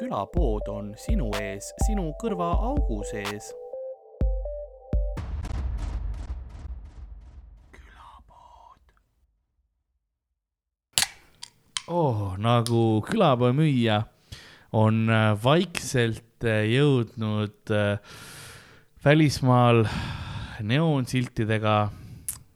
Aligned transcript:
külapood 0.00 0.68
on 0.72 0.94
sinu 0.96 1.28
ees, 1.36 1.74
sinu 1.84 2.10
kõrvaaugu 2.22 3.02
sees. 3.10 3.50
oh, 11.90 12.36
nagu 12.38 13.02
külapoe 13.02 13.50
müüja 13.50 14.04
on 14.78 15.08
äh, 15.10 15.32
vaikselt 15.42 16.46
äh, 16.46 16.62
jõudnud 16.70 17.72
äh, 17.74 17.98
välismaal 19.04 19.82
neoonsiltidega 20.62 21.76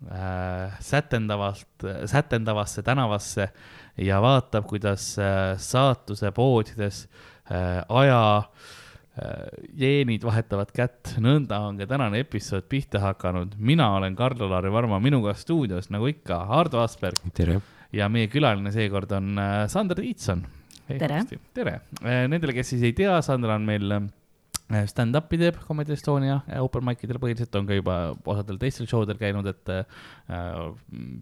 äh, 0.06 0.78
sätendavalt, 0.78 1.88
sätendavasse 2.06 2.86
tänavasse 2.86 3.48
ja 3.96 4.20
vaatab, 4.22 4.66
kuidas 4.68 5.14
äh, 5.18 5.54
saatuse 5.60 6.32
poodides 6.34 7.04
äh, 7.50 7.82
aja 7.88 8.20
äh, 8.38 9.46
jeenid 9.78 10.24
vahetavad 10.26 10.72
kätt, 10.74 11.14
nõnda 11.22 11.60
on 11.68 11.78
ka 11.78 11.86
tänane 11.90 12.24
episood 12.24 12.66
pihta 12.70 13.02
hakanud. 13.04 13.54
mina 13.58 13.92
olen 13.98 14.16
Karl-Lari 14.16 14.72
Varma, 14.72 14.98
minuga 15.00 15.34
stuudios 15.34 15.90
nagu 15.94 16.10
ikka 16.10 16.44
Hardo 16.50 16.82
Asperg. 16.82 17.20
tere! 17.34 17.60
ja 17.94 18.08
meie 18.10 18.28
külaline 18.28 18.72
seekord 18.74 19.12
on 19.14 19.38
äh, 19.38 19.54
Sander 19.70 20.00
Tiitson. 20.00 20.44
tere! 20.88 21.22
tere! 21.54 21.80
Äh, 22.02 22.26
nendele, 22.28 22.56
kes 22.56 22.74
siis 22.74 22.82
ei 22.82 22.92
tea, 22.92 23.20
Sander 23.22 23.54
on 23.54 23.66
meil 23.68 23.98
äh, 23.98 24.10
stand-up'i 24.88 25.38
teeb 25.40 25.58
Comedy 25.66 25.92
Estonia 25.92 26.38
open 26.64 26.84
mic 26.86 27.02
idel 27.04 27.18
põhiliselt, 27.20 27.52
on 27.58 27.66
ka 27.68 27.76
juba 27.76 27.96
osadel 28.32 28.58
teistel 28.60 28.88
show 28.88 29.04
del 29.08 29.18
käinud, 29.20 29.46
et 29.50 29.72
äh, 29.74 29.82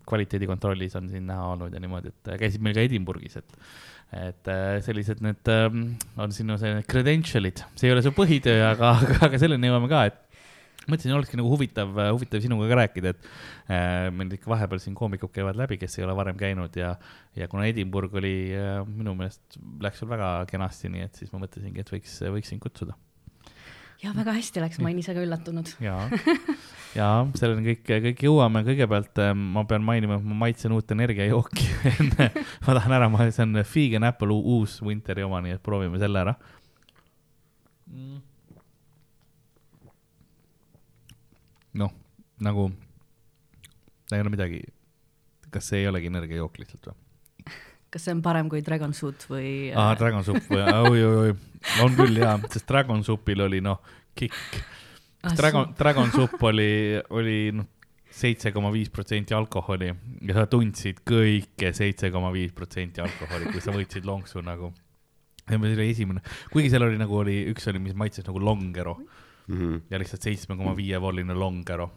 kvaliteedikontrollis 0.08 0.94
on 1.00 1.10
siin 1.10 1.26
näha 1.30 1.48
olnud 1.56 1.74
ja 1.74 1.82
niimoodi, 1.82 2.12
et 2.14 2.34
käisid 2.44 2.62
meil 2.62 2.76
ka 2.78 2.86
Edinburghis, 2.86 3.40
et 3.42 3.58
et 4.12 4.48
äh, 4.52 4.76
sellised 4.84 5.22
need 5.24 5.48
äh, 5.48 5.70
on 6.20 6.34
sinu 6.36 6.58
selline 6.60 6.84
credential'id, 6.84 7.64
see 7.74 7.88
ei 7.88 7.94
ole 7.94 8.02
su 8.04 8.12
põhitöö, 8.14 8.60
aga, 8.68 8.92
aga, 9.00 9.18
aga 9.26 9.40
selleni 9.40 9.70
jõuame 9.70 9.88
ka, 9.90 10.04
et 10.10 10.20
mõtlesin, 10.90 11.14
olekski 11.16 11.38
nagu 11.38 11.50
huvitav, 11.52 11.94
huvitav 12.12 12.42
sinuga 12.44 12.68
ka 12.70 12.78
rääkida, 12.82 13.12
et 13.14 13.26
äh, 13.72 14.08
meil 14.14 14.34
ikka 14.36 14.50
vahepeal 14.52 14.82
siin 14.82 14.96
koomikud 14.98 15.32
käivad 15.34 15.58
läbi, 15.58 15.78
kes 15.80 15.98
ei 15.98 16.06
ole 16.06 16.16
varem 16.18 16.38
käinud 16.38 16.76
ja, 16.78 16.92
ja 17.38 17.48
kuna 17.50 17.66
Edinburgh 17.70 18.20
oli 18.20 18.34
äh, 18.58 18.82
minu 18.86 19.16
meelest 19.18 19.58
läks 19.82 20.02
sul 20.02 20.10
väga 20.12 20.34
kenasti, 20.50 20.92
nii 20.92 21.06
et 21.08 21.22
siis 21.22 21.32
ma 21.34 21.42
mõtlesingi, 21.42 21.82
et 21.82 21.96
võiks, 21.96 22.18
võiks 22.36 22.52
sind 22.52 22.62
kutsuda. 22.62 22.98
Ja 24.02 24.14
väga 24.16 24.34
hästi 24.38 24.64
läks, 24.64 24.80
ma 24.82 24.90
olin 24.90 25.02
ise 25.02 25.14
ka 25.16 25.22
üllatunud. 25.24 25.74
ja, 25.82 25.98
ja 26.98 27.10
selleni 27.38 27.72
kõik, 27.72 27.84
kõik 28.08 28.24
jõuame, 28.26 28.64
kõigepealt 28.66 29.22
äh, 29.22 29.34
ma 29.36 29.66
pean 29.68 29.86
mainima, 29.86 30.18
et 30.18 30.26
ma 30.26 30.40
maitsen 30.46 30.74
uut 30.76 30.96
energiajooki 30.96 31.68
enne 31.94 32.32
ma 32.34 32.76
tahan 32.80 32.98
ära, 32.98 33.12
see 33.30 33.46
on 33.46 33.62
Vegan 33.62 34.10
Apple 34.10 34.40
uus 34.40 34.80
Winteri 34.82 35.24
oma, 35.26 35.40
nii 35.44 35.56
et 35.58 35.64
proovime 35.64 36.02
selle 36.02 36.26
ära 36.26 36.36
mm 37.92 38.20
noh, 41.72 41.92
nagu 42.40 42.68
ei 44.12 44.20
ole 44.20 44.32
midagi. 44.32 44.62
kas 45.52 45.66
see 45.68 45.82
ei 45.82 45.88
olegi 45.88 46.08
energiajook 46.08 46.58
lihtsalt 46.62 46.86
või? 46.88 47.01
Kas 47.92 48.06
see 48.06 48.14
on 48.16 48.22
parem 48.24 48.48
kui 48.48 48.62
Dragon 48.64 48.94
Suit 48.96 49.26
või 49.28 49.70
äh...? 49.70 49.76
aa, 49.76 49.92
Dragon 50.00 50.24
Sup 50.24 50.48
või, 50.48 50.62
oi, 50.64 51.04
oi, 51.04 51.16
oi, 51.26 51.34
on 51.84 51.96
küll 51.98 52.22
jaa, 52.22 52.38
sest 52.48 52.68
Dragon 52.68 53.04
Supil 53.04 53.44
oli 53.44 53.60
noh, 53.64 53.82
kikk. 54.18 54.62
Dragon, 55.36 55.72
Dragon 55.80 56.10
Sup 56.14 56.40
oli, 56.48 56.72
oli 57.12 57.38
noh, 57.58 57.68
seitse 58.12 58.52
koma 58.52 58.70
viis 58.72 58.90
protsenti 58.92 59.34
alkoholi 59.34 59.88
ja 60.26 60.36
sa 60.36 60.46
tundsid 60.50 61.00
kõike 61.08 61.72
seitse 61.76 62.10
koma 62.12 62.32
viis 62.34 62.52
protsenti 62.56 63.00
alkoholi, 63.04 63.48
kui 63.52 63.62
sa 63.64 63.74
võtsid 63.74 64.06
lonksu 64.08 64.42
nagu. 64.44 64.72
see 65.48 65.58
oli 65.58 65.88
esimene, 65.90 66.22
kuigi 66.52 66.70
seal 66.70 66.86
oli 66.86 67.00
nagu 67.00 67.16
oli, 67.18 67.40
üks 67.50 67.66
oli, 67.72 67.80
mis 67.82 67.96
maitses 67.98 68.26
nagu 68.26 68.40
longero 68.40 68.98
mm 69.46 69.58
-hmm. 69.58 69.80
ja 69.90 69.98
lihtsalt 69.98 70.22
seitsme 70.22 70.56
koma 70.56 70.76
viie 70.76 71.00
volline 71.00 71.34
longero, 71.34 71.90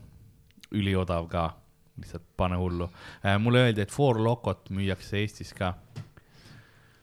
üliodav 0.72 1.28
ka, 1.28 1.56
lihtsalt 1.97 2.24
pane 2.38 2.56
hullu 2.56 2.90
äh,. 3.24 3.40
mulle 3.40 3.59
öeldi, 3.59 3.81
et 3.81 3.91
Four 3.91 4.24
Locot 4.24 4.70
müüakse 4.70 5.18
Eestis 5.18 5.53
ka. 5.53 5.74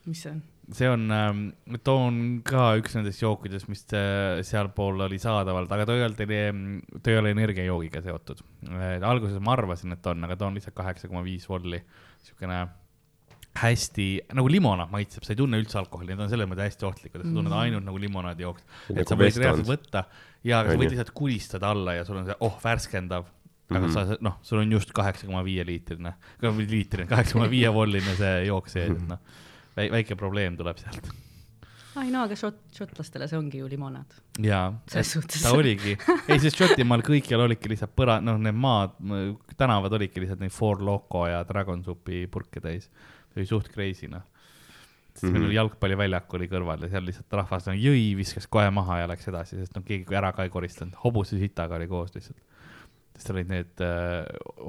Mis 0.06 0.24
see 0.24 0.32
on? 0.32 0.42
see 0.72 0.88
on 0.88 1.08
äh,, 1.10 1.78
too 1.84 1.96
on 2.08 2.20
ka 2.46 2.72
üks 2.80 2.94
nendest 2.96 3.22
jookidest, 3.22 3.68
mis 3.70 3.82
äh, 3.98 4.42
sealpool 4.46 5.00
oli 5.06 5.18
saadaval, 5.22 5.66
aga 5.66 5.88
too 5.88 5.98
ei 5.98 6.06
olnud, 6.06 6.22
too 6.98 7.14
ei 7.14 7.18
ole 7.20 7.34
energiajoogiga 7.36 8.04
seotud 8.04 8.44
äh,. 8.70 9.00
alguses 9.02 9.42
ma 9.42 9.56
arvasin, 9.56 9.96
et 9.96 10.06
on, 10.12 10.22
aga 10.28 10.38
too 10.38 10.50
on 10.50 10.58
lihtsalt 10.58 10.78
kaheksa 10.78 11.10
koma 11.10 11.24
viis 11.26 11.48
volli, 11.50 11.82
siukene 12.22 12.62
hästi 13.58 14.06
nagu 14.38 14.48
limonaad 14.48 14.88
maitseb, 14.92 15.26
sa 15.26 15.34
ei 15.34 15.38
tunne 15.42 15.58
üldse 15.60 15.76
alkoholi, 15.80 16.12
need 16.12 16.24
on 16.24 16.30
selles 16.32 16.48
mõttes 16.48 16.70
hästi 16.70 16.86
ohtlikud, 16.88 17.20
et 17.20 17.26
sa 17.26 17.34
tunned 17.34 17.50
mm. 17.50 17.58
ainult 17.58 17.84
nagu 17.84 18.00
limonaadi 18.00 18.46
jooks. 18.46 18.64
et 18.88 18.96
nagu 18.96 19.10
sa 19.10 19.18
võid 19.20 19.38
reaalselt 19.42 19.68
võtta 19.68 20.04
ja 20.48 20.62
sa 20.64 20.76
võid 20.78 20.94
lihtsalt 20.94 21.12
kulistada 21.16 21.72
alla 21.74 21.98
ja 21.98 22.06
sul 22.08 22.22
on 22.22 22.30
see, 22.30 22.38
oh, 22.46 22.56
värskendav. 22.62 23.28
aga 23.72 23.80
mm 23.80 23.86
-hmm. 23.86 23.92
sa, 23.92 24.16
noh, 24.24 24.38
sul 24.42 24.62
on 24.62 24.72
just 24.72 24.92
kaheksa 24.92 25.26
koma 25.26 25.44
viie 25.44 25.64
liitrine, 25.64 26.14
liitrine, 26.68 27.06
kaheksa 27.08 27.36
koma 27.36 27.50
viie 27.50 27.72
volline 27.72 28.16
see 28.16 28.46
jook 28.46 28.68
sees, 28.68 28.90
et 28.90 29.08
noh, 29.08 29.20
väike 29.76 30.16
probleem 30.16 30.56
tuleb 30.58 30.80
sealt 30.82 31.12
ai 32.00 32.08
no, 32.08 32.22
aga 32.24 32.36
šot, 32.38 32.60
šotlastele 32.72 33.26
see 33.28 33.36
ongi 33.36 33.58
ju 33.60 33.66
limonaad. 33.68 34.14
jaa, 34.40 34.68
ta 34.88 35.50
oligi, 35.52 35.96
ei 36.32 36.40
sest 36.40 36.56
Šotimaal 36.60 37.04
kõikjal 37.04 37.44
olidki 37.44 37.68
lihtsalt 37.72 37.92
põra-, 37.96 38.20
noh, 38.24 38.38
need 38.40 38.56
maad, 38.56 38.94
tänavad 39.60 39.92
olidki 39.98 40.22
lihtsalt 40.22 40.40
neid 40.40 40.54
Four 40.54 40.80
Loco 40.84 41.26
ja 41.28 41.42
Dragon 41.48 41.84
Supi 41.84 42.24
purke 42.32 42.64
täis 42.64 42.88
see 43.32 43.42
oli 43.42 43.48
suht 43.48 43.68
crazy 43.72 44.08
noh. 44.08 44.22
sest 45.12 45.22
mm 45.22 45.28
-hmm. 45.28 45.32
meil 45.32 45.44
oli 45.46 45.54
jalgpallivälják 45.54 46.34
oli 46.34 46.48
kõrval 46.48 46.82
ja 46.82 46.88
seal 46.88 47.04
lihtsalt 47.04 47.32
rahvas 47.32 47.66
no, 47.66 47.72
jõi, 47.76 48.16
viskas 48.16 48.46
kohe 48.46 48.70
maha 48.70 49.02
ja 49.02 49.08
läks 49.08 49.28
edasi, 49.28 49.58
sest 49.60 49.76
noh, 49.76 49.84
keegi 49.84 50.16
ära 50.16 50.32
ka 50.32 50.46
ei 50.46 50.50
koristanud, 50.50 50.96
hobuse 51.04 51.38
sitaga 51.38 51.76
oli 51.76 51.88
koos 51.88 52.14
lihtsalt. 52.14 52.40
sest 53.16 53.30
olid 53.30 53.48
need 53.48 53.80
äh, 53.84 54.24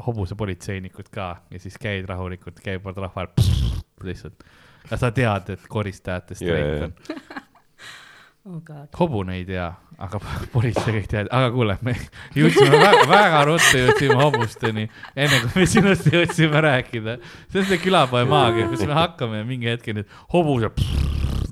hobusepolitseinikud 0.05 1.09
ka 1.09 1.41
ja 1.49 1.59
siis 1.59 1.77
käid 1.79 2.05
rahulikult, 2.05 2.59
käivad 2.59 2.97
rahval 2.97 3.27
lihtsalt. 4.03 4.43
Kas 4.89 4.99
sa 4.99 5.11
tead, 5.15 5.55
et 5.55 5.67
koristajate 5.71 6.35
streik 6.35 6.87
on 6.89 6.93
oh 8.45 8.59
hobune 8.99 9.37
ei 9.37 9.45
tea, 9.47 9.69
aga 10.03 10.19
politsei 10.53 10.97
kõik 10.97 11.07
teavad, 11.11 11.29
aga 11.31 11.51
kuule, 11.53 11.77
me 11.87 11.95
jõudsime 12.35 12.79
väga, 12.81 13.03
väga 13.07 13.43
ruttu 13.47 13.79
jõudsime 13.79 14.17
hobusteni, 14.19 14.87
enne 15.15 15.39
kui 15.45 15.61
me 15.61 15.67
sinust 15.69 16.09
jõudsime 16.11 16.63
rääkida. 16.65 17.17
see 17.51 17.61
on 17.61 17.69
see 17.69 17.79
külapoe 17.83 18.25
maagia, 18.27 18.67
kus 18.71 18.83
me 18.89 18.97
hakkame 18.97 19.43
mingi 19.47 19.71
hetk 19.71 19.93
nüüd 19.95 20.11
hobused 20.33 20.83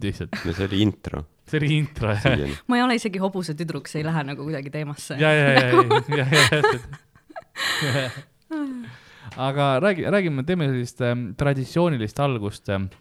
lihtsalt. 0.02 0.36
no 0.44 0.56
see 0.58 0.68
oli 0.68 0.82
intro. 0.84 1.24
see 1.48 1.62
oli 1.62 1.78
intro, 1.78 2.12
jah. 2.12 2.58
ma 2.68 2.80
ei 2.80 2.84
ole 2.84 2.98
isegi 3.00 3.22
hobuse 3.24 3.56
tüdruk, 3.56 3.88
see 3.92 4.02
ei 4.02 4.08
lähe 4.08 4.26
nagu 4.28 4.44
kuidagi 4.48 4.74
teemasse. 4.74 5.16
ja, 5.22 5.32
ja, 5.32 5.48
ja, 5.56 5.66
ja, 6.18 6.26
ja, 7.88 7.94
ja. 7.94 8.10
aga 9.38 9.72
räägi, 9.80 10.10
räägime, 10.12 10.44
teeme 10.44 10.68
sellist 10.74 11.02
ähm, 11.08 11.30
traditsioonilist 11.40 12.20
algust 12.20 12.68
ähm, 12.70 12.92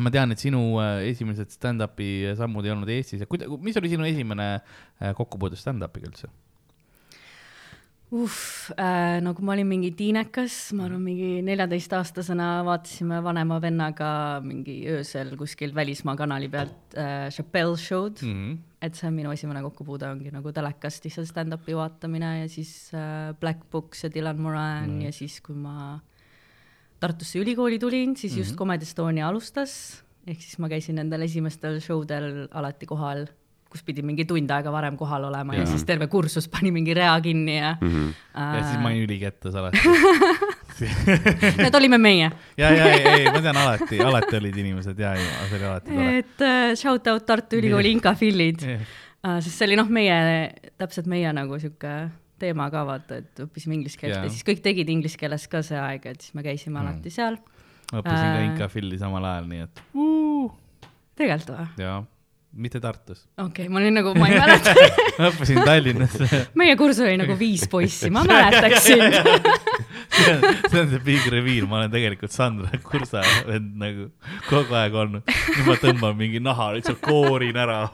ma 0.00 0.12
tean, 0.14 0.32
et 0.32 0.40
sinu 0.40 0.62
äh, 0.80 1.02
esimesed 1.10 1.52
stand-up'i 1.52 2.32
sammud 2.38 2.64
ei 2.64 2.72
olnud 2.72 2.88
Eestis 2.88 3.20
ja 3.20 3.28
kuida-, 3.28 3.50
mis 3.60 3.76
oli 3.76 3.92
sinu 3.92 4.06
esimene 4.08 4.48
äh, 4.54 5.12
kokkupuude 5.18 5.58
stand-up'iga 5.60 6.08
üldse? 6.08 6.30
uh, 8.12 8.28
äh, 8.76 9.20
no 9.24 9.32
kui 9.34 9.44
ma 9.46 9.54
olin 9.54 9.68
mingi 9.68 9.92
tiinekas, 9.96 10.56
ma 10.76 10.86
arvan, 10.86 11.00
mingi 11.06 11.40
neljateistaastasena 11.46 12.48
vaatasime 12.66 13.22
vanema 13.24 13.58
vennaga 13.62 14.10
mingi 14.44 14.82
öösel 14.92 15.32
kuskil 15.40 15.72
välismaa 15.74 16.16
kanali 16.20 16.50
pealt 16.52 16.96
äh, 16.96 17.30
Chappelle 17.32 17.78
show'd 17.80 18.20
mm. 18.22 18.32
-hmm. 18.32 18.58
et 18.82 18.94
see 18.94 19.08
on 19.08 19.16
minu 19.16 19.32
esimene 19.32 19.62
kokkupuude, 19.64 20.10
ongi 20.10 20.32
nagu 20.34 20.52
telekast 20.52 21.04
lihtsalt 21.04 21.30
stand-up'i 21.30 21.76
vaatamine 21.76 22.38
ja 22.42 22.48
siis 22.48 22.92
äh, 22.94 23.32
Black 23.40 23.64
Books 23.70 24.04
ja 24.04 24.14
Dylan 24.14 24.40
Moran 24.40 24.88
mm 24.88 24.98
-hmm. 24.98 25.04
ja 25.04 25.12
siis, 25.12 25.40
kui 25.40 25.56
ma 25.56 26.00
Tartusse 27.02 27.40
ülikooli 27.42 27.80
tulin, 27.82 28.16
siis 28.16 28.36
just 28.36 28.50
mm 28.50 28.54
-hmm. 28.54 28.58
Comedy 28.58 28.86
Estonia 28.86 29.28
alustas, 29.28 30.02
ehk 30.26 30.40
siis 30.40 30.58
ma 30.62 30.68
käisin 30.70 31.00
nendel 31.00 31.26
esimestel 31.26 31.80
show 31.82 32.04
del 32.08 32.46
alati 32.50 32.86
kohal, 32.86 33.26
kus 33.72 33.82
pidi 33.82 34.04
mingi 34.04 34.26
tund 34.28 34.50
aega 34.52 34.72
varem 34.72 34.96
kohal 35.00 35.24
olema 35.30 35.56
ja, 35.56 35.62
ja 35.64 35.66
siis 35.70 35.84
terve 35.88 36.06
kursus 36.12 36.48
pani 36.52 36.70
mingi 36.74 36.94
rea 36.94 37.14
kinni 37.24 37.56
ja 37.56 37.76
mm. 37.80 37.88
-hmm. 37.88 38.08
Äh... 38.36 38.56
ja 38.56 38.64
siis 38.68 38.80
ma 38.82 38.88
olin 38.88 39.04
ülikettas 39.06 39.54
alati 39.54 39.78
Need 41.62 41.74
olime 41.74 41.98
meie. 41.98 42.30
ja, 42.56 42.70
ja 42.70 42.84
ei, 42.92 43.02
ei, 43.06 43.24
ma 43.32 43.40
tean 43.40 43.56
alati, 43.56 44.00
alati 44.00 44.36
olid 44.36 44.56
inimesed 44.56 44.98
ja, 44.98 45.14
ja 45.14 45.46
see 45.48 45.58
oli 45.58 45.66
alati 45.70 45.90
tore. 45.90 46.18
et 46.18 46.44
uh, 46.48 46.74
shout 46.76 47.06
out 47.06 47.26
Tartu 47.26 47.56
Ülikooli 47.56 47.92
Inka 47.96 48.14
Fillid 48.14 48.62
yeah. 48.66 48.80
uh,, 49.24 49.38
sest 49.40 49.56
see 49.56 49.70
oli 49.70 49.78
noh, 49.80 49.88
meie, 49.88 50.18
täpselt 50.78 51.06
meie 51.06 51.32
nagu 51.32 51.58
sihuke 51.58 51.96
teema 52.42 52.68
ka 52.72 52.84
vaata, 52.88 53.20
et 53.22 53.44
õppisime 53.46 53.78
inglise 53.78 54.00
keelt 54.00 54.14
yeah. 54.16 54.26
ja 54.26 54.32
siis 54.32 54.46
kõik 54.46 54.62
tegid 54.64 54.90
inglise 54.92 55.20
keeles 55.20 55.46
ka 55.50 55.62
see 55.66 55.78
aeg, 55.80 56.08
et 56.12 56.24
siis 56.24 56.36
me 56.38 56.46
käisime 56.46 56.78
mm. 56.78 56.82
alati 56.84 57.14
seal. 57.14 57.38
õppisin 57.92 58.24
äh, 58.24 58.32
ka 58.32 58.48
Inka 58.48 58.72
Filli 58.72 58.98
samal 59.00 59.28
ajal, 59.32 59.46
nii 59.52 59.68
et 59.68 59.84
uh.. 59.94 60.50
tegelikult 61.18 61.54
või? 61.56 61.86
jaa, 61.86 62.00
mitte 62.66 62.82
Tartus. 62.82 63.24
okei 63.36 63.46
okay,, 63.46 63.72
ma 63.72 63.82
olin 63.82 63.98
nagu, 64.00 64.14
ma 64.18 64.30
ei 64.30 64.40
mäleta 64.42 64.76
õppisin 65.30 65.62
Tallinnas 65.66 66.18
meie 66.62 66.76
kursus 66.80 67.06
oli 67.06 67.20
nagu 67.22 67.38
viis 67.40 67.68
poissi, 67.70 68.10
ma 68.14 68.26
mäletaks 68.30 68.90
sind 68.90 69.80
see 70.12 70.32
on, 70.34 70.42
see 70.70 70.80
on 70.80 70.90
see 70.90 71.00
big 71.04 71.26
reveal, 71.32 71.66
ma 71.66 71.80
olen 71.80 71.92
tegelikult 71.92 72.34
Sandra 72.34 72.80
Kursa 72.84 73.22
vend 73.48 73.76
nagu 73.80 74.08
kogu 74.48 74.76
aeg 74.78 74.96
olnud. 75.04 75.24
nüüd 75.26 75.68
ma 75.68 75.78
tõmban 75.80 76.18
mingi 76.18 76.42
naha, 76.42 76.72
lihtsalt 76.76 77.00
koorin 77.04 77.58
ära. 77.58 77.84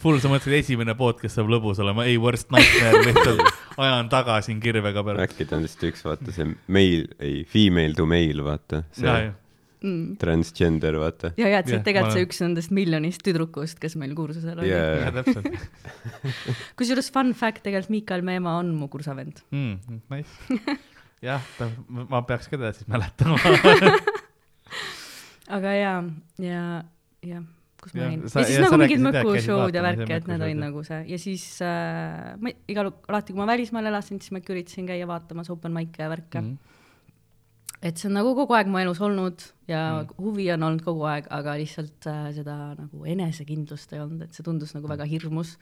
Full, 0.00 0.16
sa 0.22 0.30
mõtlesid, 0.32 0.62
esimene 0.62 0.94
podcast 0.96 1.36
saab 1.36 1.50
lõbus 1.52 1.80
olema, 1.84 2.06
ei 2.08 2.16
worst 2.20 2.48
nightmare, 2.54 3.02
lihtsalt 3.04 3.42
ajan 3.84 4.08
taga 4.12 4.38
siin 4.44 4.62
kirvega 4.62 5.02
peal. 5.04 5.20
äkki 5.26 5.44
ta 5.48 5.58
on 5.58 5.66
lihtsalt 5.66 5.90
üks, 5.90 6.04
vaata 6.06 6.32
see 6.32 6.46
male, 6.72 7.10
ei, 7.20 7.42
female 7.48 7.92
to 7.98 8.06
male, 8.08 8.46
vaata. 8.46 8.80
see 8.96 9.12
mm.. 9.12 10.16
transgender, 10.22 10.96
vaata. 11.02 11.34
ja, 11.36 11.50
ja, 11.52 11.60
et 11.60 11.68
see 11.68 11.76
Jah, 11.76 11.82
on 11.82 11.84
tegelikult 11.90 12.16
see 12.16 12.24
üks 12.30 12.40
nendest 12.46 12.74
miljonist 12.80 13.24
tüdrukust, 13.26 13.76
kes 13.82 13.98
meil 14.00 14.16
kursusel 14.16 14.64
oli 14.64 14.72
yeah.. 14.72 15.04
jaa, 15.04 15.12
täpselt 15.20 16.16
kusjuures 16.80 17.12
fun 17.12 17.36
fact, 17.36 17.60
tegelikult 17.68 17.92
Miikal 17.98 18.24
Meemaa 18.24 18.56
on 18.62 18.72
mu 18.80 18.88
kursavend. 18.92 19.44
mm,. 19.52 20.00
Nice. 20.16 20.60
jah, 21.28 21.44
ta, 21.60 21.68
ma 21.88 22.24
peaks 22.24 22.48
ka 22.48 22.56
teda 22.56 22.72
siis 22.76 22.88
mäletama. 22.88 23.36
aga 25.60 25.76
ja, 25.76 25.96
ja, 26.40 26.66
ja 27.20 27.44
kus 27.80 27.94
ma 27.96 28.06
olin. 28.06 28.24
ja 28.24 28.44
siis 28.44 28.56
ja 28.56 28.64
nagu 28.64 28.78
mingid 28.80 29.04
mõkushow'd 29.04 29.76
ja 29.76 29.84
värki, 29.84 30.10
et 30.16 30.28
need 30.30 30.44
olid 30.46 30.60
nagu 30.60 30.82
see 30.86 31.00
ja 31.10 31.20
siis 31.20 31.44
äh, 31.64 32.34
ma 32.40 32.52
igal, 32.70 32.92
alati 33.10 33.34
kui 33.34 33.42
ma 33.42 33.48
välismaal 33.50 33.90
elasin, 33.90 34.20
siis 34.22 34.34
ma 34.34 34.42
ikka 34.42 34.54
üritasin 34.54 34.88
käia 34.90 35.08
vaatamas 35.10 35.50
open 35.52 35.74
mic'e 35.76 36.04
ja 36.04 36.10
värke 36.12 36.42
mm.. 36.42 36.74
et 37.80 38.00
see 38.00 38.10
on 38.10 38.18
nagu 38.20 38.34
kogu 38.38 38.56
aeg 38.58 38.70
mu 38.70 38.82
elus 38.82 39.00
olnud 39.04 39.44
ja 39.70 39.84
mm. 40.00 40.16
huvi 40.20 40.50
on 40.54 40.66
olnud 40.68 40.84
kogu 40.86 41.06
aeg, 41.10 41.30
aga 41.32 41.56
lihtsalt 41.60 42.10
äh, 42.10 42.26
seda 42.36 42.58
nagu 42.76 43.06
enesekindlust 43.14 43.96
ei 43.96 44.02
olnud, 44.04 44.26
et 44.26 44.36
see 44.36 44.46
tundus 44.46 44.76
nagu 44.76 44.90
väga 44.90 45.08
hirmus. 45.08 45.56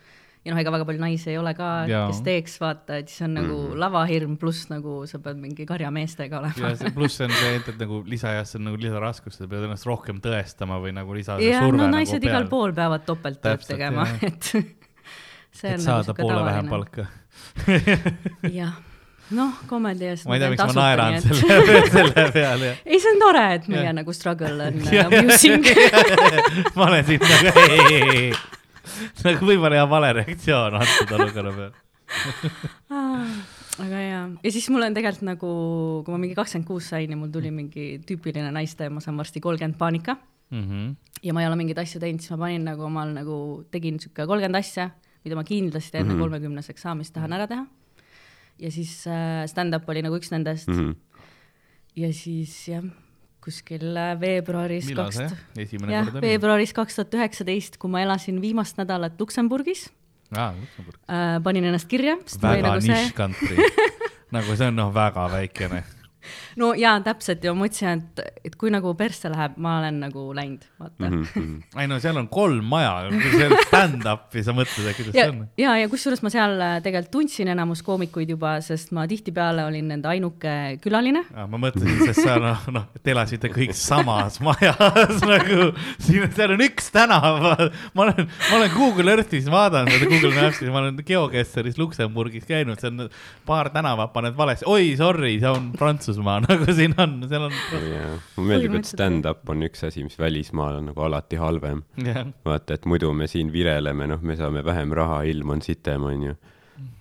Ja 0.48 0.54
noh, 0.54 0.60
ega 0.62 0.72
väga 0.72 0.86
palju 0.88 1.02
naisi 1.02 1.30
ei 1.32 1.38
ole 1.40 1.52
ka, 1.56 1.68
kes 1.88 2.22
teeks, 2.26 2.56
vaata, 2.62 2.98
et 3.02 3.12
siis 3.12 3.26
on 3.26 3.36
nagu 3.36 3.58
mm. 3.58 3.76
lavahirm 3.82 4.38
pluss 4.40 4.70
nagu 4.72 5.02
sa 5.10 5.20
pead 5.22 5.40
mingi 5.42 5.66
karjameestega 5.68 6.40
olema 6.40 6.72
ja. 6.72 6.74
see 6.80 6.92
pluss 6.96 7.20
on 7.24 7.34
see, 7.36 7.54
et 7.60 7.70
nagu 7.80 8.00
lisajas 8.08 8.56
on 8.58 8.66
nagu 8.70 8.80
lisaraskus, 8.80 9.38
sa 9.38 9.50
pead 9.50 9.68
ennast 9.68 9.88
rohkem 9.88 10.22
tõestama 10.24 10.80
või 10.82 10.94
nagu 10.96 11.16
lisa 11.16 11.38
ja 11.42 11.62
surve 11.62 11.76
no 11.76 11.84
nagu 11.84 11.98
naised 11.98 12.20
peal. 12.22 12.32
igal 12.32 12.50
pool 12.50 12.74
peavad 12.76 13.06
topelttööd 13.08 13.68
tegema, 13.68 14.08
et 14.24 14.52
see 15.58 15.74
et 15.74 15.78
on 15.78 15.86
saada 15.86 16.12
nagu 16.12 16.20
poole 16.22 16.34
sihuke 16.34 16.50
vähem 16.50 16.68
tavaline. 16.68 16.76
palka. 16.76 17.08
jah, 18.58 18.76
noh, 19.36 19.64
komedi 19.70 20.12
eest 20.12 20.28
ma 20.28 20.38
ei 20.38 20.44
tea, 20.44 20.52
miks 20.54 20.68
ma 20.70 20.76
naeran 20.80 21.18
et- 21.18 21.32
selle, 21.32 21.80
selle 21.96 22.28
peale. 22.34 22.76
ei, 22.84 23.00
see 23.00 23.16
on 23.16 23.24
tore, 23.26 23.48
et 23.58 23.72
meie 23.72 23.88
Jah. 23.90 23.96
nagu 24.00 24.16
struggle 24.16 24.70
on 24.70 24.86
amusing. 25.04 25.72
ma 26.78 26.88
olen 26.88 27.04
siin 27.12 27.26
nagu 27.28 27.66
ei, 27.66 27.82
ei, 27.82 28.06
ei, 28.08 28.30
nagu 29.26 29.46
võib-olla 29.46 29.74
hea 29.80 29.88
vale 29.90 30.12
reaktsioon 30.22 30.74
antud 30.80 31.12
olukorra 31.18 31.52
peal. 31.58 31.72
aga 33.84 33.98
jaa, 34.02 34.22
ja 34.42 34.50
siis 34.54 34.68
mul 34.72 34.82
on 34.86 34.94
tegelikult 34.96 35.26
nagu, 35.28 35.50
kui 36.06 36.14
ma 36.14 36.18
mingi 36.22 36.36
kakskümmend 36.38 36.66
kuus 36.68 36.88
sain 36.92 37.10
ja 37.12 37.16
mul 37.20 37.30
tuli 37.34 37.50
mingi 37.54 37.98
tüüpiline 38.08 38.50
naiste, 38.54 38.88
ma 38.90 39.00
saan 39.04 39.18
varsti 39.20 39.40
kolmkümmend 39.44 39.78
paanika 39.80 40.16
Mhm. 40.50 40.94
ja 41.22 41.34
ma 41.36 41.42
ei 41.42 41.46
ole 41.50 41.56
mingeid 41.60 41.76
asju 41.82 42.00
teinud, 42.00 42.22
siis 42.24 42.30
ma 42.32 42.38
panin 42.46 42.62
nagu 42.64 42.80
omal 42.86 43.10
nagu, 43.12 43.66
tegin 43.70 43.98
sihuke 44.00 44.24
kolmkümmend 44.24 44.56
asja, 44.56 44.86
mida 45.24 45.36
ma 45.36 45.42
kindlasti 45.44 45.98
enne 46.00 46.14
Mhm. 46.14 46.22
kolmekümneseks 46.22 46.80
saamist 46.86 47.12
tahan 47.14 47.32
ära 47.36 47.46
teha. 47.46 47.66
ja 48.58 48.70
siis 48.74 49.06
äh, 49.06 49.44
stand-up 49.46 49.84
oli 49.88 50.00
nagu 50.02 50.16
üks 50.16 50.32
nendest 50.32 50.66
mm. 50.68 50.74
Mhm. 50.74 50.88
-hmm. 50.88 50.96
ja 51.96 52.12
siis 52.12 52.68
jah, 52.68 52.82
kuskil 53.44 53.86
äh, 53.96 54.14
veebruaris 54.20 54.88
millal 54.90 55.12
see 55.14 55.28
esimene 55.64 55.94
jah, 55.94 56.08
kord 56.08 56.18
oli? 56.20 56.26
veebruaris 56.26 56.74
kaks 56.76 56.98
tuhat 56.98 57.14
üheksateist, 57.20 57.78
kui 57.80 57.90
ma 57.92 58.02
elasin 58.04 58.40
viimast 58.42 58.80
nädalat 58.80 59.20
Luksemburgis 59.20 59.88
aa, 60.36 60.52
Luksemburg. 60.58 60.98
äh,, 61.08 61.36
panin 61.44 61.68
ennast 61.70 61.88
kirja, 61.90 62.18
väga 62.42 62.66
nagu 62.68 62.82
see 62.84 62.96
nišš 62.96 63.14
country. 63.16 63.70
nagu 64.36 64.56
see 64.58 64.68
on 64.68 64.76
noh, 64.76 64.90
väga 64.94 65.28
väikene. 65.32 65.84
no 66.60 66.72
jaa, 66.78 66.96
täpselt 67.04 67.44
ja 67.44 67.54
ma 67.54 67.64
mõtlesin, 67.64 68.02
et, 68.02 68.40
et 68.50 68.56
kui 68.58 68.72
nagu 68.74 68.92
persse 68.98 69.30
läheb, 69.32 69.58
ma 69.62 69.78
olen 69.82 70.00
nagu 70.06 70.28
läinud, 70.36 70.64
vaata 70.80 71.10
mm. 71.10 71.26
Mhm. 71.28 71.80
ei 71.82 71.90
no 71.90 71.98
seal 72.02 72.18
on 72.20 72.28
kolm 72.32 72.64
maja, 72.68 72.94
kui 73.12 73.32
see 73.34 73.48
on 73.48 73.56
stand-up'i, 73.68 74.44
sa 74.46 74.54
mõtled, 74.56 74.88
kuidas 74.98 75.16
ja 75.16 75.28
see 75.28 75.34
on?, 75.34 75.44
ja, 75.60 75.76
ja 75.82 75.90
kusjuures 75.90 76.22
ma 76.24 76.32
seal 76.32 76.56
äh, 76.64 76.76
tegelikult 76.84 77.12
tundsin 77.18 77.52
enamus 77.52 77.82
koomikuid 77.86 78.32
juba, 78.34 78.56
sest 78.64 78.92
ma 78.96 79.06
tihtipeale 79.10 79.66
olin 79.68 79.92
nende 79.92 80.10
ainuke 80.10 80.54
külaline. 80.84 81.24
ma 81.34 81.60
mõtlesin, 81.60 82.02
sest 82.08 82.24
sa 82.24 82.38
noh, 82.42 82.66
noh, 82.74 82.88
te 83.02 83.14
elasite 83.14 83.50
kõik 83.52 83.74
samas 83.78 84.40
majas 84.46 85.22
nagu, 85.24 85.70
siin, 86.04 86.28
seal 86.36 86.56
on 86.56 86.64
üks 86.68 86.90
tänav. 86.94 87.40
ma 87.94 88.06
olen, 88.06 88.28
ma 88.28 88.60
olen 88.60 88.74
Google 88.74 89.16
Earth'is 89.16 89.48
vaadanud 89.52 89.94
seda 89.94 90.10
Google 90.10 90.34
Maps'is, 90.36 90.70
ma 90.72 90.82
olen 90.82 90.98
GeoGuessaris 91.06 91.78
Luksemburgis 91.80 92.46
käinud, 92.48 92.80
see 92.80 92.90
on 92.90 93.08
paar 93.48 93.70
tänavat 93.74 94.12
paned 94.14 94.36
valesti, 94.38 94.66
oi, 94.68 94.94
sorry, 94.98 95.36
see 95.40 95.50
on 95.50 95.70
Prantsusmaa, 95.78 96.07
nagu 96.48 96.72
siin 96.74 96.94
on, 96.98 97.16
seal 97.28 97.46
on, 97.48 97.52
jaa, 97.92 98.12
mulle 98.36 98.48
meeldib, 98.54 98.74
et 98.80 98.84
stand-up 98.92 99.48
on 99.52 99.62
üks 99.68 99.84
asi, 99.88 100.04
mis 100.06 100.18
välismaal 100.18 100.80
on 100.80 100.90
nagu 100.92 101.00
alati 101.06 101.36
halvem. 101.40 101.82
jah, 102.04 102.24
vaata, 102.46 102.74
et 102.78 102.86
muidu 102.86 103.12
me 103.12 103.26
siin 103.30 103.52
vireleme, 103.52 104.06
noh, 104.10 104.22
me 104.22 104.36
saame 104.36 104.62
vähem 104.64 104.92
raha, 104.96 105.22
ilm 105.28 105.50
on 105.56 105.62
sitem, 105.64 106.02
onju. 106.12 106.36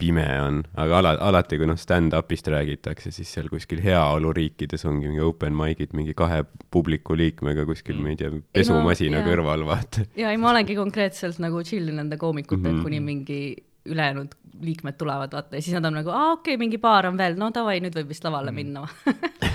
pime 0.01 0.24
on, 0.42 0.63
aga 0.81 0.98
ala, 0.98 1.12
alati, 1.21 1.57
kui 1.62 1.68
noh, 1.69 1.77
stand-up'ist 1.77 2.48
räägitakse, 2.50 3.12
siis 3.13 3.30
seal 3.30 3.45
kuskil 3.51 3.77
heaoluriikides 3.83 4.86
ongi 4.89 5.06
mingi 5.12 5.21
open 5.21 5.53
mic'id 5.53 5.94
mingi 5.94 6.15
kahe 6.18 6.39
publiku 6.74 7.13
liikmega 7.13 7.65
kuskil, 7.69 8.00
ma 8.01 8.10
ei 8.10 8.18
tea, 8.18 8.31
pesumasina 8.57 9.19
jaa. 9.21 9.27
kõrval, 9.27 9.65
vaata. 9.69 10.07
ja 10.18 10.31
ei, 10.33 10.38
ma 10.42 10.50
olengi 10.50 10.74
konkreetselt 10.80 11.38
nagu 11.44 11.62
chill 11.62 11.94
nende 11.94 12.18
koomikutega 12.18 12.74
mm, 12.74 12.74
Mhm. 12.74 12.80
-hmm. 12.80 12.83
kuni 12.89 13.00
mingi 13.00 13.39
ülejäänud 13.88 14.36
liikmed 14.62 14.98
tulevad, 14.98 15.34
vaata, 15.34 15.56
ja 15.56 15.62
siis 15.62 15.75
nad 15.78 15.86
on 15.86 16.00
nagu, 16.00 16.10
aa 16.10 16.31
okei 16.34 16.56
okay,, 16.56 16.62
mingi 16.62 16.80
paar 16.81 17.07
on 17.10 17.18
veel, 17.19 17.38
no 17.38 17.51
davai, 17.54 17.78
nüüd 17.84 17.95
võib 17.98 18.10
vist 18.10 18.25
lavale 18.25 18.54
minna. 18.56 18.86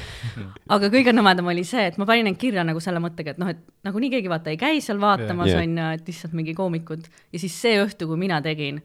Aga 0.74 0.88
kõige 0.92 1.12
nõmedam 1.14 1.50
oli 1.50 1.64
see, 1.66 1.88
et 1.90 1.98
ma 2.00 2.06
panin 2.08 2.30
end 2.30 2.38
kirja 2.40 2.62
nagu 2.66 2.80
selle 2.82 3.02
mõttega, 3.02 3.34
et 3.34 3.42
noh, 3.42 3.50
et 3.50 3.60
nagunii 3.86 4.12
keegi 4.14 4.30
vaata 4.30 4.52
ei 4.52 4.60
käi 4.60 4.80
seal 4.84 5.00
vaatamas 5.02 5.50
Jah. 5.50 5.64
onju, 5.64 5.88
et 5.98 6.08
lihtsalt 6.08 6.36
mingi 6.38 6.54
koomikud. 6.56 7.08
Ja 7.34 7.42
siis 7.42 7.56
see 7.58 7.80
õhtu, 7.82 8.06
kui 8.10 8.20
mina 8.20 8.38
tegin 8.44 8.80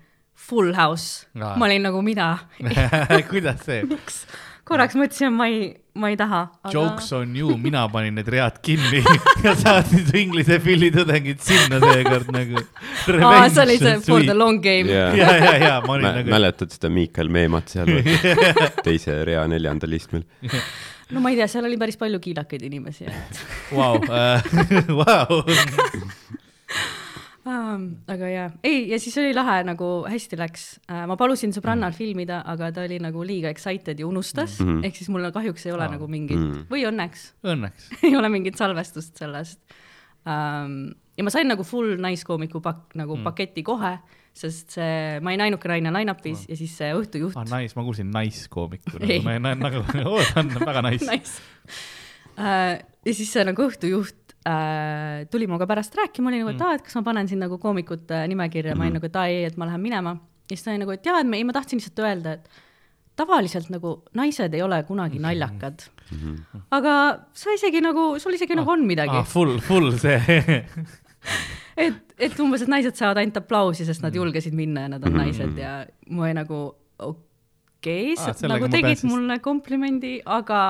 Full 0.48 0.74
House 0.78 1.28
Aa. 1.38 1.56
ma 1.58 1.70
olin 1.70 1.88
nagu 1.88 2.02
mida, 2.06 2.34
kuidas 3.32 3.64
see? 3.66 3.84
miks, 3.90 4.24
korraks 4.68 4.98
mõtlesin, 5.00 5.34
ma 5.34 5.48
ei, 5.50 5.72
ma 5.98 6.10
ei 6.14 6.18
taha. 6.20 6.42
Jokes 6.74 7.12
on 7.18 7.36
you, 7.38 7.58
mina 7.62 7.84
panin 7.92 8.16
need 8.20 8.28
read 8.34 8.60
kinni 8.66 9.02
ja 9.46 9.54
saatsin 9.58 10.06
su 10.08 10.18
inglise 10.22 10.60
pilli 10.64 10.92
tudengid 10.94 11.42
sinna 11.44 11.80
seekord 11.84 12.30
nagu. 12.36 12.62
aa, 13.30 13.48
see 13.50 13.64
oli 13.64 13.78
see 13.82 13.96
for 14.06 14.26
the 14.26 14.36
long 14.38 14.62
game 14.64 14.92
jaa, 14.92 15.10
ja, 15.18 15.32
ja, 15.44 15.56
ja 15.66 15.74
ma 15.86 15.96
olin 15.98 16.10
nagu. 16.22 16.30
mäletad 16.34 16.74
seda 16.76 16.92
Miikal 16.94 17.32
Meemat 17.34 17.74
seal 17.74 17.92
teise 18.88 19.18
rea 19.28 19.46
neljandal 19.50 19.98
istmel? 19.98 20.26
no 21.14 21.24
ma 21.24 21.32
ei 21.34 21.40
tea, 21.40 21.48
seal 21.52 21.68
oli 21.70 21.80
päris 21.82 21.98
palju 22.00 22.20
kiilakaid 22.24 22.68
inimesi, 22.70 23.08
et 23.10 23.44
Vau, 23.74 24.00
vau. 25.02 25.42
um,. 27.48 27.88
aga 28.12 28.30
jaa, 28.32 28.48
ei 28.68 28.84
ja 28.92 29.00
siis 29.02 29.16
oli 29.22 29.34
lahe 29.36 29.62
nagu 29.68 29.88
hästi 30.10 30.40
läks 30.40 30.66
uh,, 30.90 31.06
ma 31.10 31.18
palusin 31.20 31.54
sõbrannal 31.56 31.94
Mm. 31.94 31.98
filmida, 31.98 32.42
aga 32.46 32.72
ta 32.76 32.84
oli 32.84 33.00
nagu 33.04 33.24
liiga 33.24 33.50
excited 33.54 34.00
ja 34.00 34.08
unustas 34.08 34.60
mm 34.60 34.68
-hmm., 34.68 34.86
ehk 34.86 34.96
siis 35.00 35.10
mul 35.14 35.30
kahjuks 35.32 35.66
ei 35.66 35.72
ole 35.76 35.88
Aa. 35.88 35.96
nagu 35.96 36.08
mingit 36.08 36.38
Mm. 36.38 36.54
mm. 36.54 36.66
või 36.72 36.86
õnneks 36.90 37.28
Õnneks. 37.44 37.90
ei 38.08 38.16
ole 38.18 38.30
mingit 38.30 38.58
salvestust 38.60 39.18
sellest 39.18 39.60
um,. 40.26 40.94
ja 41.18 41.24
ma 41.24 41.34
sain 41.34 41.48
nagu 41.48 41.64
full 41.64 41.96
naiskoomiku 42.04 42.62
pakk 42.62 42.96
nagu 43.00 43.16
mm. 43.18 43.24
paketi 43.24 43.64
kohe, 43.64 43.98
sest 44.38 44.76
see, 44.78 45.20
ma 45.22 45.32
olin 45.32 45.48
ainuke 45.48 45.68
naine 45.72 45.92
line-up'is 45.96 46.46
ja 46.50 46.56
siis 46.60 46.76
see 46.78 46.92
õhtujuht 46.94 47.38
ah, 47.40 47.48
nice, 47.58 47.74
ma 47.76 47.84
kuulsin 47.88 48.12
naiskoomiku 48.14 49.00
Ei. 49.00 49.20
nagu, 49.20 49.24
ma 49.24 49.40
näen 49.40 49.60
nagu, 49.64 49.84
ootan, 50.06 50.52
väga 50.66 50.82
nice. 50.90 51.08
nice. 51.10 51.42
uh,. 52.38 52.78
ja 53.06 53.14
siis 53.14 53.32
see 53.34 53.46
nagu 53.48 53.66
õhtujuht 53.70 54.27
uh, 54.48 55.26
tuli 55.32 55.48
minuga 55.48 55.68
pärast 55.70 55.96
rääkima, 56.00 56.32
oli 56.32 56.40
nagu, 56.44 56.54
et 56.56 56.62
aa, 56.64 56.78
et 56.78 56.86
kas 56.88 56.96
ma 57.00 57.04
panen 57.04 57.28
sind 57.28 57.44
nagu 57.44 57.60
koomikute 57.62 58.24
nimekirja 58.32 58.74
mm, 58.74 58.76
-hmm. 58.76 58.80
ma 58.80 58.88
olin 58.88 58.98
nagu, 59.00 59.06
et 59.12 59.20
aa 59.20 59.28
ei, 59.34 59.44
et 59.50 59.58
ma 59.58 59.68
lähen 59.70 59.82
minema. 59.84 60.18
ja 60.50 60.56
siis 60.56 60.64
ta 60.64 60.72
oli 60.72 60.80
nagu, 60.86 60.96
et 60.96 61.06
jaa, 61.06 61.20
et 61.20 61.28
ma, 61.28 61.36
ei, 61.36 61.44
ma 61.44 61.54
tahtsin 61.54 61.78
lihtsalt 61.82 62.00
öelda, 62.00 62.34
et 62.40 62.50
tavaliselt 63.18 63.70
nagu 63.74 64.04
naised 64.16 64.54
ei 64.54 64.62
ole 64.62 64.84
kunagi 64.88 65.20
naljakad 65.20 65.84
mm. 66.12 66.18
-hmm. 66.18 66.62
aga 66.72 67.20
sa 67.34 67.54
isegi 67.54 67.82
nagu, 67.82 68.20
sul 68.20 68.34
isegi 68.34 68.54
ah. 68.54 68.62
nagu 68.62 68.72
on 68.72 68.86
midagi 68.86 69.18
ah,. 69.18 69.26
full, 69.26 69.60
full 69.60 69.98
see. 69.98 70.20
et, 71.86 71.96
et 72.18 72.40
umbes, 72.40 72.62
et 72.62 72.72
naised 72.72 72.96
saavad 72.96 73.18
ainult 73.22 73.38
aplausi, 73.42 73.86
sest 73.86 74.04
nad 74.06 74.16
julgesid 74.16 74.54
minna 74.54 74.82
ja 74.86 74.88
nad 74.96 75.04
on 75.04 75.12
Mhm. 75.14 75.18
naised 75.24 75.58
ja 75.58 75.86
mu 76.10 76.24
oli 76.24 76.34
nagu 76.34 76.76
okei 77.00 78.14
okay, 78.14 78.16
Ah, 78.18 78.34
sellega 78.34 78.54
nagu 78.54 78.66
ma 78.66 78.70
tegid 78.72 78.96
pääsesin. 78.96 79.10
mulle 79.10 79.40
komplimendi, 79.40 80.22
aga 80.26 80.62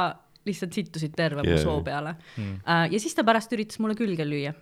lihtsalt 0.48 0.74
sittusid 0.74 1.14
terve 1.18 1.44
yeah. 1.46 1.58
Mu 1.58 1.64
soo 1.64 1.82
peale 1.86 2.16
Mm. 2.38 2.54
uh,. 2.64 2.86
ja 2.92 3.00
siis 3.04 3.16
ta 3.16 3.24
pärast 3.28 3.52
üritas 3.54 3.80
mulle 3.84 3.96
külge 4.00 4.26
lüüa. 4.28 4.54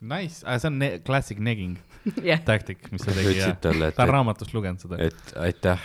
Nice, 0.00 0.44
see 0.46 0.68
on 0.68 0.76
ne- 0.78 0.98
classic 1.06 1.38
negging 1.42 1.76
jah, 2.30 2.38
tactic, 2.46 2.84
mis 2.92 3.02
Sa 3.02 3.10
tegi 3.16 3.38
ja 3.40 3.54
talle, 3.58 3.88
et- 3.90 3.96
ta 3.98 4.04
on 4.06 4.12
raamatust 4.14 4.52
lugenud 4.54 4.78
seda. 4.84 4.98
et 5.02 5.32
aitäh 5.42 5.80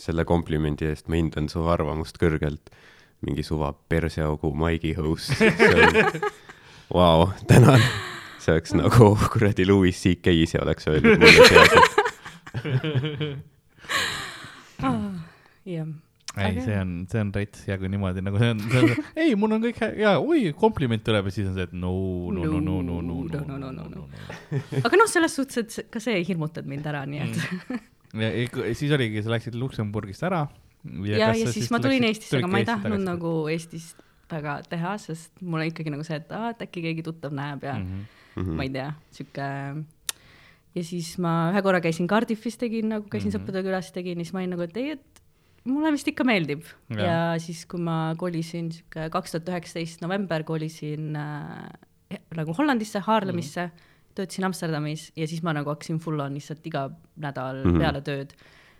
selle 0.00 0.24
komplimendi 0.24 0.86
eest, 0.88 1.08
ma 1.12 1.18
hindan 1.20 1.48
su 1.52 1.60
arvamust 1.68 2.16
kõrgelt. 2.22 2.70
mingi 3.20 3.42
suva 3.44 3.74
perseaugu 3.88 4.48
Maigi 4.56 4.94
host. 4.96 5.34
Vau, 6.94 7.26
tänan. 7.46 7.82
see 8.40 8.54
oleks 8.54 8.72
nagu 8.72 9.10
kuradi 9.34 9.66
Louis 9.68 9.92
CK 10.00 10.32
ise 10.32 10.56
oleks 10.62 10.88
öelnud 10.88 11.20
mulle 11.20 11.44
seadus. 11.50 11.90
jah. 15.64 15.86
Ei 16.38 16.44
Aga-, 16.52 16.62
see 16.64 16.76
on, 16.78 16.90
see 17.10 17.20
on 17.20 17.30
rets 17.34 17.64
ja 17.66 17.76
kui 17.78 17.88
niimoodi 17.90 18.22
nagu 18.22 18.38
see 18.38 18.50
on, 18.54 18.60
see 18.70 18.80
on, 18.84 19.04
ei, 19.16 19.34
mul 19.34 19.52
on 19.56 19.62
kõik 19.64 19.80
hea 19.82 19.90
ja 19.98 20.12
oi, 20.22 20.52
kompliment 20.58 21.02
tuleb 21.04 21.26
ja 21.26 21.30
siis 21.34 21.48
on 21.50 21.54
see, 21.56 21.64
et 21.66 21.72
no, 21.74 21.90
no, 22.30 22.44
no, 22.44 22.60
no, 22.60 22.76
no, 22.82 23.00
no, 23.02 23.16
No, 23.30 23.58
no, 23.58 23.70
no, 23.70 23.70
no, 23.72 23.88
no, 23.90 24.60
aga 24.84 24.96
noh, 25.00 25.08
selles 25.10 25.34
suhtes, 25.34 25.78
et 25.82 25.90
ka 25.90 25.98
see 26.02 26.14
ei 26.20 26.24
hirmutanud 26.28 26.68
mind 26.70 26.86
ära, 26.86 27.04
nii 27.06 27.20
et 27.26 27.80
Mm. 28.10 28.20
ja 28.24 28.28
ikka- 28.42 28.64
siis 28.74 28.90
oligi, 28.90 29.20
sa 29.22 29.30
läksid 29.30 29.54
Luksemburgist 29.54 30.22
ära. 30.26 30.48
ja, 31.06 31.18
ja 31.30 31.46
siis 31.52 31.68
ma 31.70 31.78
tulin 31.78 32.02
Eestisse, 32.08 32.38
aga 32.40 32.48
ma 32.50 32.58
ei 32.58 32.64
tahtnud. 32.66 32.98
nagu 33.06 33.46
Eestis 33.52 33.92
väga 34.30 34.62
teha, 34.68 34.96
sest 34.98 35.30
mul 35.42 35.60
on 35.60 35.66
ikkagi 35.70 35.90
nagu 35.94 36.02
see, 36.06 36.16
et 36.18 36.32
aa, 36.34 36.50
et 36.50 36.58
äkki 36.66 36.82
keegi 36.88 37.02
tuttav 37.06 37.30
näeb 37.34 37.62
ja 37.62 37.74
Mhm. 37.78 38.00
mm 38.36 38.42
-hmm. 38.42 38.56
ma 38.56 38.62
ei 38.66 38.68
tea, 38.70 38.88
sihuke. 39.14 39.46
ja 40.74 40.82
siis 40.86 41.18
ma 41.18 41.50
ühe 41.52 41.62
korra 41.62 41.80
käisin 41.80 42.06
Cardiffis, 42.08 42.56
tegin 42.58 42.88
nagu, 42.88 43.06
käisin 43.08 43.30
mm 43.30 43.38
Mhm. 43.38 43.46
-hmm. 43.46 43.50
sõprade 43.52 43.64
külas, 43.66 43.92
tegin 43.92 44.18
ja 44.18 44.24
siis 44.24 44.32
ma 44.34 44.40
olin 44.40 44.50
nagu, 44.50 44.62
et 44.62 44.76
ei, 44.76 44.90
et 44.90 45.09
mulle 45.64 45.92
vist 45.92 46.08
ikka 46.08 46.24
meeldib. 46.24 46.62
Ja. 46.94 47.04
ja 47.04 47.18
siis, 47.42 47.66
kui 47.68 47.80
ma 47.84 48.14
kolisin 48.18 48.70
sihuke 48.72 49.08
kaks 49.12 49.32
tuhat 49.36 49.48
üheksateist 49.52 50.00
november 50.02 50.42
kolisin 50.48 51.16
äh, 51.16 52.20
nagu 52.36 52.54
Hollandisse, 52.58 52.98
Haarlemisse 53.06 53.66
mm, 53.66 53.70
-hmm. 53.76 54.14
töötasin 54.14 54.44
Amsterdamis 54.48 55.12
ja 55.16 55.26
siis 55.28 55.42
ma 55.42 55.52
nagu 55.52 55.70
hakkasin 55.70 55.98
full 56.02 56.20
on 56.20 56.34
lihtsalt 56.34 56.66
iga 56.66 56.88
nädal 57.16 57.60
mm 57.64 57.68
Mhm. 57.68 57.76
-hmm. 57.76 57.80
peale 57.80 58.00
tööd. 58.00 58.32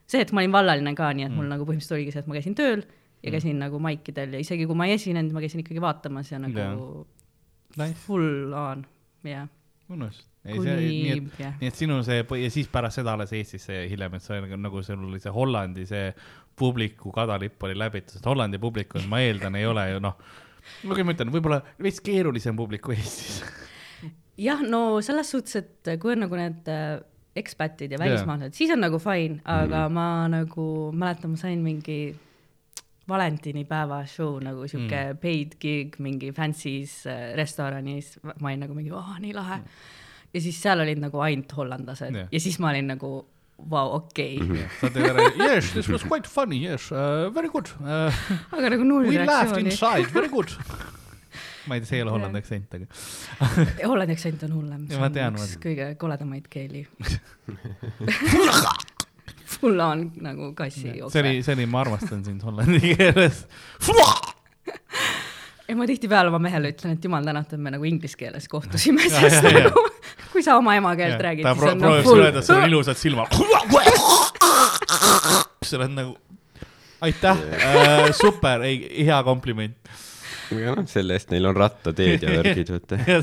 see, 0.06 0.20
et 0.20 0.32
ma 0.32 0.40
olin 0.40 0.52
vallaline 0.52 0.94
ka, 0.94 1.12
nii 1.12 1.24
et 1.24 1.30
Mhm. 1.30 1.36
mul 1.36 1.46
nagu 1.48 1.64
põhimõtteliselt 1.64 1.94
oligi 1.94 2.12
see, 2.12 2.20
et 2.20 2.26
ma 2.26 2.34
käisin 2.34 2.54
tööl 2.54 2.82
ja 3.22 3.30
käisin 3.30 3.58
nagu 3.58 3.78
maikidel 3.78 4.32
ja 4.32 4.38
isegi 4.40 4.66
kui 4.66 4.74
ma 4.74 4.86
ei 4.86 4.92
esinenud, 4.94 5.32
ma 5.32 5.40
käisin 5.40 5.60
ikkagi 5.60 5.80
vaatamas 5.80 6.32
ja 6.32 6.38
nagu 6.38 6.58
Jaa. 6.58 7.04
Nice, 7.86 7.94
full 8.06 8.52
on, 8.52 8.86
jah. 9.24 9.46
mõnus. 9.90 10.24
ei, 10.44 10.58
see, 10.62 10.76
nii 10.76 11.10
et, 11.12 11.38
nii 11.60 11.68
et 11.68 11.74
sinu 11.74 12.02
see 12.02 12.24
ja 12.42 12.50
siis 12.50 12.66
pärast 12.68 12.94
seda 12.96 13.12
alles 13.12 13.32
Eestisse 13.32 13.86
hiljem, 13.90 14.14
et 14.14 14.28
nagu, 14.28 14.56
nagu 14.56 14.82
sul 14.82 15.04
oli 15.04 15.20
see 15.20 15.30
Hollandi 15.32 15.86
see 15.86 16.14
publiku 16.56 17.12
kadalipp 17.14 17.62
oli 17.68 17.76
läbitud, 17.78 18.16
sest 18.16 18.26
Hollandi 18.26 18.58
publik 18.60 18.94
on, 18.98 19.06
ma 19.08 19.22
eeldan, 19.24 19.56
ei 19.56 19.66
ole 19.66 19.86
ju 19.94 20.00
noh, 20.04 20.16
ma 20.88 20.98
ütlen, 21.00 21.32
võib-olla 21.32 21.60
veits 21.82 22.02
keerulisem 22.04 22.56
publik 22.58 22.84
kui 22.84 22.98
Eestis. 22.98 23.40
jah, 24.40 24.62
no 24.66 25.00
selles 25.04 25.30
suhtes, 25.32 25.60
et 25.60 25.94
kui 26.02 26.14
on 26.14 26.26
nagu 26.26 26.38
need 26.38 26.68
äh, 26.72 26.98
ekspatid 27.36 27.92
ja 27.94 28.00
välismaalased, 28.00 28.56
siis 28.56 28.72
on 28.74 28.82
nagu 28.82 28.98
fine, 29.02 29.40
aga 29.44 29.86
mm. 29.86 29.94
ma 29.94 30.08
nagu 30.32 30.66
mäletan, 30.96 31.36
ma 31.36 31.40
sain 31.40 31.62
mingi 31.64 32.00
valentinipäeva 33.10 34.04
show 34.06 34.38
nagu 34.42 34.66
sihuke 34.68 35.00
mm. 35.00 35.18
paid 35.22 35.56
gig 35.62 35.96
mingi 36.02 36.32
fancy's 36.36 37.02
äh, 37.10 37.32
restoranis, 37.38 38.16
ma 38.22 38.50
olin 38.50 38.64
nagu 38.66 38.76
mingi, 38.76 38.92
oh 38.94 39.16
nii 39.22 39.34
lahe 39.36 39.60
mm.. 39.60 39.84
ja 40.34 40.42
siis 40.44 40.60
seal 40.62 40.82
olid 40.84 41.00
nagu 41.02 41.22
ainult 41.24 41.54
hollandlased 41.56 42.14
yeah. 42.14 42.28
ja 42.32 42.42
siis 42.42 42.58
ma 42.62 42.70
olin 42.72 42.92
nagu, 42.94 43.12
vau, 43.68 43.90
okei 44.00 44.38
okay., 44.42 44.64
sa 44.80 44.88
teed 44.94 45.06
ära, 45.10 45.26
yes, 45.38 45.72
this 45.74 45.88
was 45.92 46.02
quite 46.08 46.26
funny, 46.30 46.62
yes 46.64 46.90
uh,, 46.92 47.28
very 47.34 47.48
good 47.52 47.68
uh,. 47.80 48.08
aga 48.56 48.70
nagu 48.76 48.84
null 48.88 49.06
We 49.08 49.18
laughed 49.18 49.56
reaktsiooni. 49.56 49.70
inside, 49.70 50.06
very 50.14 50.28
good. 50.32 50.48
ma 51.68 51.76
ei 51.76 51.80
tea, 51.84 51.88
see 51.90 51.96
ei 52.00 52.02
ole 52.06 52.14
hollandi 52.16 52.40
aktsent, 52.40 52.72
aga 52.74 52.86
Hollandi 53.90 54.12
aktsent 54.16 54.42
on 54.48 54.52
hullem, 54.56 54.86
Ja 54.88 54.96
see 54.96 55.02
ma 55.02 55.10
on 55.10 55.16
tean, 55.18 55.36
üks 55.38 55.54
ma- 55.56 55.62
kõige 55.66 55.90
koledamaid 56.00 56.48
keeli. 56.50 56.86
full 59.50 59.80
on 59.82 60.06
nagu 60.22 60.52
kassi 60.58 60.80
see 60.80 60.90
oli, 60.92 60.98
jookse. 61.02 61.22
see 61.44 61.54
oli, 61.58 61.66
ma 61.70 61.80
armastan 61.84 62.24
sind 62.24 62.42
hollandi 62.46 62.94
keeles. 62.96 63.44
ja 65.68 65.76
ma 65.78 65.86
tihtipeale 65.90 66.30
oma 66.32 66.38
mehele 66.42 66.72
ütlen, 66.74 66.96
et 66.96 67.04
jumal 67.06 67.26
tänatud, 67.26 67.58
me 67.62 67.70
nagu 67.76 67.84
inglise 67.88 68.16
keeles 68.18 68.48
kohtusime, 68.50 69.04
Ja, 69.10 69.20
ja, 69.26 69.30
sest 69.30 69.46
ja. 69.50 69.64
nagu 69.68 69.84
kui 70.40 70.46
sa 70.46 70.54
oma 70.56 70.72
emakeelt 70.78 71.20
räägid, 71.20 71.44
ta 71.44 71.52
siis 71.52 71.66
on 71.68 71.76
nagu 71.76 71.84
proovib 71.84 72.06
sulle 72.08 72.24
öelda, 72.28 72.40
et 72.40 72.46
sul 72.48 72.56
on 72.56 72.64
ilusad 72.70 72.96
silmad. 72.96 73.28
sa 75.70 75.76
oled 75.76 75.92
nagu, 75.92 76.14
aitäh 77.04 77.36
uh,, 77.44 78.08
super, 78.16 78.64
ei, 78.64 79.04
hea 79.04 79.18
kompliment. 79.26 79.76
aga 80.50 80.72
noh, 80.78 80.86
selle 80.90 81.14
eest 81.18 81.30
neil 81.34 81.44
on 81.50 81.56
rattateed 81.58 82.20
ja 82.24 82.28
värgid, 82.40 82.68
vaata. 82.74 82.94
ja 83.04 83.20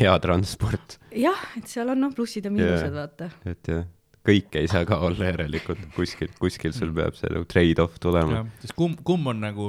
hea 0.00 0.14
transport, 0.24 0.88
jah, 1.12 1.40
et 1.60 1.66
seal 1.70 1.88
on 1.92 1.98
noh, 2.06 2.12
plussid 2.16 2.44
ja 2.48 2.52
miinused 2.54 2.94
vaata. 2.96 3.26
et 3.46 3.62
jah, 3.74 3.84
kõike 4.26 4.56
ei 4.64 4.68
saa 4.72 4.82
ka 4.88 4.94
olla 5.04 5.24
järelikult, 5.28 5.82
kuskil, 5.94 6.28
kuskil 6.40 6.72
sul 6.76 6.92
peab 6.96 7.14
see 7.18 7.28
nagu 7.34 7.44
trade-off 7.50 7.94
tulema. 8.02 8.36
sest 8.64 8.74
kumb, 8.78 8.96
kumb 9.06 9.24
on 9.34 9.38
nagu, 9.44 9.64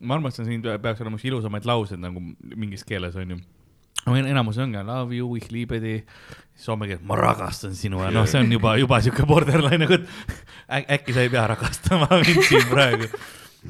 ma 0.00 0.10
armastan 0.20 0.46
siin 0.46 0.62
peaks 0.62 1.00
olema 1.02 1.16
üks 1.18 1.26
ilusamaid 1.26 1.64
lauseid 1.68 2.00
nagu 2.06 2.18
mingis 2.54 2.84
keeles 2.86 3.14
onju. 3.18 3.36
Enamus 4.06 4.58
ongi 4.58 4.84
love 4.86 5.16
you, 5.16 5.34
ich 5.36 5.50
liebe 5.52 5.80
dich, 5.80 6.04
soome 6.56 6.88
keeles 6.88 7.02
ma 7.06 7.16
rakastan 7.18 7.74
sinu 7.76 8.02
ja 8.04 8.10
noh, 8.14 8.26
see 8.28 8.40
on 8.40 8.52
juba, 8.52 8.76
juba 8.80 9.00
siuke 9.04 9.26
borderline 9.28 9.84
nagu, 9.84 9.98
et 10.00 10.08
äk- 10.80 10.88
äkki 10.98 11.16
sa 11.16 11.26
ei 11.26 11.32
pea 11.32 11.46
rakastama 11.54 12.08
mind 12.24 12.42
siin 12.48 12.66
praegu. 12.70 13.10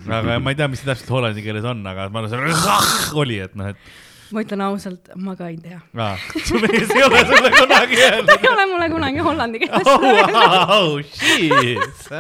aga 0.06 0.38
ma 0.42 0.52
ei 0.52 0.58
tea, 0.58 0.68
mis 0.70 0.82
see 0.82 0.90
täpselt 0.90 1.10
hollandi 1.16 1.42
keeles 1.44 1.66
on, 1.66 1.82
aga 1.86 2.08
ma 2.10 2.22
arvan, 2.24 2.30
see 2.30 3.18
oli, 3.22 3.40
et 3.42 3.58
noh, 3.58 3.72
et 3.74 3.98
ma 4.30 4.44
ütlen 4.44 4.62
ausalt, 4.62 5.10
ma 5.18 5.34
ka 5.38 5.48
ei 5.50 5.58
tea. 5.62 5.80
aa, 5.98 6.14
su 6.46 6.60
mees 6.62 6.92
ei 6.94 7.02
ole 7.06 7.24
sulle 7.26 7.50
kunagi 7.56 7.98
öelnud 8.06 8.36
ei 8.36 8.52
ole 8.52 8.66
mulle 8.72 8.90
kunagi 8.94 9.24
hollandi 9.26 9.62
keeles 9.64 9.90
oh,. 9.90 10.06
wow, 10.36 11.00
shit, 11.10 12.14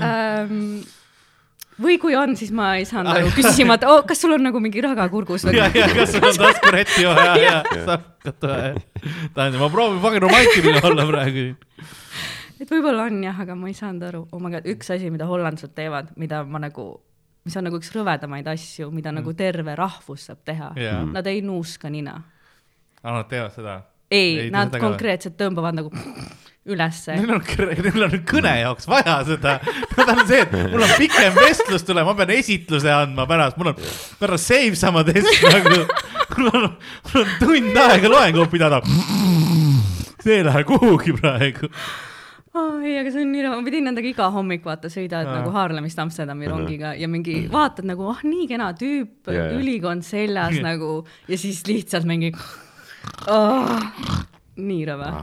ähm, 0.00 0.80
või 1.82 1.96
kui 2.00 2.14
on, 2.18 2.34
siis 2.38 2.52
ma 2.56 2.74
ei 2.78 2.86
saanud 2.88 3.12
aru, 3.14 3.32
küsisin 3.36 3.70
et 3.74 3.84
oh, 3.88 4.02
kas 4.08 4.20
sul 4.22 4.34
on 4.36 4.44
nagu 4.44 4.60
mingi 4.62 4.82
raga 4.84 5.06
kurgus 5.12 5.46
või 5.48 5.58
ja, 5.58 5.68
ja 5.74 5.88
kas 5.94 6.14
sul 6.14 6.26
on 6.28 6.38
taskurätti 6.40 7.06
vaja 7.08 7.34
ja 7.46 7.54
vaja. 7.66 8.72
tähendab, 9.34 9.60
ma 9.62 9.68
proovin 9.72 10.00
fucking 10.02 10.24
romantiline 10.24 10.82
olla 10.90 11.06
praegu. 11.08 11.44
et 12.60 12.72
võib-olla 12.72 13.06
on 13.08 13.22
jah, 13.24 13.38
aga 13.44 13.56
ma 13.58 13.70
ei 13.70 13.76
saanud 13.78 14.08
aru. 14.10 14.24
oh 14.32 14.42
my 14.42 14.52
god, 14.56 14.68
üks 14.70 14.92
asi, 14.94 15.10
mida 15.12 15.28
hollandlased 15.30 15.74
teevad, 15.76 16.12
mida 16.20 16.42
ma 16.44 16.60
nagu, 16.62 16.90
mis 17.48 17.56
on 17.56 17.68
nagu 17.68 17.80
üks 17.80 17.92
rõvedamaid 17.96 18.50
asju, 18.52 18.90
mida 18.94 19.14
nagu 19.16 19.34
terve 19.38 19.76
rahvus 19.78 20.28
saab 20.30 20.44
teha 20.44 20.72
Mm. 20.74 20.84
Jaa. 20.84 21.04
Nad 21.16 21.26
ei 21.26 21.40
nuuska 21.42 21.90
nina. 21.90 22.20
aa, 23.02 23.14
nad 23.16 23.28
teevad 23.30 23.56
seda. 23.56 23.80
ei, 24.10 24.38
Ei, 24.46 24.50
nad 24.52 24.74
konkreetselt 24.78 25.38
tõmbavad 25.40 25.80
nagu 25.80 25.90
ülesse. 26.68 27.14
Neil 27.16 27.32
on, 27.32 27.44
neil 27.86 28.04
on 28.04 28.16
kõne 28.28 28.52
jaoks 28.60 28.88
vaja 28.90 29.16
seda. 29.28 29.56
Nad 29.96 30.12
on 30.12 30.20
see, 30.28 30.42
et 30.44 30.52
mul 30.72 30.84
on 30.84 30.92
pikem 31.00 31.38
vestlus 31.38 31.86
tuleb, 31.88 32.04
ma 32.08 32.16
pean 32.18 32.34
esitluse 32.36 32.92
andma 32.92 33.26
pärast, 33.30 33.56
mul 33.60 33.72
on 33.72 33.80
pärast 34.20 34.50
save 34.50 34.76
sama 34.78 35.04
test 35.08 35.30
nagu. 35.46 35.86
mul 36.36 36.52
on, 36.52 36.68
mul 37.08 37.24
on 37.24 37.34
tund 37.40 37.82
aega 37.86 38.12
loengut 38.12 38.52
pidada. 38.52 38.80
see 40.20 40.36
ei 40.36 40.46
lähe 40.46 40.64
kuhugi 40.68 41.16
praegu. 41.16 41.70
oh,. 42.54 42.76
ei, 42.84 42.98
aga 43.00 43.12
see 43.14 43.24
on 43.24 43.32
nii, 43.32 43.46
ma 43.48 43.60
pidin 43.64 43.88
nendega 43.88 44.10
iga 44.12 44.28
hommik 44.34 44.66
vaata 44.66 44.92
sõidad 44.92 45.24
Aa. 45.24 45.38
nagu 45.40 45.54
Haarlemist 45.54 46.02
Amsterdami 46.02 46.50
rongiga 46.50 46.92
ja 46.98 47.08
mingi 47.08 47.46
vaatad 47.52 47.88
nagu, 47.88 48.10
ah 48.12 48.20
nii 48.26 48.48
kena 48.50 48.72
tüüp 48.76 49.32
jaa. 49.32 49.52
ülikond 49.56 50.04
seljas 50.06 50.60
nagu 50.60 50.98
ja 51.30 51.40
siis 51.40 51.64
lihtsalt 51.70 52.08
mingi 52.10 52.34
oh,. 53.32 53.80
nii 54.60 54.84
rõve. 54.90 55.14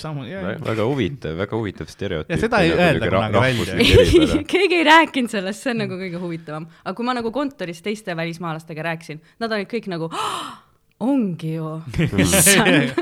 samu, 0.00 0.24
väga 0.66 0.86
huvitav, 0.88 1.36
väga 1.38 1.58
huvitav 1.58 1.90
stereotüüp. 1.90 2.32
Ja 2.34 2.38
seda 2.40 2.62
ei 2.66 2.72
öelda 2.74 3.10
kunagi 3.12 3.42
välja. 3.44 3.76
ei, 3.78 4.42
keegi 4.54 4.80
ei 4.80 4.86
rääkinud 4.88 5.30
sellest, 5.30 5.62
see 5.62 5.74
on 5.74 5.84
nagu 5.84 5.98
kõige 6.00 6.18
huvitavam. 6.22 6.66
aga 6.82 6.96
kui 6.98 7.06
ma 7.06 7.14
nagu 7.14 7.30
kontoris 7.34 7.82
teiste 7.84 8.16
välismaalastega 8.18 8.90
rääkisin, 8.90 9.22
nad 9.38 9.54
olid 9.54 9.70
kõik 9.70 9.86
nagu 9.92 10.10
"Ah, 10.10 10.58
ongi 11.00 11.54
ju. 11.54 11.80
issand. 12.18 12.98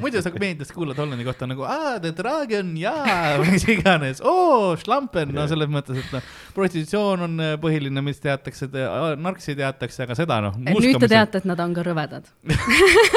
muidu 0.00 0.22
sa 0.22 0.30
meediast 0.30 0.72
kuulad 0.72 0.96
Hollandi 0.96 1.24
kohta 1.26 1.48
nagu, 1.50 1.66
aa, 1.66 1.98
the 2.00 2.12
dragon 2.16 2.70
jaa, 2.78 3.34
või 3.42 3.56
mis 3.56 3.66
iganes, 3.68 4.22
oo, 4.24 4.76
schlampen, 4.80 5.34
no 5.34 5.44
selles 5.50 5.68
mõttes, 5.72 5.98
et 5.98 6.14
noh, 6.14 6.30
prostitutsioon 6.54 7.26
on 7.26 7.34
äh, 7.42 7.54
põhiline, 7.60 8.06
mis 8.06 8.22
teatakse, 8.22 8.70
narksi 9.18 9.58
teatakse, 9.58 10.06
aga 10.06 10.16
seda 10.18 10.38
noh. 10.46 10.56
nüüd 10.62 11.00
te 11.02 11.10
teate, 11.10 11.42
et 11.42 11.50
nad 11.50 11.60
on 11.60 11.74
ka 11.76 11.84
rõvedad. 11.90 12.30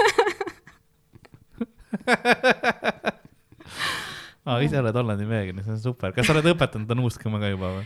aa, 4.49 4.59
ise 4.65 4.79
oled 4.81 4.95
Hollandi 5.01 5.25
mees, 5.29 5.51
see 5.65 5.73
on 5.75 5.81
super, 5.81 6.13
kas 6.15 6.25
sa 6.29 6.33
oled 6.37 6.47
õpetanud 6.53 6.87
ta 6.89 6.95
nuuskama 6.97 7.41
ka 7.41 7.51
juba 7.53 7.67
või? 7.79 7.85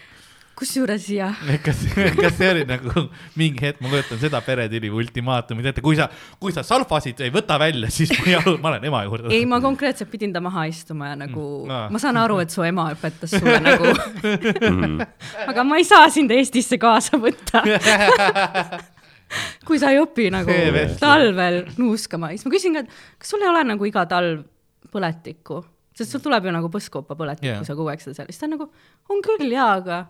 kusjuures 0.54 1.06
jah, 1.10 1.34
kas, 1.66 1.80
kas 2.14 2.36
see 2.38 2.46
oli 2.54 2.62
nagu 2.70 3.08
mingi 3.42 3.58
hetk, 3.66 3.80
ma 3.82 3.90
kujutan 3.90 4.20
seda 4.22 4.38
peretüli 4.46 4.92
või 4.94 5.02
ultimaatumi 5.02 5.66
ette, 5.66 5.82
kui 5.82 5.98
sa, 5.98 6.06
kui 6.40 6.54
sa 6.54 6.62
salfasid 6.64 7.24
ei 7.26 7.32
võta 7.34 7.58
välja, 7.58 7.90
siis 7.92 8.14
ma 8.20 8.28
ei 8.30 8.36
aru, 8.38 8.54
ma 8.62 8.70
olen 8.70 8.86
ema 8.92 9.02
juurde. 9.08 9.32
ei, 9.34 9.48
ma 9.50 9.58
konkreetselt 9.66 10.12
pidin 10.14 10.30
ta 10.36 10.44
maha 10.46 10.68
istuma 10.70 11.10
ja 11.10 11.18
nagu 11.26 11.42
Mm. 11.64 11.72
Aa. 11.74 11.88
ma 11.90 12.00
saan 12.02 12.18
aru, 12.22 12.38
et 12.44 12.54
su 12.54 12.62
ema 12.66 12.86
õpetas 12.94 13.34
sulle 13.34 13.58
nagu, 13.66 13.90
aga 15.50 15.64
ma 15.66 15.82
ei 15.82 15.86
saa 15.90 16.06
sind 16.14 16.32
Eestisse 16.38 16.78
kaasa 16.82 17.18
võtta. 17.18 17.64
kui 19.68 19.80
sa 19.82 19.92
ei 19.94 20.00
õpi 20.02 20.30
nagu 20.34 20.58
talvel 21.02 21.62
nuuskama, 21.80 22.32
siis 22.34 22.46
ma 22.48 22.54
küsin 22.56 22.78
ka, 22.78 22.86
et 22.86 23.22
kas 23.22 23.34
sul 23.36 23.44
ei 23.46 23.52
ole 23.52 23.64
nagu 23.74 23.88
iga 23.90 24.06
talv 24.10 24.44
põletikku, 24.94 25.62
sest 25.98 26.14
sul 26.14 26.22
tuleb 26.26 26.50
ju 26.50 26.56
nagu 26.56 26.70
põskoopa 26.74 27.16
põletik 27.18 27.48
Jaa. 27.48 27.60
yeah., 27.60 27.68
sa 27.68 27.78
kogu 27.78 27.90
aeg 27.94 28.02
seda 28.04 28.18
seal, 28.22 28.30
siis 28.32 28.42
ta 28.42 28.50
on 28.50 28.56
nagu, 28.58 28.68
on 29.14 29.24
küll 29.26 29.50
jaa, 29.54 29.70
aga 29.80 30.02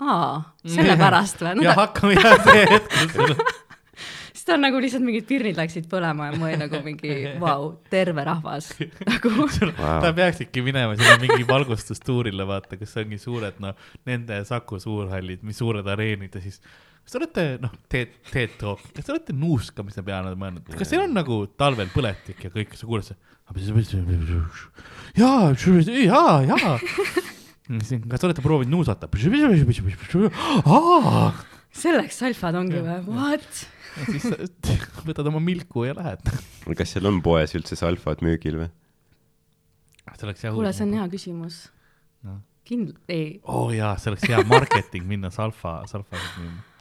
aa, 0.00 0.32
sellepärast 0.68 1.44
või? 1.44 1.62
ja 1.64 1.76
hakkame 1.78 2.16
jah 2.18 2.42
see 2.44 2.64
hetk, 2.72 2.98
siis 4.36 4.44
ta 4.44 4.56
on 4.56 4.64
nagu 4.66 4.80
lihtsalt 4.82 5.04
mingid 5.06 5.24
pirnid 5.28 5.56
läksid 5.56 5.86
põlema 5.92 6.28
ja 6.30 6.36
ma 6.36 6.48
olin 6.50 6.60
nagu 6.66 6.80
mingi 6.84 7.14
vau, 7.44 7.70
terve 7.92 8.24
rahvas 8.28 8.72
nagu 9.08 9.32
Wow. 9.76 10.00
ta 10.04 10.10
peaksidki 10.16 10.62
minema 10.64 10.96
sinna 10.96 11.16
mingi 11.22 11.46
valgustustuurile, 11.48 12.44
vaata, 12.48 12.76
kus 12.80 12.92
ongi 13.00 13.18
suured, 13.20 13.56
noh, 13.62 13.76
nende 14.08 14.38
Saku 14.48 14.78
suurhallid, 14.82 15.40
mis 15.46 15.58
suured 15.60 15.86
areenid 15.92 16.36
ja 16.36 16.42
siis 16.44 16.60
kas 17.06 17.14
te 17.14 17.20
olete, 17.20 17.42
noh, 17.62 17.74
teed, 17.92 18.16
teed 18.32 18.56
toob, 18.58 18.80
kas 18.96 19.06
te 19.06 19.12
olete 19.14 19.34
nuuskamise 19.38 20.02
peale 20.06 20.32
mõelnud, 20.38 20.66
kas 20.74 20.90
teil 20.90 21.04
on 21.04 21.14
nagu 21.14 21.44
talvel 21.54 21.86
põletik 21.92 22.42
ja 22.48 22.50
kõik, 22.50 22.74
sa 22.74 22.88
kuuled 22.88 23.06
see. 23.06 23.14
jaa, 25.14 25.52
jaa, 26.02 26.34
jaa. 26.50 26.74
kas 28.10 28.18
te 28.18 28.26
olete 28.26 28.42
proovinud 28.42 28.74
nuusata? 28.74 29.06
selleks 31.78 32.18
salfad 32.24 32.58
ongi 32.58 32.82
või, 32.82 32.98
what? 33.14 33.62
siis 34.10 34.26
sa 34.26 34.34
võtad 35.06 35.30
oma 35.30 35.38
milku 35.46 35.86
ja 35.86 35.94
lähed. 35.94 36.26
kas 36.74 36.96
seal 36.96 37.06
on 37.06 37.22
poes 37.22 37.54
üldse 37.54 37.78
salfad 37.78 38.26
müügil 38.26 38.58
või? 38.64 38.70
kuule, 40.58 40.74
see 40.74 40.90
on 40.90 40.98
hea 40.98 41.06
küsimus 41.14 41.66
Noh. 42.26 42.40
kind-, 42.66 42.96
ei, 43.06 43.36
oo 43.44 43.68
oh, 43.68 43.74
jaa, 43.74 43.94
see 44.02 44.10
oleks 44.10 44.26
hea 44.26 44.42
marketing 44.50 45.06
minna 45.06 45.30
salfa, 45.30 45.84
salfasid 45.86 46.40
müüma. 46.42 46.72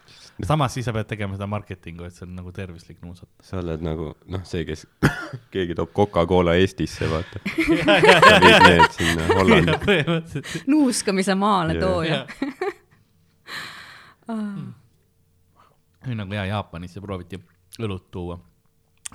Samas 0.43 0.73
siis 0.73 0.85
sa 0.85 0.93
pead 0.93 1.07
tegema 1.07 1.35
seda 1.37 1.47
marketingu, 1.47 2.03
et 2.03 2.15
see 2.15 2.25
on 2.27 2.35
nagu 2.35 2.51
tervislik 2.55 2.97
nuusata. 3.03 3.31
sa 3.43 3.59
oled 3.61 3.83
nagu 3.85 4.09
noh, 4.31 4.43
see, 4.47 4.65
kes 4.67 4.85
keegi 5.53 5.75
toob 5.77 5.93
Coca-Cola 5.95 6.55
Eestisse, 6.59 7.07
vaata. 7.11 7.39
sa 8.25 8.39
viid 8.43 8.65
need 8.67 8.97
sinna 8.97 9.27
Hollandi. 9.31 10.01
nuuskamise 10.67 11.35
maale 11.39 11.79
tooja. 11.79 12.25
nii 16.05 16.17
nagu 16.19 16.33
jaa, 16.33 16.45
Jaapanis 16.49 16.99
prooviti 17.01 17.39
õlut 17.79 18.11
tuua. 18.11 18.39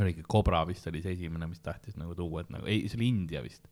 oligi 0.00 0.23
Cobra 0.23 0.65
vist 0.67 0.87
oli 0.87 1.03
see 1.03 1.12
esimene, 1.19 1.47
mis 1.50 1.61
tahtis 1.61 1.97
nagu 2.00 2.15
tuua, 2.15 2.41
et 2.45 2.50
nagu 2.55 2.67
ei, 2.67 2.89
see 2.89 2.99
oli 3.00 3.09
India 3.11 3.43
vist. 3.43 3.69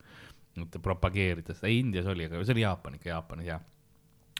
et 0.58 0.78
propageerida 0.82 1.54
seda, 1.54 1.70
Indias 1.72 2.06
oli, 2.06 2.26
aga 2.26 2.44
see 2.44 2.56
oli 2.56 2.66
Jaapan 2.66 2.94
ikka, 2.98 3.08
Jaapanis 3.14 3.46
jah 3.46 3.62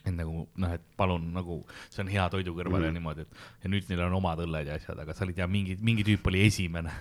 et 0.09 0.17
nagu 0.17 0.45
noh, 0.49 0.75
et 0.75 0.85
palun 0.99 1.29
nagu 1.35 1.61
see 1.89 2.03
on 2.05 2.13
hea 2.13 2.27
toidu 2.33 2.55
kõrval 2.57 2.81
mm. 2.81 2.89
ja 2.89 2.97
niimoodi, 2.97 3.27
et 3.27 3.65
ja 3.65 3.73
nüüd 3.73 3.91
neil 3.91 4.05
on 4.07 4.19
omad 4.21 4.43
õlled 4.45 4.71
ja 4.71 4.79
asjad, 4.79 4.99
aga 5.05 5.17
sa 5.17 5.27
olid 5.27 5.41
ja 5.41 5.49
mingi, 5.51 5.79
mingi 5.85 6.07
tüüp 6.07 6.27
oli 6.31 6.45
esimene. 6.47 6.95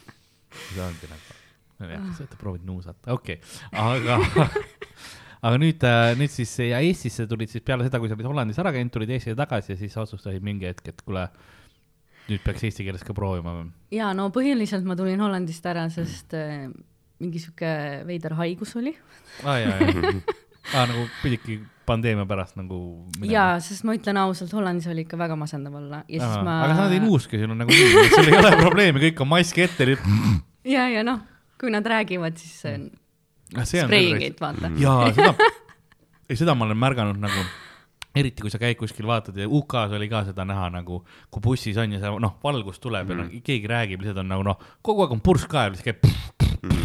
see 0.72 0.82
ongi 0.84 1.10
nagu, 1.10 1.38
jah, 1.86 2.10
sa 2.16 2.26
oled 2.26 2.36
proovinud 2.40 2.68
nuusata, 2.72 3.14
okei 3.14 3.38
okay., 3.38 3.70
aga, 3.70 4.18
aga 5.46 5.62
nüüd, 5.62 5.86
nüüd 6.20 6.34
siis 6.34 6.52
ja 6.66 6.82
Eestisse 6.84 7.28
tulid 7.30 7.52
siis 7.52 7.64
peale 7.66 7.86
seda, 7.86 8.02
kui 8.02 8.10
sa 8.10 8.18
olid 8.18 8.28
Hollandis 8.32 8.60
ära 8.62 8.74
käinud, 8.74 8.92
tulid 8.94 9.14
Eestisse 9.14 9.38
tagasi 9.38 9.74
ja 9.74 9.80
siis 9.80 9.96
otsustasid 10.00 10.44
mingi 10.44 10.68
hetk, 10.68 10.92
et 10.92 11.02
kuule, 11.06 11.28
nüüd 12.30 12.44
peaks 12.44 12.66
eesti 12.68 12.86
keeles 12.86 13.06
ka 13.06 13.16
proovima 13.16 13.56
või? 13.56 13.72
ja 13.94 14.12
no 14.16 14.28
põhiliselt 14.34 14.86
ma 14.86 14.98
tulin 14.98 15.22
Hollandist 15.22 15.66
ära, 15.70 15.86
sest 15.92 16.36
äh, 16.38 16.68
mingi 17.20 17.42
sihuke 17.42 17.70
veider 18.08 18.34
haigus 18.38 18.74
oli. 18.80 18.94
aa 19.44 19.58
jaa, 19.60 19.76
jaa, 19.84 20.14
aa 20.74 20.86
nagu 20.90 21.04
pididki 21.20 21.60
pandeemia 21.90 22.26
pärast 22.30 22.56
nagu 22.60 22.80
jaa, 23.26 23.58
sest 23.64 23.84
ma 23.88 23.96
ütlen 23.98 24.20
ausalt, 24.22 24.54
Hollandis 24.56 24.88
oli 24.92 25.04
ikka 25.06 25.18
väga 25.20 25.36
masendav 25.38 25.76
olla 25.82 26.04
ja 26.06 26.22
siis 26.22 26.38
Aa, 26.38 26.46
ma. 26.46 26.56
aga 26.64 26.78
sa 26.78 26.86
nad 26.86 26.96
ei 26.96 27.02
nuuska, 27.02 27.42
on 27.46 27.58
nagu 27.64 27.74
nii, 27.74 28.08
sul 28.14 28.30
ei 28.30 28.38
ole 28.38 28.54
probleemi, 28.62 29.04
kõik 29.08 29.22
on 29.26 29.32
mask 29.34 29.60
ette, 29.66 29.88
ja, 30.68 30.88
ja 30.90 31.04
noh, 31.06 31.22
kui 31.60 31.72
nad 31.74 31.86
räägivad, 31.86 32.38
siis 32.40 32.56
see 32.64 32.76
on 32.78 32.90
see 33.64 33.82
on 33.82 33.90
spreingid, 33.90 34.38
vaata. 34.40 34.70
jaa, 34.78 35.10
seda, 35.16 35.34
ei 36.30 36.38
seda 36.38 36.54
ma 36.54 36.68
olen 36.68 36.78
märganud 36.78 37.18
nagu, 37.20 37.44
eriti 38.16 38.42
kui 38.44 38.52
sa 38.52 38.60
käid 38.62 38.78
kuskil 38.78 39.08
vaatad 39.10 39.38
ja 39.38 39.48
UK-s 39.48 39.96
oli 39.98 40.08
ka 40.10 40.24
seda 40.28 40.46
näha 40.48 40.70
nagu, 40.74 41.02
kui 41.30 41.44
bussis 41.44 41.78
on 41.80 41.96
ja 41.96 42.02
see 42.02 42.14
noh, 42.22 42.38
valgus 42.44 42.80
tuleb 42.82 43.10
ja 43.10 43.20
noh, 43.22 43.34
keegi 43.46 43.70
räägib, 43.70 44.04
lihtsalt 44.04 44.22
on 44.24 44.30
nagu 44.34 44.46
noh, 44.46 44.62
kogu 44.86 45.06
aeg 45.06 45.18
on 45.18 45.24
pursk 45.24 45.50
ka 45.52 45.66
ja 45.68 45.74
siis 45.74 45.90
käib. 45.90 46.39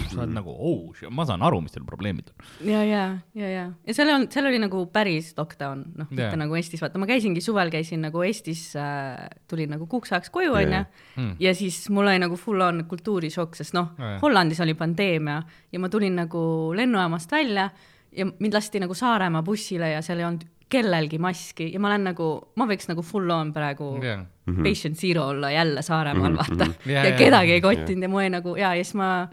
Sa 0.09 0.21
oled 0.21 0.33
nagu, 0.35 0.53
oh, 0.53 0.93
ma 1.11 1.25
saan 1.27 1.43
aru, 1.45 1.59
mis 1.63 1.73
teil 1.75 1.85
probleemid 1.87 2.29
on. 2.31 2.45
ja, 2.69 2.83
ja, 2.87 3.03
ja, 3.35 3.49
ja, 3.51 3.65
ja 3.87 3.95
seal 3.97 4.11
on, 4.13 4.27
seal 4.31 4.47
oli 4.49 4.59
nagu 4.61 4.85
päris 4.93 5.33
lockdown, 5.37 5.83
noh, 5.99 6.09
mitte 6.11 6.29
Jaa. 6.29 6.39
nagu 6.39 6.55
Eestis, 6.57 6.83
vaata, 6.83 7.01
ma 7.01 7.09
käisingi 7.09 7.43
suvel 7.43 7.71
käisin 7.73 8.05
nagu 8.05 8.23
Eestis 8.25 8.67
äh,, 8.79 9.25
tulin 9.51 9.73
nagu 9.75 9.89
kuuks 9.91 10.13
ajaks 10.13 10.31
koju, 10.35 10.53
onju. 10.55 10.83
Hmm. 11.15 11.33
ja 11.39 11.55
siis 11.57 11.83
mul 11.93 12.07
oli 12.07 12.21
nagu 12.23 12.39
full 12.39 12.63
on 12.63 12.85
kultuurishokk, 12.89 13.57
sest 13.59 13.75
noh 13.77 13.93
jaa., 13.99 14.17
Hollandis 14.21 14.61
oli 14.63 14.77
pandeemia 14.77 15.41
ja 15.71 15.81
ma 15.81 15.91
tulin 15.91 16.15
nagu 16.23 16.41
lennujaamast 16.75 17.31
välja 17.31 17.69
ja 18.15 18.27
mind 18.27 18.53
lasti 18.55 18.79
nagu 18.79 18.95
Saaremaa 18.95 19.43
bussile 19.43 19.91
ja 19.91 20.03
seal 20.05 20.21
ei 20.21 20.27
olnud 20.27 20.45
kellelgi 20.71 21.19
maski 21.21 21.67
ja 21.73 21.79
ma 21.81 21.91
olen 21.91 22.07
nagu, 22.09 22.29
ma 22.57 22.67
võiks 22.69 22.87
nagu 22.89 23.03
full 23.05 23.29
on 23.33 23.51
praegu 23.53 23.95
Jaa. 24.01 24.17
mm 24.17 24.53
-hmm. 24.55 24.63
patient 24.63 24.97
zero 24.97 25.27
olla 25.27 25.51
jälle 25.51 25.81
Saaremaal 25.81 26.31
mm, 26.31 26.37
-hmm. 26.37 26.57
vaata. 26.57 26.71
Jaa, 26.85 27.03
ja 27.03 27.09
jaa, 27.09 27.17
kedagi 27.17 27.51
jaa. 27.51 27.55
ei 27.55 27.61
kottinud 27.61 28.03
ja 28.03 28.09
mul 28.09 28.19
oli 28.19 28.29
nagu 28.29 28.55
ja, 28.55 28.75
ja 28.75 28.83
siis 28.83 28.95
ma 28.95 29.27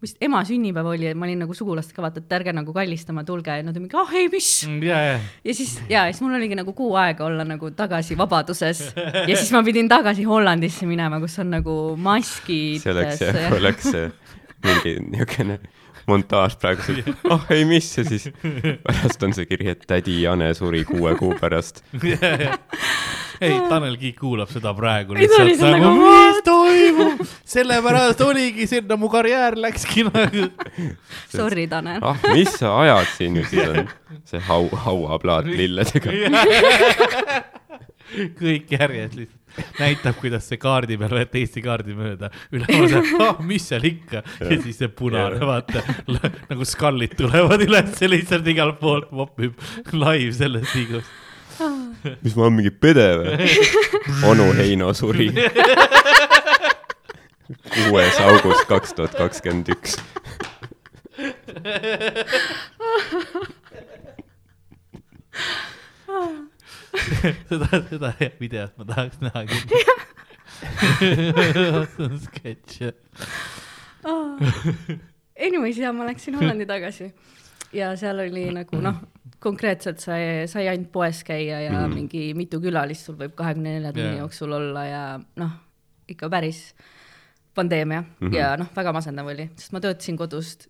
vist 0.00 0.16
ema 0.24 0.40
sünnipäev 0.48 0.86
oli 0.94 1.10
ja 1.10 1.16
ma 1.18 1.26
olin 1.26 1.42
nagu 1.44 1.54
sugulastega 1.56 2.04
vaata, 2.04 2.22
et 2.22 2.32
ärge 2.38 2.54
nagu 2.56 2.72
kallistama 2.76 3.24
tulge 3.28 3.56
ja 3.58 3.64
nad 3.64 3.74
olid 3.74 3.84
mingi, 3.84 3.98
ah 4.00 4.14
ei, 4.16 4.30
mis. 4.32 4.48
ja, 4.86 5.00
ja, 5.04 5.18
ja 5.44 5.56
siis, 5.56 5.74
ja 5.90 6.06
siis 6.08 6.22
mul 6.24 6.38
oligi 6.38 6.56
nagu 6.58 6.72
kuu 6.76 6.94
aega 7.00 7.26
olla 7.28 7.44
nagu 7.48 7.72
tagasi 7.76 8.16
vabaduses 8.18 8.80
ja 8.96 9.34
siis 9.34 9.52
ma 9.52 9.62
pidin 9.66 9.90
tagasi 9.92 10.24
Hollandisse 10.28 10.88
minema, 10.88 11.20
kus 11.20 11.36
on 11.44 11.52
nagu 11.58 11.76
maskid. 12.00 12.80
see 12.80 12.94
oleks 12.94 13.26
jah, 13.26 13.52
oleks 13.58 13.92
see 13.92 14.08
mingi 14.64 14.96
niisugune 15.10 15.60
montaaž 16.08 16.56
praegu, 16.60 16.96
ah 17.30 17.44
ei 17.54 17.66
mis 17.68 17.92
ja 17.98 18.04
siis 18.08 18.30
pärast 18.86 19.22
on 19.26 19.36
see 19.36 19.48
kiri, 19.50 19.68
et 19.74 19.84
tädi 19.88 20.22
Jane 20.24 20.52
suri 20.56 20.84
kuue 20.88 21.14
kuu 21.20 21.36
pärast. 21.40 21.84
ei, 23.40 23.54
Tanel 23.70 23.96
Kiik 24.00 24.18
kuulab 24.20 24.50
seda 24.52 24.74
praegu 24.76 25.14
lihtsalt 25.16 25.62
nagu, 25.64 25.76
nagu, 25.76 25.90
mis 26.10 26.38
toimub, 26.46 27.18
sellepärast 27.54 28.20
oligi 28.26 28.64
sinna 28.70 28.94
mu 29.00 29.08
karjäär 29.12 29.54
läkski 29.60 30.00
nagu. 30.08 30.42
Sorry, 31.32 31.64
Tanel. 31.70 32.00
ah, 32.04 32.18
mis 32.34 32.50
sa 32.60 32.66
ajad 32.84 33.08
siin 33.16 33.32
ja 33.40 33.44
siis 33.50 33.64
on 33.68 33.76
see 34.28 34.40
hau, 34.50 34.64
hauaplaat 34.86 35.46
lilledega. 35.50 36.10
kõik 38.40 38.66
järjest 38.74 39.14
lihtsalt 39.20 39.40
näitab, 39.80 40.14
kuidas 40.20 40.46
see 40.48 40.58
kaardi 40.60 40.96
peal 41.00 41.14
võeti 41.20 41.42
Eesti 41.42 41.62
kaardi 41.64 41.92
mööda, 41.98 42.30
üleval 42.54 42.86
see, 42.92 43.02
ah 43.24 43.40
mis 43.46 43.66
seal 43.70 43.86
ikka 43.88 44.18
ja 44.22 44.58
siis 44.62 44.78
see 44.78 44.90
punane, 44.94 45.40
vaata 45.46 45.82
nagu 46.50 46.66
skallid 46.68 47.12
tulevad 47.18 47.60
üles 47.66 47.98
lihtsalt 48.14 48.46
igalt 48.50 48.78
poolt 48.82 49.10
popib 49.10 49.58
live 49.94 50.32
sellest 50.36 50.76
liigust. 50.78 51.18
mis 52.24 52.36
ma 52.36 52.46
olen 52.46 52.56
mingi 52.58 52.72
pede 52.72 53.06
või? 53.20 53.48
onu 54.30 54.50
Heino 54.58 54.92
suri. 54.96 55.30
kuues 57.70 58.20
august 58.22 58.66
kaks 58.70 58.94
tuhat 58.96 59.16
kakskümmend 59.18 59.70
üks. 59.74 59.96
seda, 67.50 67.80
seda 67.90 68.12
videot 68.40 68.72
ma 68.78 68.86
tahaks 68.92 69.20
näha 69.24 69.44
küll. 69.50 69.64
see 71.00 72.06
on 72.06 72.16
sketš. 72.22 72.94
Anyways, 75.40 75.78
ja 75.80 75.92
ma 75.96 76.06
läksin 76.08 76.36
Hollandi 76.38 76.66
tagasi 76.68 77.10
ja 77.72 77.90
seal 77.96 78.22
oli 78.24 78.46
nagu 78.54 78.80
noh, 78.82 79.00
konkreetselt 79.42 80.02
sai, 80.02 80.46
sai 80.50 80.68
ainult 80.70 80.90
poes 80.92 81.22
käia 81.26 81.62
ja 81.64 81.74
mm. 81.74 81.94
mingi 81.94 82.24
mitu 82.36 82.60
külalist 82.62 83.08
sul 83.08 83.18
võib 83.20 83.34
kahekümne 83.38 83.76
nelja 83.78 83.92
tunni 83.96 84.08
yeah. 84.12 84.22
jooksul 84.24 84.56
olla 84.56 84.84
ja 84.88 85.04
noh, 85.40 85.54
ikka 86.10 86.30
päris 86.32 86.74
pandeemia 87.54 88.02
mm 88.02 88.26
-hmm. 88.26 88.36
ja 88.36 88.52
noh, 88.60 88.68
väga 88.76 88.92
masendav 88.92 89.30
oli, 89.32 89.50
sest 89.56 89.72
ma 89.72 89.80
töötasin 89.80 90.18
kodust, 90.18 90.68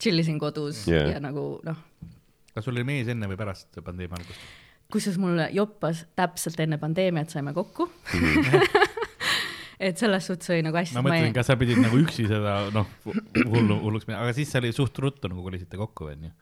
chill 0.00 0.18
isin 0.18 0.38
kodus 0.38 0.86
yeah. 0.88 1.12
ja 1.12 1.20
nagu 1.20 1.60
noh, 1.64 1.84
kas 2.54 2.64
sul 2.64 2.76
oli 2.76 2.84
mees 2.84 3.08
enne 3.08 3.28
või 3.28 3.36
pärast 3.36 3.82
pandeemia 3.84 4.18
algust? 4.18 4.40
kusjuures 4.92 5.18
mul 5.20 5.40
joppas 5.52 6.06
täpselt 6.16 6.60
enne 6.60 6.78
pandeemiat 6.78 7.30
saime 7.30 7.52
kokku 7.52 7.90
et 9.80 10.00
selles 10.00 10.26
suhtes 10.26 10.50
oli 10.54 10.66
nagu 10.66 10.78
hästi. 10.78 10.98
ma 10.98 11.06
mõtlesin, 11.06 11.34
kas 11.36 11.50
sa 11.50 11.56
pidid 11.60 11.80
nagu 11.82 12.02
üksi 12.02 12.26
seda 12.32 12.58
noh, 12.74 12.90
hullu, 13.06 13.78
hulluks 13.84 14.08
minema, 14.08 14.26
aga 14.26 14.36
siis 14.36 14.50
see 14.52 14.62
oli 14.62 14.74
suht 14.76 14.98
ruttu 15.02 15.30
nagu 15.30 15.44
kolisite 15.46 15.80
kokku 15.80 16.10
veel 16.10 16.28
ju. 16.28 16.34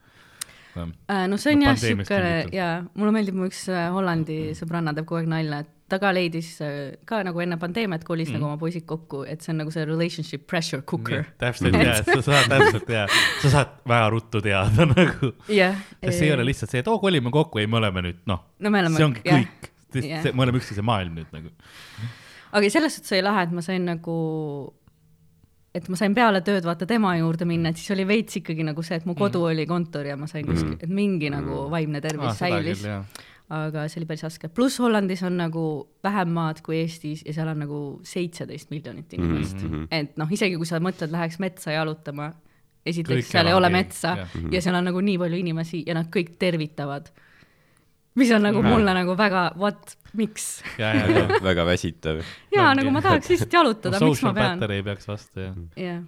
Äh, 0.76 1.24
no 1.28 1.38
see 1.40 1.54
on 1.54 1.62
No 1.62 1.70
jah 1.70 1.78
pandeemiast 1.78 2.10
siuke 2.10 2.20
tingitud. 2.20 2.56
ja 2.56 2.66
mulle 2.94 3.12
meeldib, 3.16 3.36
mu 3.38 3.46
üks 3.48 3.62
äh, 3.72 3.86
Hollandi 3.94 4.36
sõbranna 4.58 4.92
teeb 4.96 5.06
kogu 5.08 5.22
aeg 5.22 5.30
nalja, 5.30 5.62
et 5.64 5.70
ta 5.88 5.98
ka 6.02 6.10
leidis 6.14 6.50
äh, 6.64 6.96
ka 7.08 7.22
nagu 7.26 7.40
enne 7.42 7.58
pandeemiat 7.60 8.04
kolis 8.06 8.28
mm. 8.28 8.36
nagu 8.36 8.48
oma 8.50 8.58
poisid 8.60 8.84
kokku, 8.88 9.22
et 9.28 9.44
see 9.44 9.54
on 9.54 9.62
nagu 9.62 9.72
see 9.72 9.86
relationship 9.88 10.44
pressure 10.50 10.82
cooker. 10.82 11.24
täpselt 11.40 11.78
ja, 11.86 11.96
sa 12.02 12.18
saad 12.26 12.50
täpselt 12.52 12.92
ja, 12.92 13.06
sa 13.44 13.54
saad 13.54 13.72
väga 13.88 14.10
ruttu 14.12 14.42
teada 14.44 14.88
nagu. 14.92 15.32
jah. 15.52 15.80
sest 16.02 16.18
see 16.18 16.28
ei 16.28 16.36
ole 16.36 16.46
lihtsalt 16.50 16.74
see, 16.74 16.84
et 16.84 16.92
oo, 16.92 16.98
kolime 17.02 17.32
kokku, 17.34 17.62
ei, 17.62 17.70
me 17.70 17.80
oleme 17.80 18.04
nüüd 18.10 18.22
noh, 18.28 18.44
no 18.58 18.72
oleme. 18.84 18.98
see 18.98 19.08
ongi 19.08 19.24
kõik, 19.24 19.72
jah. 20.02 20.30
me 20.32 20.46
oleme 20.46 20.62
üksteise 20.62 20.84
maailm 20.86 21.20
nüüd 21.22 21.32
nagu. 21.36 21.54
Aga 22.52 22.70
selles 22.70 22.98
suhtes 22.98 23.16
oli 23.16 23.22
lahe, 23.26 23.46
et 23.46 23.54
ma 23.54 23.64
sain 23.64 23.86
nagu, 23.86 24.16
et 25.74 25.88
ma 25.92 26.00
sain 26.00 26.14
peale 26.14 26.42
tööd 26.46 26.66
vaata 26.66 26.88
tema 26.88 27.14
juurde 27.18 27.48
minna, 27.48 27.70
et 27.70 27.80
siis 27.80 27.94
oli 27.96 28.06
veits 28.08 28.40
ikkagi 28.42 28.66
nagu 28.66 28.82
see, 28.86 29.00
et 29.00 29.06
mu 29.08 29.14
kodu 29.14 29.42
mm. 29.42 29.54
oli 29.54 29.66
kontor 29.70 30.06
ja 30.06 30.18
ma 30.20 30.28
sain 30.30 30.46
kuskil, 30.46 30.76
et 30.80 30.92
mingi 30.92 31.32
nagu 31.32 31.66
vaimne 31.72 32.02
tervis 32.04 32.34
ah, 32.34 32.38
säilis 32.44 32.86
aga 33.52 33.84
see 33.86 34.00
oli 34.00 34.08
päris 34.08 34.24
raske, 34.26 34.48
pluss 34.50 34.80
Hollandis 34.82 35.22
on 35.26 35.36
nagu 35.38 35.62
vähem 36.02 36.32
maad 36.34 36.62
kui 36.66 36.80
Eestis 36.80 37.22
ja 37.26 37.34
seal 37.36 37.50
on 37.52 37.60
nagu 37.62 37.80
seitseteist 38.06 38.72
miljonit 38.74 39.12
inimest 39.14 39.60
mm. 39.62 39.70
-hmm. 39.70 39.86
et 39.90 40.16
noh, 40.18 40.32
isegi 40.32 40.56
kui 40.58 40.66
sa 40.66 40.80
mõtled, 40.82 41.12
läheks 41.14 41.38
metsa 41.38 41.76
jalutama, 41.76 42.32
esiteks 42.86 43.30
seal 43.30 43.46
ei 43.46 43.54
ole 43.54 43.70
metsa 43.70 44.16
ja. 44.18 44.26
ja 44.50 44.62
seal 44.62 44.74
on 44.74 44.90
nagu 44.90 45.00
nii 45.00 45.18
palju 45.18 45.38
inimesi 45.38 45.84
ja 45.86 45.94
nad 45.94 46.10
kõik 46.10 46.34
tervitavad. 46.38 47.12
Mis 48.16 48.32
on 48.32 48.44
nagu 48.46 48.62
ja. 48.62 48.72
mulle 48.72 48.94
nagu 48.96 49.16
väga, 49.18 49.46
what, 49.60 49.96
miks? 50.16 50.62
väga 51.48 51.66
väsitav. 51.68 52.20
jaa, 52.54 52.74
nagu 52.78 52.92
ma 52.94 53.02
tahaks 53.04 53.30
lihtsalt 53.32 53.56
jalutada, 53.58 54.00
miks 54.02 54.22
ma 54.26 54.34
pean. 54.36 54.62
ei 54.70 54.84
peaks 54.86 55.08
vastu, 55.08 55.40
jah. 55.44 55.56
jah, 55.80 56.02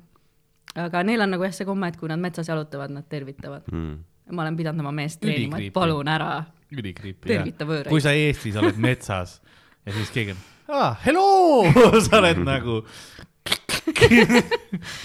aga 0.86 1.02
neil 1.06 1.24
on 1.24 1.34
nagu 1.36 1.48
jah 1.48 1.56
see 1.56 1.68
komme, 1.68 1.90
et 1.92 1.98
kui 2.00 2.10
nad 2.10 2.20
metsas 2.20 2.48
jalutavad, 2.48 2.92
nad 2.94 3.08
tervitavad 3.08 3.68
mm. 3.72 3.96
ma 4.32 4.46
olen 4.46 4.58
pidanud 4.58 4.86
oma 4.86 4.94
meest 5.00 5.20
treenima, 5.22 5.60
et 5.60 5.74
palun 5.76 6.08
ära 6.08 6.32
ülikriipi, 6.72 7.32
jah. 7.32 7.48
kui 7.88 8.04
sa 8.04 8.14
Eestis 8.16 8.56
oled 8.60 8.80
metsas 8.88 9.38
ja 9.84 9.96
siis 9.96 10.12
keegi 10.14 10.36
on, 10.36 10.44
aa, 10.72 10.92
hello 11.04 11.28
sa 12.08 12.22
oled 12.22 12.44
nagu 12.44 12.82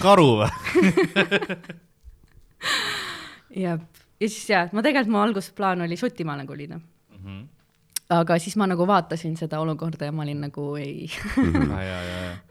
karu 0.00 0.30
või 0.40 0.50
jah, 3.54 3.78
ja 4.20 4.28
siis 4.28 4.48
jah, 4.48 4.72
ma 4.72 4.82
tegelikult, 4.84 5.12
mu 5.12 5.22
algusplaan 5.22 5.84
oli 5.84 5.96
Šotimaale 6.00 6.46
kolida. 6.48 6.78
-hmm 7.24 7.52
aga 8.12 8.36
siis 8.42 8.56
ma 8.60 8.66
nagu 8.68 8.84
vaatasin 8.88 9.36
seda 9.38 9.60
olukorda 9.64 10.08
ja 10.08 10.12
ma 10.12 10.24
olin 10.26 10.42
nagu 10.44 10.64
ei 10.76 11.06
mhm. 11.08 11.72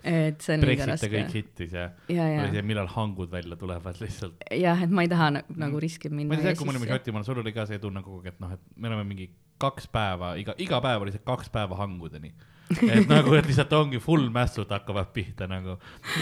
et 0.09 0.41
see 0.41 0.55
on 0.57 0.65
liiga 0.65 0.87
raske. 0.89 1.09
kõik 1.13 1.35
hittis 1.37 1.75
ja, 1.77 1.89
ja, 2.09 2.27
ja. 2.47 2.63
millal 2.65 2.89
hangud 2.89 3.31
välja 3.31 3.57
tulevad 3.59 3.99
lihtsalt. 4.01 4.41
jah, 4.49 4.81
et 4.83 4.89
ma 4.89 5.05
ei 5.05 5.11
taha 5.11 5.29
nagu 5.37 5.81
riski 5.83 6.09
minna. 6.09 6.33
ma 6.33 6.39
ei 6.39 6.47
tea, 6.47 6.57
kui 6.57 6.69
me 6.69 6.73
olime 6.75 6.89
Šotimaal, 6.89 7.27
sul 7.27 7.43
oli 7.43 7.53
ka 7.53 7.67
see 7.69 7.81
tunne 7.83 8.01
kogu 8.05 8.23
aeg, 8.23 8.33
et 8.33 8.41
noh, 8.41 8.55
et 8.57 8.65
me 8.75 8.89
oleme 8.89 9.05
mingi 9.11 9.29
kaks 9.61 9.87
päeva, 9.93 10.33
iga, 10.41 10.57
iga 10.57 10.81
päev 10.83 11.05
oli 11.05 11.13
see 11.13 11.23
kaks 11.23 11.53
päeva 11.53 11.77
hangudeni. 11.79 12.33
Et 12.71 13.07
nagu, 13.09 13.33
et 13.37 13.47
lihtsalt 13.47 13.73
ongi 13.77 13.99
full 14.01 14.29
mässud 14.33 14.69
hakkavad 14.71 15.11
pihta 15.15 15.47
nagu. 15.49 15.75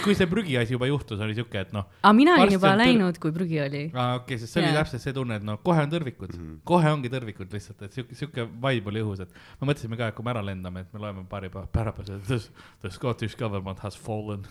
kui 0.04 0.16
see 0.18 0.28
prügiasi 0.30 0.76
juba 0.76 0.88
juhtus, 0.90 1.20
oli 1.24 1.36
siuke, 1.38 1.62
et 1.62 1.72
noh. 1.76 1.86
aga 2.02 2.14
mina 2.18 2.36
olin 2.42 2.56
juba 2.58 2.74
läinud, 2.80 3.20
kui 3.22 3.32
prügi 3.36 3.62
oli. 3.64 3.84
aa, 3.94 4.16
okei 4.20 4.36
okay,, 4.36 4.42
sest 4.42 4.56
see 4.56 4.64
yeah. 4.64 4.72
oli 4.72 4.80
täpselt 4.82 5.06
see 5.06 5.16
tunne, 5.16 5.38
et 5.40 5.46
noh, 5.48 5.60
kohe 5.64 5.86
on 5.86 5.94
tõrvikud 5.94 6.34
mm, 6.34 6.42
-hmm. 6.42 6.60
kohe 6.74 6.92
ongi 6.92 7.12
tõrvikud 7.14 7.50
lihtsalt, 7.56 7.82
et 7.88 7.98
siuke, 7.98 8.18
siuke 8.18 8.48
vibe 8.66 8.94
oli 8.94 9.06
õhus, 9.06 9.20
et 9.26 9.32
me 9.62 9.72
mõtlesime 9.72 10.00
ka, 10.00 10.12
et 10.12 10.18
kui 10.18 10.26
me 10.28 10.34
ära 10.36 10.44
lendame, 10.46 10.86
et 10.86 10.94
me 10.94 11.00
loeme 11.06 11.26
paari 11.30 11.50
päeva 11.54 11.68
pärast, 11.72 12.10
et 12.10 12.52
the 12.82 12.90
Scottish 12.92 13.38
government 13.40 13.80
has 13.86 13.98
fallen 13.98 14.48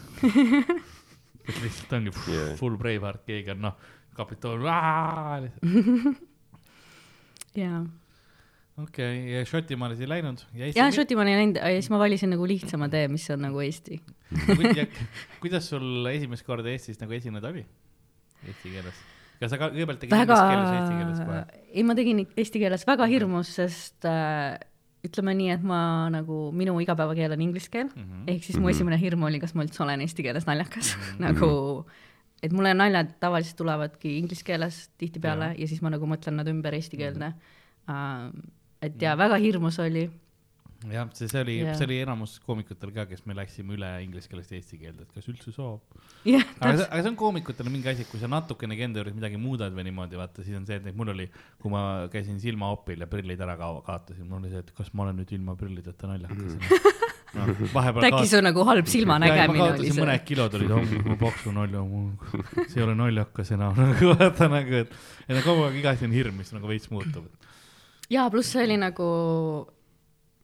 et 1.48 1.56
lihtsalt 1.62 1.92
ongi 2.00 2.14
yeah. 2.28 2.56
full 2.60 2.76
Braveheart, 2.80 3.24
keegi 3.26 3.56
on 3.56 3.60
noh, 3.68 3.74
kapitool. 4.16 4.60
jaa 7.60 7.99
okei 8.76 9.18
okay,, 9.18 9.34
ja 9.34 9.44
Šotimaale 9.48 9.96
sa 9.96 10.06
ei 10.06 10.12
läinud? 10.14 10.42
jah, 10.54 10.92
Šotimaale 10.94 11.34
ei 11.34 11.40
läinud 11.42 11.60
ja 11.60 11.76
siis 11.76 11.90
ma 11.90 11.98
valisin 11.98 12.34
nagu 12.34 12.46
lihtsama 12.48 12.88
tee, 12.92 13.08
mis 13.08 13.28
on 13.30 13.42
nagu 13.48 13.60
Eesti 13.64 14.00
kuidas 15.42 15.70
sul 15.70 16.06
esimest 16.12 16.46
korda 16.46 16.70
Eestis 16.70 17.00
nagu 17.02 17.16
esineda 17.16 17.50
oli? 17.50 17.64
Eesti 18.46 18.74
keeles? 18.74 19.06
kas 19.40 19.54
sa 19.54 19.60
ka 19.60 19.70
kõigepealt 19.72 20.02
tegid 20.02 20.14
väga... 20.14 20.36
inglise 20.36 20.50
keeles 20.50 20.68
või 20.68 20.80
eesti 20.80 20.98
keeles 20.98 21.22
kohe? 21.28 21.62
ei, 21.72 21.86
ma 21.86 21.96
tegin 21.96 22.26
eesti 22.26 22.62
keeles 22.62 22.84
väga 22.88 23.08
hirmus, 23.10 23.54
sest 23.56 24.08
äh, 24.08 24.58
ütleme 25.06 25.34
nii, 25.38 25.48
et 25.56 25.64
ma 25.64 25.80
nagu, 26.12 26.42
minu 26.56 26.76
igapäevakeel 26.84 27.34
on 27.36 27.46
inglise 27.46 27.72
keel 27.72 27.88
mm, 27.88 28.04
-hmm. 28.04 28.28
ehk 28.34 28.44
siis 28.44 28.58
mu 28.58 28.62
mm 28.62 28.66
-hmm. 28.66 28.76
esimene 28.76 29.00
hirm 29.00 29.24
oli, 29.30 29.40
kas 29.40 29.56
ma 29.56 29.64
üldse 29.64 29.82
olen 29.82 30.04
eesti 30.04 30.26
keeles 30.26 30.46
naljakas 30.46 30.94
mm, 30.96 31.02
-hmm. 31.02 31.22
nagu 31.26 31.86
et 32.42 32.52
mulle 32.52 32.74
naljad 32.74 33.16
tavaliselt 33.20 33.56
tulevadki 33.56 34.18
inglise 34.18 34.44
keeles 34.44 34.90
tihtipeale 34.98 35.52
ja. 35.52 35.58
ja 35.58 35.68
siis 35.68 35.82
ma 35.82 35.90
nagu 35.90 36.06
mõtlen 36.06 36.36
nad 36.40 36.48
ümber 36.48 36.74
eestikeelne 36.74 37.28
mm. 37.28 37.40
-hmm. 37.40 37.58
Uh, 37.90 38.30
et 38.84 38.98
jaa, 39.02 39.14
väga 39.18 39.38
hirmus 39.40 39.78
oli. 39.82 40.06
jah, 40.88 41.08
see, 41.12 41.28
see 41.28 41.40
oli 41.44 41.56
see 41.66 41.84
oli 41.84 41.98
enamus 42.00 42.38
koomikutel 42.44 42.92
ka, 42.96 43.04
kes 43.10 43.26
me 43.28 43.36
läksime 43.36 43.74
üle 43.76 43.88
inglise 44.04 44.30
keelest 44.30 44.54
eesti 44.56 44.78
keelde, 44.80 45.04
et 45.04 45.12
kas 45.12 45.28
üldse 45.28 45.52
saab? 45.52 45.82
Aga, 46.24 46.86
aga 46.86 47.02
see 47.02 47.10
on 47.10 47.18
koomikutele 47.20 47.72
mingi 47.72 47.90
asi, 47.92 48.06
kui 48.08 48.20
sa 48.22 48.30
natukenegi 48.32 48.86
enda 48.86 49.02
juures 49.02 49.16
midagi 49.16 49.40
muudad 49.40 49.76
või 49.76 49.84
niimoodi, 49.90 50.16
vaata, 50.20 50.44
siis 50.46 50.56
on 50.56 50.64
see, 50.68 50.80
et 50.80 50.96
mul 50.96 51.12
oli, 51.12 51.28
kui 51.60 51.72
ma 51.74 51.84
käisin 52.12 52.40
silmaopil 52.40 53.04
ja 53.04 53.10
prillid 53.12 53.44
ära 53.44 53.58
ka 53.60 53.74
kaotasin, 53.90 54.24
mul 54.28 54.40
oli 54.40 54.54
see, 54.54 54.64
et 54.64 54.72
kas 54.76 54.92
ma 54.94 55.06
olen 55.06 55.20
nüüd 55.20 55.36
ilma 55.36 55.56
prillideta 55.60 56.08
naljakas 56.14 56.56
mm. 56.56 56.96
No, 57.30 57.44
äkki 57.46 58.10
kaot... 58.10 58.26
su 58.26 58.40
nagu 58.42 58.64
halb 58.66 58.88
silmanägemine 58.90 59.66
oli 59.76 59.90
see? 59.92 60.02
mõned 60.02 60.24
kilod 60.26 60.54
olid, 60.58 60.72
oh 60.74 60.94
ma 61.06 61.14
paksu 61.20 61.52
nalja, 61.54 61.84
see 62.64 62.80
ei 62.80 62.82
ole 62.82 62.96
naljakas 62.98 63.52
enam. 63.54 63.76
Nagu 63.84 64.16
vaata 64.16 64.48
nagu, 64.50 64.80
et, 64.82 64.96
et 65.28 65.38
kogu 65.44 65.68
aeg 65.68 65.78
iga 65.78 65.94
asi 65.94 66.08
on 66.08 66.16
hirm, 66.16 66.40
mis 66.40 66.50
nagu 66.56 66.66
veits 66.66 66.90
muutub 66.90 67.28
jaa, 68.10 68.30
pluss 68.30 68.54
see 68.54 68.64
oli 68.66 68.78
nagu 68.80 69.10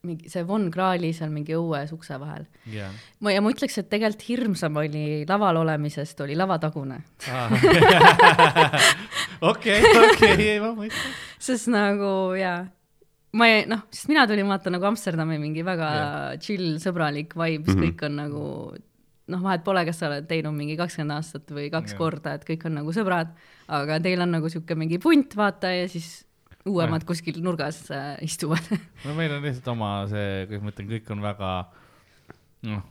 mingi 0.07 0.31
see 0.31 0.45
Von 0.47 0.69
Krahli 0.71 1.11
seal 1.15 1.31
mingi 1.33 1.55
õues 1.57 1.91
ukse 1.95 2.17
vahel 2.21 2.45
yeah.. 2.69 2.93
ma, 3.23 3.33
ja 3.33 3.43
ma 3.43 3.51
ütleks, 3.53 3.77
et 3.81 3.89
tegelikult 3.91 4.25
hirmsam 4.29 4.79
oli 4.79 5.03
laval 5.27 5.61
olemisest, 5.63 6.21
oli 6.23 6.37
lavatagune. 6.37 7.01
okei, 9.51 9.79
okei, 10.03 10.35
ei 10.53 10.59
ma 10.63 10.73
mõistan. 10.77 11.15
sest 11.49 11.71
nagu 11.73 12.11
jaa, 12.37 12.59
ma 13.37 13.49
ei, 13.49 13.65
noh, 13.69 13.87
sest 13.93 14.11
mina 14.11 14.27
tulin 14.29 14.49
vaata 14.49 14.73
nagu 14.73 14.89
Amsterdami 14.89 15.39
mingi 15.41 15.65
väga 15.67 15.89
yeah. 15.95 16.37
chill, 16.43 16.77
sõbralik 16.83 17.35
vibe, 17.37 17.65
mm 17.65 17.73
-hmm. 17.73 17.87
kõik 17.87 18.05
on 18.07 18.21
nagu 18.21 18.43
noh, 19.27 19.41
vahet 19.43 19.65
pole, 19.65 19.83
kas 19.87 19.99
sa 19.99 20.11
oled 20.11 20.29
teinud 20.29 20.55
mingi 20.55 20.77
kakskümmend 20.79 21.17
aastat 21.17 21.51
või 21.51 21.67
kaks 21.73 21.93
yeah. 21.93 21.99
korda, 21.99 22.37
et 22.37 22.47
kõik 22.47 22.63
on 22.69 22.79
nagu 22.79 22.95
sõbrad, 22.95 23.33
aga 23.67 23.99
teil 23.99 24.23
on 24.23 24.31
nagu 24.37 24.49
sihuke 24.49 24.77
mingi 24.79 25.01
punt, 25.03 25.35
vaata, 25.35 25.73
ja 25.73 25.89
siis 25.91 26.26
uuemad 26.69 27.03
ja. 27.03 27.09
kuskil 27.09 27.39
nurgas 27.43 27.83
äh, 27.93 28.15
istuvad 28.25 28.63
no 29.05 29.15
meil 29.17 29.35
on 29.35 29.45
lihtsalt 29.45 29.71
oma 29.73 29.91
see, 30.11 30.45
kuidas 30.49 30.65
ma 30.65 30.73
ütlen, 30.73 30.89
kõik 30.95 31.13
on 31.15 31.23
väga, 31.25 31.53
noh, 32.71 32.83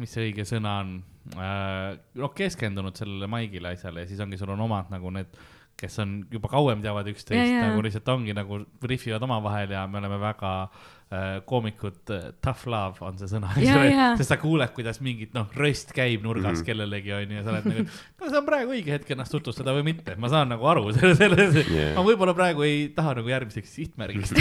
mis 0.00 0.14
see 0.14 0.30
õige 0.30 0.46
sõna 0.48 0.80
on 0.84 0.96
äh,, 1.36 1.94
noh, 2.18 2.34
keskendunud 2.36 2.98
sellele 2.98 3.30
maigile 3.30 3.74
asjale 3.76 4.04
ja 4.04 4.10
siis 4.10 4.20
ongi, 4.24 4.40
sul 4.40 4.54
on 4.54 4.66
omad 4.68 4.92
nagu 4.94 5.14
need 5.14 5.38
kes 5.78 5.94
on 6.02 6.14
juba 6.26 6.50
kauem 6.50 6.80
teavad 6.82 7.06
üksteist, 7.06 7.52
nagu 7.62 7.82
lihtsalt 7.84 8.08
ongi 8.10 8.34
nagu 8.34 8.64
rihvivad 8.82 9.22
omavahel 9.22 9.70
ja 9.76 9.84
me 9.86 10.00
oleme 10.00 10.16
väga 10.18 10.54
äh, 10.64 10.86
koomikud 11.48 12.10
äh,, 12.12 12.26
tough 12.44 12.66
love 12.68 13.00
on 13.00 13.16
see 13.16 13.30
sõna, 13.30 13.48
sest 14.18 14.28
sa 14.28 14.36
kuuled, 14.40 14.68
kuidas 14.76 15.00
mingit 15.00 15.32
noh, 15.36 15.46
röst 15.56 15.94
käib 15.96 16.20
nurgas 16.26 16.44
mm 16.44 16.60
-hmm. 16.60 16.66
kellelegi 16.66 17.12
onju 17.16 17.34
ja 17.38 17.44
sa 17.46 17.50
oled 17.54 17.64
nagu, 17.70 17.84
kas 18.20 18.32
on 18.36 18.44
praegu 18.44 18.68
õige 18.76 18.92
hetk 18.92 19.08
ennast 19.16 19.32
tutvustada 19.32 19.72
või 19.78 19.84
mitte, 19.88 20.16
ma 20.20 20.28
saan 20.28 20.52
nagu 20.52 20.68
aru 20.68 20.92
selle, 20.92 21.16
selle 21.16 21.64
yeah., 21.64 21.96
ma 21.96 22.04
võib-olla 22.04 22.36
praegu 22.36 22.60
ei 22.62 22.92
taha 22.94 23.14
nagu 23.22 23.28
järgmiseks 23.32 23.72
sihtmärgiks 23.80 24.34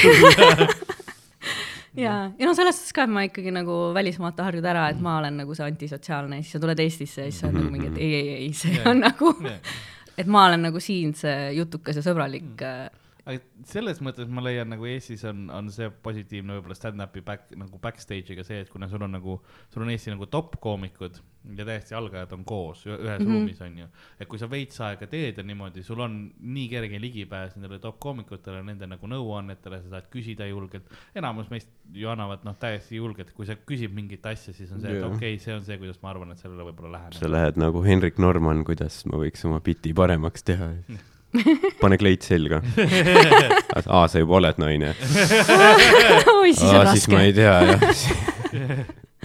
ja, 2.05 2.31
ja 2.37 2.45
no 2.45 2.53
selles 2.53 2.75
suhtes 2.75 2.93
ka, 2.93 3.07
et 3.07 3.15
ma 3.15 3.23
ikkagi 3.29 3.51
nagu 3.55 3.93
välismaalt 3.95 4.39
harjuda 4.43 4.69
ära, 4.75 4.89
et 4.89 4.99
ma 4.99 5.17
olen 5.21 5.37
nagu 5.45 5.55
see 5.55 5.71
antisotsiaalne 5.71 6.35
ja 6.41 6.43
siis 6.43 6.59
sa 6.59 6.61
tuled 6.67 6.79
Eestisse 6.79 7.21
ja 7.21 7.25
siis 7.31 7.39
sa 7.39 7.47
oled 7.47 7.61
nagu 7.61 7.71
mingi, 7.71 7.87
et 7.93 7.97
ei, 7.97 8.13
ei, 8.13 8.33
ei, 8.43 8.53
see 8.53 8.75
yeah. 8.75 8.91
on 8.91 8.99
nagu 9.07 9.37
yeah 9.39 9.61
et 10.17 10.25
ma 10.25 10.47
olen 10.47 10.63
nagu 10.65 10.79
siin 10.81 11.11
see 11.13 11.51
jutukas 11.53 11.95
ja 11.95 12.01
sõbralik 12.01 12.57
mm 12.57 13.05
aga 13.27 13.65
selles 13.67 13.99
mõttes 14.03 14.29
ma 14.31 14.43
leian 14.45 14.69
nagu 14.71 14.87
Eestis 14.87 15.25
on, 15.27 15.47
on 15.53 15.71
see 15.73 15.89
positiivne 16.03 16.57
võib-olla 16.57 16.77
stand-up'i 16.77 17.23
back 17.25 17.51
nagu 17.59 17.79
backstage'iga 17.83 18.45
see, 18.47 18.61
et 18.63 18.71
kuna 18.71 18.87
sul 18.91 19.03
on 19.03 19.17
nagu, 19.17 19.39
sul 19.73 19.83
on 19.83 19.91
Eesti 19.91 20.13
nagu 20.13 20.29
top 20.31 20.55
koomikud 20.63 21.19
ja 21.57 21.65
täiesti 21.67 21.95
algajad 21.95 22.31
on 22.35 22.43
koos 22.47 22.85
ühes 22.87 22.99
mm 22.99 23.07
-hmm. 23.09 23.31
ruumis 23.31 23.61
onju. 23.61 23.87
et 24.19 24.27
kui 24.27 24.39
sa 24.39 24.49
veits 24.49 24.81
aega 24.81 25.07
teed 25.07 25.37
ja 25.37 25.43
niimoodi, 25.43 25.83
sul 25.83 25.99
on 25.99 26.31
nii 26.39 26.69
kerge 26.69 27.01
ligipääs 27.01 27.55
nendele 27.55 27.79
top 27.79 27.99
koomikutele, 27.99 28.63
nende 28.63 28.87
nagu 28.87 29.07
nõuannetele, 29.07 29.81
sa 29.83 29.89
saad 29.89 30.07
küsida 30.15 30.47
julgelt. 30.47 30.87
enamus 31.15 31.49
meist 31.49 31.69
ju 31.93 32.09
annavad 32.09 32.43
noh, 32.43 32.55
täiesti 32.55 32.95
julgelt, 32.95 33.31
kui 33.31 33.45
sa 33.45 33.55
küsid 33.55 33.93
mingit 33.93 34.25
asja, 34.25 34.53
siis 34.53 34.71
on 34.71 34.81
see, 34.81 34.97
et 34.97 35.03
okei 35.03 35.15
okay,, 35.35 35.39
see 35.39 35.55
on 35.55 35.65
see, 35.65 35.77
kuidas 35.77 36.01
ma 36.01 36.09
arvan, 36.09 36.31
et 36.31 36.37
sellele 36.37 36.63
võib-olla 36.71 36.91
läheneda. 36.91 37.19
sa 37.19 37.31
lähed 37.31 37.59
nagu 37.59 37.83
Henrik 37.83 38.17
Norman, 38.17 38.63
kuidas 38.63 39.05
ma 39.05 39.17
võiks 39.17 39.45
oma 39.45 39.59
biti 39.59 39.93
paremaks 39.93 40.43
teha 40.43 40.73
pane 41.83 41.99
kleit 41.99 42.25
selga. 42.27 42.61
aa, 43.75 44.05
sa 44.07 44.21
juba 44.21 44.39
oled 44.39 44.61
naine. 44.63 44.93
siis 46.61 47.07
ma 47.11 47.23
ei 47.25 47.35
tea, 47.35 47.55
jah. 47.73 47.85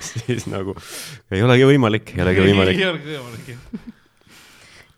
siis 0.02 0.48
nagu 0.50 0.74
ei 1.32 1.42
olegi 1.46 1.68
võimalik, 1.72 2.14
ei 2.16 2.24
olegi 2.26 2.46
võimalik. 2.48 2.80
ei 2.82 2.90
olegi 2.90 3.16
võimalik, 3.16 3.50
jah 3.54 3.90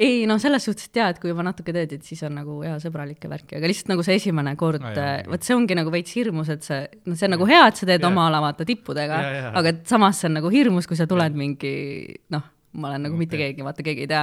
ei 0.03 0.25
noh, 0.27 0.41
selles 0.43 0.65
suhtes, 0.67 0.89
et 0.89 0.99
jaa, 0.99 1.11
et 1.13 1.21
kui 1.23 1.31
juba 1.31 1.45
natuke 1.47 1.73
teed, 1.75 1.93
et 1.97 2.07
siis 2.07 2.23
on 2.27 2.35
nagu 2.35 2.57
hea 2.65 2.75
sõbralik 2.83 3.23
ja 3.25 3.31
värki, 3.31 3.59
aga 3.59 3.71
lihtsalt 3.71 3.93
nagu 3.93 4.05
see 4.07 4.17
esimene 4.19 4.55
kord 4.59 4.83
no,, 4.83 5.05
vot 5.31 5.47
see 5.47 5.55
ongi 5.55 5.77
nagu 5.79 5.93
veits 5.95 6.17
hirmus, 6.19 6.51
et 6.51 6.67
see, 6.67 6.81
noh, 7.07 7.19
see 7.19 7.29
on 7.29 7.35
nagu 7.37 7.47
hea, 7.49 7.63
et 7.71 7.79
sa 7.79 7.89
teed 7.89 8.03
ja. 8.03 8.11
oma 8.11 8.27
ala 8.31 8.43
vaata 8.43 8.67
tippudega, 8.69 9.21
aga 9.55 9.75
samas 9.87 10.19
see 10.21 10.31
on 10.31 10.39
nagu 10.41 10.51
hirmus, 10.53 10.89
kui 10.91 10.99
sa 10.99 11.07
tuled 11.11 11.31
ja. 11.31 11.39
mingi 11.39 11.75
noh, 12.35 12.43
ma 12.75 12.91
olen 12.91 13.07
nagu 13.07 13.15
okay. 13.15 13.25
mitte 13.25 13.41
keegi, 13.41 13.65
vaata 13.67 13.85
keegi 13.87 14.07
ei 14.07 14.11
tea, 14.11 14.23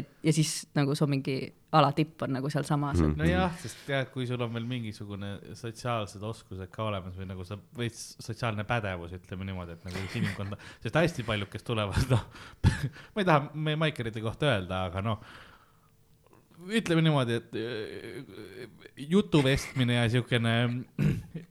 et 0.00 0.12
ja 0.24 0.32
siis 0.34 0.54
nagu 0.76 0.94
su 0.96 1.08
mingi 1.10 1.36
alatipp 1.76 2.24
on 2.26 2.32
nagu 2.34 2.50
sealsamas 2.50 2.98
mm. 2.98 3.10
-hmm. 3.12 3.18
nojah, 3.18 3.58
sest 3.62 3.82
tead, 3.86 4.08
kui 4.14 4.26
sul 4.26 4.40
on 4.40 4.54
veel 4.54 4.66
mingisugune 4.66 5.32
sotsiaalsed 5.54 6.22
oskused 6.22 6.72
ka 6.72 6.84
olemas 6.84 7.18
või 7.18 7.28
nagu 7.30 7.44
sa 7.44 7.58
veits 7.78 8.16
sotsiaalne 8.18 8.64
pädevus, 8.64 9.12
ütleme 9.18 9.46
niimoodi, 9.46 9.76
et 9.78 9.84
nagu 9.84 10.02
inimkonda, 10.22 10.58
sest 10.82 10.98
hästi 10.98 11.26
paljud, 11.28 11.50
kes 11.52 11.62
tulevad, 11.62 12.10
noh 12.10 12.26
ma 13.14 13.22
ei 13.22 13.28
taha 13.28 13.50
meie 13.54 13.76
maikerite 13.76 14.24
kohta 14.24 14.50
öelda, 14.54 14.84
aga 14.90 15.04
noh 15.04 15.22
ütleme 16.68 17.02
niimoodi, 17.04 17.38
et 17.40 17.56
äh, 17.56 18.66
jutuvestmine 19.08 19.96
ja 19.96 20.04
siukene 20.12 20.54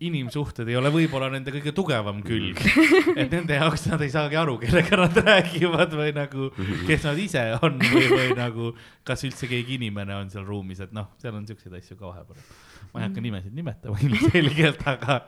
inimsuhted 0.09 0.69
ei 0.69 0.77
ole 0.79 0.91
võib-olla 0.93 1.31
nende 1.33 1.53
kõige 1.53 1.73
tugevam 1.75 2.21
külg. 2.25 2.61
et 3.19 3.31
nende 3.31 3.57
jaoks 3.57 3.87
nad 3.89 4.03
ei 4.05 4.13
saagi 4.13 4.39
aru, 4.39 4.57
kellega 4.61 5.01
nad 5.01 5.19
räägivad 5.25 5.95
või 5.97 6.13
nagu, 6.15 6.49
kes 6.87 7.07
nad 7.09 7.21
ise 7.21 7.45
on 7.59 7.79
või, 7.81 8.05
või 8.13 8.29
nagu, 8.37 8.73
kas 9.07 9.25
üldse 9.27 9.49
keegi 9.49 9.79
inimene 9.79 10.17
on 10.19 10.31
seal 10.33 10.45
ruumis, 10.47 10.83
et 10.85 10.93
noh, 10.95 11.11
seal 11.21 11.35
on 11.39 11.47
siukseid 11.49 11.75
asju 11.79 11.97
ka 11.99 12.11
vahepeal. 12.11 12.49
ma 12.93 13.01
ei 13.01 13.09
hakka 13.09 13.21
nimesid 13.23 13.55
nimetama 13.55 13.99
ilmselgelt, 14.05 14.85
aga, 14.89 15.21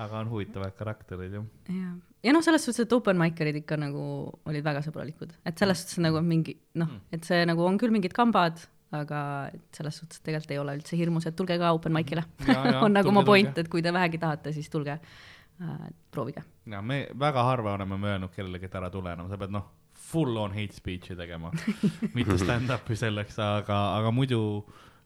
aga 0.00 0.22
on 0.22 0.30
huvitavaid 0.32 0.76
karaktereid 0.78 1.38
jah. 1.38 1.46
ja, 1.68 1.90
ja 2.24 2.34
noh, 2.34 2.44
selles 2.44 2.64
suhtes, 2.66 2.84
et 2.86 2.94
open 2.96 3.18
mic'erid 3.20 3.62
ikka 3.62 3.78
nagu 3.80 4.04
olid 4.48 4.64
väga 4.64 4.84
sõbralikud, 4.86 5.34
et 5.48 5.58
selles 5.58 5.82
suhtes 5.82 6.02
nagu 6.04 6.22
mingi 6.26 6.56
noh, 6.80 6.96
et 7.12 7.24
see 7.28 7.42
nagu 7.48 7.66
on 7.66 7.80
küll 7.80 7.94
mingid 7.94 8.14
kambad, 8.16 8.64
aga 8.92 9.20
et 9.52 9.76
selles 9.76 10.00
suhtes 10.02 10.22
tegelikult 10.24 10.54
ei 10.54 10.60
ole 10.60 10.78
üldse 10.78 10.96
hirmus, 10.98 11.26
et 11.28 11.36
tulge 11.36 11.56
ka 11.60 11.72
open 11.72 11.94
mic'ile. 11.96 12.24
Ja, 12.46 12.62
on 12.84 12.92
nagu 12.92 13.08
tulge. 13.08 13.28
point, 13.28 13.62
et 13.62 13.70
kui 13.72 13.84
te 13.84 13.92
vähegi 13.94 14.20
tahate, 14.20 14.52
siis 14.52 14.68
tulge 14.72 14.98
äh,, 14.98 15.86
proovige. 16.12 16.44
ja 16.66 16.82
me 16.82 17.06
väga 17.18 17.44
harva 17.48 17.76
oleme 17.78 17.98
me 17.98 18.12
öelnud 18.14 18.34
kellelegi, 18.34 18.68
et 18.68 18.80
ära 18.80 18.90
tule 18.92 19.14
enam, 19.16 19.30
sa 19.32 19.40
pead 19.40 19.54
noh, 19.54 19.70
full 20.12 20.36
on 20.36 20.52
hate 20.52 20.76
speech'i 20.76 21.16
tegema, 21.16 21.52
mitte 22.16 22.36
stand-up'i 22.40 22.98
selleks, 22.98 23.38
aga, 23.40 23.78
aga 23.98 24.12
muidu, 24.14 24.42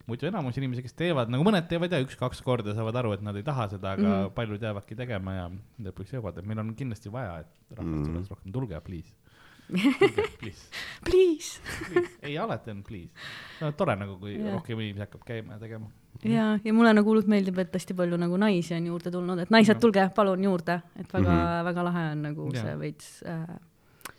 muidu 0.06 0.26
enamus 0.28 0.56
inimesi, 0.56 0.82
kes 0.86 0.92
teevad, 0.94 1.28
nagu 1.32 1.42
mõned 1.44 1.66
teevad 1.68 1.92
ja 1.92 1.98
üks-kaks 2.04 2.42
korda 2.46 2.74
saavad 2.74 2.94
aru, 3.02 3.12
et 3.16 3.22
nad 3.26 3.36
ei 3.36 3.42
taha 3.42 3.68
seda, 3.68 3.92
aga 3.96 4.02
mm 4.02 4.06
Mhm. 4.08 4.24
-hmm. 4.26 4.34
paljud 4.34 4.62
jäävadki 4.62 4.96
tegema 4.96 5.32
ja 5.34 5.50
lõpuks 5.82 6.12
jõuavad, 6.14 6.38
et 6.38 6.46
meil 6.46 6.58
on 6.58 6.74
kindlasti 6.74 7.12
vaja, 7.12 7.38
et 7.40 7.46
rahvast 7.78 7.96
Mhm. 8.06 8.12
tuleks 8.12 8.30
rohkem, 8.30 8.52
tulge, 8.52 8.80
please. 8.80 9.12
please. 10.40 10.70
Please. 11.04 11.60
ei, 12.22 12.38
alati 12.38 12.70
on 12.70 12.82
please. 12.82 13.10
no 13.60 13.72
tore 13.72 13.96
nagu, 13.96 14.16
kui 14.20 14.36
yeah. 14.36 14.52
rohkem 14.54 14.78
inimesi 14.80 15.00
hakkab 15.00 15.24
käima 15.26 15.52
ja 15.52 15.58
tegema. 15.58 15.88
ja, 16.24 16.58
ja 16.64 16.72
mulle 16.72 16.92
nagu 16.94 17.08
hullult 17.10 17.26
meeldib, 17.26 17.58
et 17.58 17.74
hästi 17.74 17.94
palju 17.94 18.16
nagu 18.16 18.36
naisi 18.36 18.74
on 18.74 18.86
juurde 18.86 19.10
tulnud, 19.10 19.38
et 19.42 19.50
naised, 19.50 19.80
tulge 19.82 20.08
palun 20.14 20.44
juurde, 20.44 20.82
et 20.96 21.12
väga 21.12 21.30
mm, 21.30 21.40
-hmm. 21.40 21.64
väga 21.64 21.84
lahe 21.84 22.04
on 22.12 22.22
nagu 22.22 22.50
Jaa. 22.54 22.62
see 22.62 22.78
veits 22.78 23.22
äh, 23.26 23.58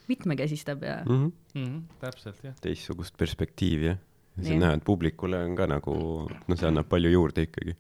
mitmekesistab 0.08 0.84
ja 0.84 0.98
mm. 1.06 1.16
-hmm. 1.16 1.32
Mm 1.56 1.66
-hmm, 1.66 1.82
täpselt 2.00 2.44
jah. 2.44 2.54
teistsugust 2.62 3.18
perspektiivi 3.18 3.86
jah. 3.86 3.98
Jah. 4.38 4.58
näed, 4.62 4.84
publikule 4.86 5.40
on 5.46 5.56
ka 5.58 5.66
nagu, 5.70 5.94
noh, 6.30 6.58
see 6.58 6.68
annab 6.70 6.90
palju 6.90 7.10
juurde 7.10 7.48
ikkagi. 7.48 7.74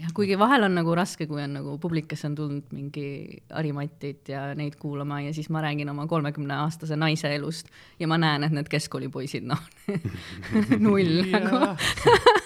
ja 0.00 0.08
kuigi 0.16 0.38
vahel 0.40 0.64
on 0.64 0.78
nagu 0.78 0.94
raske, 0.96 1.26
kui 1.28 1.42
on 1.44 1.58
nagu 1.58 1.76
publik, 1.82 2.08
kes 2.08 2.24
on 2.24 2.34
tulnud 2.38 2.72
mingi 2.72 3.42
Harimatit 3.52 4.30
ja 4.32 4.46
neid 4.56 4.78
kuulama 4.80 5.20
ja 5.20 5.34
siis 5.36 5.50
ma 5.52 5.60
räägin 5.60 5.92
oma 5.92 6.06
kolmekümne 6.08 6.56
aastase 6.62 6.96
naise 6.96 7.34
elust 7.34 7.68
ja 8.00 8.08
ma 8.08 8.16
näen, 8.18 8.46
et 8.48 8.56
need 8.56 8.70
keskkoolipoisid, 8.72 9.44
noh, 9.50 9.60
null 10.86 11.20
nagu. 11.34 11.64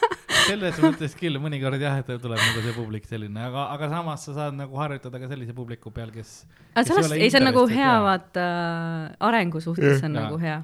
selles 0.48 0.80
mõttes 0.82 1.16
küll 1.18 1.38
mõnikord 1.42 1.82
jah, 1.82 1.98
et 2.02 2.10
tuleb 2.10 2.40
nagu 2.40 2.64
see 2.64 2.74
publik 2.76 3.08
selline, 3.08 3.46
aga, 3.48 3.68
aga 3.74 3.88
samas 3.92 4.26
sa 4.28 4.36
saad 4.36 4.58
nagu 4.58 4.78
harjutada 4.80 5.20
ka 5.22 5.30
sellise 5.30 5.56
publiku 5.56 5.92
peal, 5.94 6.12
kes. 6.14 6.36
aga 6.74 6.86
sellest, 6.90 7.16
ei 7.18 7.32
see 7.32 7.40
on 7.40 7.48
nagu 7.50 7.64
hea, 7.70 7.94
vaat. 8.04 8.28
vaata 8.34 8.46
äh, 8.46 9.26
arengu 9.30 9.62
suhtes 9.64 10.02
on 10.02 10.14
Jaa. 10.14 10.20
nagu 10.20 10.40
hea, 10.42 10.60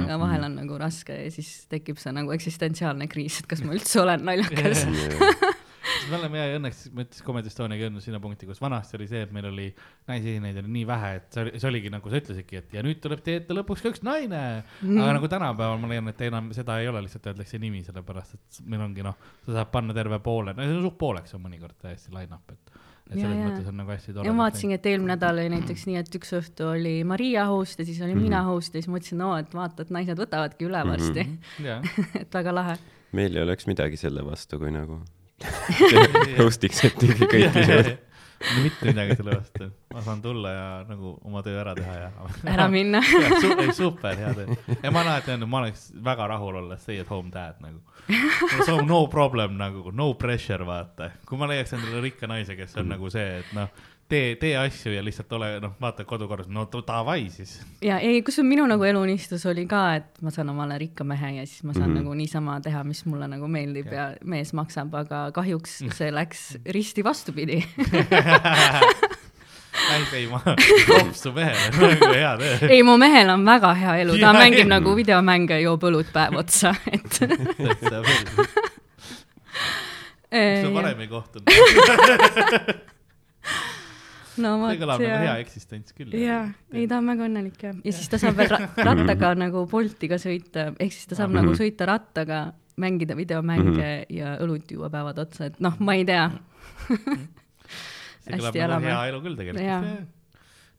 aga 0.00 0.20
vahel 0.22 0.48
on 0.48 0.56
nagu 0.62 0.78
raske 0.80 1.18
ja 1.24 1.34
siis 1.34 1.52
tekib 1.72 2.00
see 2.02 2.14
nagu 2.16 2.32
eksistentsiaalne 2.36 3.10
kriis, 3.10 3.42
et 3.42 3.50
kas 3.50 3.64
ma 3.66 3.76
üldse 3.76 4.02
olen 4.04 4.24
naljakas. 4.30 4.86
Me 6.10 6.18
oleme 6.18 6.40
ja 6.40 6.58
õnneks, 6.58 6.84
ma 6.94 7.04
ütlesin 7.04 7.26
Comedy 7.26 7.50
Estoniaga 7.50 7.86
jõudnud 7.86 8.04
sinna 8.04 8.20
punkti, 8.22 8.48
kus 8.48 8.60
vanasti 8.62 8.98
oli 8.98 9.06
see, 9.10 9.24
et 9.26 9.32
meil 9.34 9.48
oli 9.48 9.66
naisesinejaid 10.08 10.60
oli 10.62 10.72
nii 10.76 10.86
vähe, 10.88 11.10
et 11.18 11.28
see 11.34 11.44
oli, 11.44 11.52
see 11.60 11.70
oligi 11.70 11.92
nagu 11.94 12.12
sa 12.12 12.20
ütlesidki, 12.20 12.60
et 12.60 12.76
ja 12.76 12.84
nüüd 12.86 13.00
tuleb 13.04 13.24
teie 13.24 13.40
ette 13.42 13.56
lõpuks 13.56 13.84
ka 13.84 13.92
üks 13.92 14.04
naine 14.06 14.40
mm.. 14.60 15.00
aga 15.00 15.16
nagu 15.18 15.30
tänapäeval 15.32 15.82
ma 15.82 15.92
leian, 15.92 16.10
et 16.12 16.24
enam 16.28 16.50
seda 16.56 16.78
ei 16.82 16.90
ole, 16.90 17.04
lihtsalt 17.06 17.30
öeldakse 17.32 17.60
nimi, 17.62 17.84
sellepärast 17.86 18.38
et 18.38 18.62
meil 18.70 18.84
ongi 18.84 19.06
noh, 19.06 19.18
sa 19.46 19.60
saad 19.60 19.72
panna 19.74 19.96
terve 19.96 20.20
poole, 20.24 20.56
no 20.56 20.66
see 20.66 20.76
on 20.76 20.84
suht 20.88 20.98
pooleks 21.00 21.36
on 21.36 21.44
mõnikord 21.46 21.78
täiesti 21.82 22.14
line-up, 22.14 22.54
et. 22.54 22.78
et 23.10 23.18
selles 23.18 23.40
ja. 23.40 23.48
mõttes 23.48 23.72
on 23.72 23.80
nagu 23.80 23.94
hästi 23.94 24.14
tore. 24.14 24.28
ja 24.28 24.36
ma 24.36 24.46
vaatasingi, 24.46 24.78
et 24.80 24.92
eelmine 24.92 25.14
nädal 25.14 25.42
oli 25.42 25.56
näiteks 25.56 25.88
nii, 25.90 25.98
et 26.04 26.20
üks 26.20 26.36
õhtu 26.40 26.70
oli 26.74 26.96
Maria 27.08 27.48
host 27.50 27.80
ja 27.80 27.88
siis 27.88 28.00
olin 28.04 28.20
mina 28.20 28.44
host 28.48 28.76
ja 28.76 28.82
siis 28.82 28.92
mõtlesin, 28.92 29.20
no 29.24 29.34
et 29.40 29.52
vaata, 29.56 29.86
et 29.86 29.92
naised 29.94 30.20
võtavadki 30.20 30.68
üle 30.68 30.86
varsti, 30.88 31.28
jah, 31.70 31.84
et 32.22 32.40
väga 32.40 32.56
lahe. 32.60 32.80
meil 33.14 33.36
ei 33.36 33.44
oleks 33.44 33.68
midagi 33.70 34.00
selle 34.00 34.24
vastu, 34.26 34.60
kui 34.62 34.72
nagu 34.74 35.02
host'iks 36.40 36.84
äkki 36.88 37.14
kõik 37.18 37.56
ise. 37.60 37.78
no 38.44 38.62
mitte 38.64 38.86
midagi 38.90 39.16
selle 39.18 39.36
vastu, 39.38 39.68
ma 39.94 40.02
saan 40.04 40.20
tulla 40.24 40.52
ja 40.52 40.66
nagu 40.88 41.14
oma 41.24 41.42
töö 41.46 41.56
ära 41.62 41.74
teha 41.78 41.94
ja. 41.96 42.10
ära 42.52 42.66
minna. 42.72 43.00
Su- 43.42 43.54
ei, 43.60 43.72
super 43.76 44.16
hea 44.20 44.34
töö. 44.36 44.58
ja 44.82 44.90
ma 44.90 45.00
olen 45.02 45.12
alati 45.14 45.34
öelnud, 45.34 45.50
ma 45.50 45.62
oleks 45.64 45.88
väga 46.04 46.28
rahul 46.34 46.60
olla 46.62 46.78
stay 46.80 47.00
at 47.00 47.10
home 47.10 47.32
dad 47.34 47.60
nagu. 47.64 47.80
So 48.66 48.80
no 48.84 49.06
problem 49.08 49.56
nagu, 49.60 49.90
no 49.92 50.12
pressure 50.20 50.66
vaata. 50.66 51.10
kui 51.28 51.40
ma 51.40 51.48
leiaks 51.50 51.72
endale 51.76 52.02
rikka 52.04 52.28
naise, 52.30 52.56
kes 52.58 52.76
on 52.80 52.92
nagu 52.92 53.10
see, 53.12 53.40
et 53.40 53.54
noh, 53.56 53.72
tee, 54.08 54.36
tee 54.36 54.56
asju 54.58 54.92
ja 54.92 55.04
lihtsalt 55.04 55.32
ole, 55.32 55.48
noh, 55.62 55.74
vaata 55.80 56.04
kodukorras, 56.08 56.48
no 56.52 56.66
davai 56.86 57.28
siis. 57.32 57.60
ja 57.84 57.98
ei, 57.98 58.22
kusjuures 58.22 58.48
minu 58.48 58.66
nagu 58.68 58.84
eluunistus 58.84 59.46
oli 59.50 59.66
ka, 59.70 59.84
et 60.00 60.22
ma 60.22 60.32
saan 60.34 60.52
omale 60.52 60.78
rikka 60.78 61.04
mehe 61.08 61.34
ja 61.38 61.46
siis 61.46 61.62
ma 61.64 61.72
saan 61.72 61.90
mm 61.90 61.96
-hmm. 61.96 62.02
nagu 62.02 62.14
niisama 62.14 62.60
teha, 62.60 62.84
mis 62.84 63.04
mulle 63.06 63.28
nagu 63.28 63.48
meeldib 63.48 63.86
ja, 63.92 64.10
ja 64.10 64.16
mees 64.24 64.52
maksab, 64.52 64.94
aga 64.94 65.30
kahjuks 65.32 65.82
see 65.92 66.10
läks 66.14 66.58
risti 66.66 67.04
vastupidi. 67.04 67.64
ei, 69.94 70.02
ei 70.12 70.26
ma, 70.26 70.40
kopsu 70.86 71.32
mehele, 71.32 71.70
nagu 71.80 72.12
hea 72.14 72.36
töö. 72.38 72.68
ei, 72.68 72.82
mu 72.82 72.96
mehel 72.96 73.30
on 73.30 73.44
väga 73.46 73.74
hea 73.74 73.96
elu, 73.96 74.12
ta 74.12 74.18
Jaa, 74.18 74.32
mängib 74.32 74.66
ei. 74.66 74.72
nagu 74.76 74.96
videomänge, 74.96 75.60
joob 75.60 75.82
õlut 75.82 76.12
päev 76.12 76.36
otsa, 76.36 76.74
et 76.92 77.18
täitsa 77.18 78.02
päris, 78.02 78.48
eh, 80.30 80.62
sa 80.62 80.74
varem 80.74 81.00
ei 81.00 81.08
kohtunud. 81.08 81.46
no 84.42 84.54
see 84.70 84.78
kõlab 84.80 85.00
nagu 85.04 85.20
hea 85.26 85.36
eksistents 85.44 85.92
küll. 85.96 86.14
jaa, 86.18 86.48
ei 86.72 86.86
ta 86.90 86.98
on 86.98 87.06
väga 87.12 87.28
õnnelik 87.28 87.60
jah, 87.68 87.76
ja 87.84 87.92
siis 87.94 88.08
ta 88.12 88.18
saab 88.22 88.36
veel 88.40 88.50
ra 88.54 88.58
rattaga 88.90 89.34
nagu 89.38 89.66
Bolti 89.70 90.08
ka 90.10 90.18
sõita, 90.22 90.70
ehk 90.78 90.92
siis 90.96 91.06
ta 91.10 91.14
saab 91.20 91.30
Mhm. 91.34 91.40
nagu 91.42 91.54
sõita 91.58 91.86
rattaga, 91.90 92.40
mängida 92.80 93.14
videomänge 93.14 94.06
ja 94.10 94.36
õlut 94.42 94.66
juua 94.74 94.88
päevad 94.90 95.18
otsa, 95.22 95.46
et 95.52 95.60
noh, 95.62 95.76
ma 95.78 95.94
ei 95.94 96.04
tea. 96.08 96.26
see 98.24 98.34
kõlab 98.38 98.50
nagu 98.54 98.64
elame. 98.66 98.90
hea 98.90 99.06
elu 99.12 99.22
küll 99.24 99.36
tegelikult. 99.40 100.12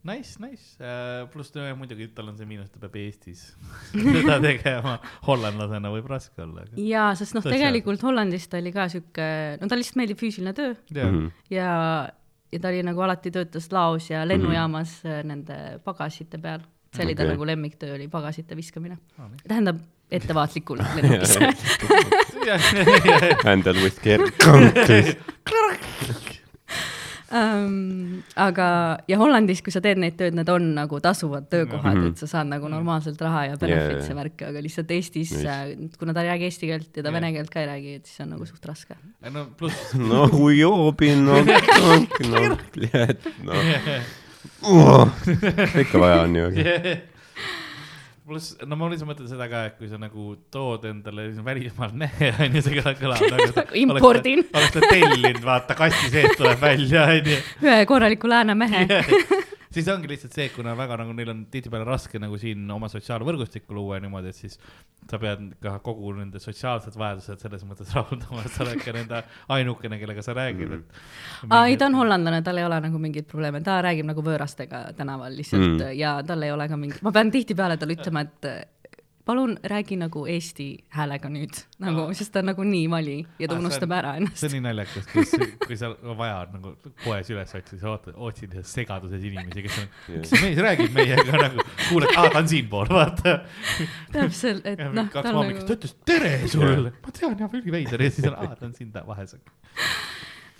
Nice, 0.05 0.35
nice 0.37 0.75
uh,, 0.85 1.23
pluss 1.33 1.49
muidugi 1.79 2.11
tal 2.13 2.27
on 2.29 2.35
see 2.37 2.45
miinus, 2.45 2.67
ta 2.69 2.77
peab 2.83 2.93
Eestis 3.01 3.39
seda 3.95 4.35
tegema, 4.43 4.99
hollandlasena 5.25 5.89
võib 5.95 6.05
raske 6.11 6.43
olla, 6.45 6.61
aga 6.61 6.77
jaa, 6.77 7.07
sest 7.17 7.33
noh, 7.33 7.41
tegelikult 7.41 8.03
Hollandis 8.05 8.45
ta 8.51 8.59
oli 8.61 8.69
ka 8.75 8.85
sihuke, 8.93 9.25
no 9.57 9.65
talle 9.65 9.81
lihtsalt 9.81 9.97
meeldib 10.03 10.19
füüsiline 10.21 10.53
töö 10.53 10.75
Mhm. 10.93 11.31
ja, 11.49 11.71
ja 12.51 12.59
ta 12.59 12.67
oli 12.67 12.83
nagu 12.83 13.01
alati 13.01 13.31
töötas 13.31 13.71
laos 13.71 14.09
ja 14.09 14.23
lennujaamas 14.27 14.99
äh, 15.05 15.23
nende 15.23 15.79
pagasite 15.83 16.37
peal. 16.37 16.59
see 16.95 17.03
oli 17.05 17.15
tal 17.15 17.25
Okei. 17.25 17.35
nagu 17.35 17.45
lemmiktöö 17.45 17.95
oli 17.95 18.07
pagasite 18.07 18.55
viskamine 18.55 18.97
Ah, 19.19 19.29
tähendab 19.47 19.77
ettevaatlikult 20.11 20.81
lennukisse. 20.95 21.39
Handle 23.45 23.81
with 23.81 23.99
care. 24.01 24.23
Um, 27.35 28.21
aga, 28.39 28.67
ja 29.09 29.17
Hollandis, 29.19 29.61
kui 29.65 29.73
sa 29.73 29.81
teed 29.83 29.99
neid 30.01 30.17
tööd, 30.19 30.35
need 30.37 30.49
on 30.51 30.67
nagu 30.77 30.99
tasuvad 31.03 31.47
töökohad 31.51 31.95
mm, 31.95 32.03
-hmm. 32.03 32.13
et 32.15 32.23
sa 32.23 32.27
saad 32.31 32.49
nagu 32.51 32.69
normaalselt 32.71 33.21
raha 33.21 33.45
ja 33.51 33.57
benefits'e 33.61 33.99
Jaa, 33.99 34.13
jaa. 34.13 34.19
värke, 34.21 34.49
aga 34.49 34.63
lihtsalt 34.63 34.91
Eestis 34.91 35.33
Nice., 35.35 35.97
kuna 35.99 36.13
ta 36.13 36.23
ei 36.23 36.29
räägi 36.31 36.49
eesti 36.49 36.71
keelt 36.71 36.91
ja 36.91 37.03
ta 37.03 37.09
Jaa. 37.09 37.17
vene 37.19 37.31
keelt 37.33 37.49
ka 37.53 37.61
ei 37.61 37.67
räägi, 37.71 37.95
et 38.01 38.05
siis 38.05 38.21
on 38.25 38.29
nagu 38.35 38.45
suht 38.45 38.65
raske. 38.65 38.95
no 39.31 39.47
pluss 39.57 39.95
no 40.11 40.27
huiobin, 40.31 41.25
no, 41.25 41.33
no, 42.31 42.39
no, 44.63 45.11
ikka 45.81 45.99
vaja 45.99 46.21
on 46.21 46.35
ju. 46.35 46.51
pluss, 48.25 48.55
no 48.65 48.75
ma 48.79 48.87
lihtsalt 48.89 49.09
mõtlen 49.11 49.29
seda 49.29 49.45
ka, 49.51 49.59
et 49.69 49.75
kui 49.77 49.89
sa 49.91 49.99
nagu 50.01 50.31
tood 50.53 50.85
endale 50.89 51.27
välismaalt 51.45 51.93
mehe, 52.01 52.31
onju, 52.45 52.61
see 52.65 52.77
kõlab, 52.79 52.97
kõlab 53.01 53.21
nagu 53.29 53.49
Nagu 53.61 53.77
impordin. 53.83 54.41
oleks 54.53 54.73
ta- 54.73 54.89
tellinud, 54.89 55.41
vaata, 55.45 55.77
kasti 55.77 56.09
seest 56.13 56.37
tuleb 56.41 56.59
välja, 56.63 57.05
onju. 57.13 57.37
ühe 57.67 57.85
korraliku 57.89 58.27
lääne 58.31 58.55
mehe. 58.57 58.87
Siis 59.75 59.89
ongi 59.91 60.09
lihtsalt 60.09 60.35
see, 60.35 60.47
et 60.49 60.55
kuna 60.55 60.73
väga 60.77 60.97
nagu 61.01 61.13
neil 61.17 61.31
on 61.33 61.45
tihtipeale 61.51 61.85
raske 61.87 62.19
nagu 62.21 62.37
siin 62.41 62.63
oma 62.71 62.89
sotsiaalvõrgustikku 62.91 63.75
luua 63.75 63.99
niimoodi, 64.03 64.31
et 64.31 64.39
siis 64.39 64.59
sa 65.09 65.19
pead 65.21 65.51
ka 65.61 65.75
kogu 65.85 66.13
nende 66.17 66.39
sotsiaalsed 66.41 66.95
vajadused 66.97 67.43
selles 67.43 67.65
mõttes 67.67 67.91
rahuldama, 67.95 68.45
et 68.45 68.55
sa 68.55 68.63
oled 68.65 68.81
ka 68.81 68.95
nende 68.95 69.21
ainukene, 69.53 69.99
kellega 70.01 70.23
sa 70.25 70.33
räägid, 70.37 70.77
et. 70.79 71.01
aa, 71.49 71.65
ei 71.67 71.77
ta 71.81 71.89
on 71.91 71.99
hollandlane, 71.99 72.41
tal 72.45 72.61
ei 72.61 72.67
ole 72.67 72.79
nagu 72.87 73.01
mingeid 73.01 73.27
probleeme, 73.29 73.61
ta 73.65 73.77
räägib 73.85 74.07
nagu 74.09 74.23
võõrastega 74.25 74.85
tänaval 74.97 75.35
lihtsalt 75.35 75.65
Mm. 75.65 75.77
mm. 75.79 75.91
ja 75.97 76.17
tal 76.27 76.43
ei 76.43 76.51
ole 76.51 76.67
ka 76.69 76.77
mingit, 76.77 77.01
ma 77.05 77.11
pean 77.15 77.31
tihtipeale 77.33 77.77
talle 77.81 77.95
ütlema, 77.97 78.21
et 78.25 78.74
palun 79.25 79.55
räägi 79.65 79.95
nagu 79.97 80.21
eesti 80.29 80.65
häälega 80.93 81.29
nüüd, 81.33 81.57
nagu, 81.81 82.03
sest 82.13 82.29
ta 82.35 82.43
on 82.43 82.49
nagu 82.51 82.63
nii 82.67 82.85
vali 82.93 83.15
ja 83.41 83.47
ta 83.49 83.55
Ah, 83.55 83.59
unustab 83.63 83.89
on- 83.89 83.97
ära 83.97 84.11
ennast 84.19 84.37
see 84.37 84.47
on 84.49 84.53
nii 84.53 84.63
naljakas, 84.67 85.07
kus, 85.13 85.31
kui 85.65 85.77
sa 85.79 85.89
vaja 86.19 86.35
on 86.43 86.53
nagu 86.59 86.73
poes 87.03 87.31
üles 87.33 87.55
otsida, 87.57 87.71
siis 87.71 87.83
ootad, 87.89 88.13
otsid 88.27 88.53
segaduses 88.69 89.23
inimesi, 89.25 89.63
kes 89.65 89.79
on, 89.81 89.89
see 90.29 90.41
mees 90.43 90.61
räägib 90.67 90.93
meiega 90.93 91.25
nagu, 91.41 91.65
kuuled, 91.89 92.13
aa, 92.15 92.29
ta 92.29 92.43
on 92.43 92.47
siinpool, 92.53 92.91
vaata. 92.93 93.35
täpselt, 94.13 94.65
et 94.69 94.85
noh, 94.93 95.09
kaks 95.13 95.31
hommikust, 95.33 95.65
ta 95.67 95.73
nagu 95.73 95.79
ütles 95.79 95.95
tere 96.05 96.33
sulle. 96.53 96.93
ma 97.05 97.15
tean 97.19 97.37
jah, 97.41 97.57
üliveider 97.61 98.05
ja 98.05 98.11
siis 98.13 98.29
on, 98.29 98.37
aa, 98.37 98.53
ta 98.55 98.69
on 98.69 98.73
siin 98.77 98.91
ta 98.93 99.01
vahes. 99.09 99.35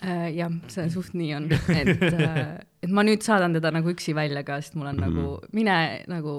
äh, 0.02 0.28
jah, 0.36 0.50
see 0.72 0.88
suht 0.92 1.14
nii 1.16 1.32
on, 1.38 1.46
et 1.52 2.02
äh,, 2.10 2.44
et 2.82 2.90
ma 2.92 3.02
nüüd 3.06 3.22
saadan 3.24 3.54
teda 3.56 3.70
nagu 3.74 3.90
üksi 3.94 4.14
välja 4.14 4.42
ka, 4.46 4.58
sest 4.62 4.74
mul 4.78 4.90
on 4.90 4.98
Mhm. 5.00 5.06
nagu, 5.06 5.40
mine 5.56 5.76
nagu 6.10 6.34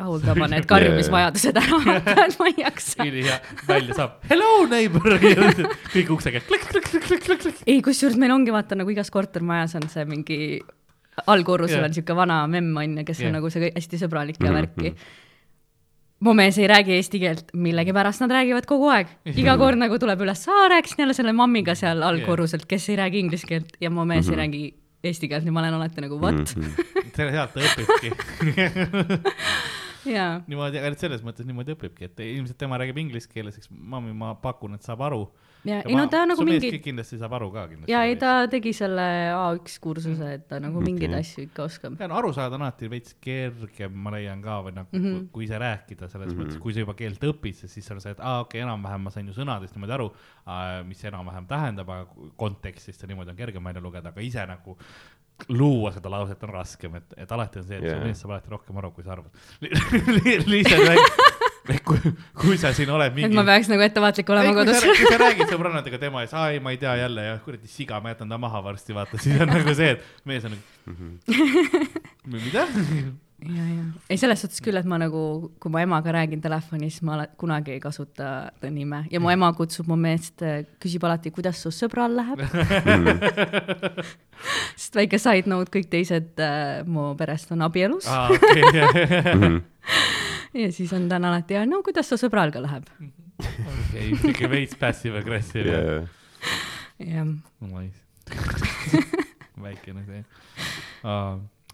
rahuldama 0.00 0.48
need 0.50 0.66
karjumisvajadused 0.70 1.60
ära, 1.60 1.78
et 2.26 2.36
ma 2.40 2.48
ei 2.50 2.56
jaksa. 2.64 3.04
ülihea, 3.06 3.36
välja 3.68 3.94
saab 4.00 4.18
hello 4.32 4.50
neighbor! 4.70 5.14
Kõik 5.94 6.12
ukse 6.16 6.32
käes 6.34 6.46
klikk, 6.48 6.66
klikk, 6.72 6.88
klikk, 6.90 7.06
klikk, 7.06 7.24
klikk, 7.28 7.42
klikk. 7.46 7.62
ei, 7.68 7.80
kusjuures 7.84 8.16
meil 8.20 8.32
ongi 8.34 8.54
vaata 8.54 8.78
nagu 8.80 8.90
igas 8.96 9.12
kortermajas 9.14 9.76
on 9.78 9.88
see 9.92 10.04
mingi 10.08 10.38
allkorrusel 11.28 11.82
on 11.84 11.92
siuke 11.92 12.14
vana 12.16 12.42
memm 12.48 12.76
onju, 12.80 13.02
kes 13.04 13.18
Jah. 13.20 13.28
on 13.28 13.36
nagu 13.40 13.50
see 13.52 13.68
hästi 13.74 13.98
sõbralik 14.06 14.38
ja 14.40 14.48
Mhm, 14.48 14.56
värki. 14.60 14.94
mu 16.24 16.32
mees 16.36 16.56
ei 16.60 16.66
räägi 16.70 16.92
eesti 16.96 17.18
keelt, 17.20 17.52
millegipärast 17.56 18.20
nad 18.24 18.32
räägivad 18.32 18.66
kogu 18.68 18.88
aeg, 18.92 19.08
iga 19.36 19.54
kord 19.60 19.76
nagu 19.80 19.98
tuleb 20.00 20.20
üles, 20.24 20.42
aa 20.48 20.68
rääkisin 20.72 21.02
jälle 21.04 21.14
selle 21.16 21.32
mammiga 21.36 21.74
seal 21.76 22.00
allkorruselt, 22.04 22.64
kes 22.68 22.88
ei 22.92 22.96
räägi 23.00 23.18
inglise 23.24 23.46
keelt 23.48 23.76
ja 23.80 23.90
mu 23.92 24.04
mees 24.08 24.28
ei 24.32 24.36
räägi 24.40 24.62
eesti 25.04 25.28
keelt. 25.32 25.44
Ja 25.48 25.52
ma 25.52 25.60
olen 25.62 25.74
alati 25.78 26.00
nagu 26.04 26.18
what? 26.20 26.52
Selle 27.16 27.32
sealt 27.32 27.54
ta 27.56 27.60
õpibki. 27.64 28.10
niimoodi, 30.46 30.78
aga 30.80 30.94
selles 30.98 31.22
mõttes 31.26 31.46
niimoodi 31.48 31.76
õpibki, 31.76 32.08
et 32.08 32.20
ilmselt 32.20 32.58
tema 32.58 32.78
räägib 32.80 32.98
inglise 33.02 33.28
keeles, 33.28 33.58
eks 33.60 33.70
mammi, 33.70 34.12
ma 34.16 34.34
pakun, 34.34 34.74
et 34.74 34.82
saab 34.82 35.00
aru. 35.08 35.28
ja 35.64 35.82
ei 35.84 35.94
no 35.94 36.06
ta 36.08 36.22
nagu 36.24 36.44
mingi 36.46 36.78
kindlasti 36.80 37.18
saab 37.20 37.34
aru 37.36 37.50
ka 37.52 37.66
kindlasti. 37.68 37.92
ja 37.92 38.04
ei 38.08 38.16
ta 38.16 38.46
tegi 38.48 38.72
selle 38.72 39.02
A1 39.34 39.78
kursuse, 39.80 40.32
et 40.38 40.48
ta 40.48 40.60
nagu 40.60 40.80
mingeid 40.80 41.10
Okei. 41.10 41.20
asju 41.20 41.44
ikka 41.48 41.66
oskab. 41.68 42.00
ja 42.00 42.08
no 42.08 42.16
aru 42.16 42.32
saada 42.32 42.56
on 42.56 42.62
alati 42.62 42.88
veits 42.88 43.16
kergem, 43.20 43.92
ma 43.92 44.14
leian 44.16 44.40
ka 44.42 44.62
või 44.64 44.76
nagu 44.78 44.88
mm, 44.92 45.00
Mhm. 45.00 45.16
-hmm. 45.16 45.28
kui 45.32 45.44
ise 45.44 45.58
rääkida 45.58 46.08
selles 46.08 46.28
mm 46.28 46.38
-hmm. 46.38 46.46
mõttes, 46.46 46.58
kui 46.58 46.72
sa 46.72 46.80
juba 46.80 46.94
keelt 46.94 47.20
õpid, 47.20 47.66
siis 47.66 47.90
on 47.90 48.00
see, 48.00 48.12
et 48.12 48.20
aa 48.20 48.40
okei 48.40 48.62
okay,, 48.62 48.68
enam-vähem 48.68 49.00
ma 49.00 49.10
sain 49.10 49.26
ju 49.26 49.32
sõnadest 49.32 49.74
niimoodi 49.74 49.92
aru, 49.92 50.12
mis 50.84 51.00
see 51.00 51.08
enam-vähem 51.10 51.46
tähendab, 51.46 51.88
aga 51.88 52.06
kontekstist 52.36 53.02
ja 53.02 53.08
niimoodi 53.08 53.30
on 53.30 53.36
kergem 53.36 53.64
välja 53.64 53.82
lugeda, 53.82 54.08
aga 54.08 54.20
ise 54.20 54.46
nagu 54.46 54.76
luua 55.48 55.92
seda 55.94 56.12
lauset 56.12 56.42
on 56.46 56.54
raskem, 56.54 56.96
et, 57.00 57.16
et 57.24 57.32
alati 57.32 57.60
on 57.60 57.66
see, 57.68 57.78
et 57.78 57.86
yeah. 57.86 58.00
Su 58.00 58.08
mees 58.08 58.22
saab 58.22 58.34
alati 58.36 58.52
rohkem 58.52 58.80
aru, 58.82 58.92
kui 58.96 59.06
sa 59.06 59.16
arvad 59.16 59.30
Li- 60.16 60.40
lihtsalt 60.50 61.38
kui, 61.86 62.12
kui 62.40 62.58
sa 62.58 62.72
siin 62.74 62.90
oled 62.90 63.12
et 63.12 63.16
mingi 63.16 63.36
ma 63.36 63.44
peaks 63.46 63.70
nagu 63.70 63.84
ettevaatlik 63.84 64.32
olema 64.34 64.50
ei, 64.50 64.56
kodus 64.58 64.80
sa,. 64.82 64.94
kui 64.98 65.06
sa 65.12 65.20
räägid 65.22 65.52
sõbrannadega 65.52 66.02
tema 66.02 66.24
ees, 66.24 66.34
aa 66.34 66.50
ei, 66.54 66.60
ma 66.64 66.74
ei 66.74 66.80
tea 66.82 66.96
jälle 67.04 67.26
ja 67.28 67.38
kuradi 67.44 67.70
siga, 67.70 68.00
ma 68.02 68.14
jätan 68.14 68.32
ta 68.32 68.38
maha 68.42 68.62
varsti, 68.64 68.96
vaata, 68.96 69.20
siis 69.22 69.40
on 69.40 69.52
nagu 69.52 69.74
see, 69.76 69.94
et 69.94 70.28
mees 70.28 70.46
on 70.48 70.56
nagu, 70.56 70.70
mida? 72.26 72.66
ja, 73.44 73.64
ja, 73.64 73.84
ei 74.10 74.18
selles 74.20 74.42
suhtes 74.42 74.60
küll, 74.64 74.76
et 74.80 74.86
ma 74.88 74.98
nagu, 75.00 75.22
kui 75.62 75.72
ma 75.72 75.82
emaga 75.84 76.12
räägin 76.14 76.42
telefonis, 76.44 77.00
ma 77.06 77.22
kunagi 77.40 77.74
ei 77.76 77.80
kasuta 77.82 78.50
ta 78.60 78.70
nime 78.72 79.04
ja 79.12 79.20
mu 79.22 79.30
ema 79.32 79.50
kutsub 79.56 79.88
mu 79.90 79.96
meest, 80.00 80.44
küsib 80.82 81.04
alati, 81.08 81.32
kuidas 81.34 81.62
su 81.62 81.72
sõbral 81.74 82.16
läheb. 82.18 82.42
sest 84.80 84.96
väike 84.96 85.20
side 85.20 85.50
note, 85.50 85.70
kõik 85.74 85.90
teised 85.92 86.40
äh, 86.40 86.80
mu 86.88 87.10
perest 87.18 87.52
on 87.54 87.64
abielus 87.66 88.08
ah. 88.08 88.28
aa, 88.28 88.36
okei, 88.36 89.60
ja 90.64 90.70
siis 90.74 90.92
on 90.96 91.08
ta 91.10 91.20
on 91.20 91.30
alati, 91.30 91.58
no 91.68 91.82
kuidas 91.86 92.08
su 92.10 92.18
sõbral 92.20 92.52
ka 92.54 92.64
läheb. 92.64 92.88
okei, 93.40 94.10
siuke 94.22 94.50
veits 94.52 94.76
passive 94.80 95.20
aggressive 95.20 95.76
yeah.. 95.76 96.04
jah, 96.98 97.26
väikene 99.64 100.04
see. 100.08 100.24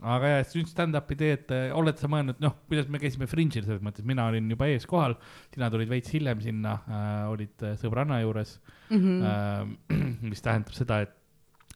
Aga 0.02 0.32
jah, 0.32 0.42
et 0.44 0.54
nüüd 0.58 0.70
stand-up'i 0.70 1.16
teed, 1.18 1.52
oled 1.76 2.00
sa 2.00 2.08
mõelnud, 2.12 2.40
noh, 2.42 2.56
kuidas 2.68 2.88
me 2.92 3.00
käisime 3.00 3.28
Fringe'il 3.30 3.64
selles 3.64 3.84
mõttes, 3.84 4.04
mina 4.08 4.26
olin 4.30 4.50
juba 4.52 4.68
ees 4.68 4.84
kohal, 4.88 5.16
sina 5.54 5.70
tulid 5.72 5.88
veits 5.92 6.12
hiljem 6.12 6.42
sinna 6.44 6.78
äh,, 6.84 7.20
olid 7.32 7.64
äh, 7.64 7.76
sõbranna 7.80 8.20
juures 8.20 8.58
mm. 8.90 8.98
-hmm. 8.98 9.22
äh, 9.30 10.02
mis 10.30 10.44
tähendab 10.44 10.76
seda, 10.76 11.00
et 11.06 11.14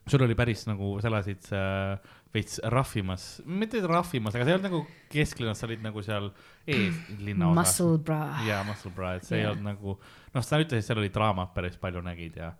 sul 0.09 0.23
oli 0.25 0.35
päris 0.37 0.65
nagu, 0.69 0.95
sa 1.01 1.09
elasid 1.09 1.49
äh, 1.55 1.97
veits 2.33 2.59
rahvimas, 2.73 3.25
mitte 3.45 3.81
rahvimas, 3.83 4.35
aga 4.35 4.45
sa 4.45 4.51
ei 4.51 4.55
olnud 4.55 4.69
nagu 4.69 4.81
kesklinnas, 5.11 5.59
sa 5.61 5.67
olid 5.67 5.83
nagu 5.83 6.03
seal 6.05 6.29
ees 6.65 6.97
linnaosas. 7.27 7.57
muscle 7.59 7.99
bra. 8.05 8.21
jaa, 8.47 8.63
Muscle 8.67 8.93
Bra, 8.95 9.15
et 9.17 9.27
see 9.27 9.37
yeah. 9.37 9.49
ei 9.49 9.51
olnud 9.51 9.67
nagu, 9.67 9.97
noh, 10.35 10.45
sa 10.45 10.61
ütlesid, 10.61 10.87
seal 10.87 11.01
oli 11.03 11.11
draamat 11.13 11.53
päris 11.55 11.77
palju 11.81 12.03
nägid 12.05 12.39
ja 12.39 12.53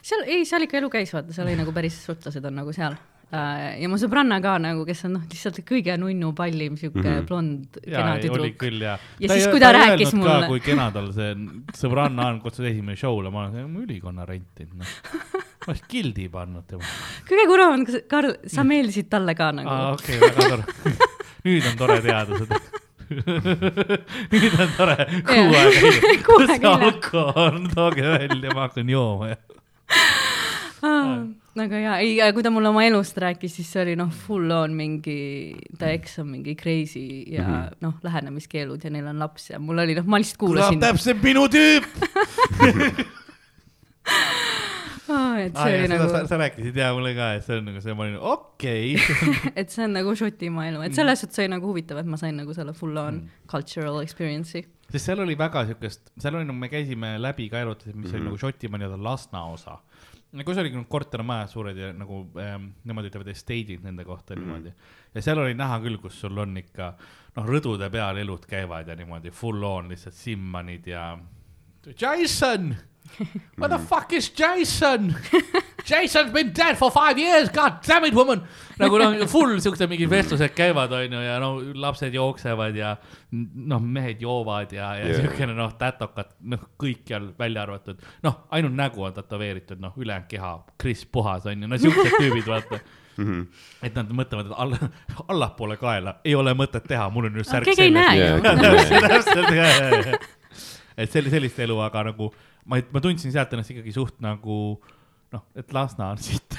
seal, 0.00 0.24
ei, 0.26 0.46
seal 0.48 0.66
ikka 0.66 0.80
elu 0.80 0.90
käis, 0.92 1.14
vaata, 1.14 1.36
seal 1.36 1.50
oli 1.50 1.58
nagu 1.60 1.74
päris 1.76 1.98
suhtlased 2.06 2.50
on 2.50 2.60
nagu 2.62 2.74
seal. 2.76 2.96
Ja 3.30 3.88
mu 3.90 3.98
sõbranna 4.00 4.40
ka 4.42 4.56
nagu, 4.62 4.82
kes 4.88 5.04
on 5.06 5.14
noh, 5.14 5.26
lihtsalt 5.30 5.60
kõige 5.66 5.94
nunnu 6.00 6.32
pallim 6.34 6.76
sihuke 6.80 6.98
mm 6.98 7.12
-hmm. 7.12 7.26
blond, 7.28 7.78
kena 7.84 8.16
tüdruk. 8.18 8.56
küll 8.58 8.82
ja. 8.82 8.96
Ja 9.22 9.28
siis, 9.30 9.46
kui 9.52 9.60
ta 9.62 9.72
rääkis 9.72 10.14
mulle- 10.18 10.48
kui 10.48 10.60
kena 10.60 10.90
tal 10.90 11.12
see 11.14 11.34
sõbranna 11.78 12.26
on, 12.26 12.40
kutsus 12.40 12.66
esimene 12.66 12.96
show'le, 12.96 13.30
ma 13.30 13.46
olen 13.46 13.76
ülikonna 13.84 14.26
rentinud, 14.26 14.74
noh. 14.82 14.86
ma 15.66 15.72
oleks 15.72 15.86
gildi 15.88 16.28
pannud 16.28 16.66
tema. 16.66 16.82
kõige 17.28 17.46
kurvem 17.46 17.70
on, 17.78 17.86
Karl, 18.08 18.34
sa 18.46 18.64
meeldisid 18.64 19.08
talle 19.08 19.34
ka 19.34 19.52
nagu 19.52 19.68
aa, 19.68 19.92
okei, 19.92 20.18
väga 20.20 20.48
tore. 20.48 20.64
nüüd 21.46 21.66
on 21.70 21.76
tore 21.78 22.00
teada 22.02 22.38
seda. 22.38 22.58
nüüd 24.32 24.54
on 24.58 24.74
tore, 24.76 24.96
kuu 25.30 25.46
aega 25.54 25.70
hiljem. 25.86 26.22
Kus 26.26 26.50
alkohol, 26.72 27.62
tooge 27.74 28.02
välja, 28.02 28.54
ma 28.54 28.66
hakkan 28.66 28.90
jooma 28.90 29.30
ja. 29.34 29.38
Aga 31.58 31.80
jaa, 31.82 31.96
ei, 31.98 32.32
kui 32.34 32.42
ta 32.46 32.50
mulle 32.54 32.70
oma 32.70 32.84
elust 32.86 33.16
rääkis, 33.18 33.56
siis 33.58 33.72
see 33.72 33.82
oli 33.82 33.96
noh, 33.98 34.10
full 34.26 34.50
on 34.54 34.74
mingi, 34.78 35.54
ta 35.78 35.90
eks 35.90 36.20
on 36.22 36.30
mingi 36.30 36.54
crazy 36.54 37.24
ja 37.26 37.42
mm 37.42 37.54
-hmm. 37.54 37.76
noh, 37.80 37.94
lähenemiskeelud 38.02 38.84
ja 38.84 38.90
neil 38.90 39.06
on 39.06 39.18
laps 39.18 39.50
ja 39.50 39.58
mul 39.58 39.78
oli 39.78 39.94
noh, 39.94 40.06
ma 40.06 40.18
lihtsalt 40.18 40.38
kuulasin. 40.38 40.80
täpselt 40.80 41.22
minu 41.22 41.48
tüüp. 41.48 41.84
et 45.44 45.56
aa 45.56 45.66
see 45.66 45.74
ja 45.74 45.78
oli 45.78 45.88
seda 45.88 45.96
nagu 45.96 46.08
sa,, 46.12 46.22
sa 46.30 46.38
rääkisid 46.40 46.76
ja 46.80 46.90
mulle 46.94 47.12
ka, 47.16 47.32
et 47.38 47.46
see 47.46 47.58
on 47.58 47.68
nagu 47.70 47.82
see, 47.84 47.94
ma 47.96 48.06
olin 48.06 48.18
okei 48.32 48.94
okay. 48.94 49.52
et 49.60 49.72
see 49.72 49.84
on 49.86 49.96
nagu 49.96 50.14
Šotimaa 50.16 50.68
elu, 50.70 50.82
et 50.86 50.98
selles 50.98 51.24
suhtes 51.24 51.42
oli 51.42 51.52
nagu 51.52 51.70
huvitav, 51.70 52.00
et 52.02 52.10
ma 52.10 52.18
sain 52.20 52.36
nagu 52.38 52.54
selle 52.56 52.74
full 52.76 52.96
on 52.96 53.20
Mm. 53.20 53.28
cultural 53.50 53.98
experience'i. 54.04 54.62
sest 54.92 55.08
seal 55.08 55.20
oli 55.24 55.34
väga 55.38 55.64
siukest, 55.66 56.12
seal 56.20 56.36
oli 56.38 56.46
nagu 56.46 56.58
me 56.58 56.68
käisime 56.70 57.16
läbi 57.18 57.48
ka 57.50 57.60
erutasime, 57.64 58.00
mis 58.00 58.06
mm 58.06 58.12
-hmm. 58.12 58.20
oli 58.20 58.28
nagu 58.30 58.38
Šotimaa 58.38 58.78
nii-öelda 58.78 59.02
Lasna 59.02 59.44
osa. 59.44 59.78
Kus 60.46 60.58
oli 60.62 60.70
nagu 60.70 60.86
kortermajad 60.88 61.50
suured 61.50 61.78
ja 61.78 61.90
nagu 61.96 62.20
ähm, 62.38 62.70
nemad 62.86 63.08
ütlevad 63.08 63.30
estate'id 63.32 63.82
nende 63.82 64.04
kohta 64.06 64.34
mm 64.34 64.42
-hmm. 64.42 64.46
niimoodi. 64.46 64.72
ja 65.14 65.22
seal 65.22 65.38
oli 65.38 65.54
näha 65.54 65.80
küll, 65.82 65.98
kus 65.98 66.20
sul 66.20 66.38
on 66.38 66.56
ikka 66.56 66.94
noh, 67.36 67.46
rõdude 67.46 67.90
peal 67.90 68.16
elud 68.16 68.46
käivad 68.46 68.88
ja 68.88 68.96
niimoodi 68.96 69.30
full 69.30 69.62
on 69.62 69.88
lihtsalt 69.88 70.14
Simmanid 70.14 70.86
ja 70.86 71.18
Jason, 72.00 72.74
what 73.56 73.70
the 73.70 73.78
fuck 73.78 74.12
is 74.12 74.28
Jason? 74.28 75.16
Jason's 75.84 76.32
been 76.32 76.52
dead 76.52 76.78
for 76.78 76.90
five 76.90 77.18
years, 77.18 77.48
god 77.48 77.82
damn 77.82 78.04
it 78.04 78.14
woman. 78.14 78.42
nagu 78.78 78.98
noh, 78.98 79.26
full 79.28 79.58
siuksed 79.60 79.88
mingid 79.90 80.10
vestlused 80.10 80.54
käivad, 80.56 80.92
onju, 80.96 81.20
ja 81.24 81.38
no 81.42 81.50
lapsed 81.82 82.14
jooksevad 82.14 82.76
ja 82.76 82.94
noh, 83.30 83.82
mehed 83.82 84.22
joovad 84.24 84.72
ja, 84.72 84.94
ja 85.00 85.10
yeah. 85.10 85.20
siukene 85.20 85.56
noh, 85.56 85.74
tätokad, 85.80 86.32
noh, 86.52 86.62
kõikjal 86.80 87.30
välja 87.38 87.66
arvatud, 87.66 88.00
noh, 88.24 88.40
ainult 88.56 88.76
nägu 88.78 89.04
on 89.08 89.16
tätoveeritud, 89.16 89.82
noh, 89.82 89.96
ülejäänud 90.00 90.30
keha, 90.30 90.54
Kris 90.80 91.04
Puhas 91.04 91.48
onju, 91.50 91.68
no 91.68 91.80
siuksed 91.80 92.16
tüübid, 92.16 92.48
vaata. 92.48 92.80
et 93.84 93.96
nad 93.96 94.12
mõtlevad, 94.16 94.48
et 94.48 94.60
alla, 94.64 94.92
allapoole 95.28 95.76
kaela 95.80 96.20
ei 96.24 96.32
ole 96.38 96.54
mõtet 96.56 96.86
teha, 96.88 97.10
mul 97.12 97.28
on 97.28 97.40
just 97.42 97.52
särk 97.52 97.68
keegi 97.68 97.90
ei 97.90 97.92
näe 97.92 98.16
Jaa. 98.16 98.38
ju. 98.38 99.02
täpselt, 99.12 100.30
et 100.96 101.12
selli-, 101.12 101.32
sellist 101.32 101.60
elu, 101.60 101.76
aga 101.84 102.06
nagu 102.10 102.30
ma, 102.70 102.78
ma 102.94 103.02
tundsin 103.04 103.32
sealt 103.34 103.52
ennast 103.56 103.72
ikkagi 103.74 103.94
suht 103.94 104.20
nagu 104.24 104.58
noh, 105.34 105.42
et 105.58 105.74
Lasna 105.74 106.12
on 106.14 106.22
siit. 106.26 106.56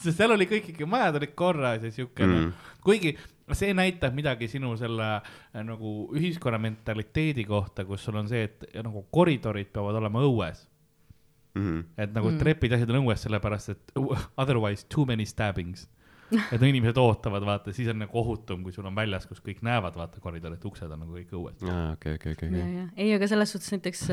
sest 0.00 0.16
seal 0.16 0.32
oli 0.32 0.48
kõik 0.48 0.72
ikka, 0.72 0.88
majad 0.88 1.20
olid 1.20 1.36
korras 1.36 1.84
ja 1.84 1.92
siuke 1.92 2.24
mm., 2.26 2.40
Mm. 2.40 2.74
kuigi 2.86 3.14
see 3.52 3.72
näitab 3.74 4.14
midagi 4.14 4.46
sinu 4.48 4.72
selle 4.78 5.06
äh, 5.18 5.62
nagu 5.66 6.08
ühiskonna 6.16 6.58
mentaliteedi 6.62 7.44
kohta, 7.48 7.84
kus 7.84 8.04
sul 8.06 8.16
on 8.20 8.28
see, 8.30 8.44
et 8.46 8.66
nagu 8.86 9.02
koridorid 9.10 9.72
peavad 9.74 9.98
olema 9.98 10.22
õues. 10.26 10.66
et 11.98 12.12
nagu 12.14 12.30
mm. 12.30 12.38
trepid 12.38 12.70
ja 12.70 12.76
asjad 12.78 12.92
on 12.94 13.00
õues, 13.02 13.24
sellepärast 13.26 13.72
et 13.72 13.90
otherwise 14.38 14.86
too 14.88 15.02
many 15.04 15.26
stabbings. 15.26 15.88
et 16.52 16.60
no 16.60 16.68
inimesed 16.68 17.00
ootavad, 17.00 17.44
vaata, 17.46 17.74
siis 17.76 17.90
on 17.92 18.00
nagu 18.04 18.22
ohutum, 18.22 18.62
kui 18.66 18.74
sul 18.74 18.86
on 18.90 18.96
väljas, 18.96 19.26
kus 19.30 19.42
kõik 19.44 19.62
näevad, 19.66 19.98
vaata 19.98 20.22
koridorid, 20.22 20.62
uksed 20.70 20.90
on 20.90 21.04
nagu 21.04 21.18
kõik 21.18 21.36
õues. 21.36 21.60
aa, 21.66 21.92
okei, 21.96 22.16
okei, 22.20 22.38
okei, 22.38 22.54
ja, 22.54 22.70
ja 22.78 22.88
ei, 22.96 23.12
aga 23.16 23.28
selles 23.30 23.54
suhtes 23.54 23.72
näiteks, 23.76 24.06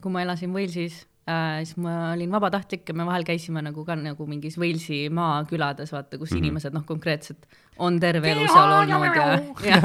kui 0.00 0.14
ma 0.14 0.24
elasin 0.24 0.54
Walesis, 0.56 1.02
äh, 1.30 1.60
siis 1.64 1.76
ma 1.80 2.12
olin 2.12 2.32
vabatahtlik 2.32 2.88
ja 2.88 2.96
me 2.96 3.06
vahel 3.08 3.26
käisime 3.28 3.62
nagu 3.64 3.84
ka 3.86 3.96
nagu 3.98 4.26
mingis 4.28 4.58
Walesi 4.60 5.02
maakülades, 5.14 5.92
vaata, 5.92 6.18
kus 6.18 6.30
mm 6.30 6.34
-hmm. 6.34 6.44
inimesed 6.44 6.76
noh, 6.76 6.86
konkreetselt 6.86 7.46
on 7.78 8.00
terve 8.00 8.32
elu 8.32 8.46
seal 8.48 8.72
olnud 8.80 9.16
ja, 9.16 9.26
ja, 9.70 9.80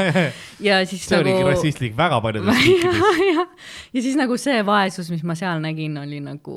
ja 0.60 0.86
siis 0.86 1.06
see 1.08 1.18
nagu. 1.18 1.30
oligi 1.30 1.50
rassistlik 1.50 1.98
väga 1.98 2.22
paljudes 2.22 2.56
riikides. 2.60 2.96
ja, 2.96 3.34
ja, 3.34 3.48
ja 3.94 4.02
siis 4.02 4.16
nagu 4.20 4.38
see 4.38 4.66
vaesus, 4.66 5.12
mis 5.12 5.24
ma 5.24 5.36
seal 5.36 5.62
nägin, 5.64 5.98
oli 5.98 6.20
nagu 6.20 6.56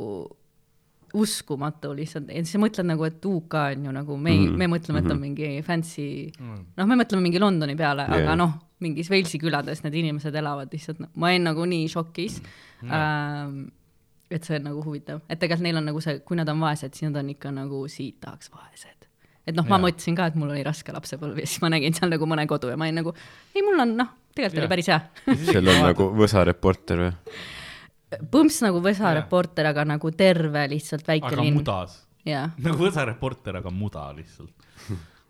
uskumatu 1.15 1.95
lihtsalt 1.97 2.29
ja 2.33 2.43
siis 2.43 2.55
sa 2.57 2.61
mõtled 2.61 2.89
nagu, 2.91 3.07
et 3.09 3.25
UK 3.25 3.57
on 3.63 3.87
ju 3.89 3.95
nagu 3.95 4.17
me 4.17 4.35
mm, 4.35 4.45
-hmm. 4.45 4.59
me 4.59 4.67
mõtleme, 4.75 5.03
et 5.05 5.11
on 5.13 5.21
mingi 5.21 5.63
fancy 5.63 6.09
mm., 6.39 6.61
noh, 6.77 6.87
me 6.87 6.99
mõtleme 7.01 7.25
mingi 7.25 7.41
Londoni 7.41 7.77
peale 7.77 8.05
yeah., 8.09 8.23
aga 8.23 8.37
noh, 8.37 8.53
mingis 8.85 9.11
Walesi 9.11 9.41
külades 9.41 9.83
need 9.85 9.95
inimesed 9.95 10.35
elavad 10.35 10.73
lihtsalt, 10.73 11.01
ma 11.15 11.33
olin 11.33 11.49
nagu 11.51 11.65
nii 11.65 11.89
šokis 11.89 12.43
mm.. 12.43 12.93
Ähm, 12.93 13.59
et 14.31 14.45
see 14.45 14.59
on 14.61 14.69
nagu 14.69 14.85
huvitav, 14.85 15.23
et 15.29 15.41
tegelikult 15.41 15.65
neil 15.65 15.81
on 15.81 15.87
nagu 15.89 16.01
see, 16.05 16.21
kui 16.21 16.37
nad 16.37 16.49
on 16.53 16.61
vaesed, 16.61 16.93
siis 16.93 17.09
nad 17.09 17.23
on 17.23 17.31
ikka 17.33 17.51
nagu 17.51 17.87
siit 17.89 18.21
tahaks 18.21 18.51
vaesed. 18.53 19.09
et 19.49 19.57
noh, 19.57 19.65
ma 19.65 19.79
mõtlesin 19.81 20.17
ka, 20.17 20.27
et 20.29 20.35
mul 20.37 20.51
oli 20.53 20.63
raske 20.63 20.93
lapsepõlv 20.93 21.41
ja 21.41 21.47
siis 21.49 21.63
ma 21.65 21.71
nägin 21.73 21.95
seal 21.97 22.13
nagu 22.13 22.27
mõne 22.29 22.45
kodu 22.47 22.69
ja 22.69 22.77
ma 22.77 22.85
olin 22.85 23.01
nagu, 23.01 23.15
ei, 23.55 23.63
mul 23.65 23.81
on 23.81 23.97
noh, 23.97 24.11
tegelikult 24.35 24.59
Jaa. 24.59 24.67
oli 24.67 24.75
päris 24.75 24.91
hea 24.93 25.01
seal 25.53 25.73
on 25.73 25.81
nagu 25.89 26.11
Võsa 26.19 26.45
reporter 26.45 27.01
või? 27.07 27.15
Põmps 28.33 28.63
nagu 28.65 28.81
Võsa 28.85 29.11
Jah. 29.11 29.19
reporter, 29.23 29.69
aga 29.71 29.85
nagu 29.89 30.13
terve 30.17 30.65
lihtsalt 30.73 31.09
väike 31.09 31.33
aga 31.33 31.43
linn. 31.43 31.59
mudas. 31.61 32.01
nagu 32.25 32.79
Võsa 32.81 33.05
reporter, 33.09 33.61
aga 33.61 33.73
muda 33.75 34.09
lihtsalt. 34.17 34.55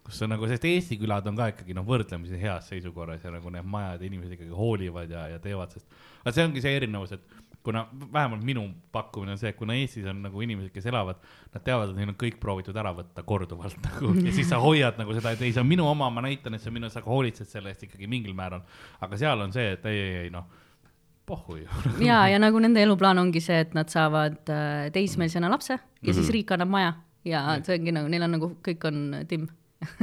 kus 0.08 0.22
on 0.24 0.32
nagu, 0.32 0.46
sest 0.48 0.64
Eesti 0.64 0.96
külad 0.96 1.26
on 1.28 1.36
ka 1.36 1.50
ikkagi 1.52 1.74
noh, 1.76 1.84
võrdlemisi 1.84 2.38
heas 2.40 2.70
seisukorras 2.70 3.26
ja 3.26 3.32
nagu 3.34 3.50
need 3.52 3.66
majad 3.68 4.00
ja 4.00 4.08
inimesed 4.08 4.38
ikkagi 4.38 4.54
hoolivad 4.56 5.10
ja, 5.12 5.26
ja 5.34 5.42
teevad, 5.42 5.74
sest 5.74 5.84
aga 6.22 6.32
see 6.32 6.46
ongi 6.48 6.62
see 6.64 6.72
erinevus, 6.78 7.12
et 7.12 7.36
kuna 7.68 7.82
vähemalt 8.12 8.44
minu 8.44 8.62
pakkumine 8.92 9.34
on 9.34 9.38
see, 9.38 9.50
et 9.52 9.56
kuna 9.58 9.74
Eestis 9.76 10.06
on 10.08 10.22
nagu 10.24 10.40
inimesed, 10.40 10.70
kes 10.72 10.86
elavad, 10.88 11.18
nad 11.52 11.64
teavad, 11.64 11.90
et 11.92 11.98
neil 11.98 12.12
on 12.12 12.16
kõik 12.16 12.38
proovitud 12.40 12.76
ära 12.80 12.94
võtta 12.96 13.24
korduvalt 13.28 13.76
nagu 13.88 14.14
ja 14.22 14.32
siis 14.32 14.48
sa 14.48 14.60
hoiad 14.62 14.96
nagu 15.00 15.12
seda, 15.16 15.34
et 15.36 15.42
ei, 15.44 15.52
see 15.52 15.60
on 15.60 15.68
minu 15.68 15.84
oma, 15.90 16.08
ma 16.08 16.24
näitan, 16.24 16.56
et 16.56 16.64
see 16.64 16.72
on 16.72 16.78
minu, 16.78 16.88
sa 16.92 17.02
hoolitsed 17.04 17.50
selle 17.50 17.74
eest 17.74 17.84
ikkagi 17.84 18.08
mingil 18.08 18.32
määral. 18.38 18.64
aga 19.04 19.20
seal 19.20 19.44
on 19.44 19.52
see, 19.52 19.74
et 19.76 19.84
ei, 19.90 20.00
ei, 20.06 20.16
ei 20.22 20.32
noh, 20.32 20.48
pohhu 21.28 21.58
ju. 21.60 21.66
ja, 22.08 22.22
ja 22.32 22.40
nagu 22.42 22.60
nende 22.62 22.82
eluplaan 22.82 23.20
ongi 23.20 23.42
see, 23.44 23.60
et 23.66 23.76
nad 23.76 23.92
saavad 23.92 24.40
äh, 24.52 24.88
teismelisena 24.94 25.50
lapse 25.52 25.72
ja 25.72 25.78
mm 25.78 26.08
-hmm. 26.08 26.18
siis 26.20 26.32
riik 26.34 26.52
annab 26.56 26.72
maja 26.74 26.92
ja 27.24 27.44
see 27.62 27.78
ongi 27.78 27.92
nagu, 27.92 28.08
neil 28.08 28.26
on 28.26 28.36
nagu 28.36 28.52
kõik 28.68 28.88
on 28.88 29.00
timm 29.28 29.48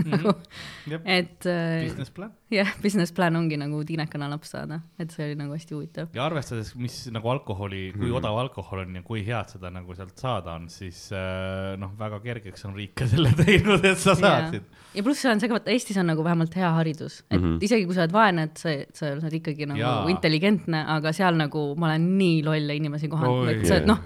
nagu, 0.06 0.32
Jep. 0.92 1.02
et 1.04 1.46
äh, 1.46 1.84
Business 1.84 2.12
plan. 2.16 2.32
jah, 2.54 2.70
business 2.82 3.12
plan 3.16 3.36
ongi 3.36 3.58
nagu 3.60 3.82
tiinekana 3.88 4.30
laps 4.32 4.54
saada, 4.56 4.80
et 5.02 5.12
see 5.12 5.28
oli 5.28 5.38
nagu 5.40 5.56
hästi 5.56 5.76
huvitav. 5.76 6.10
ja 6.16 6.24
arvestades, 6.26 6.72
mis 6.80 6.98
nagu 7.14 7.32
alkoholi, 7.34 7.90
kui 7.96 8.08
mm. 8.08 8.18
odav 8.22 8.40
alkohol 8.46 8.86
on 8.86 8.96
ja 9.00 9.04
kui 9.06 9.26
head 9.28 9.52
seda 9.56 9.72
nagu 9.74 9.98
sealt 9.98 10.16
saada 10.22 10.56
on, 10.56 10.70
siis 10.72 11.08
äh, 11.16 11.76
noh, 11.82 11.94
väga 12.00 12.22
kergeks 12.24 12.68
on 12.70 12.76
riik 12.78 12.96
ka 13.02 13.10
selle 13.12 13.34
teinud, 13.44 13.84
et 13.84 14.00
sa 14.02 14.16
saaksid. 14.20 14.68
ja 14.96 15.06
pluss 15.06 15.26
see 15.26 15.34
on 15.34 15.44
see 15.44 15.52
ka, 15.52 15.60
vaata 15.60 15.76
Eestis 15.76 16.00
on 16.02 16.10
nagu 16.14 16.24
vähemalt 16.26 16.56
hea 16.56 16.72
haridus, 16.80 17.22
et 17.30 17.40
mm 17.40 17.46
-hmm. 17.46 17.64
isegi 17.68 17.88
kui 17.90 17.98
sa 17.98 18.06
oled 18.06 18.16
vaene, 18.16 18.50
et 18.50 18.62
sa, 18.62 18.76
sa 18.94 19.12
oled 19.14 19.40
ikkagi 19.42 19.68
nagu. 19.68 19.80
Jaa. 19.80 20.06
intelligentne, 20.10 20.86
aga 20.88 21.12
seal 21.14 21.36
nagu 21.36 21.74
ma 21.76 21.92
olen 21.92 22.12
nii 22.18 22.44
lolle 22.44 22.76
inimesi 22.76 23.10
kohanud, 23.12 23.50
et 23.52 23.68
sa 23.68 23.82
noh, 23.84 24.00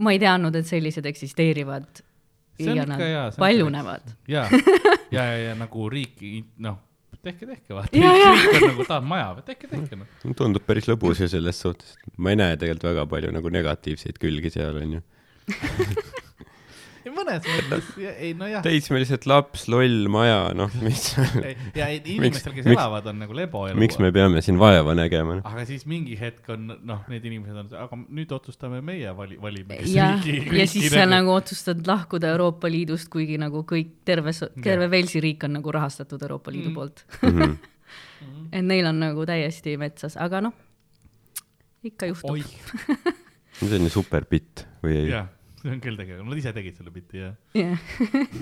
ma 0.00 0.14
ei 0.14 0.20
teadnud, 0.22 0.54
et 0.56 0.66
sellised 0.68 1.06
eksisteerivad. 1.06 2.04
Ja 2.80 2.86
nad 2.86 3.00
hea, 3.00 3.24
paljunevad. 3.38 4.14
ja, 4.28 4.46
ja, 5.10 5.24
ja, 5.24 5.36
ja 5.48 5.54
nagu 5.58 5.88
riiki, 5.92 6.44
noh, 6.62 6.78
tehke, 7.24 7.46
tehke, 7.46 7.74
vaata, 7.76 7.96
Jaa, 7.96 8.14
jaa. 8.16 8.34
riik 8.36 8.62
on 8.62 8.68
nagu, 8.70 8.86
tahad 8.88 9.08
maja 9.10 9.28
tehke, 9.46 9.68
tehke 9.70 9.98
noh. 10.00 10.06
tundub 10.38 10.64
päris 10.68 10.88
lõbus 10.88 11.20
ju 11.24 11.28
selles 11.28 11.60
suhtes. 11.60 11.96
ma 12.16 12.32
ei 12.34 12.40
näe 12.40 12.56
tegelikult 12.60 12.90
väga 12.92 13.06
palju 13.14 13.32
nagu 13.36 13.52
negatiivseid 13.52 14.20
külgi 14.22 14.52
seal 14.56 14.76
onju. 14.82 15.02
mõnes 17.08 17.46
mõttes, 17.46 17.86
ei 18.20 18.34
nojah. 18.36 18.60
teismelised 18.64 19.24
laps, 19.30 19.64
loll 19.72 20.08
maja, 20.12 20.50
noh, 20.56 20.70
mis, 20.84 21.06
ja 21.76 21.88
inimestel, 21.96 22.52
kes 22.52 22.66
miks- 22.66 22.74
elavad, 22.76 23.06
on 23.12 23.18
nagu 23.24 23.32
leboelu. 23.36 23.78
miks 23.80 23.98
me 24.02 24.10
peame 24.12 24.42
siin 24.44 24.58
vaeva 24.60 24.92
nägema? 24.98 25.38
noh? 25.40 25.46
aga 25.48 25.64
siis 25.68 25.86
mingi 25.88 26.18
hetk 26.20 26.48
on, 26.52 26.68
noh, 26.84 27.00
need 27.08 27.24
inimesed 27.30 27.56
on, 27.62 27.70
aga 27.86 27.98
nüüd 28.08 28.32
otsustame 28.36 28.82
meie 28.84 29.14
vali, 29.16 29.38
valime. 29.40 29.80
nagu- 29.80 29.94
jah, 29.94 30.28
ja 30.60 30.66
siis 30.70 30.90
sa 30.92 31.06
nagu 31.08 31.32
otsustad 31.34 31.80
lahkuda 31.88 32.34
Euroopa 32.36 32.68
Liidust, 32.70 33.08
kuigi 33.12 33.38
nagu 33.40 33.64
kõik, 33.68 33.94
terve, 34.04 34.34
terve 34.62 34.90
Walesi 34.92 35.20
riik 35.24 35.44
on 35.48 35.56
nagu 35.60 35.72
rahastatud 35.72 36.22
Euroopa 36.28 36.52
Liidu 36.52 36.70
Mm. 36.70 36.74
poolt. 36.76 37.04
Mhm. 37.22 37.56
et 38.52 38.64
neil 38.64 38.86
on 38.86 38.98
nagu 39.00 39.24
täiesti 39.26 39.76
metsas, 39.80 40.16
aga 40.20 40.40
noh, 40.44 40.52
ikka 41.84 42.06
juhtub. 42.10 42.36
see 43.60 43.76
on 43.78 43.86
ju 43.88 43.90
super 43.92 44.24
bitt 44.30 44.66
või 44.84 44.96
ei? 45.06 45.12
See 45.60 45.72
on 45.74 45.82
küll 45.82 45.98
tegelikult, 45.98 46.28
nad 46.30 46.40
ise 46.40 46.52
tegid 46.56 46.78
selle 46.78 46.92
biti 46.94 47.20
jah. 47.22 47.34
jah, 47.56 47.82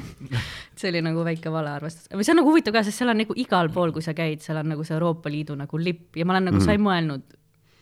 see 0.78 0.90
oli 0.92 1.02
nagu 1.04 1.24
väike 1.26 1.52
valearvestus, 1.52 2.10
või 2.12 2.26
see 2.26 2.34
on 2.34 2.40
nagu 2.42 2.52
huvitav 2.52 2.76
ka, 2.76 2.84
sest 2.86 3.02
seal 3.02 3.12
on 3.12 3.20
nagu 3.22 3.36
igal 3.40 3.72
pool, 3.74 3.94
kui 3.96 4.04
sa 4.04 4.14
käid, 4.18 4.42
seal 4.44 4.60
on 4.62 4.72
nagu 4.74 4.86
see 4.86 4.96
Euroopa 4.96 5.32
Liidu 5.32 5.58
nagu 5.58 5.82
lipp 5.82 6.18
ja 6.18 6.26
ma 6.28 6.36
olen 6.36 6.50
nagu, 6.52 6.62
sa 6.64 6.74
ei 6.76 6.82
mõelnud, 6.82 7.36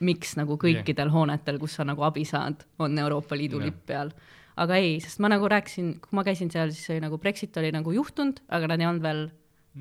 miks 0.06 0.34
nagu 0.36 0.58
kõikidel 0.60 1.12
hoonetel, 1.12 1.60
kus 1.60 1.78
sa 1.78 1.86
nagu 1.88 2.04
abi 2.04 2.26
saad, 2.28 2.66
on 2.82 2.98
Euroopa 3.00 3.38
Liidu 3.38 3.60
Jah. 3.60 3.70
lipp 3.70 3.86
peal. 3.88 4.12
aga 4.56 4.76
ei, 4.80 4.98
sest 5.04 5.20
ma 5.24 5.30
nagu 5.32 5.48
rääkisin, 5.48 5.96
kui 6.00 6.16
ma 6.16 6.24
käisin 6.24 6.52
seal, 6.52 6.72
siis 6.72 6.94
oli 6.94 7.02
nagu 7.04 7.18
Brexit 7.20 7.56
oli 7.60 7.72
nagu 7.72 7.92
juhtunud, 7.92 8.40
aga 8.48 8.72
nad 8.72 8.80
ei 8.80 8.88
olnud 8.88 9.04
veel 9.04 9.26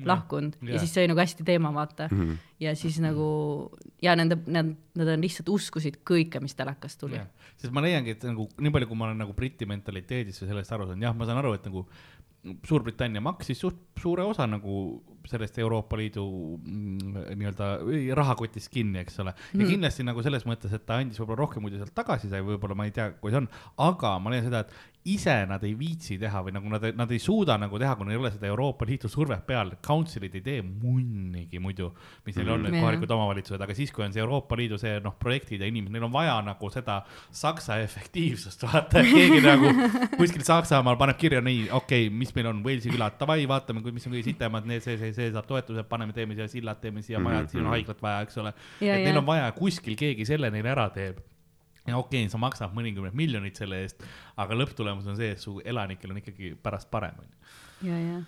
lahkunud 0.04 0.56
ja 0.60 0.74
Jah. 0.74 0.82
siis 0.82 0.92
see 0.92 1.04
oli 1.04 1.12
nagu 1.12 1.22
hästi 1.22 1.44
teema, 1.46 1.72
vaata. 1.72 2.08
Mhm. 2.12 2.32
ja 2.60 2.74
siis 2.76 2.98
nagu 3.00 3.26
ja 4.02 4.16
nende, 4.16 4.38
nad, 4.46 4.74
nad 4.94 5.08
on 5.12 5.24
lihtsalt 5.24 5.48
uskusid 5.48 6.00
kõike, 6.04 6.40
mis 6.40 6.54
telekast 6.54 7.00
tuli. 7.00 7.20
Sest 7.56 7.72
ma 7.74 7.82
leiangi, 7.84 8.16
et 8.16 8.26
nagu 8.28 8.48
nii 8.60 8.72
palju, 8.74 8.88
kui 8.90 8.98
ma 9.00 9.08
olen 9.08 9.20
nagu 9.24 9.34
Briti 9.36 9.68
mentaliteedist 9.68 10.42
või 10.42 10.52
sellest 10.52 10.76
aru 10.76 10.88
saanud, 10.90 11.06
jah, 11.06 11.16
ma 11.16 11.28
saan 11.28 11.42
aru, 11.42 11.56
et 11.56 11.68
nagu 11.68 11.86
Suurbritannia 12.46 13.18
maksis 13.24 13.58
suht 13.58 13.78
suure 13.98 14.22
osa 14.22 14.44
nagu 14.46 15.02
sellest 15.30 15.58
Euroopa 15.62 15.96
Liidu 16.00 16.24
mm, 16.58 17.30
nii-öelda 17.36 17.70
rahakotist 18.18 18.70
kinni, 18.72 19.00
eks 19.04 19.20
ole. 19.24 19.34
ja 19.36 19.58
Mhm. 19.58 19.70
kindlasti 19.70 20.04
nagu 20.06 20.22
selles 20.22 20.44
mõttes, 20.48 20.72
et 20.72 20.86
ta 20.86 21.00
andis 21.00 21.18
võib-olla 21.20 21.42
rohkem, 21.44 21.62
kui 21.62 21.70
ta 21.74 21.82
sealt 21.82 21.94
tagasi 21.94 22.28
sai, 22.32 22.42
võib-olla 22.46 22.76
ma 22.76 22.84
ei 22.84 22.90
tea, 22.96 23.10
kui 23.20 23.30
see 23.30 23.42
on, 23.42 23.48
aga 23.78 24.18
ma 24.18 24.30
leian 24.30 24.44
seda, 24.48 24.60
et 24.66 24.94
ise 25.06 25.34
nad 25.46 25.62
ei 25.62 25.74
viitsi 25.78 26.16
teha 26.18 26.40
või 26.42 26.52
nagu 26.56 26.70
nad, 26.72 26.82
nad 26.98 27.12
ei 27.14 27.20
suuda 27.22 27.54
nagu 27.62 27.78
teha, 27.78 27.94
neil 28.02 28.16
ei 28.16 28.22
ole 28.24 28.30
seda 28.34 28.48
Euroopa 28.50 28.86
Liidu 28.88 29.08
survet 29.08 29.44
peal, 29.46 29.70
council'id 29.86 30.34
ei 30.34 30.42
tee 30.42 30.62
munnigi 30.66 31.60
muidu, 31.62 31.92
mis 32.26 32.36
neil 32.40 32.50
on 32.56 32.64
need 32.66 32.74
Jah. 32.74 32.82
kohalikud 32.82 33.14
omavalitsused, 33.14 33.62
aga 33.62 33.76
siis, 33.78 33.92
kui 33.94 34.04
on 34.06 34.14
see 34.14 34.22
Euroopa 34.24 34.58
Liidu 34.58 34.78
see 34.82 34.96
noh, 35.04 35.14
projektid 35.20 35.62
ja 35.62 35.68
inimesed, 35.70 35.94
neil 35.94 36.08
on 36.08 36.14
vaja 36.14 36.34
nagu 36.46 36.70
seda 36.74 36.98
Saksa 37.30 37.78
efektiivsust, 37.84 38.66
vaata, 38.66 38.98
et 39.04 39.12
keegi 39.12 39.40
nagu 39.44 39.70
kuskil 40.16 40.42
Saksamaal 40.46 40.98
paneb 40.98 41.18
kirja 41.20 41.40
nii, 41.44 41.68
okei 41.70 42.08
okay,, 42.08 42.10
mis 42.10 42.34
meil 42.34 42.50
on? 42.50 42.64
Walesi 42.66 42.90
külad, 42.90 43.14
davai, 43.20 43.44
vaatame, 43.46 43.84
mis 43.94 44.08
on 44.08 44.16
kõige 44.16 44.26
sitemad, 44.32 44.66
need, 44.66 44.82
see, 44.82 44.98
see, 44.98 45.12
see 45.16 45.30
saab 45.34 45.48
toetuse, 45.48 45.86
paneme, 45.88 46.14
teeme 46.16 46.36
siia 46.38 46.48
sillad, 46.52 46.80
teeme 46.82 47.04
siia 47.06 47.22
majad, 47.22 47.50
siin 47.52 47.64
on 47.64 47.72
haiglat 47.74 48.02
vaja, 48.04 48.26
eks 48.26 48.42
ole. 48.42 48.52
Ja, 48.80 48.94
et 48.94 49.02
ja. 49.02 49.08
neil 49.08 49.22
on 49.22 49.26
vaja 49.28 49.48
kuskil 49.56 49.98
keegi 49.98 50.28
selle 50.28 50.52
neile 50.54 50.72
ära 50.74 50.86
teeb 50.94 51.22
ja 51.86 51.98
okei 51.98 52.24
okay,, 52.24 52.30
sa 52.30 52.38
maksad 52.42 52.72
mõnikümmend 52.74 53.16
miljonit 53.16 53.58
selle 53.58 53.84
eest, 53.84 54.02
aga 54.42 54.56
lõpptulemus 54.58 55.06
on 55.10 55.18
see, 55.18 55.34
et 55.36 55.42
su 55.42 55.58
elanikel 55.64 56.14
on 56.14 56.22
ikkagi 56.22 56.56
pärast 56.62 56.90
parem, 56.90 57.20
onju. 57.22 57.52
ja, 57.90 58.00
ja 58.00 58.24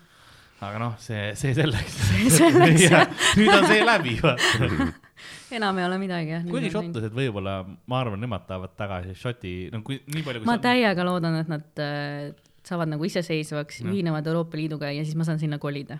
aga 0.59 0.79
noh, 0.81 0.95
see, 0.99 1.29
see 1.39 1.53
selleks. 1.55 1.95
selleks, 2.39 2.83
jah. 2.83 3.05
nüüd 3.39 3.53
on 3.53 3.67
see 3.69 3.85
läbi, 3.85 4.15
vaata. 4.19 4.89
enam 5.57 5.79
ei 5.79 5.85
ole 5.87 5.99
midagi 6.01 6.33
jah. 6.35 6.43
kuigi 6.47 6.71
šotlased 6.73 7.15
võib-olla, 7.15 7.61
ma 7.91 8.01
arvan, 8.03 8.19
nemad 8.23 8.45
tahavad 8.47 8.75
tagasi 8.79 9.15
Šoti, 9.19 9.53
no 9.73 9.81
kui 9.87 10.01
nii 10.11 10.25
palju. 10.25 10.43
ma 10.47 10.57
täiega 10.63 11.05
loodan, 11.07 11.39
et 11.41 11.51
nad 11.51 11.83
äh, 11.83 12.29
saavad 12.69 12.89
nagu 12.93 13.05
iseseisvaks, 13.07 13.81
Jah. 13.81 13.91
ühinevad 13.91 14.27
Euroopa 14.29 14.57
Liiduga 14.59 14.91
ja 14.93 15.03
siis 15.05 15.15
ma 15.19 15.25
saan 15.27 15.39
sinna 15.41 15.57
kolida. 15.59 15.99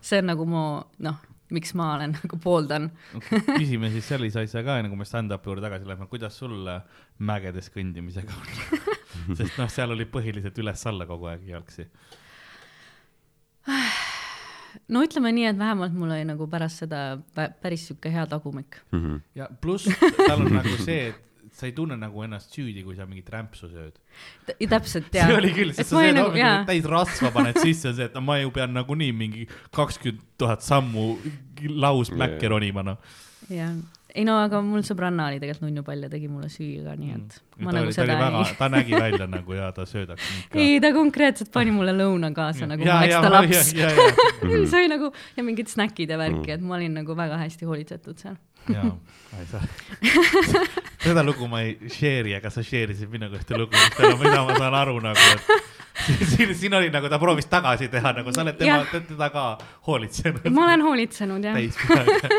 see 0.00 0.18
on 0.20 0.26
nagu 0.32 0.44
mu 0.46 0.62
noh, 1.06 1.18
miks 1.50 1.72
ma 1.74 1.94
olen 1.96 2.12
nagu 2.20 2.38
pooldan. 2.44 2.90
küsime 3.56 3.90
siis 3.90 4.06
sellise 4.12 4.44
asja 4.44 4.62
ka, 4.66 4.78
enne 4.78 4.88
kui 4.92 5.00
me 5.00 5.08
stand-up'i 5.08 5.50
juurde 5.50 5.64
tagasi 5.66 5.88
läheme, 5.88 6.06
kuidas 6.12 6.36
sul 6.38 6.66
äh, 6.70 6.82
mägedes 7.18 7.70
kõndimisega 7.74 8.36
on? 8.36 8.48
sest 9.38 9.56
noh, 9.58 9.68
seal 9.72 9.90
oli 9.96 10.06
põhiliselt 10.06 10.58
üles-alla 10.62 11.06
kogu 11.08 11.26
aeg 11.32 11.48
jalgsi. 11.50 11.88
no 14.92 15.02
ütleme 15.06 15.32
nii, 15.34 15.48
et 15.50 15.58
vähemalt 15.58 15.94
mul 15.96 16.12
oli 16.14 16.24
nagu 16.28 16.46
pärast 16.50 16.84
seda 16.84 17.00
pä- 17.36 17.50
päris 17.62 17.88
sihuke 17.88 18.12
hea 18.14 18.26
tagumik. 18.30 18.78
Mhm. 18.92 19.16
ja 19.34 19.48
pluss 19.60 19.88
tal 20.26 20.44
on 20.46 20.52
nagu 20.60 20.76
see, 20.84 21.10
et 21.10 21.26
sa 21.60 21.68
ei 21.68 21.74
tunne 21.76 21.96
nagu 22.00 22.24
ennast 22.24 22.56
süüdi, 22.56 22.82
kui 22.86 22.96
sa 22.96 23.06
mingit 23.06 23.28
rämpsu 23.30 23.68
sööd. 23.70 24.00
täpselt 24.70 25.12
jaa. 25.14 25.28
see 25.28 25.36
oli 25.38 25.52
küll, 25.56 25.72
sest 25.76 25.92
sa 25.92 25.98
ma 26.00 26.02
sööd 26.06 26.16
nagu- 26.16 26.30
hommikul 26.32 26.42
jaa. 26.46 26.64
täis 26.72 26.88
rasva 26.96 27.30
paned 27.36 27.60
sisse, 27.60 27.92
see, 27.94 28.08
et 28.10 28.14
no 28.16 28.24
ma 28.24 28.40
ju 28.40 28.50
pean 28.56 28.72
nagunii 28.76 29.12
mingi 29.12 29.46
kakskümmend 29.76 30.24
tuhat 30.40 30.64
sammu 30.66 31.06
lausmäkke 31.68 32.46
Jaa. 32.48 32.50
ronima, 32.56 32.82
noh. 32.82 32.98
jah, 33.50 33.74
ei 34.14 34.24
no 34.26 34.34
aga 34.42 34.58
mul 34.64 34.82
sõbranna 34.86 35.28
oli 35.30 35.38
tegelikult 35.42 35.68
nunnupall 35.68 36.02
ja 36.06 36.08
tegi 36.10 36.26
mulle 36.30 36.48
süüa 36.50 36.82
ka, 36.88 36.96
nii 36.98 37.12
et 37.14 37.36
ma 37.60 37.70
Mm. 37.70 37.70
ta 37.70 37.76
nagu 37.76 37.86
oli, 37.86 37.94
ta 37.94 38.02
oli 38.02 38.08
seda 38.08 38.16
väga 38.18 38.40
ei, 38.48 38.54
ta 38.58 38.68
nägi 38.72 38.92
välja 39.04 39.26
nagu 39.28 39.52
ja 39.54 39.66
ta 39.76 39.84
söödaks 39.86 40.24
mind 40.32 40.46
ka. 40.50 40.58
ei 40.58 40.80
ta 40.80 40.90
konkreetselt 40.96 41.50
pani 41.52 41.70
mulle 41.76 41.92
lõuna 41.92 42.30
kaasa 42.34 42.66
nagu 42.66 42.82
ja, 42.82 42.94
ma 42.94 43.00
oleks 43.04 43.12
ja, 43.12 43.20
ta 43.20 43.30
laps. 43.30 43.70
see 44.72 44.78
oli 44.80 44.88
nagu 44.94 45.10
ja 45.36 45.44
mingid 45.44 45.68
snäkid 45.70 46.10
ja 46.10 46.18
värki, 46.18 46.54
et 46.56 46.64
ma 46.64 46.78
olin 46.78 46.94
nagu 47.02 47.14
väga 47.18 47.36
hästi 47.42 47.68
hoolitsetud 47.68 48.18
seal. 48.18 48.38
jaa, 48.68 48.90
ma 49.32 49.40
ei 49.40 49.46
saa. 49.50 49.62
seda 51.04 51.24
lugu 51.26 51.48
ma 51.50 51.62
ei 51.64 51.76
share'i, 51.88 52.34
aga 52.38 52.52
sa 52.52 52.64
share 52.66 52.96
isid 52.96 53.12
minuga 53.12 53.40
ühte 53.40 53.58
lugu, 53.58 53.76
mida 54.22 54.42
ma 54.46 54.56
saan 54.58 54.76
aru 54.82 54.98
nagu, 55.04 55.28
et 56.00 56.26
siin, 56.34 56.54
siin 56.56 56.76
oli 56.78 56.90
nagu 56.92 57.10
ta 57.12 57.20
proovis 57.22 57.48
tagasi 57.50 57.90
teha, 57.92 58.14
nagu 58.20 58.34
sa 58.34 58.44
oled 58.44 58.58
tema 58.60 58.82
teda 58.94 59.30
ka 59.34 59.46
hoolitsenud 59.88 60.50
ma 60.54 60.66
olen 60.68 60.84
hoolitsenud 60.88 61.48
jah. 61.50 61.56
täis 61.56 61.78
peaga. 61.86 62.34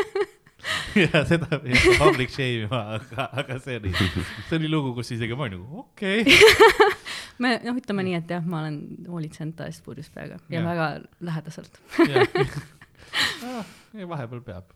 ja 1.02 1.24
seda 1.26 1.58
ei 1.58 1.74
hakka 1.74 1.98
public 2.04 2.34
shame 2.34 2.68
ima, 2.68 2.82
aga, 2.98 3.28
aga 3.42 3.58
see 3.64 3.80
oli, 3.80 3.94
see 3.98 4.58
oli 4.60 4.70
lugu, 4.70 4.94
kus 4.98 5.14
isegi 5.16 5.38
ma 5.38 5.48
olin 5.48 5.58
nagu 5.58 5.86
okei 5.86 6.22
okay. 6.22 6.92
me 7.42 7.56
noh, 7.64 7.78
ütleme 7.80 8.06
nii, 8.06 8.20
et 8.20 8.30
jah, 8.36 8.44
ma 8.46 8.62
olen 8.62 8.78
hoolitsenud 9.10 9.56
ta 9.58 9.66
eest 9.70 9.82
purjus 9.86 10.10
peaga 10.14 10.38
ja 10.52 10.60
Jah. 10.60 10.68
väga 10.68 10.88
lähedaselt. 11.30 11.82
Ah, 13.44 13.66
vahepeal 14.08 14.40
peab. 14.40 14.70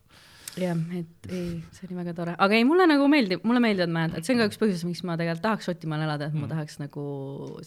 jah, 0.61 0.77
et 0.97 1.27
ei, 1.31 1.63
see 1.75 1.87
oli 1.89 1.97
väga 1.99 2.13
tore, 2.17 2.35
aga 2.37 2.55
ei, 2.57 2.63
mulle 2.67 2.87
nagu 2.89 3.07
meeldib, 3.11 3.43
mulle 3.47 3.59
meeldivad 3.63 3.93
mäed, 3.93 4.15
et 4.17 4.25
see 4.25 4.33
on 4.35 4.41
ka 4.43 4.49
üks 4.51 4.59
põhjus, 4.61 4.85
miks 4.89 5.03
ma 5.07 5.15
tegelikult 5.19 5.43
tahaks 5.47 5.67
Šotimaal 5.69 6.05
elada, 6.07 6.27
et 6.31 6.33
ma 6.37 6.45
Mm. 6.47 6.53
tahaks 6.55 6.79
nagu 6.83 7.03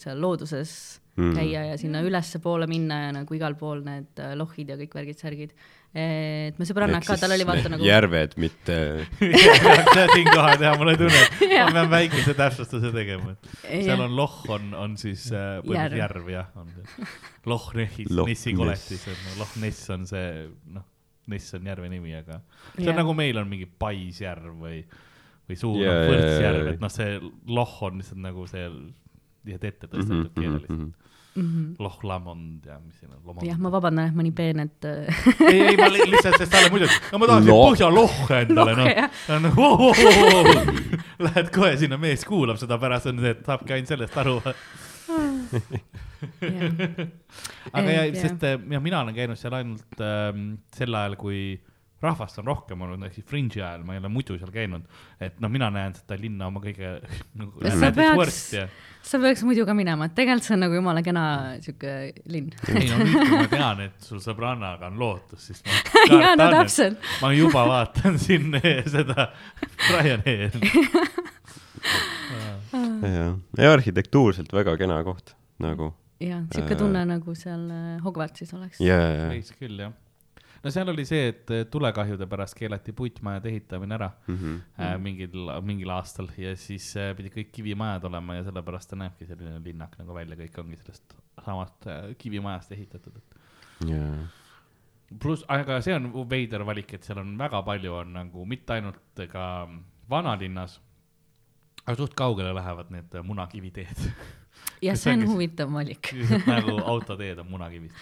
seal 0.01 0.19
looduses 0.21 0.99
Mm. 1.19 1.33
käia 1.35 1.61
ja 1.67 1.77
sinna 1.77 1.99
ülespoole 2.07 2.67
minna 2.71 3.01
ja 3.07 3.11
nagu 3.11 3.35
igal 3.35 3.53
pool 3.59 3.81
need 3.83 4.15
äh, 4.23 4.31
lohid 4.39 4.69
ja 4.71 4.77
kõik 4.79 4.93
värgid-särgid. 4.95 5.51
et 5.93 6.55
me 6.57 6.63
sõbrannad 6.63 7.03
ka, 7.03 7.17
tal 7.19 7.33
oli 7.35 7.43
vaata 7.43 7.67
nagu. 7.73 7.83
järved, 7.83 8.37
mitte 8.39 8.77
siinkohal 10.15 10.55
teha, 10.61 10.71
mul 10.79 10.87
oli 10.93 10.97
tunne, 11.01 11.23
ma 11.65 11.73
pean 11.75 11.89
väikese 11.91 12.33
täpsustuse 12.37 12.91
tegema, 12.95 13.33
et 13.67 13.83
seal 13.89 13.99
on 14.05 14.15
loh 14.15 14.37
on, 14.55 14.69
on 14.77 14.95
siis 15.01 15.27
äh, 15.35 15.59
põhimõtteliselt 15.65 15.99
järv 15.99 16.31
jah, 16.31 16.47
on 16.55 16.71
see. 16.77 17.09
Loch 17.51 17.71
Nessi 17.75 18.05
Ness. 18.07 18.57
koletis, 18.57 19.05
et 19.11 19.21
no 19.27 19.35
Loh 19.43 19.53
Ness 19.65 19.89
on 19.93 20.07
see, 20.09 20.25
noh, 20.77 20.87
Ness 21.27 21.53
on 21.53 21.67
järve 21.69 21.89
nimi, 21.91 22.15
aga 22.17 22.39
see 22.75 22.87
on 22.87 22.89
Jah. 22.89 22.97
nagu 23.03 23.13
meil 23.13 23.37
on 23.37 23.47
mingi 23.51 23.67
Paisjärv 23.79 24.55
või, 24.63 24.79
või 25.49 25.57
suur 25.59 25.77
yeah, 25.77 25.99
jaa, 26.01 26.09
Võrtsjärv, 26.09 26.63
jaa. 26.65 26.73
et 26.73 26.81
noh, 26.81 26.89
see 26.89 27.19
loh 27.47 27.77
on 27.85 28.01
lihtsalt 28.01 28.23
nagu 28.25 28.47
see, 28.49 28.65
lihtsalt 29.45 29.69
ette 29.69 29.87
Mhm, 29.87 29.95
tõstetud 29.95 30.33
keeleliselt. 30.41 30.91
Mhm. 31.31 31.75
Loh 31.79 31.93
Lamond 32.03 32.65
ja 32.67 32.75
mis 32.83 32.97
siin 32.99 33.13
on, 33.15 33.37
jah, 33.47 33.55
ma 33.61 33.69
vabandan, 33.71 34.09
et 34.09 34.15
ma 34.17 34.23
nii 34.25 34.33
peen, 34.35 34.59
et 34.65 34.83
äh, 34.83 35.21
ei, 35.47 35.61
ei 35.69 35.77
ma 35.79 35.87
li- 35.87 36.09
lihtsalt, 36.11 36.35
sest 36.41 36.51
talle 36.51 36.67
muidu, 36.73 36.89
no 37.13 37.21
ma 37.21 37.29
tahaksin 37.29 37.53
Loh. 37.53 37.69
põhjalohhe 37.71 38.41
endale, 38.41 38.73
noh. 38.75 39.55
Oh, 39.55 39.85
oh, 39.87 40.03
oh, 40.09 40.41
oh. 40.41 40.99
Lähed 41.23 41.53
kohe 41.55 41.77
sinna, 41.79 41.95
mees 42.01 42.25
kuulab 42.27 42.59
seda 42.59 42.75
pärast, 42.81 43.07
on 43.13 43.21
see, 43.23 43.31
et 43.37 43.45
saabki 43.47 43.77
ainult 43.77 43.93
sellest 43.93 44.17
aru. 44.25 44.35
jah. 46.21 47.01
aga 47.75 47.97
ja 47.97 48.05
jah. 48.05 48.15
sest 48.21 48.47
äh, 48.47 48.57
ja 48.75 48.79
mina 48.83 49.01
olen 49.05 49.17
käinud 49.17 49.39
seal 49.39 49.57
ainult 49.59 50.01
ähm, 50.05 50.47
sel 50.75 50.95
ajal, 50.95 51.17
kui 51.21 51.41
rahvast 52.01 52.39
on 52.41 52.47
rohkem 52.49 52.81
olnud, 52.81 53.03
ehk 53.05 53.13
siis 53.19 53.27
Fringe'i 53.29 53.61
ajal, 53.61 53.83
ma 53.85 53.93
ei 53.93 53.99
ole 54.01 54.09
muidu 54.09 54.37
seal 54.41 54.51
käinud. 54.53 54.87
et 55.21 55.37
noh, 55.43 55.51
mina 55.53 55.69
näen 55.73 55.93
seda 55.97 56.17
linna 56.19 56.47
oma 56.49 56.61
kõige 56.63 56.95
nagu 57.39 57.61
Sa 57.77 57.91
peaks- 57.95 58.47
ja 58.55 58.65
sa 59.05 59.19
peaks 59.21 59.41
muidu 59.45 59.65
ka 59.65 59.73
minema, 59.77 60.05
et 60.09 60.15
tegelikult 60.17 60.47
see 60.47 60.55
on 60.57 60.63
nagu 60.65 60.77
jumala 60.77 61.01
kena 61.05 61.23
sihuke 61.61 61.93
linn. 62.29 62.51
ei 62.69 62.89
no 62.89 62.99
nüüd, 63.01 63.17
kui 63.17 63.37
ma 63.37 63.47
tean, 63.53 63.83
et 63.87 64.09
sul 64.09 64.21
sõbrannaga 64.23 64.89
on 64.91 64.99
lootus, 65.01 65.47
siis 65.49 65.63
ma 65.65 66.19
jaa, 66.23 66.33
no 66.39 66.49
täpselt. 66.53 67.09
ma 67.21 67.31
juba 67.37 67.65
vaatan 67.69 68.19
siin 68.21 68.57
seda 68.89 69.29
Ryanairi. 69.91 70.73
jah, 72.71 73.33
ja 73.61 73.73
arhitektuurselt 73.77 74.53
väga 74.53 74.77
kena 74.81 75.01
koht 75.05 75.35
nagu 75.61 75.93
jah, 76.21 76.45
sihuke 76.53 76.75
Äh. 76.75 76.79
tunne 76.79 77.01
nagu 77.05 77.35
seal 77.35 77.67
äh, 77.71 77.99
Hogwartsis 78.05 78.53
oleks. 78.57 78.79
ja, 78.83 78.97
veits 79.31 79.51
küll 79.59 79.79
jah. 79.81 79.93
no 80.63 80.69
seal 80.73 80.89
oli 80.93 81.05
see, 81.09 81.27
et 81.31 81.49
eh, 81.51 81.63
tulekahjude 81.73 82.27
pärast 82.29 82.53
keelati 82.59 82.93
puitmajade 82.93 83.49
ehitamine 83.49 83.95
ära 83.97 84.11
Mhm. 84.27 84.59
äh, 84.77 84.97
mingil, 85.01 85.49
mingil 85.65 85.89
aastal 85.95 86.27
ja 86.37 86.55
siis 86.55 86.91
äh, 86.97 87.15
pidi 87.17 87.29
kõik 87.33 87.49
kivimajad 87.55 88.05
olema 88.11 88.35
ja 88.37 88.43
sellepärast 88.49 88.89
ta 88.93 88.99
näebki 89.01 89.25
selline 89.29 89.57
linnak 89.65 89.97
nagu 89.99 90.13
välja, 90.13 90.37
kõik 90.37 90.59
ongi 90.63 90.77
sellest 90.83 91.15
samast 91.45 91.87
äh, 91.87 92.13
kivimajast 92.17 92.71
ehitatud. 92.77 93.17
ja, 93.89 94.03
pluss, 95.19 95.43
aga 95.49 95.81
see 95.81 95.95
on 95.97 96.11
veider 96.29 96.63
valik, 96.63 96.93
et 96.93 97.03
seal 97.03 97.17
on 97.23 97.33
väga 97.39 97.63
palju 97.67 97.93
on 98.03 98.13
nagu 98.13 98.45
mitte 98.45 98.73
ainult 98.77 99.25
ka 99.31 99.67
vanalinnas, 100.09 100.77
aga 101.85 101.95
suht 101.97 102.13
kaugele 102.15 102.53
lähevad 102.53 102.91
need 102.93 103.15
äh, 103.17 103.23
munakiviteed. 103.25 103.97
ja 104.81 104.93
Mis 104.95 105.03
see 105.03 105.13
on 105.13 105.25
huvitav 105.29 105.69
valik. 105.73 106.13
nagu 106.47 106.77
autoteed 106.93 107.39
on 107.39 107.47
munakivist. 107.51 107.95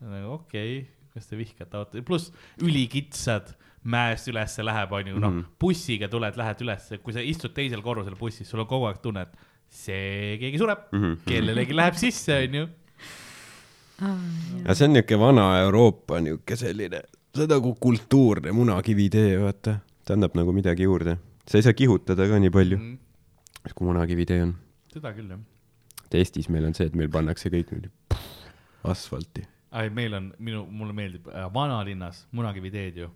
nagu 0.00 0.32
okei 0.38 0.78
okay,, 0.78 0.86
kas 1.14 1.26
te 1.28 1.36
vihkate 1.36 1.76
auto, 1.76 2.02
pluss 2.06 2.30
ülikitsad, 2.62 3.54
mäest 3.84 4.28
ülesse 4.28 4.62
läheb, 4.64 4.92
onju, 4.92 5.18
noh 5.18 5.30
Mhm. 5.30 5.44
bussiga 5.60 6.08
tuled, 6.08 6.36
lähed 6.36 6.60
ülesse, 6.64 6.98
kui 7.02 7.12
sa 7.16 7.20
istud 7.20 7.52
teisel 7.56 7.82
korrusel 7.82 8.16
bussis, 8.16 8.48
sul 8.48 8.60
on 8.60 8.66
kogu 8.66 8.86
aeg 8.88 9.00
tunne, 9.02 9.22
et 9.22 9.36
see 9.68 10.36
keegi 10.40 10.58
sureb, 10.58 10.86
Mhm. 10.92 11.16
kellelegi 11.26 11.74
läheb 11.76 11.94
sisse, 12.00 12.36
onju. 12.48 12.68
aga 14.00 14.74
see 14.74 14.86
on 14.88 14.92
niuke 14.96 15.18
vana 15.20 15.44
Euroopa 15.64 16.20
niuke 16.24 16.56
selline, 16.56 17.02
see 17.34 17.44
on 17.44 17.50
nagu 17.54 17.74
kultuurne 17.80 18.52
munakivitee, 18.56 19.36
vaata, 19.42 19.78
ta 20.04 20.14
annab 20.16 20.34
nagu 20.38 20.52
midagi 20.56 20.86
juurde. 20.88 21.18
sa 21.46 21.58
ei 21.58 21.62
saa 21.66 21.72
kihutada 21.76 22.28
ka 22.30 22.38
nii 22.38 22.50
palju, 22.54 22.78
kui 23.74 23.86
munakivitee 23.88 24.42
on. 24.42 24.54
seda 24.92 25.12
küll, 25.16 25.28
jah. 25.28 25.38
Et 26.10 26.18
Eestis 26.18 26.48
meil 26.50 26.64
on 26.66 26.74
see, 26.74 26.88
et 26.90 26.96
meil 26.98 27.10
pannakse 27.12 27.46
kõik 27.52 27.68
niimoodi 27.70 27.90
asfalti. 28.90 29.44
ei, 29.78 29.90
meil 29.94 30.16
on, 30.18 30.32
minu, 30.42 30.64
mulle 30.66 30.94
meeldib 30.96 31.28
äh, 31.30 31.46
vanalinnas 31.54 32.24
munakiviteed 32.34 32.96
ju. 33.04 33.08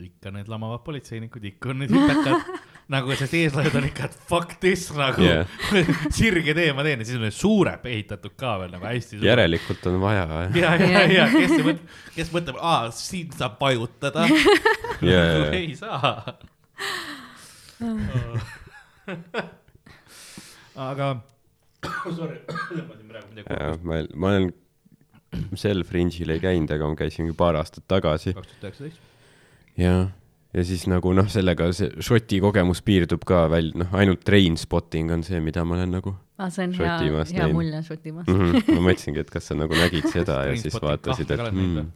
ikka 0.00 0.30
need 0.32 0.48
lamavad 0.48 0.80
politseinikud, 0.86 1.44
ikka 1.44 1.68
on 1.68 1.78
need 1.82 1.90
hüpekad 1.92 2.40
nagu, 2.92 3.12
sest 3.16 3.34
eeslased 3.36 3.74
on 3.76 3.84
ikka, 3.90 4.04
et 4.08 4.14
fuck 4.30 4.54
this 4.62 4.86
nagu 4.96 5.20
yeah. 5.20 5.44
sirge 6.16 6.54
tee 6.56 6.72
ma 6.72 6.84
teen 6.86 7.02
ja 7.02 7.06
siis 7.08 7.18
on 7.18 7.24
need 7.26 7.36
suured 7.36 7.84
ehitatud 7.92 8.32
ka 8.40 8.50
veel 8.62 8.72
nagu 8.72 8.84
hästi. 8.88 9.20
järelikult 9.26 9.82
on 9.90 9.94
vaja, 10.00 10.24
ja, 10.56 10.70
ja, 10.80 11.02
ja 11.12 11.24
kes 11.34 11.52
mõtleb, 11.58 11.84
kes 12.16 12.28
mõtleb, 12.32 12.56
aa, 12.60 12.88
siin 12.96 13.28
saab 13.36 13.60
vajutada. 13.60 14.24
ja, 15.04 15.20
ja, 15.20 15.52
ei 15.52 15.76
saa. 15.76 16.24
aga, 20.90 21.08
sorry, 22.18 22.40
tõmbasin 22.70 23.06
praegu 23.10 23.30
midagi 23.32 23.56
ja 23.58 23.70
ma, 23.82 24.02
ma 24.14 24.32
olen 24.34 24.50
sel 25.58 25.84
Fringe'il 25.88 26.34
ei 26.34 26.42
käinud, 26.42 26.72
aga 26.74 26.88
ma 26.90 26.98
käisin 26.98 27.30
paar 27.38 27.58
aastat 27.60 27.86
tagasi 27.90 28.34
kaks 28.36 28.50
tuhat 28.50 28.66
üheksateist. 28.68 29.00
ja, 29.80 29.94
ja 30.52 30.66
siis 30.68 30.84
nagu 30.90 31.14
noh, 31.16 31.28
sellega 31.32 31.70
see 31.76 31.90
Šoti 32.04 32.42
kogemus 32.44 32.82
piirdub 32.86 33.24
ka 33.28 33.46
välja, 33.52 33.84
noh, 33.84 33.96
ainult 33.98 34.24
train 34.28 34.58
spotting 34.60 35.12
on 35.14 35.24
see, 35.26 35.40
mida 35.44 35.64
ma 35.66 35.78
olen 35.78 35.96
nagu 35.98 36.14
aa, 36.38 36.50
see 36.52 36.68
on 36.68 36.76
hea, 36.76 36.92
Šotimaast 36.98 37.34
hea 37.36 37.46
näinud. 37.46 37.58
mulje 37.58 37.82
Šotimaast. 37.88 38.30
mm. 38.30 38.44
-hmm. 38.52 38.76
ma 38.76 38.86
mõtlesingi, 38.90 39.24
et 39.24 39.32
kas 39.32 39.50
sa 39.50 39.58
nagu 39.58 39.78
nägid 39.78 40.08
seda 40.16 40.42
ja 40.50 40.60
siis 40.60 40.78
vaatasid, 40.82 41.34
et 41.34 41.44
mm, 41.48 41.90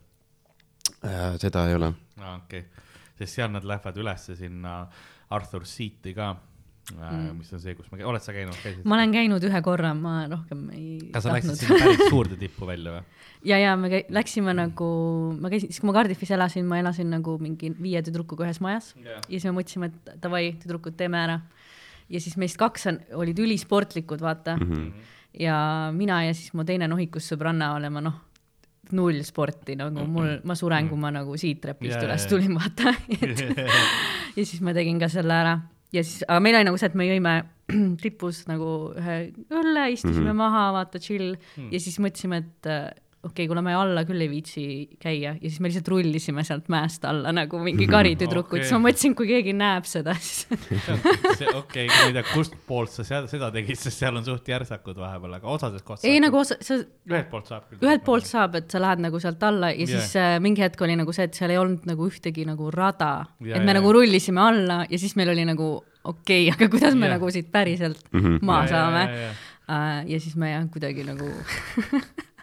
äh, 1.05 1.31
seda 1.43 1.69
ei 1.69 1.79
ole. 1.79 1.93
aa, 2.23 2.37
okei 2.41 2.65
okay., 2.65 2.85
sest 3.17 3.39
seal 3.39 3.53
nad 3.53 3.65
lähevad 3.65 3.97
ülesse 3.97 4.37
sinna 4.37 4.87
Arthur 5.31 5.65
Seati 5.67 6.15
ka 6.15 6.35
mm., 6.95 7.39
mis 7.41 7.53
on 7.55 7.63
see, 7.63 7.75
kus 7.79 7.89
ma, 7.91 7.99
oled 8.07 8.23
sa 8.23 8.35
käinud, 8.35 8.57
käisid? 8.63 8.85
ma 8.87 8.97
olen 8.99 9.15
käinud 9.15 9.47
ühe 9.49 9.61
korra, 9.65 9.93
ma 9.99 10.15
rohkem 10.31 10.67
ei 10.77 10.99
kas 11.15 11.27
sa 11.27 11.35
läksid 11.35 11.59
sinna 11.61 11.79
päris 11.83 12.05
suurde 12.13 12.39
tippu 12.41 12.69
välja 12.69 12.97
või? 12.97 13.03
ja, 13.51 13.59
ja 13.63 13.75
me 13.81 13.91
käi- 13.93 14.05
läksime 14.15 14.55
nagu, 14.57 14.91
ma 15.41 15.51
käisin, 15.53 15.73
siis 15.73 15.83
kui 15.83 15.91
ma 15.91 15.97
Cardiffis 15.99 16.33
elasin, 16.37 16.69
ma 16.69 16.81
elasin 16.83 17.11
nagu 17.17 17.37
mingi 17.43 17.73
viie 17.75 18.03
tüdrukuga 18.07 18.47
ühes 18.47 18.63
majas 18.65 18.93
Jah. 19.01 19.19
ja 19.19 19.33
siis 19.33 19.49
me 19.51 19.57
mõtlesime, 19.59 19.91
et 19.91 20.15
davai, 20.23 20.45
tüdrukud, 20.63 20.97
teeme 20.99 21.21
ära. 21.25 21.41
ja 22.13 22.23
siis 22.23 22.39
meist 22.41 22.61
kaks 22.61 22.89
on, 22.93 23.03
olid 23.25 23.43
ülisportlikud, 23.43 24.23
vaata 24.23 24.57
mm. 24.61 24.71
-hmm. 24.71 25.13
ja 25.43 25.59
mina 25.95 26.23
ja 26.29 26.35
siis 26.35 26.55
mu 26.55 26.65
teine 26.65 26.89
nohikus 26.89 27.33
sõbranna 27.33 27.75
oleme 27.77 28.05
noh, 28.05 28.23
null 28.95 29.25
sporti 29.27 29.75
nagu 29.75 30.05
mul, 30.07 30.37
ma 30.47 30.55
suren, 30.55 30.89
kui 30.89 30.99
ma 30.99 31.11
nagu 31.11 31.35
siit 31.37 31.59
trepist 31.61 31.99
jaa, 31.99 32.05
üles 32.07 32.27
tulin, 32.31 32.55
vaata. 32.55 32.95
ja 34.39 34.45
siis 34.45 34.61
ma 34.63 34.75
tegin 34.77 35.01
ka 35.03 35.09
selle 35.11 35.35
ära 35.35 35.57
ja 35.95 36.03
siis, 36.05 36.25
aga 36.27 36.41
meil 36.43 36.59
oli 36.59 36.69
nagu 36.69 36.81
see, 36.81 36.91
et 36.91 36.99
me 36.99 37.09
jõime 37.09 37.35
tipus 38.05 38.45
nagu 38.51 38.71
ühe 38.99 39.19
õlle, 39.51 39.89
istusime 39.93 40.21
mm 40.21 40.31
-hmm. 40.31 40.43
maha, 40.43 40.65
vaata 40.79 41.03
chill 41.03 41.35
mm. 41.35 41.73
ja 41.75 41.81
siis 41.83 41.99
mõtlesime, 42.03 42.43
et 42.45 42.71
äh, 42.71 42.89
okei 43.27 43.45
okay,, 43.45 43.49
kuna 43.51 43.63
me 43.65 43.75
alla 43.77 44.05
küll 44.07 44.23
ei 44.23 44.29
viitsi 44.31 44.63
käia 45.03 45.35
ja 45.35 45.49
siis 45.51 45.59
me 45.61 45.71
lihtsalt 45.71 45.89
rullisime 45.93 46.45
sealt 46.47 46.69
mäest 46.73 47.05
alla 47.09 47.33
nagu 47.35 47.59
mingi 47.63 47.89
karitüdrukud 47.91 48.61
okay., 48.61 48.67
siis 48.67 48.77
ma 48.77 48.81
mõtlesin, 48.87 49.17
kui 49.19 49.29
keegi 49.31 49.55
näeb 49.57 49.89
seda, 49.91 50.15
siis 50.23 50.47
okei, 51.61 51.87
ma 51.91 52.03
ei 52.09 52.15
tea, 52.17 52.25
kust 52.33 52.57
poolt 52.69 52.93
sa 52.95 53.07
seal 53.07 53.27
seda 53.31 53.51
tegid, 53.55 53.79
sest 53.81 54.05
seal 54.05 54.17
on 54.21 54.27
suht 54.27 54.49
järsakud 54.51 54.99
vahepeal, 55.01 55.39
aga 55.41 55.51
osades 55.57 55.83
kohtades. 55.87 56.09
ei 56.11 56.23
nagu 56.23 56.41
osa, 56.43 56.59
sa 56.65 56.79
ühelt 56.81 57.31
poolt 57.33 57.51
saab 57.51 57.67
küll. 57.71 57.83
ühelt 57.83 58.05
poolt 58.07 58.29
saab, 58.29 58.57
et 58.61 58.71
sa 58.73 58.83
lähed 58.83 59.03
nagu 59.07 59.21
sealt 59.23 59.43
alla 59.49 59.73
ja 59.75 59.81
yeah. 59.83 59.93
siis 59.97 60.17
äh, 60.21 60.37
mingi 60.43 60.65
hetk 60.65 60.87
oli 60.87 60.97
nagu 60.99 61.15
see, 61.17 61.27
et 61.29 61.37
seal 61.39 61.55
ei 61.55 61.61
olnud 61.61 61.89
nagu 61.89 62.07
ühtegi 62.11 62.47
nagu 62.49 62.71
rada 62.75 63.13
Ja, 63.41 63.59
et 63.59 63.65
me 63.67 63.73
ja, 63.75 63.81
nagu 63.81 63.93
rullisime 63.97 64.41
alla 64.43 64.83
ja 64.89 64.99
siis 65.01 65.17
meil 65.19 65.31
oli 65.35 65.45
nagu 65.49 65.73
okei 66.07 66.47
okay,, 66.47 66.55
aga 66.55 66.71
kuidas 66.73 66.95
me 66.95 67.09
Jah. 67.11 67.17
nagu 67.19 67.31
siit 67.35 67.51
päriselt 67.53 68.07
Mhm. 68.13 68.39
maha 68.47 68.67
saame. 68.71 69.05
ja, 69.11 69.35
Uh, 69.67 70.05
ja 70.07 70.21
siis 70.23 70.37
me 70.39 70.53
jah, 70.53 70.63
kuidagi 70.71 71.03
nagu 71.03 71.27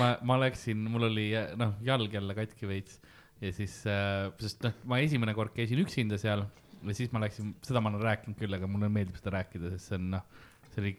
ma, 0.00 0.14
ma 0.26 0.38
läksin, 0.44 0.86
mul 0.90 1.08
oli 1.08 1.30
noh, 1.58 1.76
jalg 1.86 2.12
jälle 2.14 2.36
katki 2.38 2.68
veits 2.70 3.00
ja 3.42 3.52
siis 3.54 3.80
äh,, 3.90 4.28
sest 4.42 4.62
noh, 4.64 4.76
ma 4.88 5.00
esimene 5.04 5.34
kord 5.36 5.54
käisin 5.56 5.80
üksinda 5.82 6.18
seal 6.20 6.46
ja 6.86 6.96
siis 6.96 7.12
ma 7.12 7.22
läksin, 7.24 7.54
seda 7.66 7.82
ma 7.82 7.92
olen 7.92 8.04
rääkinud 8.04 8.38
küll, 8.40 8.56
aga 8.56 8.68
mulle 8.70 8.90
meeldib 8.92 9.18
seda 9.18 9.36
rääkida, 9.38 9.72
sest 9.74 9.90
see 9.90 9.98
on 9.98 10.12
noh, 10.14 10.24
see 10.70 10.82
oli 10.84 10.94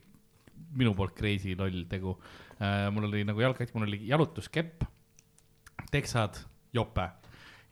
minu 0.77 0.93
poolt 0.97 1.15
crazy 1.17 1.55
loll 1.57 1.85
tegu 1.89 2.17
äh,. 2.59 2.87
mul 2.93 3.09
oli 3.09 3.23
nagu 3.27 3.41
jalgkott, 3.41 3.73
mul 3.75 3.87
oli 3.87 4.01
jalutuskepp, 4.09 4.85
teksad, 5.93 6.41
jope 6.75 7.07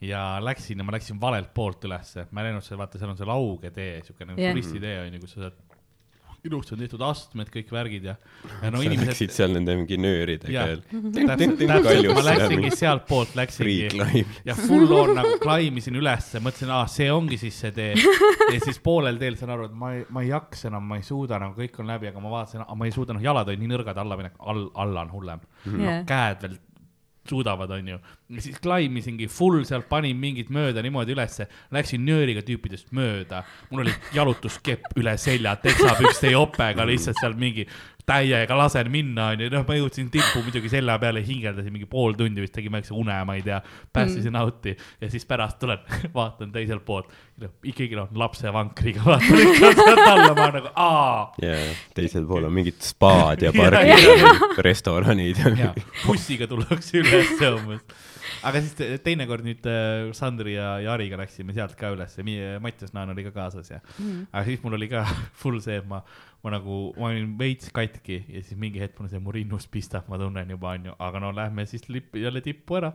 ja 0.05 0.37
läksin 0.43 0.81
ja 0.81 0.85
ma 0.87 0.95
läksin 0.95 1.19
valelt 1.21 1.53
poolt 1.55 1.85
ülesse, 1.87 2.27
ma 2.31 2.41
ei 2.41 2.51
näinud 2.51 2.65
seda, 2.65 2.79
vaata, 2.83 2.99
seal 3.01 3.13
on 3.13 3.19
see 3.19 3.29
laugetee, 3.29 4.01
siuke 4.05 4.27
nagu 4.27 4.39
Jah. 4.39 4.49
yeah. 4.49 4.57
turistitee 4.57 4.97
on 5.03 5.17
ju, 5.17 5.21
kus 5.23 5.35
sa 5.35 5.45
saad, 5.45 5.61
ilusti 6.45 6.75
on 6.75 6.81
tehtud 6.83 7.03
astmed, 7.05 7.49
kõik 7.53 7.71
värgid 7.73 8.07
ja, 8.09 8.15
ja 8.61 8.71
no 8.71 8.81
sa 8.81 8.89
läksid 8.89 8.99
inimesed. 8.99 9.33
seal 9.35 9.55
nende 9.55 9.75
mingi 9.79 9.97
nööridega 10.01 10.65
veel. 10.69 10.83
ma 12.15 12.25
läksingi 12.29 12.71
sealtpoolt, 12.75 13.35
läksingi 13.39 14.23
ja 14.47 14.57
full 14.59 14.91
on 14.95 15.15
nagu 15.19 15.35
klaimisin 15.43 15.97
ülesse, 15.99 16.41
mõtlesin, 16.43 16.73
aa, 16.75 16.85
see 16.91 17.09
ongi 17.13 17.39
siis 17.41 17.57
see 17.65 17.73
tee. 17.75 17.93
ja 18.53 18.59
siis 18.63 18.79
poolel 18.83 19.19
teel 19.21 19.39
saan 19.39 19.55
aru, 19.55 19.69
et 19.69 19.79
ma 19.79 19.93
ei, 19.95 20.05
ma 20.09 20.25
ei 20.25 20.31
jaksa 20.33 20.69
enam, 20.71 20.85
ma 20.89 20.99
ei 21.01 21.07
suuda 21.07 21.39
nagu 21.41 21.57
kõik 21.57 21.81
on 21.81 21.91
läbi, 21.93 22.11
aga 22.11 22.23
ma 22.23 22.33
vaatasin, 22.37 22.65
ma 22.75 22.89
ei 22.89 22.95
suuda, 22.95 23.17
noh, 23.17 23.25
jalad 23.25 23.51
olid 23.51 23.63
nii 23.63 23.73
nõrgad, 23.73 23.99
alla 24.01 24.19
minek, 24.19 24.37
all, 24.39 24.69
alla 24.85 25.05
on 25.05 25.13
hullem 25.15 25.41
mm. 25.41 25.75
-hmm. 25.75 26.07
käed 26.09 26.45
veel 26.45 26.57
suudavad, 27.29 27.71
onju. 27.77 27.99
siis 28.39 28.59
klaimisingi 28.61 29.27
full 29.31 29.63
sealt, 29.67 29.87
panin 29.89 30.17
mingit 30.17 30.49
mööda 30.53 30.83
niimoodi 30.85 31.15
ülesse, 31.15 31.47
läksin 31.75 32.05
nööriga 32.05 32.43
tüüpidest 32.45 32.91
mööda. 32.95 33.43
mul 33.71 33.85
oli 33.85 33.93
jalutuskepp 34.13 34.97
üle 34.99 35.17
selja, 35.17 35.55
teksapükste 35.61 36.31
jopega 36.33 36.85
lihtsalt 36.85 37.21
seal 37.21 37.37
mingi 37.37 37.67
täiega 38.05 38.57
lasen 38.57 38.89
minna, 38.93 39.31
onju, 39.33 39.49
noh, 39.53 39.65
ma 39.67 39.77
jõudsin 39.79 40.09
tippu 40.13 40.43
muidugi 40.45 40.69
selja 40.71 40.97
peale, 41.01 41.23
hingeldasin 41.25 41.73
mingi 41.73 41.87
pool 41.89 42.13
tundi 42.17 42.43
vist 42.43 42.53
tegin 42.55 42.73
väikse 42.75 42.93
une, 42.93 43.17
ma 43.25 43.37
ei 43.37 43.43
tea, 43.45 43.59
päästisin 43.95 44.33
mm. 44.33 44.41
out'i 44.43 44.75
ja 45.01 45.09
siis 45.11 45.25
pärast 45.29 45.57
tulen, 45.61 45.81
vaatan 46.17 46.53
teiselt 46.53 46.85
poolt, 46.85 47.09
ikkagi 47.65 47.97
noh, 47.97 48.11
lapsevankriga 48.13 49.05
vaatan 49.05 49.41
ikka 49.47 49.71
sealt 49.79 50.03
alla, 50.05 50.33
ma 50.37 50.49
nagu 50.53 50.73
aa 50.75 51.15
ja 51.41 51.55
teisel 51.97 52.27
pool 52.29 52.45
on 52.47 52.53
mingid 52.55 52.77
spaad 52.85 53.45
ja 53.45 53.53
pargid 53.59 54.05
ja, 54.05 54.17
ja 54.21 54.65
restoranid 54.65 55.41
ja 55.57 55.71
bussiga 56.05 56.47
tullakse 56.51 57.01
ülesse 57.01 57.49
umbes. 57.55 57.81
aga 58.45 58.61
siis 58.61 58.77
te- 58.77 58.91
teinekord 59.03 59.45
nüüd 59.47 59.65
äh, 59.69 60.13
Sandri 60.17 60.55
ja, 60.55 60.75
ja 60.83 60.93
Hariga 60.93 61.17
läksime 61.19 61.57
sealt 61.57 61.73
ka 61.79 61.91
ülesse, 61.95 62.25
Mattias 62.61 62.93
Naan 62.93 63.11
oli 63.15 63.25
ka 63.27 63.33
kaasas 63.35 63.73
ja 63.73 63.81
mm., 63.81 64.29
aga 64.31 64.45
siis 64.47 64.63
mul 64.63 64.77
oli 64.77 64.91
ka 64.93 65.03
full 65.41 65.59
see, 65.65 65.81
et 65.81 65.89
ma, 65.89 66.03
ma 66.45 66.51
nagu, 66.53 66.75
ma 67.01 67.09
olin 67.09 67.31
veits 67.39 67.71
katki 67.73 68.19
ja 68.29 68.41
siis 68.45 68.59
mingi 68.61 68.77
hetk 68.83 68.99
mul 69.01 69.09
see 69.09 69.21
mu 69.23 69.33
rinnus 69.33 69.65
pistab, 69.71 70.05
ma 70.11 70.19
tunnen 70.21 70.51
juba 70.53 70.75
onju, 70.75 70.93
aga 71.01 71.21
no 71.23 71.31
lähme 71.33 71.65
siis 71.65 71.89
lipp, 71.89 72.13
jälle 72.21 72.43
tippu 72.45 72.77
ära. 72.77 72.91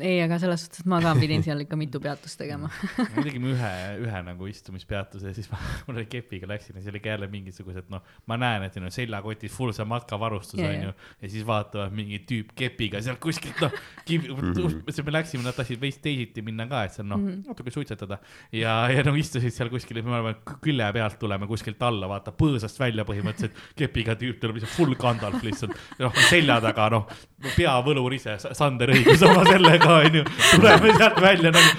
ei, 0.00 0.20
aga 0.24 0.38
selles 0.42 0.64
suhtes, 0.66 0.82
et 0.82 0.90
ma 0.90 0.98
ka 1.04 1.12
pidin 1.18 1.44
seal 1.44 1.62
ikka 1.64 1.78
mitu 1.78 2.00
peatust 2.02 2.38
tegema. 2.40 2.70
me 2.98 3.24
tegime 3.24 3.52
ühe, 3.54 3.72
ühe 4.04 4.22
nagu 4.26 4.48
istumispeatuse 4.50 5.30
ja 5.30 5.36
siis 5.36 5.48
ma, 5.52 5.60
mul 5.86 6.00
oli 6.00 6.06
kepiga 6.10 6.48
läksin 6.50 6.78
ja 6.78 6.84
see 6.84 6.92
oli 6.94 7.02
ka 7.04 7.12
jälle 7.14 7.28
mingisugused, 7.32 7.88
noh, 7.92 8.04
ma 8.30 8.38
näen, 8.40 8.66
et 8.66 8.76
neil 8.76 8.88
on 8.88 8.94
seljakotis 8.94 9.54
full 9.54 9.74
see 9.76 9.86
matkavarustus 9.88 10.60
Jaa, 10.60 10.72
onju. 10.72 10.90
jaa. 10.92 11.12
ja 11.22 11.32
siis 11.32 11.46
vaatavad 11.48 11.94
mingi 11.96 12.20
tüüp 12.28 12.52
kepiga 12.58 13.02
sealt 13.04 13.20
kuskilt 13.22 13.62
noh, 13.64 13.76
siis 14.92 15.02
me 15.06 15.16
läksime, 15.16 15.44
nad 15.46 15.56
tahtsid 15.56 15.80
veits 15.82 16.00
teisiti 16.04 16.44
minna 16.46 16.68
ka, 16.70 16.84
et 16.86 16.96
seal 16.96 17.08
noh, 17.10 17.22
natuke 17.46 17.72
suitsetada. 17.74 18.18
Ja, 18.54 18.78
ja 18.92 19.04
no 19.06 19.14
istusid 19.18 19.54
seal 19.54 19.70
kuskil, 19.72 20.02
me 20.06 20.16
oleme 20.18 20.34
külje 20.64 20.88
pealt 20.96 21.18
tuleme 21.20 21.48
kuskilt 21.50 21.82
alla, 21.86 22.08
vaata 22.10 22.34
põõsast 22.36 22.80
välja 22.80 23.06
põhimõtteliselt, 23.08 23.58
kepiga 23.78 24.16
tüüp 24.18 24.40
tuleb 24.42 24.60
lihtsalt 24.60 24.74
full 24.76 24.96
Gandalf 25.00 25.42
lihtsalt, 25.46 25.76
noh 26.02 26.20
selja 26.28 26.58
taga 26.64 26.88
noh, 26.92 27.08
peavõlur 27.56 28.16
ise, 28.16 28.36
Sander 28.56 28.92
õigus 28.94 29.24
oma 29.26 29.44
sellega 29.48 29.85
onju, 29.88 30.24
tuleme 30.54 30.94
sealt 30.98 31.20
välja 31.22 31.52
nagu 31.54 31.70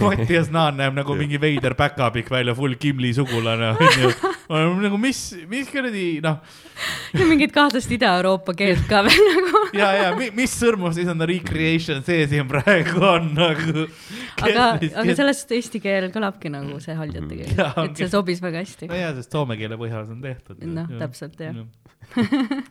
Mattias 0.00 0.50
Naan 0.50 0.78
näeb 0.80 0.94
nagu 0.96 1.14
mingi 1.18 1.40
veider 1.40 1.74
päkapikk 1.76 2.30
välja, 2.30 2.54
full 2.54 2.74
Kimli 2.80 3.14
sugulane 3.14 3.74
onju. 3.74 4.12
Nagu 4.48 4.98
mis, 5.00 5.20
mis 5.48 5.68
kuradi 5.72 6.20
noh, 6.24 6.40
ja 7.18 7.26
mingit 7.28 7.52
kahtlast 7.54 7.90
Ida-Euroopa 7.96 8.54
keelt 8.58 8.84
ka 8.90 9.00
veel 9.06 9.28
nagu. 9.38 9.62
ja, 9.76 9.90
ja 9.96 10.08
mi, 10.18 10.28
mis 10.36 10.52
sõrmusisanda 10.60 11.28
recreation 11.30 12.02
see 12.04 12.26
siin 12.30 12.48
praegu 12.50 13.00
on 13.08 13.30
nagu. 13.38 13.86
aga, 14.44 14.66
aga 14.76 15.16
selles 15.16 15.40
suhtes 15.44 15.56
eesti 15.60 15.80
keel 15.84 16.10
kõlabki 16.14 16.52
nagu 16.52 16.80
see 16.84 16.96
haljate 16.98 17.40
keel 17.40 17.54
Jaa,, 17.56 17.86
et 17.86 18.02
see 18.02 18.10
sobis 18.12 18.42
väga 18.44 18.60
hästi. 18.64 18.90
no 18.90 18.98
jaa, 19.00 19.14
sest 19.16 19.32
soome 19.34 19.56
keele 19.60 19.78
põhjal 19.80 20.04
see 20.08 20.16
on 20.18 20.22
tehtud. 20.24 20.60
Noh, 20.74 20.92
täpselt, 21.00 21.40
jah. 21.40 21.62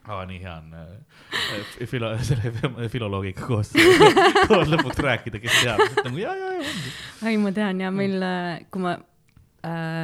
aa, 0.05 0.19
nii 0.29 0.37
hea 0.43 0.53
on 0.59 0.75
äh, 0.77 1.87
filo-, 1.89 2.11
selle 2.27 2.51
fil- 2.59 2.91
filoloogiga 2.93 3.47
koos, 3.47 3.73
koos 4.49 4.69
lõpuks 4.69 5.01
rääkida, 5.03 5.41
kes 5.41 5.57
teab, 5.63 5.81
nagu 6.05 6.21
ja, 6.21 6.35
ja, 6.37 6.51
ja 6.59 6.61
ongi. 6.61 6.93
ei, 7.31 7.39
ma 7.41 7.53
tean 7.55 7.81
ja 7.81 7.89
meil, 7.93 8.19
kui 8.69 8.85
ma 8.85 8.93
äh, 8.99 9.07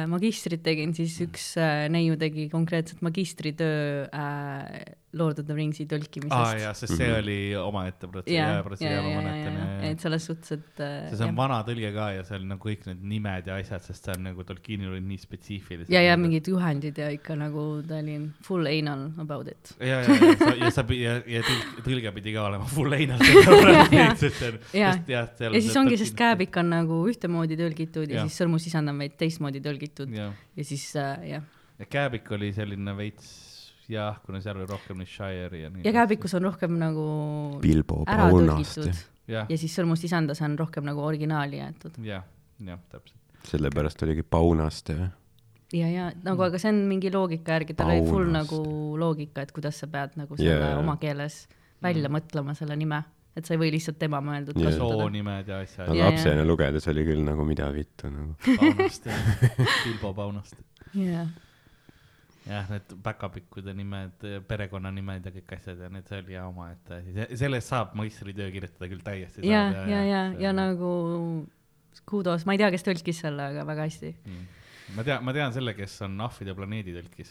magistrit 0.08 0.62
tegin, 0.64 0.94
siis 0.96 1.18
üks 1.20 1.50
äh, 1.60 1.84
neiu 1.92 2.16
tegi 2.20 2.48
konkreetselt 2.52 3.02
magistritöö 3.04 4.06
äh, 4.08 4.80
Lord 5.12 5.40
of 5.42 5.46
the 5.48 5.54
Ringsi 5.56 5.84
aa 5.88 5.90
tõlkimisest. 5.90 6.58
jaa, 6.60 6.72
sest 6.78 6.94
see 6.94 7.08
oli 7.16 7.38
omaette 7.58 8.06
protsess, 8.06 8.30
ja, 8.30 8.44
jaa, 8.46 8.58
ja, 8.60 8.62
protsess, 8.66 8.92
ma 9.02 9.22
mäletan, 9.24 9.56
et 9.88 10.04
selles 10.04 10.26
suhtes, 10.28 10.52
et 10.54 10.82
äh, 10.86 11.08
see 11.10 11.24
on 11.24 11.32
jah. 11.32 11.36
vana 11.40 11.58
tõlge 11.66 11.90
ka 11.96 12.06
ja 12.14 12.26
seal 12.28 12.46
nagu 12.46 12.62
kõik 12.62 12.86
need 12.86 13.02
nimed 13.14 13.50
ja 13.50 13.56
asjad, 13.58 13.82
sest 13.82 14.06
see 14.06 14.14
on 14.14 14.28
nagu 14.28 14.46
Tolkienil 14.46 14.92
olid 14.92 15.08
nii 15.08 15.18
spetsiifilised. 15.18 15.90
ja, 15.90 16.04
ja 16.06 16.14
mingid 16.20 16.46
juhendid 16.52 17.02
ja 17.02 17.10
ikka 17.14 17.34
nagu 17.40 17.66
ta 17.90 17.98
oli 17.98 18.16
full 18.46 18.70
anal 18.70 19.08
about 19.22 19.50
it. 19.50 19.74
ja, 19.82 19.98
ja, 20.06 20.14
ja 20.14 20.38
sa, 20.38 20.54
ja 20.54 20.72
sa, 20.78 20.86
ja, 20.94 21.18
ja 21.34 21.44
tõlge, 21.82 22.14
pidi 22.20 22.36
ka 22.38 22.46
olema 22.46 22.70
full 22.70 22.94
et 22.94 24.22
see 24.22 24.32
on, 24.46 24.62
ja. 24.84 24.94
sest 24.94 25.10
jah, 25.10 25.28
ja 25.50 25.54
siis 25.58 25.76
ongi, 25.80 25.98
sest 25.98 26.14
kääbik 26.18 26.54
on 26.62 26.70
nagu 26.76 27.02
ühtemoodi 27.10 27.58
tõlgitud 27.58 28.06
ja, 28.06 28.20
Jah. 28.20 28.24
ja 28.24 28.30
siis 28.30 28.44
sõrmusisand 28.44 28.94
on 28.94 29.02
veidi 29.02 29.18
teistmoodi 29.26 29.62
tõlgitud 29.64 30.14
ja, 30.14 30.30
jah, 30.30 30.42
ja 30.54 30.70
siis 30.70 30.86
äh, 31.00 31.30
jah, 31.34 31.54
ja 31.80 31.88
Kääbik 31.90 32.30
oli 32.36 32.52
selline 32.54 32.94
veits 32.96 33.49
jah, 33.90 34.18
kuna 34.26 34.40
seal 34.42 34.60
oli 34.60 34.68
rohkem 34.70 35.00
neid 35.00 35.10
Shire'i 35.10 35.62
ja 35.64 35.70
nii. 35.74 35.84
ja 35.86 35.94
kääbikus 35.96 36.34
on 36.38 36.46
rohkem 36.48 36.76
nagu 36.80 37.06
Bilbo 37.62 38.02
ära 38.06 38.28
tõlgitud 38.32 38.92
jah, 39.30 39.48
ja 39.50 39.60
siis 39.60 39.74
sõrmusisandas 39.76 40.42
on 40.46 40.58
rohkem 40.58 40.86
nagu 40.86 41.02
originaali 41.04 41.60
jäetud. 41.60 41.96
jah, 42.04 42.26
jah, 42.66 42.82
täpselt. 42.92 43.18
sellepärast 43.50 44.02
oligi 44.06 44.26
Paunaste 44.26 44.96
või? 44.98 45.08
ja, 45.76 45.88
ja 45.90 46.10
nagu, 46.26 46.42
aga 46.46 46.58
see 46.60 46.72
on 46.72 46.82
mingi 46.90 47.12
loogika 47.14 47.58
järgi, 47.58 47.76
tal 47.78 47.92
oli 47.94 48.04
full 48.08 48.30
nagu 48.32 48.60
loogika, 49.00 49.44
et 49.46 49.54
kuidas 49.56 49.78
sa 49.82 49.88
pead 49.90 50.18
nagu 50.20 50.38
selle 50.38 50.58
yeah. 50.58 50.78
oma 50.80 50.96
keeles 51.02 51.44
välja 51.82 52.08
Mm. 52.08 52.16
mõtlema 52.18 52.54
selle 52.58 52.76
nime, 52.76 52.98
et 53.36 53.46
sa 53.46 53.54
ei 53.54 53.60
või 53.62 53.70
lihtsalt 53.72 53.98
tema 53.98 54.20
mõeldud 54.24 54.58
Jaa. 54.58 54.68
kasutada. 54.68 54.98
soonimed 54.98 55.48
ja 55.48 55.60
asjad 55.64 55.94
lapsena 55.96 56.44
lugedes 56.44 56.88
oli 56.92 57.04
küll 57.06 57.22
nagu 57.24 57.46
mida 57.48 57.70
vittu 57.72 58.10
nagu. 58.12 58.34
Paunast, 58.44 59.08
Bilbo 59.84 60.12
Paunast. 60.14 60.60
jah, 60.94 61.30
jah, 62.50 62.70
need 62.72 62.94
päkapikkude 63.04 63.74
nimed, 63.76 64.26
perekonnanimed 64.48 65.26
ja 65.28 65.32
kõik 65.34 65.54
asjad 65.56 65.84
ja 65.84 65.90
need, 65.92 66.06
see 66.10 66.20
oli 66.22 66.36
ja 66.36 66.46
omaette 66.48 66.98
asi, 66.98 67.26
sellest 67.40 67.70
saab 67.72 67.94
magistritöö 67.98 68.50
kirjutada 68.54 68.90
küll 68.90 69.04
täiesti. 69.06 69.44
ja, 69.46 69.62
ja, 69.88 70.00
ja, 70.06 70.22
ja 70.46 70.54
nagu 70.56 70.90
kudos, 72.10 72.46
ma 72.46 72.56
ei 72.56 72.62
tea, 72.62 72.70
kes 72.74 72.86
tõlkis 72.86 73.22
selle, 73.24 73.42
aga 73.52 73.66
väga 73.68 73.86
hästi. 73.88 74.10
Mm. 74.26 74.44
ma 74.96 75.06
tean, 75.06 75.24
ma 75.26 75.36
tean 75.36 75.54
selle, 75.54 75.72
kes 75.78 76.00
on 76.06 76.12
Ahvide 76.26 76.52
planeedi 76.58 76.96
tõlkis 76.96 77.30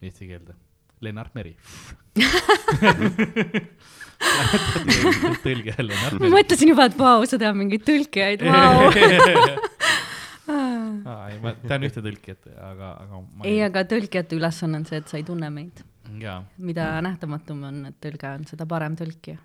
eesti 0.00 0.30
keelde, 0.30 0.54
Lennart 1.04 1.34
Meri. 1.36 1.54
tõlge 5.44 5.74
Lennart 5.76 6.16
ma 6.16 6.24
Meri. 6.24 6.32
mõtlesin 6.34 6.72
juba, 6.72 6.88
et 6.90 6.96
vau, 6.98 7.20
sa 7.28 7.36
tead 7.40 7.54
mingeid 7.58 7.84
tõlkijaid, 7.86 8.40
vau. 8.48 8.90
aa, 11.04 11.28
ei, 11.30 11.38
ma 11.44 11.54
tean 11.62 11.86
ühte 11.88 12.02
tõlkijat, 12.04 12.48
aga, 12.70 12.94
aga 13.04 13.20
ma 13.26 13.46
ei, 13.48 13.60
aga 13.66 13.84
tõlkijate 13.90 14.38
ülesanne 14.38 14.80
on 14.80 14.88
see, 14.88 15.00
et 15.02 15.12
sa 15.12 15.20
ei 15.20 15.26
tunne 15.28 15.50
meid. 15.54 15.84
mida 16.58 16.90
nähtamatum 17.06 17.62
on, 17.68 17.86
et 17.92 18.00
tõlge 18.02 18.34
on, 18.34 18.44
seda 18.50 18.66
parem 18.70 18.96
tõlkija. 18.98 19.38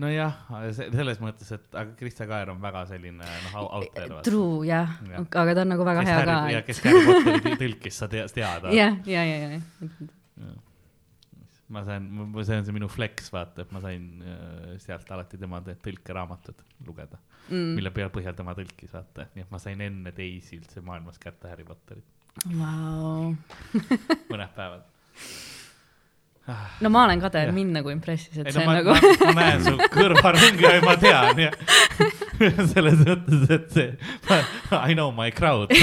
nojah, 0.00 0.34
selles 0.74 1.20
mõttes, 1.24 1.52
et 1.56 1.76
aga 1.76 1.94
Krista 1.96 2.26
Kaer 2.28 2.50
on 2.52 2.60
väga 2.60 2.84
selline 2.90 3.24
noh, 3.24 3.56
autor. 3.80 4.18
True, 4.26 4.66
jah 4.68 4.98
Jah., 5.08 5.24
aga 5.42 5.54
ta 5.54 5.64
on 5.64 5.72
nagu 5.72 5.86
väga 5.88 6.04
hea 6.08 6.18
ka. 6.28 6.36
ja 6.52 6.62
kes 6.66 6.82
Harry 6.84 7.06
Potteri 7.06 7.56
tõlkis, 7.64 8.02
sa 8.02 8.08
tead, 8.12 8.36
jah, 8.80 9.00
ja, 9.08 9.24
ja, 9.24 9.24
ja, 9.24 9.64
ma 11.68 11.82
sain, 11.86 12.04
see 12.46 12.56
on 12.60 12.64
see 12.66 12.74
minu 12.76 12.86
flex, 12.90 13.30
vaata, 13.34 13.62
et 13.64 13.70
ma 13.74 13.80
sain 13.82 14.02
äh, 14.22 14.76
sealt 14.82 15.08
alati 15.10 15.38
tema 15.40 15.58
te- 15.66 15.74
tõlkeraamatut 15.82 16.60
lugeda 16.86 17.18
mm., 17.48 17.72
mille 17.78 17.90
peal 17.94 18.10
põhjal 18.14 18.36
tema 18.38 18.54
tõlkis, 18.58 18.92
vaata, 18.94 19.26
nii 19.34 19.42
et 19.46 19.50
ma 19.54 19.58
sain 19.62 19.80
enne 19.82 20.12
teisi 20.14 20.60
üldse 20.60 20.78
maailmas 20.86 21.18
kätte 21.22 21.50
Harry 21.50 21.64
Potterit, 21.66 22.06
vau. 22.54 23.34
mõned 24.30 24.52
päevad. 24.54 24.86
no 26.86 26.92
ma 26.94 27.02
olen 27.08 27.18
kade 27.24 27.42
mind 27.56 27.74
nagu 27.80 27.90
impressis, 27.90 28.36
et 28.38 28.46
ei 28.46 28.54
see 28.54 28.62
no 28.62 28.70
on 28.70 28.70
ma, 28.70 28.78
nagu 28.78 28.94
ma, 28.94 28.98
ma 29.34 29.40
näen 29.48 29.66
su 29.66 29.74
kõrvaringi 29.96 30.64
ja 30.70 30.78
ma 30.86 30.94
tean 31.02 31.36
ja 31.48 31.52
selles 32.74 33.02
mõttes, 33.02 33.42
et 33.58 33.66
see, 33.74 33.90
I 34.76 34.94
know 34.94 35.10
my 35.10 35.32
crowd. 35.34 35.72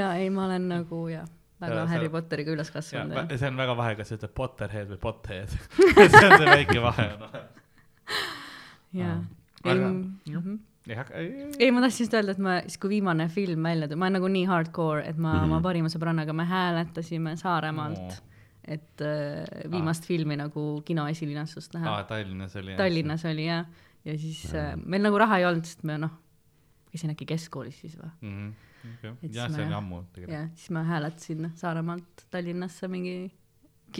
ja 0.00 0.14
ei, 0.16 0.30
ma 0.32 0.46
olen 0.48 0.64
nagu 0.70 1.04
jah, 1.12 1.26
väga 1.62 1.76
Ja, 1.78 1.84
sa- 1.86 1.92
Harry 1.94 2.08
Potteriga 2.12 2.52
üles 2.56 2.70
kasvanud 2.74 3.16
jah. 3.16 3.30
see 3.38 3.48
on 3.52 3.56
väga 3.62 3.76
vahe, 3.78 3.94
kas 4.00 4.10
sa 4.12 4.18
ütled 4.18 4.34
Potterhead 4.38 4.90
või 4.94 5.00
Potterhead 5.06 5.54
see 6.16 6.26
on 6.26 6.36
see 6.38 6.50
väike 6.50 6.80
vahe 6.84 7.06
on. 7.14 7.22
jaa. 9.00 9.16
jah., 9.64 10.44
ei 10.90 10.96
hakka, 10.98 11.14
ei, 11.62 11.70
ma 11.70 11.80
tahtsin 11.84 12.02
just 12.08 12.14
öelda, 12.18 12.34
et 12.34 12.40
ma, 12.42 12.56
siis 12.66 12.78
kui 12.82 12.90
viimane 12.96 13.28
film 13.30 13.62
välja 13.68 13.86
tuli, 13.86 14.00
ma 14.02 14.08
olen 14.08 14.16
nagu 14.18 14.30
nii 14.34 14.48
hardcore, 14.50 15.04
et 15.06 15.16
ma 15.16 15.28
mm 15.32 15.36
Mhm. 15.36 15.44
-hmm. 15.44 15.52
oma 15.52 15.60
parima 15.62 15.88
sõbrannaga 15.92 16.32
me 16.34 16.44
hääletasime 16.44 17.36
Saaremaalt 17.38 17.98
Oo. 17.98 18.06
oh., 18.08 18.28
et 18.64 19.00
äh, 19.00 19.70
viimast 19.70 20.02
ah. 20.04 20.06
filmi 20.06 20.36
nagu 20.36 20.82
kino 20.86 21.06
esilinastust 21.08 21.74
näha 21.74 21.94
ah,. 21.98 22.04
Tallinnas 22.06 22.56
oli. 22.56 22.74
Tallinnas 22.76 23.24
oli 23.24 23.46
jah, 23.46 23.66
ja 24.04 24.18
siis 24.18 24.54
äh, 24.54 24.74
meil 24.86 25.02
nagu 25.02 25.18
raha 25.18 25.38
ei 25.38 25.44
olnud, 25.46 25.64
sest 25.64 25.82
me 25.84 25.98
noh, 25.98 26.10
käisin 26.92 27.10
äkki 27.14 27.26
keskkoolis 27.26 27.80
siis 27.80 27.96
või, 27.98 28.10
mm. 28.20 28.30
-hmm. 28.30 28.52
Jah, 28.82 29.14
siis 29.20 29.36
see 29.36 29.64
oli 29.66 29.76
ammu 29.76 30.02
tegelikult. 30.14 30.34
ja 30.34 30.42
siis 30.56 30.72
ma 30.74 30.82
hääletasin 30.88 31.52
Saaremaalt 31.58 32.26
Tallinnasse 32.30 32.88
mingi, 32.90 33.14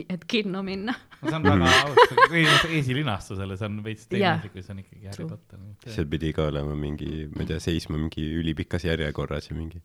et 0.09 0.25
kinno 0.27 0.63
minna. 0.65 0.95
see 1.21 1.35
on 1.37 1.45
väga 1.45 1.71
aus, 1.85 2.67
esilinastusele, 2.81 3.57
see 3.59 3.69
on 3.69 3.81
veits 3.85 4.07
teine 4.11 4.23
Jah. 4.25 4.39
asi, 4.39 4.51
kui 4.53 4.63
see 4.65 4.75
on 4.75 4.83
ikkagi 4.83 5.11
Harry. 5.11 5.27
Potter. 5.29 5.65
seal 5.87 6.09
pidi 6.11 6.33
ka 6.35 6.47
olema 6.51 6.75
mingi, 6.75 7.27
ma 7.33 7.45
ei 7.45 7.51
tea, 7.53 7.59
seisma 7.63 7.99
mingi 7.99 8.25
ülipikas 8.41 8.87
järjekorras 8.89 9.51
ja 9.51 9.57
mingi 9.57 9.81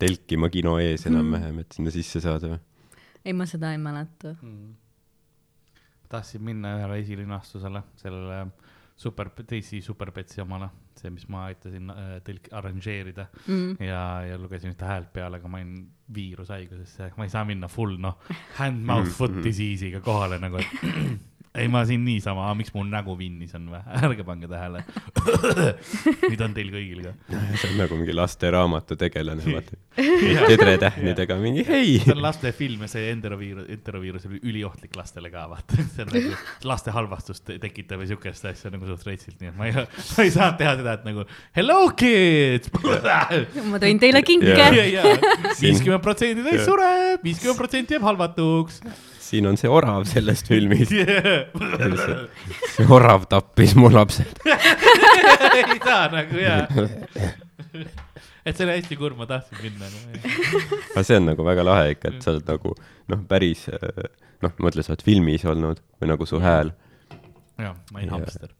telkima 0.00 0.48
kino 0.52 0.78
ees 0.80 1.06
enam-vähem, 1.10 1.62
et 1.64 1.76
sinna 1.76 1.92
sisse 1.94 2.22
saada 2.24 2.54
või? 2.54 2.60
ei, 3.24 3.34
ma 3.36 3.46
seda 3.48 3.74
ei 3.74 3.80
mäleta. 3.82 4.34
mm.. 4.38 4.74
tahtsin 6.12 6.44
minna 6.46 6.76
ühele 6.78 7.00
esilinastusele, 7.02 7.82
sellele 8.00 8.44
super, 9.00 9.30
DC 9.40 9.80
Superpetsi 9.84 10.42
omale, 10.44 10.68
see, 11.00 11.08
mis 11.14 11.24
ma 11.32 11.46
aitasin 11.48 11.88
äh, 11.94 12.10
tõlk-, 12.26 12.50
arranžeerida 12.58 13.28
Mm. 13.46 13.76
ja, 13.80 14.02
ja 14.28 14.36
lugesin 14.38 14.74
ühte 14.74 14.84
häält 14.88 15.08
peale, 15.14 15.38
aga 15.40 15.48
ma 15.48 15.60
olin 15.62 15.86
viirushaigusesse, 16.12 17.12
ma 17.16 17.24
ei 17.24 17.32
saa 17.32 17.44
minna 17.48 17.68
full 17.70 17.96
noh, 18.02 18.18
hand-mouth 18.58 19.08
foot 19.16 19.40
disease'iga 19.44 20.02
kohale 20.04 20.38
nagu, 20.42 20.60
et 20.60 20.84
ei, 21.54 21.66
ma 21.68 21.80
siin 21.86 22.04
niisama, 22.06 22.46
miks 22.54 22.70
mul 22.76 22.86
nägu 22.90 23.16
vinnis 23.18 23.56
on 23.58 23.64
või, 23.72 23.80
ärge 24.06 24.24
pange 24.26 24.46
tähele. 24.50 24.84
nüüd 26.30 26.44
on 26.46 26.54
teil 26.54 26.70
kõigil 26.70 27.00
ka. 27.08 27.14
see 27.58 27.72
on 27.72 27.80
nagu 27.80 27.98
mingi 27.98 28.14
lasteraamatu 28.14 28.96
tegelane, 29.00 29.42
vaata. 29.56 29.78
tedretähnidega 29.98 31.38
mingi 31.42 31.64
hei. 31.66 31.98
see 32.04 32.14
on 32.14 32.22
lastefilm 32.22 32.86
ja 32.86 32.90
see 32.92 33.10
enteroviirus, 33.10 33.66
enteroviirus 33.74 34.28
oli 34.30 34.40
üliohtlik 34.52 34.94
lastele 34.98 35.32
ka, 35.34 35.48
vaata. 35.50 35.80
see 35.96 36.06
on 36.06 36.14
nagu 36.14 36.38
laste 36.70 36.94
halvastust 36.94 37.54
tekitav 37.62 38.06
ja 38.06 38.12
siukest 38.12 38.46
asja 38.52 38.70
nagu 38.70 38.86
suht 38.86 39.10
reitsilt, 39.10 39.40
nii 39.42 39.50
et 39.50 39.58
ma 39.58 39.66
ei, 39.66 39.74
ma 39.74 40.26
ei 40.26 40.34
saanud 40.34 40.58
teha 40.60 40.76
seda, 40.78 40.96
et 41.00 41.06
nagu 41.10 41.26
hello 41.58 41.80
kids. 41.98 42.70
ma 42.78 43.82
tõin 43.82 44.02
teile 44.02 44.22
kinke 44.22 44.70
viiskümmend 45.58 46.04
protsenti 46.04 46.46
teist 46.46 46.68
sureb, 46.70 47.24
viiskümmend 47.26 47.58
protsenti 47.58 47.98
jääb 47.98 48.06
halvatuks. 48.06 48.84
Siin 49.30 49.46
on 49.46 49.58
see 49.60 49.70
orav 49.70 50.06
sellest 50.10 50.48
filmist. 50.50 50.92
see 52.74 52.86
orav 52.90 53.26
tappis 53.30 53.76
mu 53.78 53.90
lapsed. 53.92 54.40
ei 55.58 55.78
saa 55.84 56.08
nagu 56.12 56.40
jaa. 56.40 56.64
et 58.46 58.56
see 58.56 58.66
oli 58.66 58.76
hästi 58.76 58.98
kurb, 58.98 59.18
ma 59.20 59.28
tahtsin 59.30 59.60
minna 59.62 59.90
nagu. 59.90 60.80
aga 60.94 61.04
see 61.06 61.20
on 61.20 61.28
nagu 61.30 61.46
väga 61.46 61.66
lahe 61.66 61.94
ikka, 61.94 62.14
et 62.14 62.24
sa 62.24 62.34
oled 62.34 62.48
nagu 62.50 62.74
noh, 63.12 63.24
päris 63.30 63.66
noh, 63.70 64.54
mõtle, 64.64 64.84
sa 64.84 64.94
oled 64.94 65.04
filmis 65.06 65.44
olnud 65.48 65.82
või 66.00 66.12
nagu 66.12 66.28
su 66.28 66.40
hääl. 66.42 66.72
jah, 67.60 67.76
ma 67.92 68.00
olin 68.00 68.14
hamster. 68.16 68.54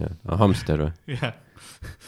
jah, 0.00 0.14
hamster 0.40 0.86
või? 0.86 1.18
jah, 1.18 1.34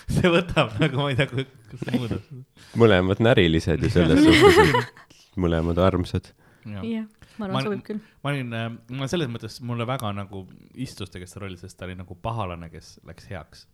see 0.06 0.32
võtab 0.32 0.78
nagu, 0.80 1.02
ma 1.02 1.10
ei 1.12 1.18
tea, 1.18 1.28
kas 1.34 1.84
see 1.84 2.00
muudab. 2.00 2.32
mõlemad 2.78 3.22
närilised 3.28 3.84
ju 3.84 3.92
selles 3.92 4.24
suhtes, 4.24 4.74
et 5.18 5.42
mõlemad 5.42 5.82
armsad. 5.82 6.32
jah, 6.64 7.10
ma 7.38 7.48
arvan, 7.48 7.68
sobib 7.68 7.86
küll. 7.86 8.02
ma 8.24 8.32
olin, 8.32 8.52
ma 9.00 9.08
selles 9.10 9.30
mõttes 9.32 9.60
mulle 9.66 9.86
väga 9.88 10.12
nagu 10.16 10.44
istus 10.74 11.12
tegelikult 11.12 11.34
see 11.34 11.42
roll, 11.44 11.56
sest 11.60 11.78
ta 11.78 11.88
oli 11.88 11.96
nagu 11.98 12.18
pahalane, 12.22 12.70
kes 12.72 12.96
läks 13.08 13.30
heaks. 13.30 13.64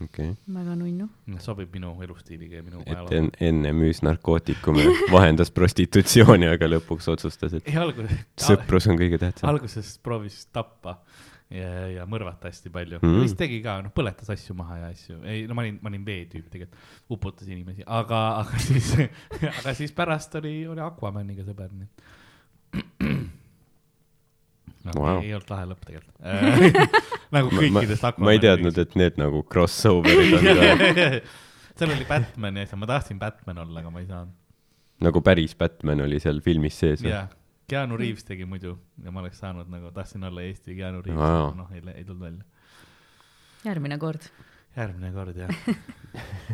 okei 0.00 0.32
okay.. 0.32 0.56
väga 0.58 0.78
nunnu. 0.80 1.08
sobib 1.44 1.72
minu 1.76 1.94
elustiiliga 2.06 2.60
ja 2.60 2.66
minu 2.66 2.82
et 2.84 2.92
ajalooga. 2.94 3.20
en, 3.20 3.30
enne 3.50 3.72
müüs 3.76 4.02
narkootikume, 4.06 4.88
vahendas 5.16 5.54
prostitutsiooni, 5.54 6.50
aga 6.56 6.70
lõpuks 6.74 7.08
otsustas, 7.14 7.56
et 7.58 7.72
ei 7.72 7.80
alguses, 7.80 8.26
sõprus 8.48 8.90
on 8.90 9.00
kõige 9.00 9.22
tähtsam. 9.22 9.50
alguses 9.54 9.96
proovis 10.04 10.44
tappa 10.52 11.00
ja, 11.54 11.70
ja 11.92 12.02
mõrvata 12.10 12.48
hästi 12.50 12.68
palju 12.74 12.98
Mm. 13.02 13.08
mm.. 13.12 13.22
vist 13.26 13.36
tegi 13.38 13.58
ka, 13.64 13.72
noh, 13.84 13.90
põletas 13.94 14.28
asju 14.32 14.52
maha 14.58 14.74
ja 14.80 14.86
asju, 14.94 15.14
ei 15.28 15.38
no 15.46 15.52
ma 15.58 15.62
olin, 15.66 15.76
ma 15.82 15.88
olin 15.92 16.04
veetüüp 16.06 16.46
tegelikult, 16.52 16.78
uputas 17.12 17.46
inimesi, 17.48 17.82
aga, 17.86 18.20
aga 18.42 18.54
siis, 18.68 18.88
aga 19.52 19.70
siis 19.78 19.92
pärast 19.96 20.30
oli, 20.40 20.54
oli 20.70 20.80
Aquamaniga 20.84 21.42
sõber, 21.46 21.70
nii 21.72 21.86
et 21.86 21.92
no, 24.86 24.92
Wow. 24.96 25.18
ei 25.22 25.32
olnud 25.34 25.50
lahe 25.50 25.64
lõpp 25.72 25.82
tegelikult 25.86 26.16
nagu 27.36 27.48
kõikidest 27.50 28.02
ma, 28.06 28.10
ma 28.28 28.32
ei 28.36 28.40
teadnud, 28.42 28.76
et 28.78 28.92
need 28.98 29.14
nagu 29.20 29.38
crossover'id 29.50 30.32
on 30.38 30.42
ka 30.50 30.52
seal 31.76 31.90
oli 31.92 32.06
Batman 32.08 32.56
ja 32.56 32.62
asja, 32.66 32.76
ma 32.80 32.86
tahtsin 32.88 33.18
Batman 33.20 33.58
olla, 33.66 33.78
aga 33.82 33.90
ma 33.92 33.98
ei 34.02 34.08
saanud. 34.08 34.32
nagu 35.04 35.18
päris 35.24 35.52
Batman 35.58 36.00
oli 36.06 36.18
seal 36.22 36.38
filmis 36.44 36.76
sees 36.80 37.00
või? 37.04 37.10
jaa, 37.12 37.26
Keanu 37.70 37.98
Reaves 37.98 38.24
tegi 38.26 38.46
muidu 38.46 38.76
ja 39.02 39.12
ma 39.12 39.22
oleks 39.24 39.40
saanud 39.42 39.70
nagu, 39.70 39.90
tahtsin 39.94 40.24
olla 40.24 40.44
Eesti 40.46 40.76
Keanu 40.78 41.02
Reaves 41.02 41.20
Wow. 41.20 41.42
wow., 41.48 41.54
noh, 41.58 41.72
ei, 41.74 41.82
ei 41.94 42.04
tulnud 42.04 42.22
välja. 42.22 42.44
järgmine 43.64 43.98
kord. 43.98 44.30
järgmine 44.76 45.12
kord 45.12 45.36
jah. 45.36 45.50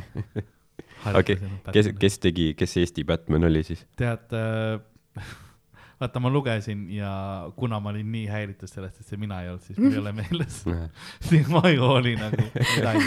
okei, 1.21 1.39
kes, 1.73 1.93
kes 1.99 2.19
tegi, 2.19 2.53
kes 2.59 2.77
Eesti 2.83 3.05
Batman 3.05 3.45
oli 3.51 3.63
siis? 3.67 3.87
tead 3.97 4.37
äh, 4.39 4.81
vaata, 6.03 6.21
ma 6.21 6.31
lugesin 6.31 6.87
ja 6.91 7.13
kuna 7.57 7.81
ma 7.81 7.93
olin 7.93 8.13
nii 8.13 8.27
häiritud 8.31 8.71
sellest, 8.71 9.01
et 9.01 9.07
see 9.07 9.21
mina 9.21 9.43
ei 9.43 9.53
olnud, 9.53 9.65
siis 9.67 9.79
mul 9.79 9.93
ei 9.93 10.03
ole 10.03 10.13
meeles. 10.17 10.63
siis 11.29 11.51
ma 11.53 11.63
ei 11.69 11.79
hooli 11.81 12.17
nagu 12.19 12.49
midagi 12.59 13.05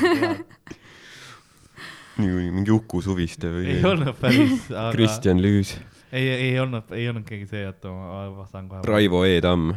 mingi 2.16 2.72
Uku 2.72 3.02
Suviste 3.04 3.50
või 3.52 3.74
ei? 3.74 3.84
olnud 3.84 4.16
päris, 4.20 4.70
aga 4.72 4.92
Kristjan 4.96 5.42
Lüüs, 5.44 5.76
ei, 6.12 6.30
ei 6.30 6.60
olnud, 6.60 6.92
ei 6.92 7.10
olnud 7.10 7.26
keegi 7.28 7.48
see, 7.50 7.66
oota, 7.68 7.92
ma 7.94 8.26
vastan 8.38 8.70
kohe. 8.70 8.82
Raivo 8.86 9.24
E 9.26 9.42
Tamm. 9.42 9.74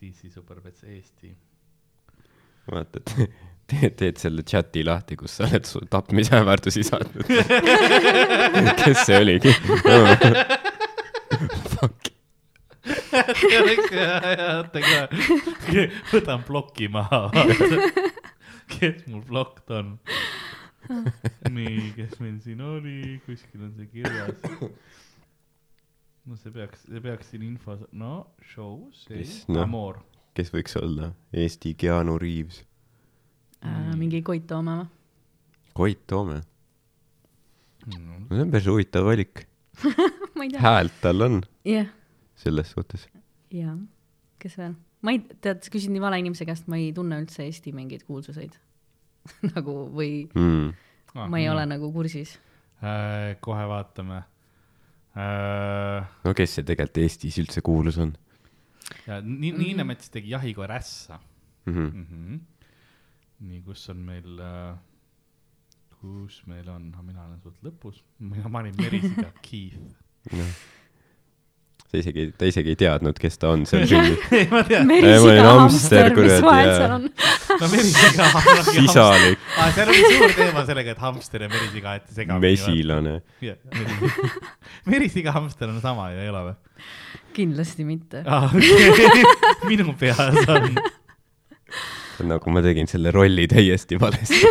DC 0.00 0.30
Superpets 0.34 0.84
Eesti. 0.84 1.36
vaata, 2.72 2.98
et 3.00 3.14
teed, 3.70 3.94
teed 3.98 4.16
selle 4.20 4.42
chati 4.46 4.84
lahti, 4.86 5.16
kus 5.18 5.38
sa 5.38 5.46
oled 5.48 5.64
su 5.68 5.80
tapmisähvardusi 5.90 6.82
saatnud. 6.86 7.26
kes 8.82 9.04
see 9.06 9.18
oligi 9.20 9.54
Fuck, 11.76 12.12
oota 14.46 14.80
ka, 14.82 15.00
võtan 16.12 16.44
ploki 16.46 16.88
maha, 16.92 17.26
kes 18.70 19.06
mul 19.10 19.22
blokt 19.26 19.70
on. 19.74 19.96
nii, 21.50 21.90
kes 21.96 22.18
meil 22.22 22.36
siin 22.44 22.60
oli, 22.62 23.16
kuskil 23.26 23.64
on 23.66 23.72
see 23.78 23.88
kirjas. 23.90 24.36
no 26.26 26.38
see 26.38 26.52
peaks, 26.54 26.84
see 26.86 27.02
peaks 27.02 27.32
siin 27.32 27.46
infos, 27.46 27.82
no 27.92 28.12
show, 28.52 28.86
see 28.94 29.22
Mis,, 29.22 29.40
noh? 29.50 29.64
Amor. 29.66 30.00
kes 30.36 30.52
võiks 30.54 30.76
olla 30.80 31.12
Eesti 31.34 31.74
Keanu 31.78 32.18
Reaves? 32.22 32.62
Äh, 33.64 33.92
mingi 33.98 34.22
Koit 34.26 34.46
Toome 34.50 34.78
või? 34.82 34.88
Koit 35.76 36.06
Toome, 36.10 36.40
no 37.90 38.22
see 38.30 38.46
on 38.46 38.54
päris 38.54 38.70
huvitav 38.70 39.06
valik. 39.06 39.46
häält 40.66 40.94
tal 41.02 41.26
on 41.26 41.40
jah, 41.68 41.90
selles 42.38 42.72
suhtes. 42.72 43.08
jaa. 43.52 43.76
kes 44.42 44.58
veel? 44.60 44.76
Ma 45.06 45.14
ei, 45.14 45.22
tead, 45.42 45.62
sa 45.62 45.72
küsid 45.72 45.92
nii 45.94 46.02
vale 46.02 46.18
inimese 46.22 46.46
käest, 46.48 46.66
ma 46.72 46.80
ei 46.80 46.90
tunne 46.96 47.20
üldse 47.22 47.44
Eesti 47.46 47.72
mingeid 47.76 48.02
kuulsuseid. 48.08 48.58
nagu 49.54 49.74
või 49.94 50.26
Mm. 50.34 50.74
ma 51.30 51.38
ei 51.40 51.48
ole 51.50 51.64
nagu 51.66 51.90
kursis. 51.94 52.36
äh,. 52.82 53.36
kohe 53.40 53.64
vaatame 53.70 54.20
äh,. 55.16 56.06
no 56.24 56.34
kes 56.36 56.58
see 56.58 56.66
tegelikult 56.68 57.02
Eestis 57.02 57.38
üldse 57.42 57.62
kuulus 57.64 57.98
on 57.98 58.12
ja 59.06 59.20
nii, 59.24 59.52
Niine 59.56 59.86
Mets 59.88 60.10
tegi 60.12 60.30
Jahikoer 60.30 60.76
ässa 60.76 61.18
mm? 61.66 61.72
-hmm. 61.72 61.94
mm. 61.94 62.06
-hmm. 62.10 62.38
nii, 63.48 63.62
kus 63.62 63.88
on 63.90 63.96
meil 63.96 64.38
äh,, 64.38 64.76
kus 66.00 66.42
meil 66.46 66.68
on, 66.68 66.92
mina 67.02 67.24
olen 67.24 67.40
suht 67.42 67.62
lõpus, 67.64 68.02
mina, 68.18 68.48
ma 68.48 68.62
olin 68.62 68.74
Merisiga 68.78 69.32
Keith. 69.50 69.78
No. 70.32 70.44
Sa 71.86 72.00
isegi, 72.00 72.26
ta 72.38 72.48
isegi 72.48 72.72
ei 72.74 72.78
teadnud, 72.80 73.18
kes 73.20 73.38
ta 73.42 73.52
on 73.54 73.62
seal 73.68 73.86
filmis. 73.88 74.18
ei, 74.34 74.46
ma 74.50 74.62
tean, 74.66 74.86
merisiga 74.88 75.22
olin 75.22 75.42
hamster, 75.46 76.08
hamster, 76.10 76.24
mis 76.26 76.44
vahet 76.46 76.66
jaa. 76.66 76.76
seal 76.80 76.94
on? 76.96 77.04
no 77.60 77.68
Merisiga. 77.72 78.24
sisalik, 78.70 79.38
aa, 79.56 79.68
seal 79.76 79.92
oli 79.92 80.02
suur 80.10 80.34
teema 80.40 80.64
sellega, 80.68 80.96
et 80.96 81.02
hamster 81.06 81.46
ja 81.46 81.50
merisiga 81.52 81.94
aeti 81.94 82.18
segamini. 82.18 82.42
mesilane. 82.50 83.14
merisiga 84.90 85.34
hamster 85.38 85.70
on 85.70 85.80
sama 85.84 86.10
ju, 86.12 86.22
ei 86.24 86.32
ole 86.32 86.42
või? 86.50 86.56
kindlasti 87.36 87.86
mitte. 87.88 88.24
aa, 88.26 88.50
okei, 88.50 89.24
minu 89.70 89.94
peas 90.00 90.42
on. 90.50 90.70
nagu 92.32 92.50
ma 92.50 92.64
tegin 92.64 92.88
selle 92.90 93.12
rolli 93.14 93.46
täiesti 93.50 94.00
valesti. 94.00 94.42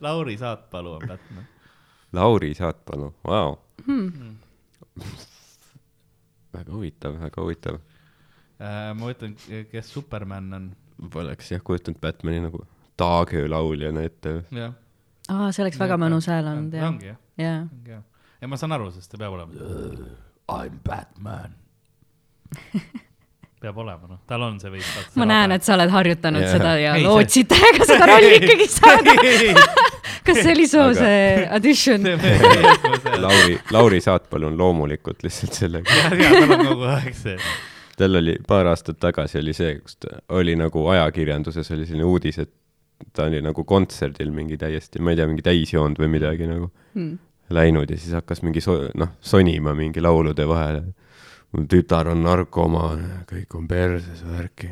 Lauri 0.00 0.36
Saatpalu 0.40 0.94
on 0.98 1.08
Batman. 1.08 1.46
Lauri 2.12 2.54
Saatpalu, 2.54 3.10
vau. 3.26 3.56
Hmm. 3.86 4.36
väga 6.54 6.72
huvitav, 6.72 7.18
väga 7.20 7.42
huvitav. 7.42 7.80
Äh, 8.60 8.94
ma 8.94 9.10
ütlen, 9.10 9.34
kes 9.70 9.92
Superman 9.92 10.52
on. 10.54 10.70
Poleks 11.10 11.50
jah 11.50 11.62
kujutanud 11.64 11.98
Batman'i 12.00 12.44
nagu 12.44 12.62
Taagöö 12.96 13.48
lauljana 13.50 14.04
ette. 14.06 14.44
jah. 14.54 14.74
aa, 15.28 15.50
see 15.52 15.64
oleks 15.64 15.78
väga 15.80 15.96
mõnus 15.98 16.28
hääl 16.30 16.46
olnud, 16.46 16.76
jah. 16.78 16.86
ongi 16.86 17.10
jah, 17.10 17.64
jah. 17.88 18.04
ja 18.40 18.48
ma 18.48 18.56
saan 18.60 18.76
aru, 18.76 18.92
sest 18.94 19.10
ta 19.10 19.18
peab 19.18 19.34
olema. 19.34 19.50
I 20.54 20.70
m 20.70 20.78
Batman. 20.86 21.56
peab 23.64 23.78
olema, 23.82 24.08
noh, 24.12 24.20
tal 24.28 24.42
on 24.46 24.60
see 24.62 24.70
veits. 24.72 24.94
ma 25.18 25.26
näen, 25.28 25.52
et 25.56 25.64
sa 25.66 25.74
oled 25.78 25.90
harjutanud 25.92 26.44
Jaa. 26.44 26.52
seda 26.58 26.76
ja 26.80 26.94
Ei, 26.94 27.02
see- 27.02 27.08
lootsid 27.10 27.50
täiega 27.50 27.88
seda 27.90 28.08
rolli 28.12 28.34
ikkagi 28.40 28.68
saada. 28.70 29.14
kas 30.26 30.40
see 30.42 30.52
oli 30.54 30.66
su 30.70 30.80
Aga- 30.80 30.94
see 31.00 31.46
audition? 31.58 32.08
Lauri, 33.24 33.58
Lauri 33.72 34.00
Saatpalu 34.04 34.46
on 34.52 34.58
loomulikult 34.58 35.22
lihtsalt 35.26 35.52
sellega. 35.56 35.90
ja, 36.00 36.10
ja 36.22 36.32
tal 36.40 36.54
on 36.58 36.66
kogu 36.68 36.88
aeg 36.94 37.14
see. 37.16 37.36
tal 37.98 38.18
oli 38.20 38.36
paar 38.48 38.66
aastat 38.72 38.98
tagasi 39.02 39.38
oli 39.40 39.52
see, 39.56 39.76
kus 39.80 39.96
ta 40.02 40.16
oli 40.38 40.56
nagu 40.58 40.86
ajakirjanduses 40.94 41.70
oli 41.76 41.86
selline 41.86 42.08
uudis, 42.08 42.38
et 42.42 42.50
ta 43.14 43.28
oli 43.28 43.40
nagu 43.44 43.64
kontserdil 43.68 44.30
mingi 44.34 44.56
täiesti, 44.60 45.00
ma 45.02 45.12
ei 45.12 45.18
tea, 45.20 45.26
mingi 45.30 45.42
täisjoonud 45.46 45.98
või 46.02 46.10
midagi 46.18 46.46
nagu 46.50 46.70
Hmm. 46.94 47.16
läinud 47.50 47.90
ja 47.90 47.96
siis 47.98 48.12
hakkas 48.14 48.42
mingi 48.46 48.60
so-, 48.62 48.88
noh, 48.94 49.08
sonima 49.20 49.72
mingi 49.74 50.00
laulude 50.02 50.44
vahele. 50.48 50.82
Mu 51.54 51.66
tütar 51.70 52.10
on 52.10 52.24
narkomaan, 52.24 53.04
kõik 53.30 53.54
on 53.58 53.68
perses, 53.70 54.24
värki. 54.26 54.70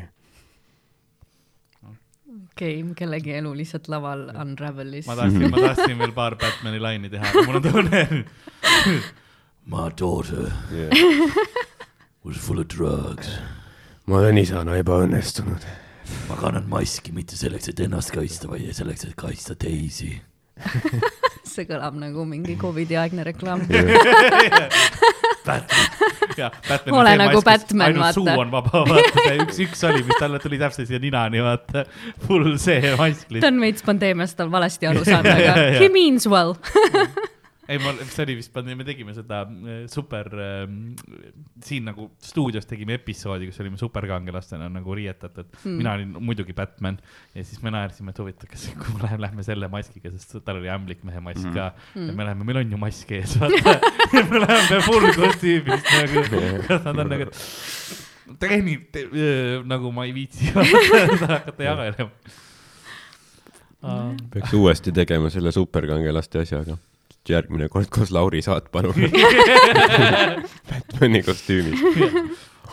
okei, 2.53 2.83
kellegi 2.97 3.33
elu 3.39 3.53
lihtsalt 3.57 3.87
laval 3.89 4.27
unravel'is 4.43 5.07
ma. 5.07 5.15
tahtsin, 5.17 5.49
ma 5.49 5.61
tahtsin 5.63 5.97
veel 5.97 6.13
paar 6.15 6.35
Batman'i 6.41 6.81
laine 6.83 7.09
teha, 7.09 7.31
aga 7.31 7.45
mul 7.47 7.59
on 7.61 7.67
tunne. 7.69 8.03
My 9.65 9.87
daughter 9.95 10.51
was 12.23 12.37
full 12.37 12.59
of 12.59 12.67
drugs. 12.67 13.31
ma 14.05 14.19
olen 14.19 14.37
isana 14.37 14.75
ebaõnnestunud. 14.81 15.63
ma 16.27 16.35
kannan 16.35 16.67
maski 16.67 17.15
mitte 17.15 17.39
selleks, 17.39 17.71
et 17.71 17.79
ennast 17.79 18.11
kaitsta, 18.11 18.51
vaid 18.51 18.67
selleks, 18.75 19.07
et 19.07 19.15
kaitsta 19.15 19.55
teisi. 19.55 20.11
see 21.53 21.65
kõlab 21.69 21.95
nagu 21.99 22.25
mingi 22.27 22.57
Covidi 22.59 22.97
aegne 22.99 23.23
reklaam. 23.27 23.63
jah, 26.37 26.55
Batman. 26.69 26.99
Ole 26.99 27.15
nagu 27.19 27.41
Batman, 27.45 27.85
ainult 27.87 28.05
vaata. 28.05 28.13
suu 28.19 28.45
on 28.45 28.53
vaba, 28.53 28.83
vaata 28.89 29.27
see 29.27 29.37
üks, 29.43 29.61
üks 29.67 29.83
oli, 29.89 30.03
mis 30.07 30.21
talle 30.21 30.41
tuli 30.43 30.61
täpselt 30.61 30.89
siia 30.89 31.01
ninani, 31.03 31.43
vaata. 31.43 31.85
Full 32.27 32.55
see 32.61 32.95
mask 32.99 33.37
ta 33.39 33.51
on 33.51 33.61
veits 33.63 33.85
pandeemiast 33.85 34.41
on 34.45 34.51
valesti 34.53 34.89
aru 34.89 35.05
saanud, 35.07 35.31
aga 35.39 35.69
he 35.79 35.91
means 35.93 36.27
well. 36.29 36.57
ei, 37.67 37.79
ma, 37.79 37.93
see 38.03 38.25
oli 38.25 38.35
vist, 38.39 38.57
me 38.67 38.85
tegime 38.87 39.13
seda 39.15 39.43
äh, 39.47 39.83
super 39.91 40.27
äh,, 40.35 40.63
siin 41.63 41.87
nagu 41.87 42.09
stuudios 42.23 42.67
tegime 42.67 42.97
episoodi, 42.99 43.47
kus 43.49 43.61
olime 43.63 43.79
superkangelastena 43.79 44.67
nagu 44.71 44.95
riietatud 44.97 45.47
mm.. 45.61 45.77
mina 45.79 45.95
olin 45.97 46.13
muidugi 46.19 46.55
Batman 46.57 46.99
ja 47.33 47.45
siis 47.45 47.61
me 47.63 47.71
naersime, 47.73 48.11
et 48.11 48.19
huvitav, 48.19 48.51
kas, 48.51 48.67
kui 48.77 48.97
me 48.97 49.05
läheme, 49.05 49.21
lähme 49.27 49.47
selle 49.47 49.69
maskiga, 49.71 50.11
sest 50.15 50.41
tal 50.43 50.59
oli 50.59 50.71
ämblikmehe 50.73 51.23
mask 51.23 51.47
ka 51.55 51.71
mm.. 51.95 52.09
ja 52.11 52.17
me 52.19 52.27
läheme, 52.27 52.47
meil 52.49 52.63
on 52.63 52.75
ju 52.75 52.81
mask 52.83 53.15
ees, 53.15 53.37
vaata. 53.41 53.77
ja 54.17 54.25
me 54.29 54.43
läheme 54.43 54.81
full 54.87 55.11
kostüümis 55.17 55.91
nagu, 55.93 56.25
kas 56.67 56.87
nad 56.89 57.03
on 57.05 57.13
nagu, 57.15 57.29
treenib 58.43 58.87
te, 58.91 59.07
öö, 59.07 59.59
nagu 59.67 59.91
ma 59.95 60.07
ei 60.09 60.15
viitsi 60.15 60.51
hakata 60.55 61.63
jagelema. 61.63 62.11
peaks 64.33 64.53
uuesti 64.57 64.91
tegema 64.95 65.31
selle 65.31 65.51
superkangelaste 65.51 66.43
asjaga. 66.43 66.77
Järgmine 67.29 67.69
kord 67.71 67.89
koos 67.93 68.11
Lauri 68.11 68.41
Saatpaluga. 68.43 69.07
Batman'i 70.69 71.23
kostüümis. 71.23 71.79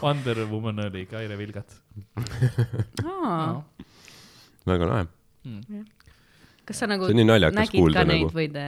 Wonder 0.02 0.44
Woman 0.50 0.80
oli 0.86 1.06
Kaire 1.06 1.38
Vilgat. 1.38 1.76
väga 4.66 4.86
lahe. 4.86 5.06
kas 6.70 6.78
sa 6.82 6.86
nagu 6.86 7.08
nägid 7.10 7.72
kuulda 7.74 8.04
ka 8.04 8.06
neid 8.06 8.22
nagu. 8.22 8.34
või 8.36 8.46
te? 8.54 8.64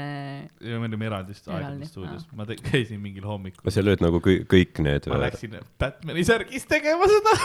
ja 0.66 0.78
me 0.80 0.88
olime 0.88 1.06
eraldi 1.06 1.36
Eraldi, 1.36 1.52
aegade 1.54 1.86
stuudios, 1.86 2.24
ma 2.34 2.46
käisin 2.48 2.98
mingil 3.00 3.26
hommikul. 3.28 3.70
sa 3.70 3.84
lööd 3.84 4.02
nagu 4.02 4.18
kõik, 4.24 4.48
kõik 4.50 4.80
need 4.82 5.06
ma 5.12 5.20
läksin 5.22 5.54
Batman'i 5.78 6.24
särgis 6.26 6.66
tegema 6.66 7.06
seda. 7.10 7.36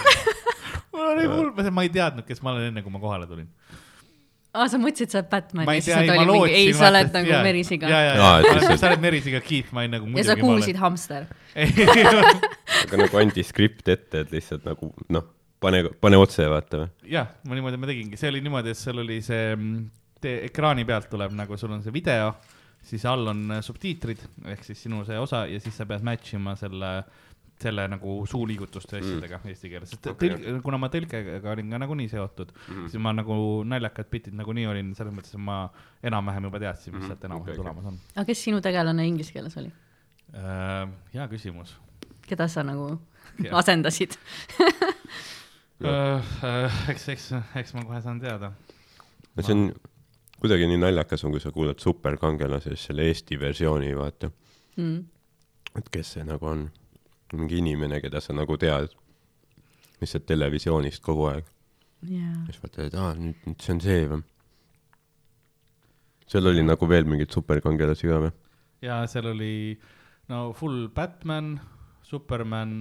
mul 0.95 1.11
oli 1.11 1.27
hull, 1.29 1.51
ma 1.69 1.85
ei 1.85 1.93
teadnud, 1.93 2.25
kes 2.25 2.41
ma 2.41 2.55
olen 2.55 2.71
enne, 2.71 2.83
kui 2.85 2.93
ma 2.95 3.03
kohale 3.03 3.29
tulin. 3.29 3.49
aa, 4.57 4.67
sa 4.71 4.79
mõtlesid, 4.81 5.13
sa 5.13 5.21
oled 5.21 5.29
Batman 5.31 5.67
ma 5.67 5.77
ja 5.77 5.81
ei 5.81 5.87
ei 5.87 5.93
ma 5.93 6.01
olid 6.01 6.11
mingi, 6.17 6.33
lootsin. 6.33 6.57
ei, 6.59 6.73
sa 6.75 6.89
oled 6.91 7.13
nagu 7.15 7.39
Merisiga. 7.47 7.91
ja, 7.91 8.01
ja, 8.07 8.13
ja 8.17 8.57
lihtsalt-, 8.57 8.81
sa 8.81 8.89
oled 8.91 9.03
Merisiga 9.05 9.41
Keith, 9.45 9.73
ma 9.75 9.83
olin 9.83 9.95
nagu 9.97 10.09
ja 10.11 10.25
sa 10.27 10.35
muidugi. 10.35 10.47
kuulsid 10.47 10.81
hamster. 10.81 11.27
aga 12.87 13.01
nagu 13.03 13.21
anti 13.21 13.45
skript 13.45 13.89
ette, 13.93 14.25
et 14.25 14.33
lihtsalt 14.33 14.67
nagu 14.67 14.91
noh, 15.13 15.29
pane, 15.63 15.83
pane 16.01 16.19
otse, 16.19 16.47
vaata 16.51 16.83
või. 16.83 16.91
jah, 17.13 17.31
ma 17.47 17.57
niimoodi 17.57 17.81
ma 17.81 17.89
tegingi, 17.89 18.19
see 18.19 18.31
oli 18.33 18.43
niimoodi, 18.45 18.73
et 18.73 18.81
seal 18.81 19.03
oli 19.03 19.19
see, 19.25 19.55
ekraani 20.49 20.85
pealt 20.87 21.09
tuleb 21.11 21.35
nagu 21.37 21.57
sul 21.59 21.73
on 21.77 21.83
see 21.85 21.93
video, 21.93 22.33
siis 22.87 23.05
all 23.09 23.33
on 23.33 23.57
äh, 23.57 23.63
subtiitrid 23.65 24.21
ehk 24.53 24.65
siis 24.65 24.85
sinu 24.85 25.03
see 25.07 25.17
osa 25.19 25.45
ja 25.49 25.59
siis 25.61 25.75
sa 25.77 25.87
pead 25.89 26.05
match 26.07 26.37
ima 26.37 26.55
selle, 26.59 26.91
selle 27.61 27.87
nagu 27.89 28.19
suuliigutuste 28.29 28.99
asjadega 28.99 29.39
mm. 29.39 29.49
eesti 29.53 29.69
keeles, 29.71 29.89
sest 29.93 30.07
Okei. 30.11 30.29
tõlk, 30.29 30.61
kuna 30.65 30.77
ma 30.77 30.89
tõlkega 30.93 31.51
olin 31.55 31.71
ka 31.73 31.79
nagunii 31.81 32.09
seotud 32.11 32.51
mm., 32.53 32.87
siis 32.91 33.01
ma 33.01 33.13
nagu 33.17 33.37
naljakad 33.65 34.09
bitid 34.13 34.37
nagunii 34.37 34.67
olin, 34.69 34.93
selles 34.97 35.13
mõttes, 35.15 35.33
et 35.33 35.41
ma 35.41 35.63
enam-vähem 36.05 36.49
juba 36.49 36.59
teadsin, 36.61 36.93
mis 36.93 37.01
Mhm. 37.03 37.07
sealt 37.13 37.25
enam-vähem 37.25 37.53
okei. 37.53 37.61
tulemas 37.63 37.85
on 37.89 37.99
aga 38.15 38.25
kes 38.29 38.43
sinu 38.45 38.61
tegelane 38.61 39.07
inglise 39.07 39.33
keeles 39.33 39.57
oli? 39.57 39.71
äh,. 40.33 40.87
hea 41.13 41.27
küsimus 41.33 41.75
keda 42.27 42.47
sa 42.47 42.63
nagu 42.63 42.99
Jah. 43.43 43.57
asendasid? 43.57 44.17
äh,. 45.83 46.21
Äh, 46.43 46.89
eks, 46.89 47.09
eks, 47.09 47.29
eks 47.55 47.73
ma 47.77 47.83
kohe 47.85 48.01
saan 48.01 48.19
teada. 48.21 48.51
see 49.41 49.53
on 49.53 49.71
kuidagi 50.41 50.67
nii 50.69 50.77
naljakas 50.81 51.23
on, 51.25 51.31
kui 51.33 51.41
sa 51.41 51.51
kuulad 51.51 51.79
superkangelase 51.81 52.75
selle 52.77 53.07
Eesti 53.09 53.39
versiooni, 53.39 53.93
vaata. 53.97 54.29
Mm. 54.77 55.05
et 55.77 55.89
kes 55.89 56.11
see 56.17 56.23
nagu 56.25 56.45
on. 56.45 56.67
Mingi 57.35 57.59
inimene, 57.59 57.99
keda 58.01 58.21
sa 58.23 58.33
nagu 58.33 58.57
tead 58.57 58.93
lihtsalt 60.01 60.27
televisioonist 60.29 61.03
kogu 61.03 61.27
aeg. 61.31 61.45
jaa. 62.07 62.33
siis 62.47 62.59
vaatad, 62.61 62.89
et 62.89 62.97
aa, 62.97 63.13
nüüd, 63.17 63.39
nüüd 63.47 63.63
see 63.63 63.73
on 63.73 63.81
see 63.83 64.03
või? 64.11 64.23
seal 66.27 66.51
oli 66.51 66.63
nagu 66.65 66.89
veel 66.89 67.07
mingeid 67.09 67.33
superkangelasi 67.33 68.11
ka 68.11 68.19
või? 68.27 68.33
ja 68.85 69.01
seal 69.09 69.31
oli 69.31 69.53
no 70.29 70.51
full 70.53 70.87
Batman, 70.93 71.55
Superman 72.05 72.75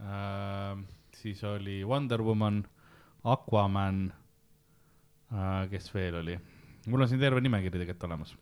äh,, 0.00 0.74
siis 1.14 1.44
oli 1.44 1.82
Wonder 1.84 2.22
Woman, 2.24 2.64
Aquaman 3.24 4.08
äh,, 5.30 5.68
kes 5.70 5.92
veel 5.94 6.18
oli? 6.22 6.38
mul 6.88 7.04
on 7.04 7.10
siin 7.10 7.20
terve 7.20 7.40
nimekiri 7.44 7.78
tegelikult 7.78 8.08
olemas. 8.08 8.34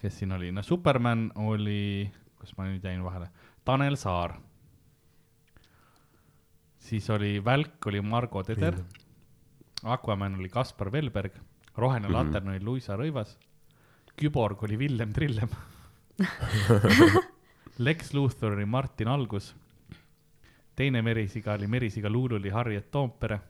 kes 0.00 0.20
siin 0.20 0.32
oli, 0.36 0.52
no 0.52 0.62
Superman 0.62 1.30
oli, 1.40 2.06
kus 2.38 2.54
ma 2.58 2.68
nüüd 2.68 2.84
jäin 2.84 3.02
vahele, 3.04 3.30
Tanel 3.66 3.96
Saar. 3.98 4.36
siis 6.86 7.08
oli 7.10 7.40
Välk 7.44 7.86
oli 7.90 8.00
Margo 8.00 8.42
Teder, 8.46 8.76
Aquaman 9.82 10.34
oli 10.38 10.48
Kaspar 10.48 10.92
Velberg, 10.92 11.32
Roheline 11.76 12.08
Mhm. 12.08 12.14
latern 12.14 12.48
oli 12.48 12.60
Luisa 12.64 12.96
Rõivas, 12.96 13.36
Küborg 14.16 14.62
oli 14.62 14.78
Villem 14.78 15.12
Trillem. 15.12 15.48
Lex 17.78 18.12
Luthor 18.14 18.52
oli 18.52 18.64
Martin 18.64 19.08
Algus, 19.08 19.54
teine 20.76 21.02
merisiga 21.02 21.52
oli 21.58 21.66
merisiga 21.66 22.08
Luulu 22.10 22.36
oli 22.36 22.50
Harriet 22.50 22.90
Toompere. 22.90 23.40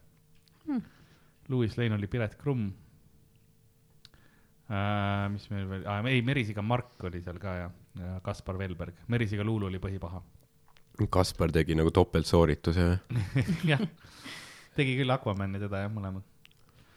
Hmm. 0.67 0.83
Louis 1.49 1.77
Lane 1.79 1.95
oli 1.95 2.07
Piret 2.07 2.35
Krumm 2.37 2.73
äh,. 4.71 5.27
mis 5.33 5.49
meil 5.53 5.67
veel 5.71 5.85
ah,, 5.91 6.01
ei 6.11 6.23
merisiga 6.27 6.63
Mark 6.63 7.05
oli 7.09 7.21
seal 7.25 7.39
ka 7.43 7.57
ja, 7.59 7.69
ja 8.01 8.17
Kaspar 8.25 8.59
Velberg, 8.61 8.95
merisiga 9.13 9.45
Luulu 9.47 9.71
oli 9.71 9.81
põhipaha. 9.83 10.23
Kaspar 11.13 11.53
tegi 11.53 11.77
nagu 11.77 11.91
topeltsoorituse 11.93 12.87
või? 12.87 13.45
jah, 13.73 13.83
tegi 14.79 14.97
küll 15.01 15.13
Aquaman 15.13 15.59
ja 15.59 15.67
teda 15.67 15.85
jah, 15.87 15.93
mõlemad. 15.93 16.25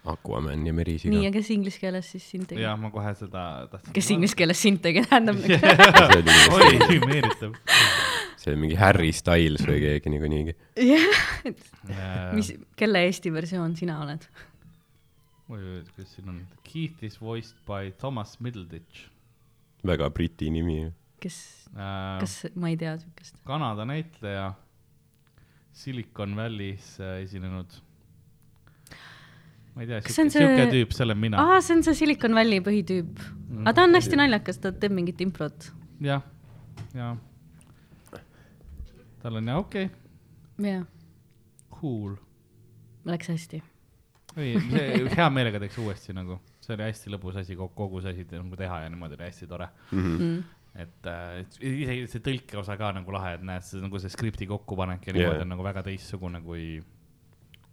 Aquaman 0.10 0.62
ja 0.64 0.72
Merisiga 0.74 1.12
nii, 1.12 1.26
ja 1.28 1.32
kes 1.36 1.50
inglise 1.52 1.82
keeles 1.82 2.08
siis 2.14 2.24
sind 2.32 2.48
tegi? 2.48 2.64
ja 2.64 2.72
ma 2.80 2.88
kohe 2.94 3.12
seda 3.20 3.68
tahtsin. 3.72 3.92
kes 3.98 4.12
inglise 4.16 4.38
keeles 4.40 4.62
sind 4.64 4.80
tegi, 4.86 5.04
tähendab 5.10 5.40
nagu 5.44 5.60
see 5.60 6.24
oli 6.56 6.80
oi, 6.88 7.02
meelitav. 7.04 7.58
see 8.40 8.56
mingi 8.56 8.80
Harry 8.80 9.12
Styles 9.14 9.68
või 9.68 9.84
keegi 9.84 10.14
niikuinii. 10.16 10.56
jah, 10.88 11.20
et 11.52 11.68
Äh, 11.90 12.34
mis, 12.36 12.52
kelle 12.78 13.02
Eesti 13.08 13.32
versioon 13.34 13.76
sina 13.78 14.00
oled? 14.04 14.26
oi, 15.50 15.62
oi, 15.62 15.84
kes 15.96 16.16
siin 16.16 16.30
on? 16.30 16.44
Keith 16.64 17.04
is 17.04 17.22
voiced 17.22 17.58
by 17.68 17.92
Thomas 17.98 18.38
Middleditch 18.40 19.08
väga 19.86 20.10
briti 20.10 20.50
nimi. 20.50 20.92
kes, 21.20 21.68
äh,. 21.76 22.20
kas, 22.20 22.46
ma 22.56 22.70
ei 22.72 22.78
tea 22.80 22.96
siukest. 22.98 23.40
Kanada 23.48 23.86
näitleja, 23.86 24.54
Silicon 25.74 26.36
Valley's 26.36 26.98
äh, 27.00 27.22
esinenud. 27.24 27.80
ma 29.76 29.82
ei 29.84 29.88
tea, 29.88 30.02
Kas 30.02 30.16
see 30.16 30.26
on 30.26 30.32
siuke, 30.32 30.48
siuke 30.48 30.64
see- 30.66 30.76
tüüp, 30.76 30.96
see 30.96 31.08
olen 31.08 31.18
mina. 31.18 31.42
aa, 31.44 31.62
see 31.62 31.78
on 31.78 31.84
see 31.84 31.94
Silicon 32.04 32.36
Valley 32.36 32.64
põhitüüp. 32.64 33.24
aga 33.64 33.74
ta 33.74 33.88
on 33.88 33.96
hästi 34.00 34.20
naljakas, 34.20 34.62
ta 34.64 34.72
teeb 34.72 34.96
mingit 34.96 35.22
improt. 35.24 35.72
jah, 36.04 36.24
ja. 36.96 37.16
tal 39.20 39.36
on 39.42 39.52
ja 39.52 39.58
okei 39.60 39.90
okay,, 39.90 40.72
jah, 40.72 40.88
cool. 41.80 42.16
läks 43.08 43.32
hästi. 43.32 43.64
ei, 44.38 44.54
see 44.70 44.86
hea 45.18 45.28
meelega 45.34 45.62
teeks 45.64 45.80
uuesti 45.82 46.16
nagu, 46.18 46.40
see 46.62 46.76
oli 46.76 46.88
hästi 46.88 47.16
lõbus 47.16 47.42
asi, 47.42 47.58
kogu 47.58 48.04
see 48.04 48.14
asi 48.14 48.28
nagu 48.36 48.60
teha 48.60 48.84
ja 48.86 48.94
niimoodi 48.94 49.20
oli 49.20 49.28
hästi 49.30 49.50
tore. 49.50 49.70
Mm. 49.96 50.40
et 50.80 51.10
äh, 51.10 51.42
et 51.42 51.60
isegi 51.66 52.06
see 52.12 52.24
tõlkeosa 52.30 52.78
ka 52.80 52.94
nagu 53.00 53.16
lahe, 53.16 53.36
et 53.40 53.44
näed, 53.46 53.66
see 53.66 53.82
nagu 53.82 54.02
see 54.02 54.14
skripti 54.14 54.48
kokkupanek 54.50 55.10
ja 55.10 55.18
niimoodi 55.18 55.46
on 55.48 55.54
nagu 55.56 55.66
väga 55.66 55.86
teistsugune 55.90 56.44
kui 56.46 56.80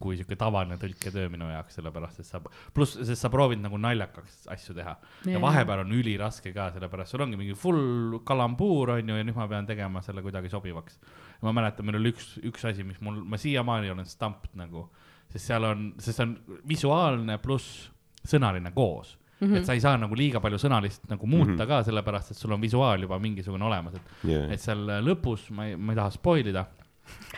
kui 0.02 0.16
siuke 0.18 0.36
tavaline 0.36 0.76
tõlketöö 0.80 1.30
minu 1.32 1.48
jaoks, 1.48 1.78
sellepärast 1.78 2.20
et 2.20 2.28
sa, 2.28 2.40
pluss, 2.76 2.98
sest 2.98 3.22
sa 3.22 3.30
proovid 3.32 3.62
nagu 3.62 3.78
naljakaks 3.80 4.42
asju 4.52 4.76
teha 4.76 4.92
ja 5.24 5.36
Jaa. 5.36 5.42
vahepeal 5.42 5.84
on 5.86 5.94
üliraske 5.96 6.52
ka, 6.56 6.68
sellepärast 6.74 7.14
sul 7.14 7.24
ongi 7.24 7.38
mingi 7.40 7.56
full 7.56 8.18
kalambuur 8.28 8.96
onju 8.98 9.16
ja 9.16 9.24
nüüd 9.26 9.38
ma 9.38 9.48
pean 9.48 9.68
tegema 9.68 10.02
selle 10.04 10.24
kuidagi 10.24 10.52
sobivaks. 10.52 11.00
ma 11.42 11.54
mäletan, 11.56 11.88
meil 11.88 12.00
oli 12.00 12.12
üks, 12.12 12.34
üks 12.44 12.68
asi, 12.68 12.84
mis 12.84 13.00
mul, 13.00 13.22
ma 13.24 13.40
siiamaani 13.40 13.92
olen 13.94 14.08
stamped 14.08 14.52
nagu, 14.58 14.86
sest 15.32 15.52
seal 15.52 15.64
on, 15.64 15.92
sest 15.98 16.16
see 16.16 16.26
on 16.26 16.60
visuaalne 16.68 17.38
pluss 17.42 17.90
sõnaline 18.26 18.72
koos 18.74 19.16
mm. 19.40 19.48
-hmm. 19.48 19.56
et 19.56 19.66
sa 19.66 19.72
ei 19.72 19.80
saa 19.80 19.96
nagu 20.00 20.16
liiga 20.16 20.40
palju 20.40 20.58
sõnalist 20.60 21.06
nagu 21.10 21.26
muuta 21.26 21.52
mm 21.52 21.58
-hmm. 21.58 21.68
ka, 21.68 21.82
sellepärast 21.82 22.30
et 22.30 22.36
sul 22.36 22.52
on 22.52 22.60
visuaal 22.60 23.02
juba 23.02 23.18
mingisugune 23.18 23.64
olemas, 23.64 23.94
et 23.94 24.28
Jaa. 24.30 24.48
et 24.52 24.60
seal 24.60 24.86
lõpus, 25.02 25.50
ma 25.50 25.66
ei, 25.66 25.76
ma 25.76 25.92
ei 25.92 25.96
taha 25.96 26.10
spoil 26.10 26.46
ida, 26.46 26.66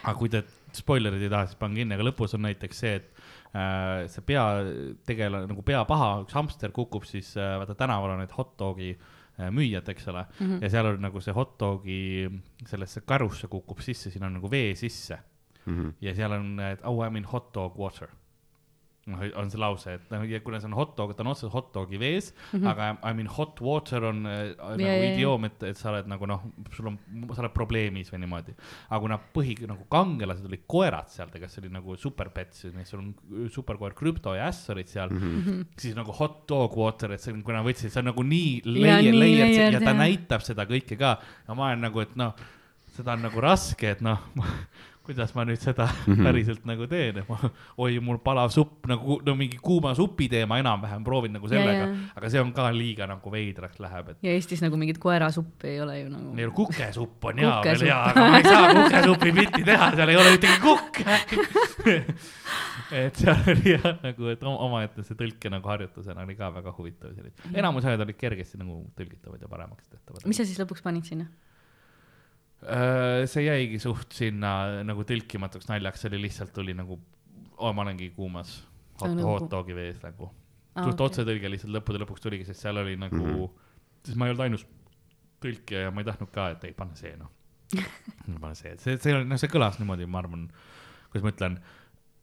aga 0.03 0.15
kui 0.19 0.29
te 0.29 0.45
spoilerid 0.73 1.23
ei 1.23 1.31
taha, 1.31 1.47
siis 1.47 1.59
pange 1.59 1.81
kinni, 1.81 1.95
aga 1.95 2.05
lõpus 2.05 2.35
on 2.35 2.43
näiteks 2.43 2.81
see, 2.85 2.95
et 2.95 3.11
äh, 3.55 4.09
see 4.09 4.23
peategelane, 4.23 5.47
nagu 5.47 5.63
peapaha, 5.63 6.11
üks 6.25 6.35
hamster 6.35 6.73
kukub 6.73 7.05
siis 7.09 7.37
äh, 7.37 7.57
vaata 7.59 7.75
tänaval 7.75 8.11
on 8.11 8.23
need 8.23 8.35
hot 8.37 8.55
dogi 8.59 8.93
äh, 8.93 9.51
müüjad, 9.51 9.89
eks 9.89 10.09
ole 10.09 10.25
mm, 10.25 10.47
-hmm. 10.47 10.63
ja 10.63 10.71
seal 10.71 10.87
on 10.87 11.01
nagu 11.01 11.21
see 11.21 11.35
hot 11.35 11.59
dogi 11.61 12.29
sellesse 12.67 13.01
karusse 13.01 13.49
kukub 13.49 13.81
sisse, 13.81 14.11
siin 14.11 14.25
on 14.25 14.39
nagu 14.41 14.51
vee 14.51 14.75
sisse 14.75 15.19
Mhm. 15.69 15.93
ja 16.01 16.15
seal 16.15 16.33
on, 16.39 16.57
et 16.73 16.81
oh 16.85 17.05
I 17.05 17.11
m 17.11 17.21
in 17.21 17.29
hot 17.29 17.53
dog 17.55 17.79
water. 17.79 18.09
noh, 19.09 19.23
on 19.41 19.49
see 19.49 19.57
lause, 19.57 19.93
et 19.97 20.11
noh, 20.13 20.25
ja 20.29 20.37
kuna 20.45 20.59
see 20.61 20.69
on 20.69 20.75
hot 20.77 20.91
dog, 20.99 21.15
ta 21.17 21.25
on 21.25 21.31
otseselt 21.31 21.55
hot 21.55 21.71
dogi 21.73 21.97
vees 21.97 22.27
mm, 22.35 22.59
-hmm. 22.59 22.67
aga 22.69 22.89
I 23.09 23.15
m 23.15 23.23
in 23.23 23.31
hot 23.33 23.61
water 23.65 24.05
on 24.05 24.19
äh, 24.27 24.53
nagu 24.59 24.83
ja, 24.83 24.97
ja. 24.99 25.15
idioom, 25.15 25.47
et, 25.49 25.63
et 25.71 25.79
sa 25.81 25.89
oled 25.95 26.11
nagu 26.13 26.29
noh, 26.29 26.43
sul 26.77 26.91
on, 26.91 26.99
sa 27.33 27.41
oled 27.41 27.55
probleemis 27.55 28.13
või 28.13 28.21
niimoodi. 28.27 28.53
aga 28.91 29.01
kuna 29.01 29.19
põhi 29.37 29.57
nagu 29.71 29.87
kangelased 29.89 30.45
olid 30.45 30.67
koerad 30.67 31.09
seal, 31.09 31.33
tegelikult 31.33 31.55
see 31.55 31.65
oli 31.65 31.73
nagu 31.79 31.97
super 31.97 32.29
pets, 32.37 32.67
sul 32.91 33.01
on 33.01 33.49
superkoer 33.49 33.97
Krüpto 33.97 34.37
ja 34.37 34.51
Äss 34.51 34.69
olid 34.77 34.93
seal 34.93 35.09
mm, 35.09 35.41
-hmm. 35.41 35.65
siis 35.79 35.97
nagu 35.97 36.13
hot 36.13 36.45
dog 36.49 36.77
water, 36.77 37.13
et 37.13 37.21
see, 37.25 37.33
kui 37.33 37.57
nad 37.57 37.65
võtsid, 37.65 37.89
see 37.89 38.05
on 38.05 38.11
nagu 38.13 38.23
nii 38.23 38.61
layer, 38.67 38.85
layer 38.85 39.09
ja 39.09 39.19
layered, 39.25 39.81
ta 39.81 39.93
jah. 39.95 40.01
näitab 40.05 40.45
seda 40.45 40.69
kõike 40.69 41.01
ka 41.01 41.17
ja 41.49 41.55
ma 41.55 41.71
olen 41.73 41.81
nagu, 41.89 42.05
et 42.05 42.13
noh, 42.17 42.37
seda 42.93 43.15
on 43.17 43.25
nagu 43.25 43.41
raske, 43.41 43.95
et 43.97 44.05
noh, 44.05 44.21
kuidas 45.09 45.33
ma 45.37 45.45
nüüd 45.49 45.61
seda 45.63 45.87
mm 45.91 46.13
-hmm. 46.13 46.27
päriselt 46.29 46.67
nagu 46.69 46.87
teen, 46.91 47.19
et 47.23 47.29
ma, 47.29 47.39
oi, 47.85 47.99
mul 48.05 48.21
palav 48.25 48.53
supp 48.55 48.87
nagu 48.91 49.19
no 49.25 49.35
mingi 49.39 49.59
kuuma 49.63 49.95
supi 49.97 50.29
tee, 50.29 50.45
ma 50.47 50.59
enam-vähem 50.61 51.05
proovin 51.05 51.33
nagu 51.33 51.49
sellega 51.49 51.89
aga 52.15 52.31
see 52.31 52.43
on 52.43 52.53
ka 52.53 52.69
liiga 52.75 53.09
nagu 53.09 53.33
veidraks 53.33 53.81
läheb, 53.81 54.13
et 54.13 54.29
ja 54.29 54.35
Eestis 54.37 54.63
nagu 54.65 54.77
mingit 54.81 55.01
koerasuppi 55.03 55.73
ei 55.73 55.81
ole 55.81 56.01
ju 56.01 56.11
nagu. 56.13 56.35
neil 56.37 56.53
kukesupp 56.53 57.25
on 57.31 57.43
hea 57.45 57.57
veel 57.65 57.87
hea, 57.89 58.03
aga 58.11 58.29
ma 58.29 58.43
ei 58.43 58.45
saa 58.45 58.75
kukesupi 58.75 59.33
pilti 59.41 59.65
teha, 59.71 59.91
seal 59.97 60.15
ei 60.15 60.21
ole 60.21 60.37
ühtegi 60.37 60.61
kukke. 60.63 61.05
et 63.03 63.21
seal 63.21 63.43
oli 63.55 63.75
jah 63.77 63.91
nagu, 64.05 64.31
et 64.33 64.45
oma- 64.45 64.63
omaette 64.69 65.05
see 65.07 65.19
tõlke 65.19 65.53
nagu 65.53 65.69
harjutusena 65.73 66.25
oli 66.27 66.37
ka 66.39 66.53
väga 66.55 66.75
huvitav, 66.77 67.17
enamus 67.55 67.85
asjad 67.85 68.05
olid 68.07 68.21
kergesti 68.21 68.61
nagu 68.61 68.83
tõlgitavad 68.99 69.43
ja 69.43 69.49
paremaks 69.51 69.89
tehtavad. 69.89 70.27
mis 70.27 70.41
sa 70.41 70.49
siis 70.49 70.61
lõpuks 70.61 70.85
panid 70.85 71.09
sinna? 71.09 71.29
Äh, 72.59 73.23
see 73.31 73.45
jäigi 73.47 73.79
suht 73.83 74.17
sinna 74.17 74.83
nagu 74.87 75.05
tõlkimatuks 75.07 75.69
naljaks, 75.71 76.03
see 76.03 76.11
oli 76.11 76.25
lihtsalt 76.25 76.51
tuli 76.57 76.75
nagu 76.75 76.97
oh,, 76.99 77.71
ma 77.71 77.85
olengi 77.85 78.11
kuumas 78.17 78.57
hot, 78.99 79.13
nagu- 79.13 79.29
hot 79.31 79.47
dogi 79.53 79.77
vees 79.77 80.01
nagu. 80.03 80.33
Aa, 80.75 80.89
suht 80.89 80.99
okei. 80.99 81.07
otsetõlge 81.07 81.53
lihtsalt 81.55 81.75
lõppude 81.77 82.03
lõpuks 82.03 82.25
tuligi, 82.25 82.47
sest 82.49 82.65
seal 82.65 82.81
oli 82.83 82.97
nagu 82.99 83.19
mm, 83.19 83.35
-hmm. 83.35 83.71
siis 84.07 84.19
ma 84.19 84.27
ei 84.27 84.35
olnud 84.35 84.45
ainus 84.47 84.67
tõlkija 85.43 85.87
ja 85.87 85.95
ma 85.95 86.03
ei 86.03 86.09
tahtnud 86.11 86.33
ka, 86.35 86.49
et 86.55 86.67
ei 86.67 86.75
pane 86.75 86.99
see 86.99 87.15
noh. 87.19 87.31
pane 88.43 88.55
see, 88.59 88.75
see, 88.83 88.99
see 88.99 89.15
on, 89.15 89.29
noh, 89.31 89.39
see 89.39 89.51
kõlas 89.53 89.79
niimoodi, 89.79 90.09
ma 90.11 90.23
arvan, 90.23 90.49
kuidas 91.13 91.27
ma 91.27 91.35
ütlen 91.35 91.61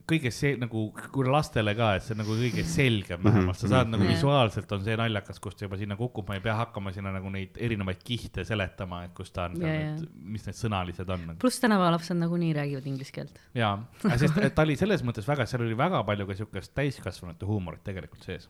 kõige 0.06 0.30
see 0.34 0.54
nagu, 0.62 0.82
kui 1.14 1.26
lastele 1.26 1.74
ka, 1.78 1.88
et 1.98 2.04
see 2.06 2.14
on 2.14 2.20
nagu 2.22 2.36
kõige 2.38 2.64
selgem 2.70 3.24
vähemalt, 3.26 3.58
sa 3.58 3.70
saad 3.72 3.90
nagu 3.90 4.06
Jah. 4.06 4.12
visuaalselt 4.14 4.72
on 4.78 4.84
see 4.86 4.98
naljakas, 5.00 5.40
kust 5.42 5.58
ta 5.60 5.66
juba 5.66 5.80
sinna 5.82 5.98
kukub, 6.00 6.28
ma 6.30 6.38
ei 6.38 6.44
pea 6.46 6.54
hakkama 6.60 6.94
sinna 6.94 7.14
nagu 7.16 7.32
neid 7.34 7.58
erinevaid 7.58 8.04
kihte 8.06 8.46
seletama, 8.46 9.04
et 9.08 9.16
kus 9.18 9.34
ta 9.34 9.48
on 9.50 9.58
Ja, 9.62 9.72
ja. 9.74 9.88
need, 9.96 10.06
mis 10.36 10.46
need 10.46 10.60
sõnalised 10.60 11.10
on 11.10 11.26
nagu.. 11.32 11.40
pluss 11.42 11.60
tänapäeva 11.64 11.92
lapsed 11.98 12.20
nagunii 12.22 12.54
räägivad 12.58 12.86
inglise 12.92 13.12
keelt. 13.18 13.40
jaa, 13.58 13.74
sest 14.06 14.38
ta 14.56 14.68
oli 14.68 14.78
selles 14.78 15.02
mõttes 15.08 15.26
väga, 15.28 15.46
seal 15.50 15.66
oli 15.66 15.78
väga 15.78 16.04
palju 16.06 16.28
ka 16.30 16.38
siukest 16.44 16.76
täiskasvanute 16.78 17.46
huumorit 17.50 17.84
tegelikult 17.84 18.24
sees. 18.24 18.50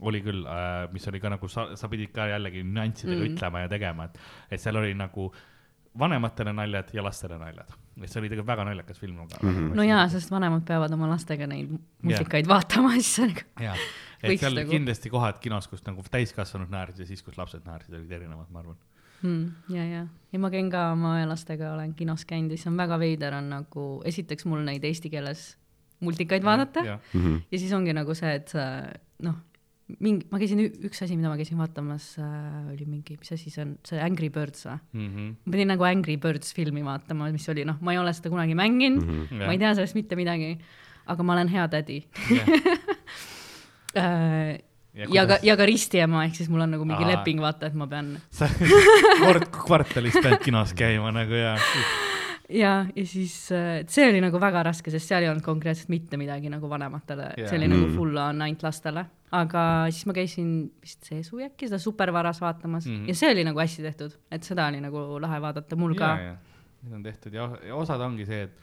oli 0.00 0.20
küll 0.24 0.46
äh,, 0.48 0.88
mis 0.92 1.04
oli 1.08 1.20
ka 1.20 1.30
nagu 1.30 1.48
sa, 1.48 1.68
sa 1.76 1.88
pidid 1.92 2.10
ka 2.16 2.26
jällegi 2.32 2.64
nüanssidega 2.64 3.18
mm. 3.20 3.26
Mhm. 3.28 3.34
ütlema 3.36 3.60
ja 3.66 3.68
tegema, 3.68 4.08
et, 4.08 4.16
et 4.50 4.60
seal 4.60 4.76
oli 4.80 4.94
nagu 4.98 5.28
vanematele 5.98 6.52
naljad 6.52 6.88
ja 6.94 7.02
lastele 7.04 7.38
naljad. 7.38 7.68
et 8.02 8.10
see 8.10 8.18
oli 8.20 8.28
tegelikult 8.28 8.48
väga 8.50 8.64
naljakas 8.66 8.98
film 8.98 9.20
mm. 9.42 9.68
no 9.78 9.82
jaa, 9.86 10.08
sest 10.10 10.30
vanemad 10.30 10.64
peavad 10.66 10.92
oma 10.96 11.06
lastega 11.12 11.46
neid 11.46 11.70
musikaid 12.02 12.48
vaatama, 12.50 12.90
siis 12.98 13.12
see 13.14 13.24
on 13.28 13.34
nagu 13.34 13.64
jaa, 13.68 13.76
et 14.22 14.40
seal 14.40 14.58
nagu- 14.58 14.70
kindlasti 14.74 15.10
kohad 15.12 15.38
kinos, 15.44 15.68
kus 15.70 15.84
nagu 15.86 16.02
täiskasvanud 16.10 16.72
naersid 16.74 17.04
ja 17.04 17.06
siis, 17.06 17.22
kus 17.22 17.38
lapsed 17.38 17.62
naersid, 17.68 17.94
olid 17.94 18.10
erinevad, 18.18 18.50
ma 18.50 18.64
arvan. 18.64 18.76
mm,. 19.22 19.76
ja, 19.76 19.84
ja, 19.84 20.06
ja 20.32 20.38
ma 20.42 20.50
käin 20.50 20.70
ka 20.72 20.88
oma 20.96 21.16
lastega, 21.30 21.72
olen 21.76 21.94
kinos 21.94 22.24
käinud 22.26 22.50
ja 22.50 22.58
siis 22.58 22.66
on 22.72 22.76
väga 22.80 22.98
veider 22.98 23.34
on 23.38 23.50
nagu, 23.54 23.86
esiteks 24.04 24.44
mul 24.50 24.64
neid 24.66 24.84
eesti 24.84 25.10
keeles 25.14 25.52
multikaid 26.04 26.42
vaadata 26.44 26.82
ja, 26.84 26.98
Mhm. 27.14 27.36
ja 27.52 27.58
siis 27.58 27.72
ongi 27.72 27.92
nagu 27.94 28.14
see, 28.18 28.34
et 28.34 28.48
sa 28.50 28.64
noh, 29.22 29.36
mingi, 30.00 30.24
ma 30.32 30.40
käisin, 30.40 30.62
üks 30.88 31.02
asi, 31.04 31.16
mida 31.18 31.28
ma 31.28 31.36
käisin 31.38 31.58
vaatamas 31.60 32.14
äh,, 32.22 32.26
oli 32.72 32.86
mingi, 32.88 33.18
mis 33.20 33.34
asi 33.36 33.52
see 33.52 33.64
on, 33.66 33.74
see 33.84 34.00
Angry 34.00 34.30
Birds 34.32 34.64
või? 34.64 34.78
Mm 34.96 35.08
-hmm. 35.08 35.32
ma 35.44 35.56
pidin 35.56 35.72
nagu 35.74 35.86
Angry 35.88 36.16
Birds 36.20 36.54
filmi 36.56 36.84
vaatama, 36.84 37.28
mis 37.34 37.48
oli 37.52 37.66
noh, 37.68 37.80
ma 37.84 37.92
ei 37.92 38.00
ole 38.00 38.12
seda 38.16 38.32
kunagi 38.32 38.56
mänginud 38.56 39.04
mm. 39.04 39.26
-hmm. 39.26 39.44
ma 39.44 39.52
ei 39.52 39.60
tea 39.60 39.74
sellest 39.74 39.98
mitte 39.98 40.16
midagi, 40.16 40.54
aga 41.06 41.22
ma 41.22 41.36
olen 41.36 41.52
hea 41.52 41.66
tädi 41.68 41.98
äh,. 44.00 44.58
ja 44.94 45.26
ka, 45.26 45.38
ja 45.42 45.56
ka 45.56 45.66
ristiema, 45.68 46.24
ehk 46.24 46.40
siis 46.40 46.48
mul 46.48 46.64
on 46.64 46.70
nagu 46.78 46.84
mingi 46.84 47.04
Aa. 47.04 47.10
Aa. 47.10 47.18
leping, 47.18 47.44
vaata, 47.44 47.66
et 47.66 47.74
ma 47.76 47.86
pean 47.86 48.16
sa 48.38 48.48
kord 49.20 49.50
kvartalis 49.52 50.16
pead 50.16 50.40
kinos 50.40 50.72
käima 50.72 51.12
nagu 51.12 51.34
ja. 51.34 51.58
ja, 52.48 52.86
ja 52.96 53.06
siis 53.06 53.34
äh, 53.52 53.80
et 53.82 53.92
see 53.92 54.06
oli 54.08 54.20
nagu 54.22 54.38
väga 54.40 54.62
raske, 54.66 54.92
sest 54.92 55.10
seal 55.10 55.24
ei 55.24 55.30
olnud 55.30 55.44
konkreetselt 55.44 55.90
mitte 55.92 56.18
midagi 56.20 56.50
nagu 56.52 56.68
vanematele 56.70 57.30
yeah., 57.38 57.48
see 57.48 57.58
oli 57.60 57.70
nagu 57.70 57.86
Mm. 57.88 57.96
full 57.96 58.20
on 58.20 58.42
ainult 58.44 58.62
lastele, 58.64 59.04
aga 59.32 59.64
siis 59.90 60.06
ma 60.06 60.16
käisin 60.16 60.50
vist 60.82 61.08
Seesu 61.08 61.40
äkki 61.44 61.68
seda 61.68 61.78
Supervaras 61.82 62.40
vaatamas 62.40 62.86
mm. 62.86 62.92
-hmm. 62.92 63.08
ja 63.08 63.14
see 63.14 63.32
oli 63.32 63.44
nagu 63.44 63.60
hästi 63.60 63.82
tehtud, 63.82 64.16
et 64.30 64.42
seda 64.42 64.68
oli 64.68 64.80
nagu 64.80 65.20
lahe 65.20 65.40
vaadata, 65.40 65.76
mul 65.76 65.94
ka. 65.94 66.14
Need 66.84 66.92
on 66.92 67.02
tehtud 67.02 67.32
ja, 67.32 67.48
ja 67.64 67.76
osad 67.76 68.00
ongi 68.00 68.26
see, 68.26 68.42
et 68.42 68.56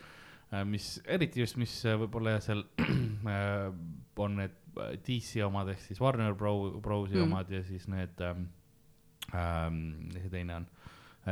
äh, 0.54 0.66
mis, 0.66 1.02
eriti 1.06 1.42
just, 1.42 1.58
mis 1.58 1.86
äh, 1.86 1.98
võib-olla 1.98 2.40
seal 2.40 2.64
on 4.22 4.36
need 4.38 4.58
DC 5.06 5.42
omad 5.46 5.70
ehk 5.74 5.82
siis 5.82 6.02
Warner 6.02 6.36
Bro-, 6.36 6.80
Brosi 6.82 7.16
mm. 7.18 7.24
Omad 7.24 7.50
ja 7.50 7.64
siis 7.64 7.88
need 7.88 8.22
ähm,, 8.22 8.46
ähm, 9.34 9.82
mis 10.14 10.22
see 10.22 10.30
teine 10.30 10.56
on 10.56 10.68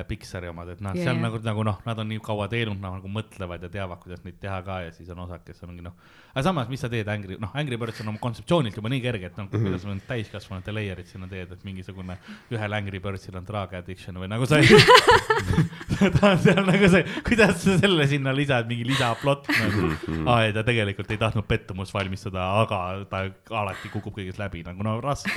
Pixari 0.05 0.45
omad, 0.51 0.69
et 0.75 0.81
noh 0.85 0.93
yeah,, 0.93 1.07
seal 1.07 1.17
jaa. 1.17 1.23
nagu, 1.23 1.39
nagu 1.41 1.63
noh, 1.65 1.77
nad 1.81 1.97
on 1.97 2.05
nii 2.11 2.21
kaua 2.21 2.45
teinud, 2.51 2.77
nad 2.77 2.99
nagu 2.99 3.09
mõtlevad 3.09 3.63
ja 3.65 3.71
teavad, 3.73 3.97
kuidas 4.03 4.21
neid 4.21 4.35
teha 4.37 4.59
ka 4.65 4.75
ja 4.83 4.91
siis 4.93 5.07
on 5.09 5.23
osad, 5.23 5.41
kes 5.41 5.63
ongi 5.65 5.81
noh. 5.81 5.95
aga 6.29 6.43
samas, 6.45 6.67
mis 6.69 6.83
sa 6.85 6.91
teed 6.93 7.09
Angry, 7.09 7.39
noh, 7.41 7.49
Angry 7.57 7.79
Birds 7.81 8.03
on 8.03 8.11
oma 8.11 8.21
kontseptsioonilt 8.21 8.77
juba 8.77 8.91
nii 8.93 9.01
kerge, 9.01 9.31
et 9.31 9.39
noh, 9.41 9.47
kuidas 9.49 9.81
sa 9.81 9.89
need 9.89 10.05
täiskasvanute 10.05 10.75
layer'id 10.77 11.09
sinna 11.09 11.25
teed, 11.31 11.55
et 11.55 11.65
mingisugune 11.65 12.19
ühel 12.53 12.77
Angry 12.77 13.01
Birdsil 13.01 13.39
on 13.41 13.47
drug 13.49 13.73
addiction 13.79 14.21
või 14.21 14.29
nagu 14.29 14.45
sa 14.49 14.61
ei 14.61 14.69
ta 16.19 16.35
on 16.35 16.37
seal 16.45 16.61
nagu 16.69 16.91
see, 16.93 17.01
kuidas 17.25 17.57
sa 17.63 17.79
selle 17.81 18.05
sinna 18.13 18.35
lisad, 18.37 18.69
mingi 18.69 18.85
lisaplott 18.91 19.49
nagu. 19.49 19.89
aa, 20.27 20.43
ei 20.45 20.53
ta 20.53 20.61
tegelikult 20.69 21.09
ei 21.17 21.21
tahtnud 21.25 21.49
pettumust 21.49 21.97
valmistada, 21.97 22.45
aga 22.61 22.83
ta 23.09 23.25
alati 23.63 23.89
kukub 23.89 24.21
kõigest 24.21 24.37
läbi 24.37 24.61
nagu 24.69 24.85
no 24.85 24.99
raske. 25.01 25.33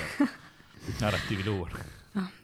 narratiivi 1.00 1.48
luua. 1.48 1.72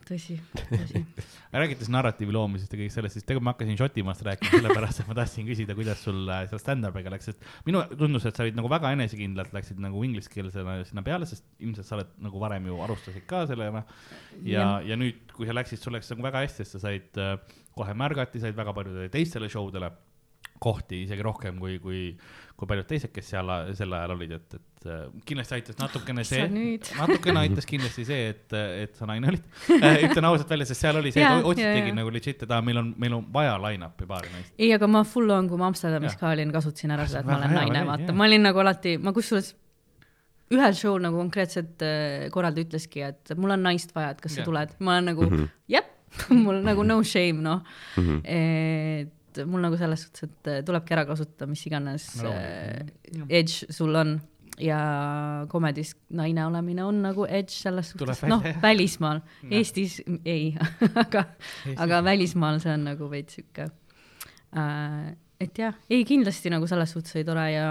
tõsi, 0.08 0.36
tõsi. 0.56 1.02
räägites 1.62 1.90
narratiivi 1.92 2.34
loomisest 2.34 2.72
ja 2.72 2.80
kõigest 2.80 2.98
sellest, 2.98 3.18
siis 3.18 3.26
tegelikult 3.26 3.46
ma 3.46 3.54
hakkasin 3.54 3.78
Šotimaast 3.80 4.24
rääkima 4.26 4.52
sellepärast, 4.54 5.02
et 5.02 5.10
ma 5.10 5.16
tahtsin 5.18 5.46
küsida, 5.48 5.76
kuidas 5.78 6.02
sul 6.04 6.22
äh, 6.32 6.42
seal 6.50 6.62
stand-up'iga 6.62 7.12
läks, 7.14 7.30
sest 7.30 7.46
minu 7.68 7.84
tundus, 7.92 8.26
et 8.28 8.38
sa 8.38 8.46
olid 8.46 8.58
nagu 8.58 8.70
väga 8.72 8.92
enesekindlalt 8.96 9.54
läksid 9.56 9.80
nagu 9.84 10.02
ingliskeelsena 10.08 10.78
sinna 10.88 11.04
peale, 11.06 11.28
sest 11.30 11.46
ilmselt 11.62 11.88
sa 11.88 11.98
oled 11.98 12.12
nagu 12.24 12.42
varem 12.42 12.68
ju 12.70 12.80
alustasid 12.88 13.28
ka 13.28 13.44
sellega. 13.50 13.84
ja, 14.48 14.68
ja 14.84 14.98
nüüd, 15.00 15.22
kui 15.36 15.48
sa 15.48 15.56
läksid, 15.56 15.82
sul 15.82 15.96
läks 15.96 16.12
nagu 16.14 16.26
väga 16.26 16.44
hästi, 16.46 16.64
sest 16.64 16.78
sa 16.78 16.84
said 16.88 17.22
äh, 17.22 17.36
kohe 17.78 17.94
märgati, 17.96 18.42
said 18.42 18.56
väga 18.58 18.74
paljudele 18.76 19.12
teistele 19.12 19.50
show 19.52 19.70
dele. 19.74 19.92
Kohti 20.58 21.02
isegi 21.04 21.22
rohkem 21.22 21.58
kui, 21.62 21.76
kui, 21.82 22.00
kui 22.58 22.66
paljud 22.70 22.86
teised, 22.90 23.12
kes 23.14 23.28
seal 23.34 23.50
sel 23.78 23.92
ajal 23.94 24.14
olid, 24.16 24.32
et, 24.38 24.56
et 24.58 24.88
äh, 24.90 25.04
kindlasti 25.28 25.54
aitas 25.58 25.78
natukene 25.78 26.24
see 26.26 26.42
Sa 26.88 26.96
natukene 27.02 27.44
aitas 27.44 27.66
kindlasti 27.68 28.04
see, 28.08 28.28
et, 28.32 28.56
et 28.84 28.96
sa 28.98 29.06
naine 29.06 29.30
olid. 29.32 29.44
ütlen 30.08 30.26
ausalt 30.30 30.50
välja, 30.50 30.66
sest 30.70 30.82
seal 30.86 30.98
oli 30.98 31.12
see, 31.14 31.22
et 31.22 31.46
otsitigi 31.52 31.94
nagu 31.94 32.10
legit, 32.14 32.42
et 32.42 32.50
aa, 32.50 32.60
meil 32.66 32.80
on, 32.82 32.90
meil 32.98 33.14
on 33.20 33.28
vaja 33.34 33.54
line-up'i 33.68 34.08
paari 34.10 34.32
naist. 34.34 34.52
ei, 34.58 34.72
aga 34.74 34.88
ma 34.90 35.04
full 35.06 35.30
on, 35.34 35.48
kui 35.50 35.60
ma 35.60 35.68
Amsterdamis 35.70 36.14
Jah. 36.16 36.20
ka 36.24 36.32
olin, 36.34 36.52
kasutasin 36.54 36.96
ära 36.96 37.06
seda, 37.06 37.22
et 37.22 37.30
ma 37.30 37.38
olen 37.38 37.54
hea 37.54 37.62
naine, 37.64 37.84
vaata, 37.92 38.08
jah. 38.10 38.18
ma 38.18 38.26
olin 38.30 38.46
nagu 38.50 38.62
alati, 38.64 38.96
ma 38.98 39.14
kusjuures 39.16 39.52
ühel 40.56 40.72
show'l 40.72 41.02
nagu 41.04 41.18
konkreetselt 41.20 41.82
äh, 41.84 42.26
korraldaja 42.32 42.64
ütleski, 42.70 43.02
et 43.04 43.34
mul 43.36 43.52
on 43.52 43.62
naist 43.68 43.90
vaja, 43.94 44.14
et 44.16 44.22
kas 44.24 44.32
sa 44.34 44.40
Jah. 44.42 44.48
tuled, 44.48 44.74
ma 44.80 44.94
olen 44.96 45.10
nagu 45.12 45.26
Mhm. 45.28 45.46
jep, 45.74 45.94
mul 46.44 46.62
nagu 46.64 46.82
no 46.88 47.02
shame 47.04 47.42
noh, 47.44 47.62
Mhm. 48.00 48.20
et 48.24 49.12
mul 49.46 49.60
nagu 49.62 49.76
selles 49.78 50.02
suhtes, 50.06 50.24
et 50.26 50.48
äh, 50.50 50.62
tulebki 50.66 50.94
ära 50.96 51.04
kasutada, 51.06 51.46
mis 51.50 51.62
iganes 51.68 52.08
No, 52.22 52.32
äh, 52.32 52.86
jah. 53.12 53.26
edge 53.28 53.68
sul 53.72 53.94
on. 53.96 54.16
Ja 54.58 54.78
komedis 55.52 55.92
naine 56.18 56.42
olemine 56.48 56.82
on 56.82 56.96
nagu 57.04 57.22
edge 57.30 57.52
selles 57.54 57.92
suhtes, 57.92 58.24
noh 58.26 58.42
välismaal, 58.62 59.20
Jah. 59.44 59.52
Eestis 59.60 60.00
ei, 60.26 60.48
aga, 61.04 61.22
aga 61.76 62.00
välismaal 62.02 62.58
see 62.64 62.72
on 62.74 62.88
nagu 62.88 63.06
veits 63.12 63.36
sihuke 63.38 63.68
äh,, 64.58 65.12
et 65.38 65.58
jah, 65.60 65.74
ei 65.86 66.02
kindlasti 66.02 66.50
nagu 66.50 66.66
selles 66.66 66.90
suhtes 66.90 67.14
oli 67.14 67.22
tore 67.26 67.44
ja 67.52 67.66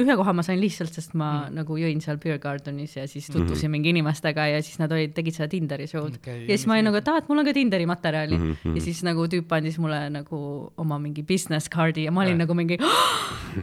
ühe 0.00 0.14
koha 0.16 0.32
ma 0.32 0.42
sain 0.46 0.56
lihtsalt, 0.60 0.94
sest 0.96 1.12
ma 1.12 1.42
mm. 1.42 1.56
nagu 1.58 1.76
jõin 1.76 2.00
seal 2.00 2.16
Beer 2.22 2.38
Gardenis 2.40 2.96
ja 2.96 3.04
siis 3.06 3.26
tutvusin 3.26 3.52
mm 3.52 3.58
-hmm. 3.58 3.70
mingi 3.76 3.90
inimestega 3.92 4.46
ja 4.48 4.62
siis 4.62 4.78
nad 4.80 4.92
olid, 4.92 5.12
tegid 5.12 5.36
seda 5.36 5.48
Tinderi 5.48 5.86
show'd 5.86 6.16
okay, 6.16 6.46
ja 6.48 6.56
siis 6.56 6.66
ma 6.66 6.78
olin 6.78 6.88
nagu, 6.88 6.96
et 6.96 7.08
aa, 7.08 7.18
et 7.20 7.28
mul 7.28 7.38
on 7.38 7.44
ka 7.44 7.52
Tinderi 7.52 7.86
materjali 7.86 8.38
mm 8.38 8.42
Mhm, 8.42 8.52
-hmm. 8.52 8.68
mhm. 8.68 8.76
ja 8.76 8.82
siis 8.82 9.02
nagu 9.02 9.26
tüüp 9.26 9.52
andis 9.52 9.78
mulle 9.78 10.10
nagu 10.10 10.72
oma 10.76 10.98
mingi 10.98 11.22
business 11.22 11.68
card'i 11.68 12.04
ja 12.04 12.10
ma 12.10 12.22
olin 12.22 12.32
Äh. 12.32 12.38
nagu 12.38 12.54
mingi 12.54 12.78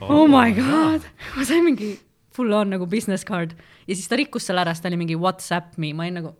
oh 0.01 0.27
my 0.27 0.51
god, 0.53 1.01
ma 1.35 1.43
sain 1.43 1.63
mingi 1.63 1.97
full 2.31 2.53
on 2.53 2.69
nagu 2.69 2.85
business 2.85 3.25
card 3.25 3.51
ja 3.87 3.95
siis 3.95 4.07
ta 4.07 4.15
rikkus 4.15 4.45
selle 4.45 4.61
ära, 4.61 4.73
sest 4.73 4.83
ta 4.83 4.89
oli 4.89 4.97
mingi 4.97 5.15
Whatsapp 5.15 5.77
me, 5.77 5.93
ma 5.93 6.03
olin 6.03 6.13
nagu 6.21 6.35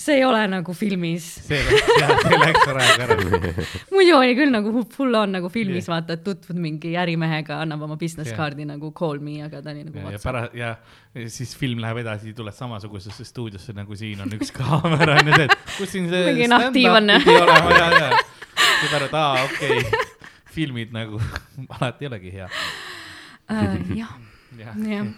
see 0.00 0.16
ei 0.16 0.24
ole 0.24 0.40
nagu 0.48 0.72
filmis, 0.76 1.26
see 1.44 1.58
läks, 1.66 1.90
jah, 2.00 2.12
see 2.22 2.38
läks 2.40 2.62
praegu 2.64 3.04
ära. 3.04 3.16
muidu 3.94 4.16
oli 4.16 4.36
küll 4.38 4.52
nagu 4.54 4.84
full 4.94 5.16
on 5.18 5.34
nagu 5.36 5.50
filmis 5.52 5.84
Jah. 5.84 5.92
vaata, 5.94 6.16
et 6.16 6.24
tutvud 6.24 6.60
mingi 6.60 6.94
ärimehega, 7.00 7.60
annab 7.64 7.84
oma 7.86 7.98
business 8.00 8.32
Jah. 8.32 8.38
card'i 8.40 8.66
nagu 8.68 8.92
call 8.96 9.20
me, 9.24 9.36
aga 9.46 9.60
ta 9.64 9.74
oli 9.74 9.84
nagu 9.86 9.98
ja 9.98 10.06
WhatsApp. 10.06 10.26
pärast 10.28 10.56
ja 10.56 11.28
siis 11.36 11.52
film 11.58 11.82
läheb 11.84 12.00
edasi, 12.04 12.34
tuled 12.36 12.56
samasugusesse 12.56 13.26
stuudiosse 13.28 13.76
nagu 13.76 13.98
siin 13.98 14.24
on 14.24 14.36
üks 14.38 14.54
kaamera 14.58 15.18
on 15.20 15.32
ju 15.32 15.36
see, 15.36 15.48
et 15.48 15.56
kus 15.76 15.94
siin 15.96 16.08
see 16.12 16.24
Mingi 16.30 16.48
stand-up 16.48 16.68
nahktiiv 16.68 17.00
on. 17.00 17.14
pidi 17.18 17.36
olema 17.44 17.76
ja, 17.76 17.90
ja. 17.96 18.12
ja 18.14 18.92
pärast, 18.94 19.18
aa 19.20 19.44
okei 19.48 19.82
okay., 19.82 20.06
filmid 20.50 20.94
nagu 20.96 21.20
alati 21.76 22.06
ei 22.06 22.12
olegi 22.14 22.38
hea. 22.38 22.48
Äh, 23.50 23.76
jah, 23.98 24.16
jah 24.56 25.12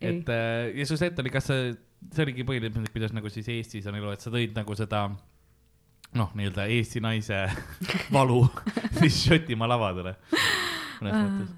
et, 0.00 0.28
äh, 0.28 0.70
ja 0.76 0.86
su 0.86 0.96
set 1.00 1.18
oli, 1.18 1.32
kas 1.32 1.48
see, 1.50 1.72
see 2.12 2.26
oligi 2.26 2.44
põhiline, 2.46 2.90
kuidas 2.92 3.14
nagu 3.14 3.30
siis 3.32 3.48
Eestis 3.48 3.86
on 3.90 3.96
elu, 3.98 4.12
et 4.14 4.24
sa 4.24 4.32
tõid 4.34 4.52
nagu 4.56 4.76
seda 4.78 5.06
noh, 6.18 6.30
nii-öelda 6.38 6.66
Eesti 6.70 7.02
naise 7.04 7.44
valu 8.14 8.44
siis 9.00 9.20
Šotimaa 9.26 9.70
lavadele. 9.74 10.16
mõnes 11.00 11.14
Äh, 11.14 11.22
mõttes. 11.24 11.54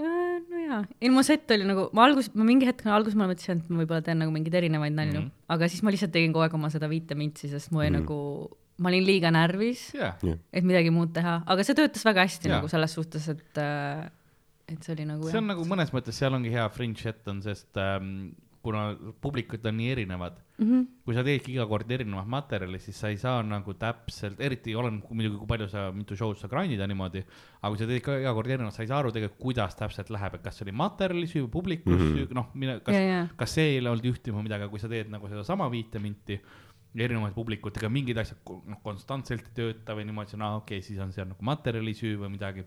Äh, 0.00 0.34
no 0.50 0.64
jaa, 0.64 0.80
ei 1.00 1.12
mu 1.12 1.22
set 1.26 1.50
oli 1.54 1.68
nagu, 1.68 1.86
ma 1.96 2.08
algus, 2.08 2.30
ma 2.36 2.46
mingi 2.46 2.68
hetk 2.68 2.86
alguses 2.90 3.16
ma 3.18 3.28
mõtlesin, 3.30 3.62
et 3.62 3.70
ma 3.70 3.82
võib-olla 3.82 4.04
teen 4.06 4.20
nagu 4.22 4.34
mingeid 4.34 4.58
erinevaid 4.60 4.96
nalju 4.96 5.20
mm. 5.20 5.28
-hmm. 5.30 5.46
aga 5.56 5.70
siis 5.70 5.84
ma 5.86 5.94
lihtsalt 5.94 6.12
tegin 6.14 6.34
kogu 6.34 6.44
aeg 6.46 6.58
oma 6.58 6.70
seda 6.72 6.90
viite 6.90 7.16
mintsi, 7.18 7.48
sest 7.52 7.70
mu 7.70 7.80
oli 7.80 7.90
mm. 7.90 7.96
-hmm. 7.96 8.04
nagu, 8.04 8.58
ma 8.78 8.90
olin 8.90 9.06
liiga 9.06 9.30
närvis, 9.34 9.86
jah, 9.94 10.18
et 10.52 10.66
midagi 10.66 10.90
muud 10.90 11.14
teha, 11.14 11.40
aga 11.46 11.64
see 11.64 11.78
töötas 11.78 12.04
väga 12.04 12.26
hästi 12.26 12.50
ja. 12.50 12.58
nagu 12.58 12.68
selles 12.68 12.96
suhtes, 12.98 13.28
et, 13.28 13.62
et 14.68 14.82
see 14.82 14.96
oli 14.96 15.06
nagu 15.08 15.30
see 15.30 15.40
on 15.40 15.52
nagu 15.52 15.64
mõnes 15.70 15.94
mõttes, 15.94 16.18
seal 16.18 16.34
ongi 16.34 16.52
hea 16.52 16.66
fringe 16.74 17.00
set 17.00 17.30
on, 17.30 17.40
sest 17.42 17.78
ähm, 17.78 18.34
kuna 18.64 18.84
publikud 19.20 19.66
on 19.68 19.76
nii 19.76 19.90
erinevad, 19.92 20.38
mm 20.58 20.66
-hmm. 20.66 20.86
kui 21.04 21.14
sa 21.14 21.24
teedki 21.26 21.52
iga 21.52 21.66
kord 21.68 21.90
erinevat 21.90 22.26
materjali, 22.26 22.78
siis 22.80 22.98
sa 23.00 23.10
ei 23.12 23.18
saa 23.20 23.42
nagu 23.44 23.74
täpselt, 23.74 24.40
eriti 24.40 24.74
olen 24.74 25.02
muidugi, 25.10 25.38
kui 25.38 25.50
palju 25.52 25.68
sa, 25.68 25.86
mitu 25.92 26.16
show'd 26.16 26.40
sa 26.40 26.48
grind'id 26.48 26.80
ja 26.80 26.88
niimoodi, 26.90 27.24
aga 27.60 27.70
kui 27.70 27.78
sa 27.78 27.86
teed 27.86 28.02
ka 28.02 28.18
iga 28.18 28.34
kord 28.34 28.50
erinevat, 28.50 28.74
sa 28.74 28.82
ei 28.82 28.90
saa 28.90 28.98
aru 29.04 29.12
tegelikult, 29.12 29.40
kuidas 29.40 29.76
täpselt 29.76 30.10
läheb, 30.10 30.34
et 30.34 30.42
kas 30.42 30.58
see 30.58 30.64
oli 30.68 30.76
materjali 30.82 31.26
süü, 31.26 31.48
publiku 31.48 31.90
Mhm. 31.90 32.14
süü, 32.16 32.28
noh, 32.34 32.50
mine, 32.54 32.80
kas 32.80 32.94
ja, 32.94 33.00
ja, 33.00 33.26
kas 33.36 33.54
see 33.54 33.76
ei 33.76 33.80
olnud 33.86 34.04
juhtima 34.04 34.42
midagi, 34.42 34.62
aga 34.64 34.70
kui 34.70 34.80
sa 34.80 34.88
teed 34.88 35.10
nagu 35.10 35.28
sedasama 35.28 35.70
viiteminti 35.70 36.40
ja 36.94 37.04
erinevate 37.04 37.34
publikutega, 37.34 37.90
mingid 37.90 38.18
asjad 38.22 38.38
noh, 38.46 38.80
konstantselt 38.82 39.44
ei 39.50 39.54
tööta 39.58 39.96
või 39.98 40.06
niimoodi, 40.08 40.30
siis 40.30 40.38
on 40.38 40.46
aa 40.46 40.56
okei 40.60 40.78
okay,, 40.78 40.86
siis 40.86 41.00
on 41.02 41.12
seal 41.12 41.26
nagu 41.28 41.42
materjali 41.42 41.94
süü 41.94 42.16
või 42.20 42.30
midagi. 42.36 42.64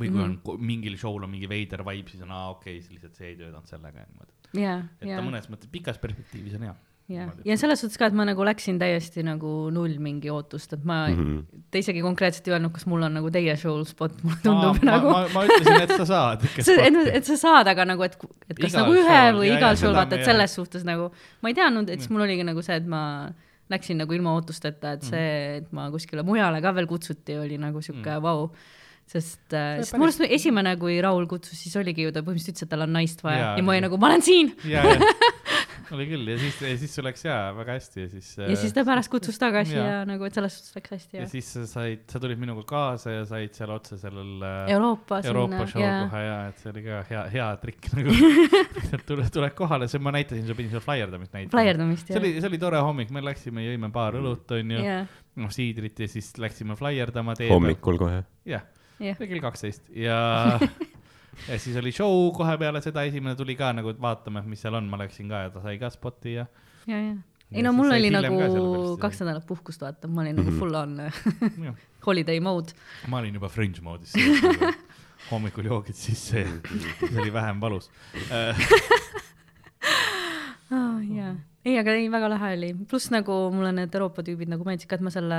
Või 0.00 0.08
kui 0.12 0.18
Mhm. 0.20 0.24
on 0.24 0.38
ko- 0.44 0.58
mingil 0.58 0.96
show'l 0.96 1.24
on 1.24 1.30
mingi 1.30 1.48
veider 1.50 1.82
vibe, 1.86 2.08
siis 2.10 2.22
on 2.22 2.30
aa 2.30 2.50
okei 2.50 2.76
okay,, 2.78 2.82
siis 2.82 2.92
lihtsalt 2.98 3.14
see 3.16 3.28
ei 3.32 3.36
töötanud 3.36 3.66
sellega 3.66 3.98
ja 3.98 4.06
niimoodi. 4.10 4.32
ja, 4.62 4.76
et 5.02 5.08
ja 5.08 5.16
ta, 5.18 5.24
mõnes 5.26 5.48
mõttes 5.50 5.68
pikas 5.72 5.98
perspektiivis 5.98 6.54
on 6.56 6.62
hea. 6.68 6.74
ja 7.08 7.24
niimoodi., 7.26 7.42
ja 7.48 7.56
selles 7.56 7.80
suhtes 7.80 7.98
ka, 7.98 8.06
et 8.06 8.12
ma 8.16 8.24
nagu 8.28 8.44
läksin 8.44 8.78
täiesti 8.78 9.22
nagu 9.24 9.70
null 9.72 9.98
mingi 9.98 10.30
ootust, 10.30 10.72
et 10.76 10.84
ma 10.84 11.08
mm. 11.08 11.16
-hmm. 11.16 11.62
te 11.70 11.78
isegi 11.82 12.00
konkreetselt 12.04 12.48
ei 12.48 12.52
öelnud, 12.54 12.72
kas 12.72 12.86
mul 12.86 13.02
on 13.02 13.14
nagu 13.14 13.30
teie 13.30 13.56
show'l 13.56 13.84
spot, 13.88 14.12
mulle 14.22 14.36
ma, 14.36 14.42
tundub 14.44 14.82
ma, 14.84 14.90
nagu 14.92 15.10
ma, 15.10 15.22
ma 15.34 15.44
ütlesin, 15.48 15.82
et 15.82 15.96
sa 15.96 16.04
saad. 16.06 16.44
et, 16.44 17.16
et 17.16 17.24
sa 17.24 17.36
saad, 17.36 17.66
aga 17.74 17.84
nagu, 17.84 18.02
et, 18.04 18.16
et 18.50 18.56
kas 18.58 18.72
Igal 18.72 18.82
nagu 18.82 18.92
ühe 18.94 19.04
show'l, 19.08 19.38
või 19.40 19.48
jaa, 19.48 19.58
igal 19.58 19.76
seda 19.76 19.92
vaata, 20.02 20.16
et 20.16 20.24
selles 20.24 20.54
suhtes 20.54 20.84
nagu 20.84 21.10
ma 21.42 21.48
ei 21.48 21.54
teadnud, 21.54 21.88
et 21.90 22.00
siis 22.00 22.10
mul 22.10 22.20
oligi 22.28 22.44
nagu 22.44 22.62
see, 22.62 22.76
et 22.76 22.86
ma 22.86 23.32
läksin 23.70 23.98
nagu 24.00 24.12
ilma 24.16 24.32
ootusteta, 24.36 24.88
Mm. 24.88 24.94
et 24.96 25.02
see, 25.02 25.56
et 25.58 25.72
ma 25.72 25.90
kuskile 25.92 26.22
mujale 26.24 26.60
ka 26.62 26.72
veel 26.72 26.86
kutsuti, 26.86 27.36
oli 27.36 27.58
nagu 27.58 27.80
sihuke 27.84 28.16
Mm. 28.16 28.22
vau 28.22 28.36
wow. 28.46 28.50
Sest 29.08 29.56
äh,, 29.56 29.78
See 29.78 29.88
sest 29.88 29.98
mu 29.98 30.08
arust 30.08 30.24
esimene, 30.28 30.74
kui 30.80 30.98
Raul 31.04 31.28
kutsus, 31.30 31.58
siis 31.60 31.76
oligi 31.80 32.06
ju 32.06 32.14
ta 32.14 32.24
põhimõtteliselt 32.26 32.58
ütles, 32.58 32.68
et 32.68 32.72
tal 32.74 32.86
on 32.86 32.94
naist 32.98 33.24
vaja. 33.24 33.40
Ja, 33.40 33.50
ja 33.58 33.64
ma 33.64 33.74
olin 33.74 33.82
oli. 33.82 33.86
nagu, 33.88 34.00
ma 34.00 34.12
olen 34.12 34.24
siin! 34.26 34.54
Oli 35.94 36.04
küll. 36.04 36.26
Ja 36.28 36.36
siis, 36.36 36.56
ja 36.60 36.74
siis 36.76 36.94
sul 36.98 37.06
läks 37.06 37.22
jaa, 37.24 37.52
väga 37.56 37.76
hästi. 37.78 38.02
Ja 38.02 38.08
siis. 38.12 38.28
ja 38.42 38.56
siis 38.60 38.74
ta 38.76 38.84
pärast 38.84 39.10
kutsus 39.12 39.38
tagasi 39.40 39.76
ja, 39.76 39.84
ja 39.88 40.00
nagu, 40.08 40.26
et 40.28 40.36
selles 40.36 40.58
suhtes 40.58 40.76
läks 40.76 40.92
hästi 40.94 41.16
ja 41.16 41.22
ja 41.24 41.30
siis 41.30 41.48
sa 41.54 41.64
said, 41.68 42.04
sa 42.12 42.20
tulid 42.22 42.40
minuga 42.40 42.64
kaasa 42.68 43.14
ja 43.14 43.24
said 43.28 43.56
seal 43.56 43.72
otse 43.72 43.98
sellel 44.00 44.44
äh, 44.44 44.72
Euroopa 44.74 45.20
Euroopa 45.24 45.64
show 45.70 45.82
ja 45.82 45.94
kohe 46.06 46.22
ja 46.24 46.36
et 46.50 46.62
see 46.62 46.72
oli 46.72 46.84
ka 46.84 47.00
hea, 47.08 47.24
hea 47.34 47.48
trikk 47.62 47.90
nagu. 47.96 48.16
Tuled, 49.08 49.28
tuled 49.32 49.54
kohale, 49.56 49.88
see 49.88 50.02
ma 50.02 50.12
näitasin, 50.14 50.44
sa 50.48 50.56
pidid 50.58 50.74
seal 50.74 50.84
flaierdamist 50.84 51.32
näitama. 51.32 51.54
flaierdamist 51.56 52.08
see 52.08 52.16
ja 52.16 52.22
oli, 52.22 52.34
see 52.36 52.50
oli 52.50 52.60
tore 52.60 52.80
hommik, 52.84 53.12
me 53.14 53.22
läksime, 53.24 53.64
jõime 53.64 53.92
paar 53.94 54.18
õlut, 54.20 54.44
onju, 54.58 54.82
ja, 54.84 54.98
noh 55.40 55.52
siidrit 55.54 56.04
ja 56.04 56.08
siis 56.10 56.34
läksime 56.40 56.76
flaierdama. 56.78 57.36
hommikul 57.48 58.00
kohe. 58.00 58.22
jah, 58.48 58.64
jah, 59.00 59.16
kell 59.18 59.40
kaksteist 59.44 59.82
ja 59.94 60.18
ja 61.48 61.58
siis 61.58 61.76
oli 61.78 61.92
show 61.94 62.30
kohe 62.36 62.56
peale 62.58 62.80
seda, 62.82 63.02
esimene 63.08 63.36
tuli 63.38 63.54
ka 63.56 63.72
nagu, 63.72 63.90
et 63.94 64.00
vaatame, 64.02 64.42
mis 64.50 64.60
seal 64.64 64.74
on, 64.74 64.88
ma 64.90 64.98
läksin 65.00 65.28
ka 65.30 65.44
ja 65.46 65.50
ta 65.54 65.62
sai 65.62 65.78
ka 65.78 65.90
spoti 65.94 66.34
ja. 66.38 66.46
ja, 66.86 66.98
ja 66.98 67.16
ei 67.52 67.62
no 67.64 67.70
mul 67.72 67.88
oli 67.94 68.10
nagu 68.12 68.96
kaks 69.00 69.22
nädalat 69.22 69.46
puhkust 69.48 69.80
vaata, 69.80 70.08
ma 70.08 70.20
olin 70.24 70.36
nagu 70.36 70.50
Mhm. 70.50 70.58
full 70.58 70.74
on 70.74 70.98
holiday 72.06 72.40
mode. 72.40 72.74
ma 73.08 73.18
olin 73.22 73.34
juba 73.38 73.48
fringe 73.48 73.80
moodis, 73.82 74.12
hommikul 75.30 75.64
joogid 75.70 75.96
sisse 75.96 76.44
siis 76.44 77.16
oli 77.18 77.32
vähem 77.32 77.60
valus. 77.60 77.90
ah,. 80.70 80.98
jaa, 81.04 81.34
ei, 81.68 81.76
aga 81.80 81.94
ei, 81.98 82.08
väga 82.12 82.30
lahe 82.32 82.50
oli, 82.56 82.70
pluss 82.88 83.10
nagu 83.12 83.36
mulle 83.54 83.70
need 83.76 83.94
Euroopa 83.98 84.24
tüübid 84.26 84.50
nagu 84.52 84.66
meeldisid 84.66 84.90
ka, 84.90 84.98
et 84.98 85.04
ma 85.04 85.12
selle 85.12 85.38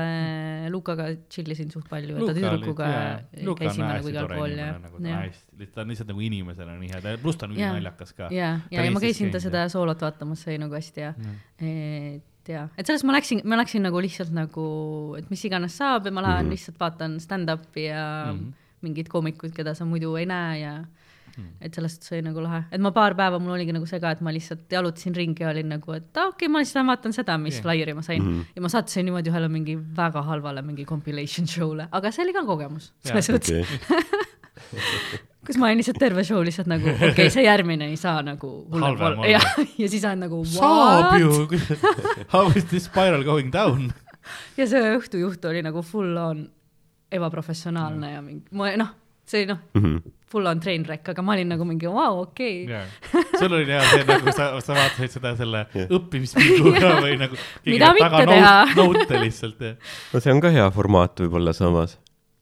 Lukaga 0.74 1.10
chill 1.32 1.54
isin 1.56 1.72
suht 1.74 1.90
palju, 1.92 2.18
et 2.18 2.30
ta 2.30 2.36
tüdrukuga 2.38 2.90
käisime 3.60 3.88
nagu 3.88 4.12
igal 4.12 4.30
pool 4.34 4.56
ja, 4.58 4.72
nagu 4.84 5.02
ja, 5.06 5.22
hästi, 5.26 5.70
ta 5.74 5.86
on 5.86 5.94
lihtsalt 5.94 6.12
nagu 6.12 6.26
inimesena 6.30 6.76
nii 6.80 6.92
hea, 6.94 7.16
pluss 7.24 7.40
ta 7.40 7.50
on 7.50 7.56
ülinaljakas 7.58 8.16
ka. 8.18 8.32
ja, 8.36 8.58
Ta 8.68 8.78
ja, 8.78 8.86
ja 8.86 8.96
ma 8.96 9.04
käisin 9.04 9.32
ta 9.34 9.42
seda 9.44 9.66
soolot 9.72 10.02
vaatamas, 10.06 10.44
see 10.44 10.56
oli 10.56 10.64
nagu 10.66 10.78
hästi 10.78 11.08
hea. 11.08 11.14
et 11.70 12.54
jaa, 12.54 12.68
et 12.76 12.86
sellest 12.86 13.08
ma 13.08 13.16
läksin, 13.16 13.44
ma 13.48 13.60
läksin 13.60 13.86
nagu 13.86 14.02
lihtsalt 14.04 14.34
nagu, 14.36 14.70
et 15.20 15.30
mis 15.32 15.44
iganes 15.48 15.78
saab 15.80 16.08
ja 16.10 16.14
ma 16.14 16.26
lähen 16.26 16.44
mm. 16.44 16.48
-hmm. 16.48 16.56
lihtsalt 16.58 16.80
vaatan 16.82 17.20
stand-up'i 17.24 17.90
ja 17.90 18.06
mm. 18.34 18.40
-hmm. 18.40 18.54
mingeid 18.82 19.10
koomikuid, 19.12 19.54
keda 19.56 19.74
sa 19.74 19.86
muidu 19.86 20.16
ei 20.16 20.26
näe 20.30 20.60
ja 20.60 20.74
Mhm. 21.40 21.56
et 21.62 21.80
sellest 21.80 22.10
oli 22.12 22.22
nagu 22.26 22.44
lahe, 22.44 22.64
et 22.72 22.82
ma 22.82 22.92
paar 22.96 23.16
päeva 23.16 23.40
mul 23.40 23.55
oligi 23.55 23.74
nagu 23.76 23.88
see 23.89 24.00
ka, 24.04 24.12
et 24.18 24.22
ma 24.26 24.34
lihtsalt 24.36 24.68
jalutasin 24.76 25.16
ringi 25.16 25.46
ja 25.46 25.54
olin 25.54 25.70
nagu, 25.76 25.96
et 25.96 26.09
okei 26.09 26.28
okay,, 26.34 26.51
ma 26.51 26.63
lihtsalt 26.63 26.88
vaatan 26.89 27.16
seda, 27.16 27.38
mis 27.42 27.58
yeah. 27.58 27.63
flyer'i 27.63 27.96
ma 27.96 28.04
sain 28.05 28.22
mm. 28.22 28.36
-hmm. 28.36 28.55
ja 28.55 28.62
ma 28.62 28.70
sattusin 28.76 29.05
niimoodi 29.09 29.32
ühele 29.32 29.50
mingi 29.50 29.78
väga 30.04 30.24
halvale 30.28 30.62
mingi 30.62 30.86
compilation 30.86 31.47
show'le, 31.47 31.88
aga 31.92 32.12
see 32.12 32.24
oli 32.28 32.34
ka 32.34 32.46
kogemus 32.46 32.92
selles 33.05 33.32
suhtes, 33.32 33.50
okei, 33.51 33.66
kus 35.47 35.58
ma 35.58 35.70
olin 35.70 35.80
lihtsalt 35.80 36.00
terve 36.01 36.24
show 36.28 36.43
lihtsalt 36.46 36.68
nagu 36.70 36.89
okei 36.89 37.12
okay,, 37.13 37.32
see 37.34 37.46
järgmine 37.46 37.88
ei 37.89 37.97
saa 37.97 38.22
nagu 38.26 38.51
hullem 38.72 39.01
olla 39.08 39.32
ja, 39.32 39.42
ja 39.78 39.89
siis 39.89 40.05
on 40.05 40.20
nagu 40.26 40.43
saab 40.46 41.16
what 41.16 41.22
ju, 41.22 41.32
how 42.34 42.51
is 42.55 42.66
this 42.70 42.86
spiral 42.89 43.24
going 43.24 43.51
down? 43.54 43.92
ja 44.59 44.68
see 44.70 44.96
õhtujuht 44.97 45.46
oli 45.50 45.63
nagu 45.66 45.84
full 45.86 46.18
on 46.22 46.46
ebaprofessionaalne 47.12 48.13
ja 48.13 48.22
mingi, 48.22 48.46
ma 48.54 48.72
noh, 48.78 48.93
see 49.30 49.47
noh, 49.50 49.62
Mhm. 49.74 50.18
Full 50.30 50.50
on 50.50 50.60
train 50.64 50.84
wreck, 50.88 51.10
aga 51.14 51.24
ma 51.26 51.36
olin 51.36 51.50
nagu 51.54 51.66
mingi 51.68 51.89
vau 51.89 51.97
wow,, 51.97 52.20
okei 52.28 52.66
okay.. 52.66 53.24
sul 53.39 53.54
oli 53.54 53.66
hea 53.70 53.82
see 53.89 54.04
nagu 54.08 54.36
sa, 54.36 54.51
sa 54.64 54.76
vaatasid 54.78 55.16
seda 55.18 55.34
selle 55.39 55.64
Jah. 55.74 55.89
õppimispilguga 56.00 56.93
või 57.04 57.16
nagu. 57.22 57.39
Mida 57.66 57.93
mitte 57.97 58.26
teha. 58.34 58.54
Note 58.78 59.24
lihtsalt 59.24 59.66
jah. 59.66 59.96
no 60.14 60.22
see 60.24 60.36
on 60.36 60.43
ka 60.43 60.54
hea 60.54 60.70
formaat 60.76 61.26
võib-olla 61.26 61.56
samas. 61.58 61.97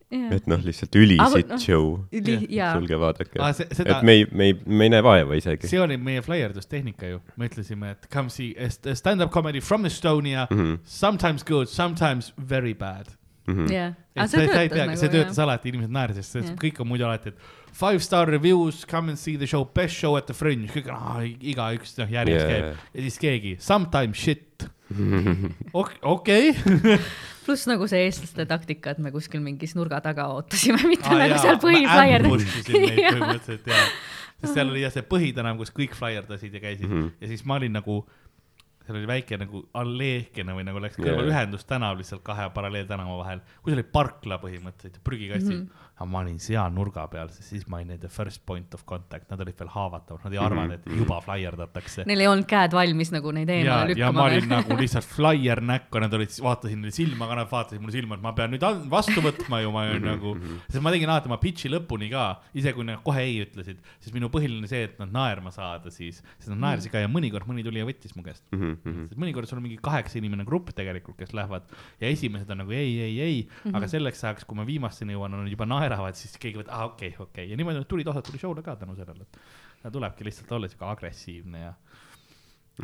Jaa. 0.07 0.29
et 0.37 0.45
noh, 0.47 0.61
lihtsalt 0.63 0.93
ülisit 0.95 1.19
Aga 1.19 1.39
noh, 1.49 1.59
show. 1.59 1.87
Üli- 2.15 2.45
jaa. 2.55 2.69
tulge 2.77 2.95
vaadake 2.95 3.41
Aa, 3.43 3.51
see- 3.57 3.67
seda- 3.75 3.97
et 3.97 4.05
me 4.07 4.13
ei, 4.15 4.27
me 4.31 4.45
ei, 4.47 4.53
me 4.63 4.87
ei 4.87 4.91
näe 4.93 5.03
vaeva 5.03 5.35
isegi. 5.35 5.67
see 5.67 5.81
oli 5.83 5.97
meie 5.99 6.21
flaierdustehnika 6.23 7.09
ju, 7.11 7.19
me 7.35 7.49
ütlesime, 7.49 7.91
et 7.91 8.07
come 8.13 8.31
see 8.31 8.55
stand-up 8.95 9.33
comedy 9.35 9.59
from 9.59 9.83
Estonia 9.85 10.47
mm. 10.49 10.57
-hmm. 10.57 10.77
sometimes 10.85 11.43
good, 11.43 11.67
sometimes 11.67 12.31
very 12.39 12.73
bad. 12.73 13.11
jah. 13.47 13.93
et 14.15 14.31
see, 14.31 14.47
see, 14.47 14.69
see, 14.73 14.97
see 15.01 15.13
töötas 15.13 15.39
alati, 15.43 15.71
inimesed 15.71 15.93
naersid, 15.93 16.27
sest 16.27 16.51
Jah. 16.51 16.57
kõik 16.59 16.81
on 16.83 16.89
muidu 16.89 17.07
alati, 17.07 17.31
et 17.31 17.37
five 17.77 18.01
star 18.03 18.29
reviews, 18.29 18.83
come 18.89 19.13
and 19.13 19.21
see 19.21 19.37
the 19.37 19.47
show, 19.47 19.63
best 19.63 19.95
show 19.95 20.17
at 20.17 20.27
the 20.27 20.35
fringe, 20.35 20.67
kõik 20.73 20.89
on 20.91 20.97
ah,, 20.97 21.23
igaüks 21.23 21.95
noh 22.01 22.11
järjest 22.11 22.35
Yeah. 22.37 22.51
yeah. 22.51 22.75
käib 22.75 22.99
ja 22.99 23.07
siis 23.07 23.17
keegi 23.21 23.55
sometimes 23.63 24.19
shit. 24.19 24.67
okei. 26.15 26.53
pluss 27.47 27.63
nagu 27.69 27.87
see 27.87 28.01
eestlaste 28.07 28.45
taktika, 28.49 28.91
et 28.93 28.99
me 29.03 29.11
kuskil 29.15 29.41
mingis 29.43 29.73
nurga 29.77 30.01
taga 30.03 30.23
ootasime, 30.35 30.81
mitte 30.89 31.11
nagu 31.15 31.37
seal 31.39 31.55
Jah. 31.55 31.63
põhimõtteliselt 31.63 33.69
jah, 33.71 33.85
sest 34.41 34.53
seal 34.53 34.67
oli 34.73 34.81
jah 34.83 34.93
see 34.93 35.05
põhitänava, 35.07 35.55
kus 35.61 35.71
kõik 35.75 35.93
flaierdasid 35.97 36.53
ja 36.57 36.61
käisid 36.63 36.87
mm. 36.87 36.97
-hmm. 36.97 37.07
ja 37.21 37.25
siis 37.31 37.41
ma 37.47 37.53
olin 37.61 37.73
nagu, 37.79 37.95
seal 38.87 38.99
oli 39.01 39.09
väike 39.09 39.37
nagu 39.41 39.63
alleekene 39.77 40.55
või 40.55 40.65
nagu 40.67 40.81
läks 40.83 40.97
kõrval 40.99 41.25
Jaa. 41.25 41.27
yeah. 41.27 41.33
ühendustänav 41.35 41.99
lihtsalt 41.99 42.23
kahe 42.27 42.47
paralleeltänava 42.55 43.17
vahel, 43.19 43.43
kus 43.63 43.75
oli 43.75 43.83
parkla 43.83 44.39
põhimõtteliselt 44.43 45.01
prügikastid 45.03 45.53
mm. 45.53 45.65
-hmm. 45.65 45.86
Aga 45.97 46.07
ma 46.09 46.21
olin 46.21 46.37
seal 46.41 46.73
nurga 46.73 47.07
peal, 47.09 47.31
sest 47.33 47.55
siis 47.55 47.63
ma 47.69 47.79
olin 47.79 47.95
nende 47.95 48.09
first 48.13 48.43
point 48.45 48.73
of 48.77 48.83
contact, 48.89 49.25
nad 49.31 49.41
olid 49.41 49.57
veel 49.57 49.71
haavatavad, 49.73 50.21
nad 50.27 50.35
ei 50.35 50.41
arvanud, 50.41 50.75
et 50.77 50.97
juba 50.99 51.17
flaierdatakse 51.25 52.05
Neil 52.07 52.21
ei 52.21 52.29
olnud 52.29 52.45
käed 52.49 52.75
valmis 52.77 53.11
nagu 53.15 53.33
neid 53.33 53.49
eemale, 53.49 53.95
ja 53.97 54.11
ma 54.13 54.27
lükkama 54.27 54.27
olin. 54.27 54.49
nagu 54.51 54.77
lihtsalt 54.81 55.07
flaier 55.09 55.61
näkku, 55.65 56.01
nad 56.03 56.13
olid, 56.13 56.35
vaatasin 56.45 56.83
neile 56.83 56.93
silma 56.93 57.29
ka, 57.29 57.39
nad 57.41 57.49
vaatasid 57.49 57.81
mulle 57.81 57.95
silma, 57.95 58.19
et 58.19 58.25
ma 58.27 58.33
pean 58.37 58.53
nüüd 58.53 58.65
vastu 58.91 59.23
võtma 59.25 59.61
ju, 59.63 59.73
ma 59.73 59.87
olin 59.87 60.05
nagu, 60.05 60.35
sest 60.67 60.83
ma 60.85 60.93
tegin 60.93 61.13
alati 61.13 61.31
oma 61.31 61.39
pitch'i 61.41 61.71
lõpuni 61.73 62.11
ka, 62.13 62.27
isegi 62.53 62.77
kui 62.77 62.87
nad 62.87 63.01
kohe 63.05 63.25
ei 63.25 63.41
ütlesid, 63.47 63.81
siis 63.97 64.13
minu 64.13 64.29
põhiline 64.33 64.69
see, 64.69 64.83
et 64.91 65.01
nad 65.01 65.11
naerma 65.13 65.53
saada 65.55 65.89
siis, 65.93 66.21
sest 66.37 66.53
nad 66.53 66.61
naersid 66.61 66.93
ka 66.93 67.01
ja 67.01 67.09
mõnikord 67.09 67.49
mõni 67.49 67.65
tuli 67.65 67.81
ja 67.81 67.89
võttis 67.89 68.13
mu 68.13 68.25
käest. 68.25 68.45
Mhm, 68.53 69.09
sest 69.09 69.17
mõnikord 69.17 69.49
sul 69.49 69.57
on 69.57 69.65
mingi 69.65 69.81
kaheksa 69.81 70.21
inimene 70.21 70.45
grupp 70.47 70.69
tegelikult, 70.77 71.17
kes 71.17 71.33
lähevad 71.37 71.65
ja 72.01 72.11
esimesed 72.11 72.49
on 72.53 72.61
nagu 72.61 72.75
ei, 72.75 72.93
ei, 73.01 73.17
ei, 73.23 73.37
aga 73.73 73.89
selleks 73.89 74.23
ajaks, 74.27 74.45
kui 74.47 74.59
ma 74.59 74.65
viimasteni 74.67 75.15
jõuan, 75.15 75.33
nad 75.33 75.49
juba 75.51 75.67
naeravad, 75.87 76.17
siis 76.19 76.35
keegi 76.41 76.59
võtab, 76.61 76.73
aa 76.75 76.89
okei 76.91 77.13
okay,, 77.13 77.23
okei 77.23 77.43
okay. 77.43 77.51
ja 77.51 77.59
niimoodi 77.59 77.81
nad 77.81 77.89
tulid, 77.89 78.07
osa 78.11 78.21
tuli 78.25 78.41
show'le 78.41 78.63
ka 78.65 78.75
tänu 78.75 78.95
sellele, 78.97 79.27
et 79.27 79.39
ta 79.83 79.91
tulebki 79.93 80.27
lihtsalt 80.27 80.51
olla 80.57 80.69
siuke 80.71 80.85
agressiivne 80.85 81.61
ja 81.61 81.73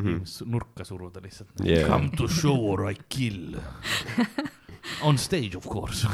inimest 0.00 0.42
nurka 0.50 0.84
suruda 0.84 1.22
lihtsalt 1.22 1.60
Yeah. 1.64 1.88
Come 1.88 2.10
to 2.16 2.28
show 2.28 2.56
or 2.72 2.90
I 2.90 2.96
kill. 3.08 3.60
On 5.06 5.18
stage 5.18 5.56
of 5.56 5.68
course. 5.68 6.08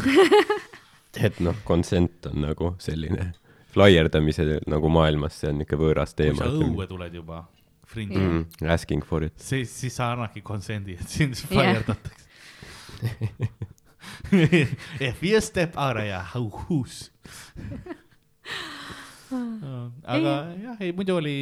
et 1.26 1.40
noh, 1.40 1.56
consent 1.66 2.26
on 2.30 2.44
nagu 2.44 2.74
selline 2.78 3.32
flaierdamise 3.74 4.60
nagu 4.70 4.90
maailmas, 4.92 5.40
see 5.40 5.50
on 5.50 5.64
ikka 5.64 5.78
võõras 5.80 6.14
kui 6.14 6.24
teema 6.24 6.46
sa. 6.46 6.52
õue 6.68 6.86
tuled 6.90 7.16
juba, 7.18 7.40
fringe'i 7.90 8.20
Jah. 8.20 8.30
Mm, 8.30 8.70
asking 8.74 9.06
for 9.06 9.26
it. 9.26 9.34
siis, 9.42 9.72
siis 9.82 9.96
sa 9.98 10.12
annadki 10.14 10.42
konsendi, 10.46 10.94
et 11.00 11.08
sind 11.10 11.34
Jah. 11.38 11.50
flaierdatakse. 11.50 12.26
If 14.32 15.22
you 15.22 15.40
step 15.40 15.76
out 15.76 15.96
of 15.96 16.04
your 16.04 16.18
house. 16.18 17.10
aga 19.32 20.34
jah, 20.62 20.76
ei 20.80 20.92
muidu 20.96 21.16
oli, 21.20 21.36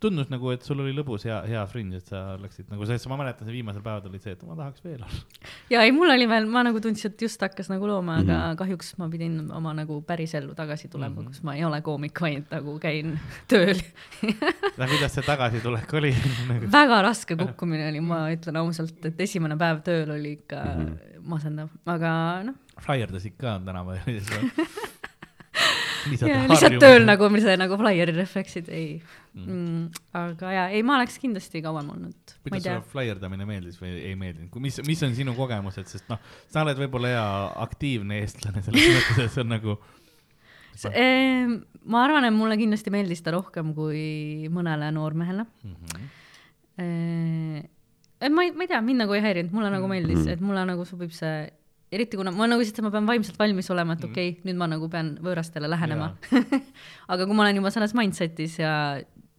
tundus 0.00 0.30
nagu, 0.32 0.50
et 0.54 0.66
sul 0.66 0.80
oli 0.84 0.92
lõbus 0.96 1.24
hea, 1.28 1.40
hea 1.48 1.64
fringe, 1.70 2.00
et 2.02 2.10
sa 2.10 2.36
läksid 2.40 2.70
nagu 2.72 2.86
see, 2.88 3.00
ma 3.10 3.16
mäletan, 3.20 3.46
see 3.48 3.56
viimasel 3.56 3.82
päeval 3.84 4.10
oli 4.10 4.20
see, 4.22 4.34
et 4.36 4.42
ma 4.46 4.56
tahaks 4.58 4.84
veel 4.84 5.00
olla. 5.00 5.24
ja 5.72 5.82
ei, 5.86 5.92
mul 5.96 6.10
oli 6.12 6.28
veel, 6.30 6.46
ma 6.50 6.64
nagu 6.66 6.80
tundsin, 6.82 7.12
et 7.12 7.22
just 7.26 7.40
hakkas 7.40 7.70
nagu 7.72 7.88
looma, 7.88 8.20
aga 8.24 8.40
Mhm. 8.50 8.56
kahjuks 8.60 8.94
ma 8.98 9.08
pidin 9.12 9.36
oma 9.52 9.72
nagu 9.76 10.00
päris 10.06 10.34
ellu 10.34 10.54
tagasi 10.54 10.88
tulema 10.88 11.14
mm, 11.14 11.26
-hmm. 11.26 11.26
kus 11.28 11.42
ma 11.42 11.54
ei 11.54 11.64
ole 11.64 11.80
koomik, 11.82 12.20
vaid 12.20 12.44
nagu 12.50 12.78
käin 12.78 13.18
tööl. 13.50 13.80
kuidas 14.76 15.14
see 15.14 15.22
tagasitulek 15.26 15.94
oli 15.94 16.14
nagu? 16.48 16.70
väga 16.78 17.02
raske 17.02 17.36
kukkumine 17.36 17.88
oli, 17.88 18.00
ma 18.00 18.26
ütlen 18.34 18.56
ausalt, 18.56 19.04
et 19.04 19.20
esimene 19.20 19.56
päev 19.56 19.82
tööl 19.86 20.10
oli 20.10 20.32
ikka 20.38 20.56
mm. 20.64 20.86
-hmm. 20.86 21.22
masendav, 21.22 21.68
aga 21.86 22.12
noh, 22.44 22.54
flaierdasid 22.80 23.36
ka 23.38 23.60
tänaval 23.64 24.00
ja 24.00 24.04
lihtsalt 26.08 26.78
tööl 26.82 27.04
nagu, 27.06 27.28
see 27.42 27.56
nagu 27.60 27.80
flaieri 27.80 28.16
refleksid, 28.16 28.70
ei 28.72 29.00
Mm. 29.30 29.44
mm,. 29.46 29.82
aga 30.18 30.48
ja, 30.50 30.62
ei, 30.74 30.80
ma 30.82 30.96
oleks 30.96 31.20
kindlasti 31.22 31.60
kauem 31.62 31.86
olnud, 31.92 32.32
kuidas 32.42 32.64
sulle. 32.64 32.80
flaierdamine 32.90 33.44
meeldis 33.46 33.76
või 33.78 33.92
ei 34.08 34.16
meeldinud, 34.18 34.56
mis, 34.64 34.80
mis 34.82 35.04
on 35.06 35.14
sinu 35.14 35.36
kogemused, 35.36 35.86
sest 35.86 36.08
noh, 36.10 36.18
sa 36.50 36.64
oled 36.64 36.80
võib-olla 36.82 37.12
hea 37.12 37.28
aktiivne 37.62 38.18
eestlane 38.24 38.64
selles 38.66 38.88
mõttes, 38.96 39.20
et 39.22 39.30
see 39.36 39.44
on 39.44 39.52
nagu 39.54 39.76
Ehm, 40.88 41.58
ma 41.92 42.04
arvan, 42.06 42.24
et 42.24 42.34
mulle 42.34 42.56
kindlasti 42.56 42.92
meeldis 42.94 43.20
ta 43.24 43.34
rohkem 43.34 43.74
kui 43.76 44.48
mõnele 44.52 44.90
noormehele. 44.94 45.44
mm. 45.44 45.74
-hmm. 45.92 47.64
et 48.20 48.32
ma 48.32 48.44
ei, 48.44 48.52
ma 48.52 48.64
ei 48.64 48.68
tea, 48.70 48.80
mind 48.80 49.04
nagu 49.04 49.12
ei 49.16 49.20
häirinud, 49.24 49.52
mulle 49.52 49.70
nagu 49.70 49.88
meeldis 49.88 50.24
Mhm., 50.24 50.28
et 50.32 50.40
mulle 50.40 50.64
nagu 50.64 50.84
sobib 50.84 51.12
see, 51.12 51.50
eriti 51.92 52.16
kuna 52.20 52.30
ma 52.34 52.46
nagu 52.46 52.62
lihtsalt, 52.62 52.84
ma 52.86 52.90
pean 52.94 53.06
vaimselt 53.08 53.38
valmis 53.40 53.70
olema, 53.74 53.94
Mhm. 53.94 53.98
et 54.04 54.10
okei 54.10 54.28
okay,, 54.34 54.42
nüüd 54.50 54.58
ma 54.60 54.66
nagu 54.70 54.88
pean 54.92 55.16
võõrastele 55.22 55.68
lähenema. 55.70 56.12
aga 57.12 57.26
kui 57.26 57.34
ma 57.34 57.42
olen 57.46 57.56
juba 57.62 57.70
selles 57.74 57.94
mindset'is 57.98 58.58
ja 58.62 58.74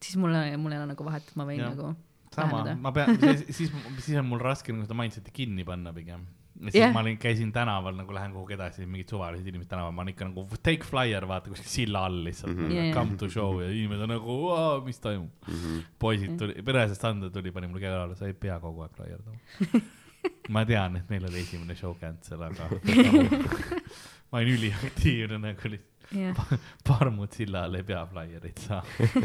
siis 0.01 0.17
mulle, 0.17 0.43
mul 0.57 0.71
ei 0.75 0.81
ole 0.81 0.91
nagu 0.93 1.03
vahet, 1.07 1.31
ma 1.35 1.45
võin 1.47 1.59
ja. 1.63 1.69
nagu 1.71 1.95
sama, 2.35 2.63
ma 2.79 2.91
pean, 2.95 3.17
siis, 3.51 3.71
siis 4.05 4.17
on 4.19 4.25
mul 4.29 4.39
raske 4.39 4.71
nagu 4.73 4.83
seda 4.87 4.95
mindset'i 4.99 5.31
kinni 5.35 5.63
panna 5.67 5.91
pigem. 5.93 6.23
ja 6.61 6.69
siis 6.71 6.75
yeah. 6.83 6.91
ma 6.93 7.01
olin, 7.01 7.17
käisin 7.17 7.51
tänaval 7.55 7.95
nagu 7.97 8.13
lähen 8.13 8.31
kuhugi 8.35 8.53
edasi, 8.53 8.85
mingid 8.85 9.09
suvalised 9.09 9.47
inimesed 9.49 9.69
tänaval, 9.71 9.91
ma 9.95 10.03
olen 10.03 10.11
ikka 10.13 10.27
nagu 10.29 10.43
take 10.63 10.85
flyer, 10.85 11.25
vaata 11.27 11.49
kuskil 11.49 11.69
silla 11.71 12.03
all 12.05 12.19
lihtsalt 12.27 12.51
mm, 12.53 12.59
Mhm. 12.63 12.71
-hmm. 12.71 12.85
Jaa, 12.91 12.93
come 12.93 13.17
to 13.17 13.29
show 13.29 13.61
ja 13.61 13.69
inimesed 13.71 14.03
on 14.05 14.09
nagu, 14.15 14.35
mis 14.85 14.99
toimub. 14.99 15.31
poisid 15.99 16.37
tuli, 16.37 16.53
pereasjast 16.61 17.05
anda 17.05 17.29
tuli, 17.29 17.51
pani 17.51 17.67
mulle 17.67 17.81
käe 17.81 17.95
alla, 17.95 18.15
sa 18.15 18.27
ei 18.27 18.33
pea 18.33 18.59
kogu 18.59 18.81
aeg 18.85 18.91
flaierdama. 18.95 19.37
ma 20.55 20.65
tean, 20.67 20.97
et 21.01 21.13
neil 21.13 21.25
oli 21.29 21.41
esimene 21.43 21.75
show 21.77 21.95
cancel, 21.99 22.43
aga 22.47 22.69
ma 24.31 24.41
olin 24.41 24.57
üliaktiivne 24.57 25.39
nagu 25.41 25.73
lihtsalt. 25.73 25.87
jah, 26.11 26.59
parmud 26.87 27.31
silla 27.35 27.65
all 27.67 27.79
ei 27.79 27.87
pea 27.87 28.03
flaiereid 28.09 28.61
saama. 28.65 29.21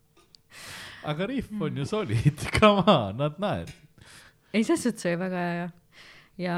aga 1.10 1.28
Riff 1.30 1.52
on 1.60 1.76
ju 1.80 1.86
solid, 1.88 2.46
come 2.58 2.84
on, 2.86 3.20
nad 3.20 3.38
naersid. 3.42 4.08
ei 4.52 4.64
selles 4.66 4.88
suhtes 4.88 5.06
oli 5.10 5.20
väga 5.20 5.44
hea 5.44 5.60
ja, 5.60 5.70
ja, 6.40 6.56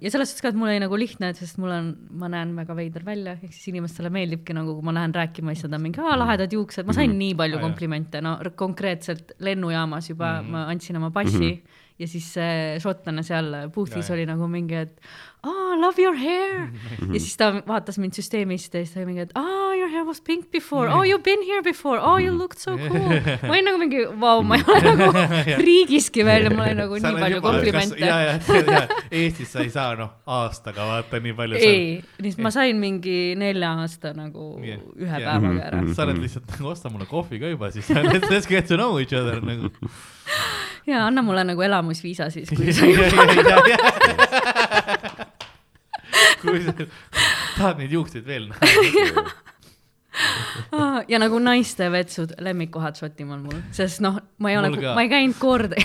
ja 0.00 0.12
selles 0.12 0.32
suhtes 0.32 0.44
ka, 0.44 0.52
et 0.52 0.58
mul 0.58 0.70
oli 0.70 0.80
nagu 0.82 0.98
lihtne, 1.00 1.30
sest 1.36 1.58
mul 1.62 1.72
on, 1.74 1.90
ma 2.20 2.30
näen 2.32 2.54
väga 2.58 2.76
veider 2.78 3.04
välja, 3.06 3.36
ehk 3.38 3.54
siis 3.54 3.70
inimestele 3.72 4.10
meeldibki 4.14 4.56
nagu, 4.56 4.76
kui 4.78 4.86
ma 4.86 4.94
lähen 4.96 5.14
rääkima, 5.16 5.54
siis 5.54 5.68
nad 5.68 5.78
on 5.78 5.84
mingi, 5.86 6.02
aa 6.04 6.16
lahedad 6.18 6.52
juuksed, 6.54 6.86
ma 6.88 6.96
sain 6.96 7.14
nii 7.18 7.34
palju 7.38 7.60
komplimente, 7.62 8.22
no 8.24 8.36
konkreetselt 8.58 9.36
lennujaamas 9.44 10.10
juba 10.12 10.38
mm. 10.38 10.46
-hmm. 10.46 10.56
ma 10.56 10.66
andsin 10.74 11.00
oma 11.00 11.10
passi 11.14 11.38
mm 11.38 11.54
-hmm. 11.54 11.77
Ja 11.98 12.06
siis 12.06 12.28
see 12.36 12.76
šotlane 12.82 13.24
seal 13.26 13.48
booth'is 13.74 14.06
oli 14.14 14.26
nagu 14.28 14.46
mingi, 14.50 14.76
et 14.86 15.00
aa, 15.42 15.74
love 15.80 15.98
your 16.02 16.14
hair. 16.18 16.68
Ja 17.14 17.18
siis 17.20 17.34
ta 17.38 17.48
vaatas 17.66 17.98
mind 17.98 18.14
süsteemist 18.18 18.74
ja 18.74 18.82
siis 18.84 18.92
ta 18.94 19.00
oli 19.00 19.08
mingi, 19.12 19.24
et 19.26 19.32
aa, 19.38 19.72
your 19.78 19.90
hair 19.90 20.04
was 20.06 20.20
pink 20.22 20.50
before, 20.54 20.90
oh 20.94 21.02
you 21.06 21.18
been 21.18 21.42
here 21.46 21.62
before, 21.62 21.98
oh 21.98 22.16
you 22.22 22.30
looked 22.36 22.58
so 22.62 22.76
cool. 22.88 23.18
ma 23.42 23.52
olin 23.54 23.66
nagu 23.70 23.80
mingi, 23.82 24.04
vau, 24.20 24.42
ma 24.46 24.58
ei 24.60 24.64
ole 24.74 24.92
nagu 25.02 25.62
riigiski 25.62 26.24
veel 26.26 26.46
ja 26.48 26.52
mul 26.54 26.64
oli 26.66 26.76
nagu 26.78 27.00
nii 27.02 27.22
palju 27.24 27.40
komplimente. 27.44 27.98
Ja, 28.02 28.18
ja, 28.28 28.36
ja 28.38 28.82
Eestis 29.10 29.52
sa 29.54 29.62
ei 29.66 29.70
saa 29.74 29.94
noh 29.98 30.14
aastaga 30.38 30.86
vaata 30.92 31.18
nii 31.24 31.34
palju. 31.38 31.58
ei, 31.62 31.98
siis 32.22 32.38
ma 32.42 32.52
sain 32.54 32.78
mingi 32.82 33.34
nelja 33.38 33.74
aasta 33.82 34.14
nagu 34.16 34.52
Jah, 34.66 34.82
ühe 34.98 35.10
jah. 35.22 35.32
päevaga 35.32 35.66
ära. 35.70 35.82
sa 35.98 36.06
oled 36.06 36.22
lihtsalt 36.22 36.50
nagu 36.54 36.70
osta 36.74 36.90
mulle 36.94 37.06
kohvi 37.10 37.42
ka 37.42 37.50
juba 37.54 37.70
siis, 37.74 37.90
let's 37.90 38.30
let's 38.30 38.46
get 38.50 38.66
to 38.70 38.78
know 38.78 38.98
each 39.02 39.14
other 39.18 39.38
nagu. 39.42 39.70
Ja 40.88 41.06
anna 41.06 41.22
mulle 41.22 41.44
nagu 41.44 41.62
elamusviisa 41.64 42.30
siis, 42.32 42.50
kui 42.56 42.72
sa 42.72 42.86
juba. 42.92 43.58
kui 46.42 46.62
sa 46.64 46.74
tahad 46.78 47.82
neid 47.82 47.92
juukseid 47.92 48.26
veel 48.26 48.48
näha. 48.50 48.64
ja 51.08 51.20
nagu 51.22 51.38
naiste 51.42 51.90
vetsud, 51.92 52.34
lemmikkohad 52.42 52.98
Šotimaal 52.98 53.42
mul, 53.44 53.60
sest 53.74 54.02
noh, 54.04 54.18
ma 54.42 54.52
ei 54.52 54.58
ole 54.60 54.72
ma 54.94 55.04
ei 55.04 55.10
käinud 55.12 55.38
korda, 55.40 55.78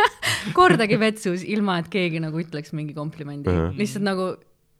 kordagi 0.58 0.98
vetsus, 1.00 1.44
ilma 1.44 1.78
et 1.82 1.90
keegi 1.92 2.22
nagu 2.22 2.40
ütleks 2.40 2.72
mingi 2.76 2.94
komplimendi 2.96 3.50
Ahah. 3.52 3.70
-huh. 3.70 3.78
lihtsalt 3.80 4.06
nagu 4.06 4.34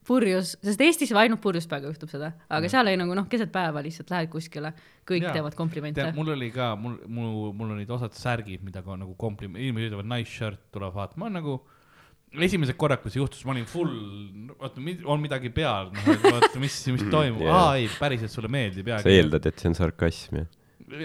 purjus, 0.06 0.55
sest 0.64 0.82
Eestis 0.85 1.12
ainult 1.16 1.43
purjus 1.44 1.68
peaga 1.70 1.90
juhtub 1.90 2.10
seda, 2.12 2.32
aga 2.52 2.70
seal 2.72 2.86
oli 2.86 2.98
nagu 3.01 3.16
noh, 3.16 3.28
keset 3.31 3.52
päeva 3.55 3.82
lihtsalt 3.85 4.12
lähed 4.12 4.31
kuskile, 4.32 4.74
kõik 5.09 5.26
ja. 5.26 5.35
teevad 5.36 5.56
komplimente 5.59 6.10
mul 6.16 6.35
oli 6.35 6.51
ka, 6.55 6.72
mul, 6.81 6.98
mul, 7.06 7.52
mul 7.56 7.76
olid 7.76 7.94
osad 7.97 8.16
särgid, 8.18 8.64
mida 8.66 8.85
ka 8.85 8.98
nagu 9.01 9.16
kompliment, 9.20 9.60
inimesed 9.60 9.93
ütlevad 9.93 10.10
nice 10.10 10.32
shirt, 10.32 10.60
tuleb 10.74 10.94
vaatama, 10.97 11.31
nagu 11.32 11.59
esimesed 12.35 12.76
korrad, 12.78 13.02
kui 13.02 13.12
see 13.14 13.20
juhtus, 13.22 13.44
ma 13.47 13.55
olin 13.55 13.66
full, 13.70 13.94
oota, 14.59 14.82
on 15.10 15.22
midagi 15.22 15.52
peal, 15.55 15.93
noh, 15.94 16.10
et 16.10 16.24
vaata, 16.24 16.59
mis, 16.62 16.81
mis 16.94 17.06
toimub 17.14 17.44
yeah., 17.44 17.55
aa 17.55 17.81
ei, 17.81 17.89
päriselt 18.01 18.32
sulle 18.35 18.51
meeldib 18.52 18.90
sa 18.98 19.12
eeldad, 19.12 19.51
et 19.51 19.62
see 19.62 19.70
on 19.70 19.78
sarkasm, 19.78 20.43
jah? 20.43 20.52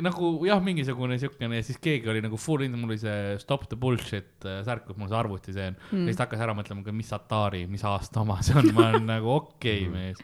Nagu 0.06 0.32
jah, 0.48 0.62
mingisugune 0.64 1.18
siukene 1.22 1.60
ja 1.60 1.66
siis 1.66 1.80
keegi 1.82 2.12
oli 2.12 2.22
nagu 2.24 2.40
full 2.40 2.66
in, 2.66 2.76
mul 2.80 2.94
oli 2.94 3.00
see 3.02 3.38
stop 3.42 3.68
the 3.72 3.80
bullshit 3.80 4.48
äh, 4.48 4.62
särk, 4.68 4.86
kus 4.88 5.00
mul 5.00 5.10
see 5.12 5.20
arvuti 5.20 5.56
see 5.56 5.70
on 5.72 5.78
mm.. 5.78 6.04
ja 6.04 6.12
siis 6.12 6.20
ta 6.20 6.28
hakkas 6.28 6.44
ära 6.46 6.56
mõtlema, 6.58 6.96
mis 6.96 7.14
Atari, 7.16 7.64
mis 7.72 7.86
aasta 7.88 8.24
oma 8.24 8.40
see 8.46 8.58
on, 8.60 8.72
ma 8.76 8.90
olen 8.92 9.10
nagu 9.10 9.34
okei 9.36 9.88
okay, 9.88 9.94
mees. 9.94 10.24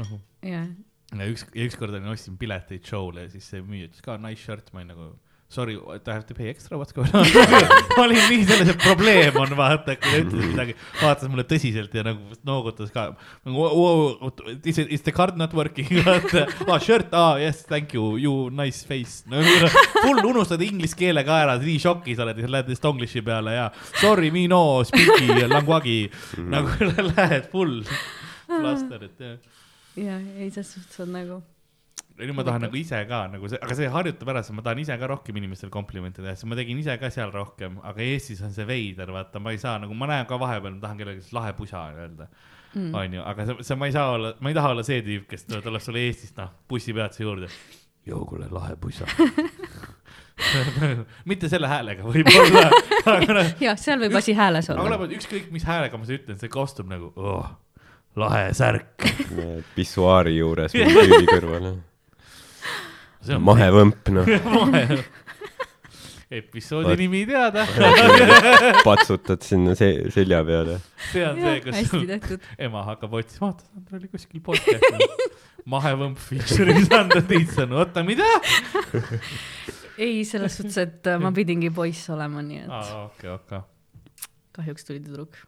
noh, 0.00 0.16
jah, 0.44 0.66
ja 1.14 1.30
üks, 1.30 1.46
ja 1.54 1.68
ükskord 1.68 1.94
olin, 1.94 2.10
ostsin 2.12 2.38
pileteid 2.40 2.86
show'le 2.88 3.26
ja 3.26 3.32
siis 3.32 3.48
see 3.52 3.62
müüja 3.64 3.90
ütles 3.90 4.04
ka 4.04 4.18
nice 4.22 4.42
shirt, 4.42 4.72
ma 4.72 4.82
olin 4.82 4.92
nagu 4.94 5.10
sorry, 5.54 5.76
I 5.78 5.98
have 6.12 6.26
to 6.26 6.34
pay 6.34 6.48
extra, 6.50 6.76
what's 6.76 6.92
going 6.96 7.12
on? 7.14 7.24
Olin 8.02 8.18
nii 8.28 8.44
selles, 8.48 8.70
et 8.72 8.80
probleem 8.82 9.36
on 9.38 9.52
vaata, 9.58 9.94
kui 10.02 10.10
ta 10.10 10.20
ütles 10.24 10.48
midagi, 10.50 10.74
vaatas 11.00 11.30
mulle 11.30 11.44
tõsiselt 11.50 11.94
ja 11.94 12.02
nagu 12.08 12.34
noogutas 12.48 12.90
ka. 12.94 13.04
nagu 13.46 13.62
wow, 13.62 14.32
is, 14.66 14.80
it- 14.82 14.90
is 14.98 15.04
the 15.06 15.14
card 15.14 15.38
not 15.40 15.54
working, 15.54 15.86
vaata, 16.08 16.44
aa 16.66 16.78
shirt, 16.82 17.14
aa 17.14 17.38
yes, 17.42 17.62
thank 17.70 17.94
you, 17.94 18.16
you 18.18 18.34
nice 18.50 18.82
face. 18.88 19.22
No,. 19.30 19.40
full 20.02 20.20
unustad 20.32 20.62
inglise 20.66 20.98
keele 20.98 21.22
ka 21.28 21.38
ära, 21.46 21.56
nii 21.62 21.78
šokis 21.86 22.20
oled 22.26 22.42
ja 22.44 22.50
lähed 22.58 22.74
lihtsalt 22.74 22.90
english'i 22.94 23.22
peale 23.30 23.54
ja 23.56 23.68
sorry, 24.02 24.30
me 24.34 24.44
no 24.50 24.62
speak'i 24.90 25.46
languagi. 25.54 25.98
Nagu 26.50 26.90
lähed 27.14 27.48
full 27.54 27.80
flustered, 28.50 29.14
jah. 29.22 29.38
Ja 29.96 30.16
ei, 30.18 30.50
selles 30.50 30.74
suhtes 30.74 30.98
on 31.04 31.12
nagu, 31.14 31.38
nüüd 32.18 32.34
ma 32.36 32.44
tahan 32.46 32.62
nagu 32.68 32.78
ise 32.78 33.00
ka 33.10 33.24
nagu 33.32 33.48
see, 33.50 33.58
aga 33.58 33.76
see 33.78 33.90
harjutab 33.90 34.30
ära, 34.30 34.42
sest 34.46 34.54
ma 34.54 34.62
tahan 34.66 34.82
ise 34.84 34.96
ka 35.00 35.08
rohkem 35.10 35.38
inimestele 35.40 35.72
komplimente 35.74 36.22
teha, 36.22 36.36
sest 36.38 36.46
ma 36.50 36.58
tegin 36.58 36.80
ise 36.82 36.94
ka 37.00 37.10
seal 37.14 37.32
rohkem, 37.34 37.80
aga 37.82 38.04
Eestis 38.06 38.42
on 38.46 38.54
see 38.54 38.66
veider, 38.68 39.10
vaata, 39.14 39.42
ma 39.42 39.54
ei 39.54 39.62
saa 39.62 39.80
nagu, 39.82 39.96
ma 39.98 40.10
näen 40.10 40.28
ka 40.30 40.38
vahepeal, 40.40 40.76
ma 40.76 40.84
tahan 40.84 41.00
kellelegi 41.00 41.34
lahe 41.34 41.54
pusa 41.58 41.80
öelda 41.94 42.28
mm., 42.74 42.92
onju, 43.00 43.24
aga 43.32 43.48
see, 43.48 43.66
see, 43.66 43.78
ma 43.80 43.90
ei 43.90 43.96
saa 43.96 44.12
olla, 44.14 44.34
ma 44.38 44.52
ei 44.52 44.58
taha 44.58 44.74
olla 44.74 44.86
see 44.86 45.00
tüüp, 45.06 45.26
kes 45.30 45.48
tuleb 45.50 45.82
sulle 45.82 46.06
Eestist, 46.06 46.36
noh, 46.38 46.54
bussipeatuse 46.70 47.26
juurde. 47.26 47.50
joo, 48.06 48.22
kuule, 48.28 48.46
lahe 48.52 48.78
pusa. 48.80 49.08
mitte 51.30 51.50
selle 51.50 51.68
häälega 51.70 52.06
võib-olla, 52.06 52.64
aga 53.14 53.44
jah, 53.62 53.76
seal 53.78 54.00
võib 54.02 54.16
asi 54.18 54.34
hääles 54.38 54.70
aga 54.70 54.78
olla. 54.78 54.94
olevat 54.94 55.18
ükskõik, 55.18 55.50
mis 55.54 55.66
häälega 55.66 55.98
ma 55.98 56.08
seda 56.08 56.22
ütlen, 56.22 56.40
see 56.40 56.50
kostub 56.52 56.90
nagu 56.90 57.10
oh, 57.14 57.46
lahe 58.18 58.48
särk. 58.56 59.06
pissuaari 59.76 60.36
juures 60.38 60.74
tüübi 60.74 61.26
kõrval, 61.32 61.70
mahevõmp, 63.40 64.08
noh, 64.16 64.28
episoodi 66.34 66.88
Vot. 66.88 66.98
nimi 66.98 67.22
teada. 67.28 67.66
patsutad 68.88 69.44
sinna 69.46 69.74
se 69.78 70.10
selja 70.14 70.42
peale. 70.46 70.80
see 71.12 71.24
on 71.28 71.38
see, 71.38 71.60
kus 72.24 72.50
ema 72.58 72.84
hakkab 72.88 73.14
otsima, 73.20 73.50
vaata, 73.52 73.66
Sandra 73.68 74.00
oli 74.00 74.10
kuskil 74.12 74.42
podcast'is. 74.44 75.40
mahevõmp 75.70 76.20
featuring 76.20 76.84
Sandra 76.88 77.22
Tiitson, 77.28 77.72
oota, 77.78 78.04
mida? 78.06 78.26
ei, 79.98 80.24
selles 80.26 80.58
suhtes, 80.58 80.78
et 80.82 81.10
äh, 81.12 81.20
ma 81.22 81.32
pidingi 81.34 81.70
poiss 81.74 82.10
olema, 82.14 82.42
nii 82.44 82.64
et 82.64 82.72
aa, 82.72 83.04
okei, 83.08 83.34
okei. 83.34 83.64
kahjuks 84.58 84.88
tuli 84.88 85.02
tüdruk. 85.04 85.38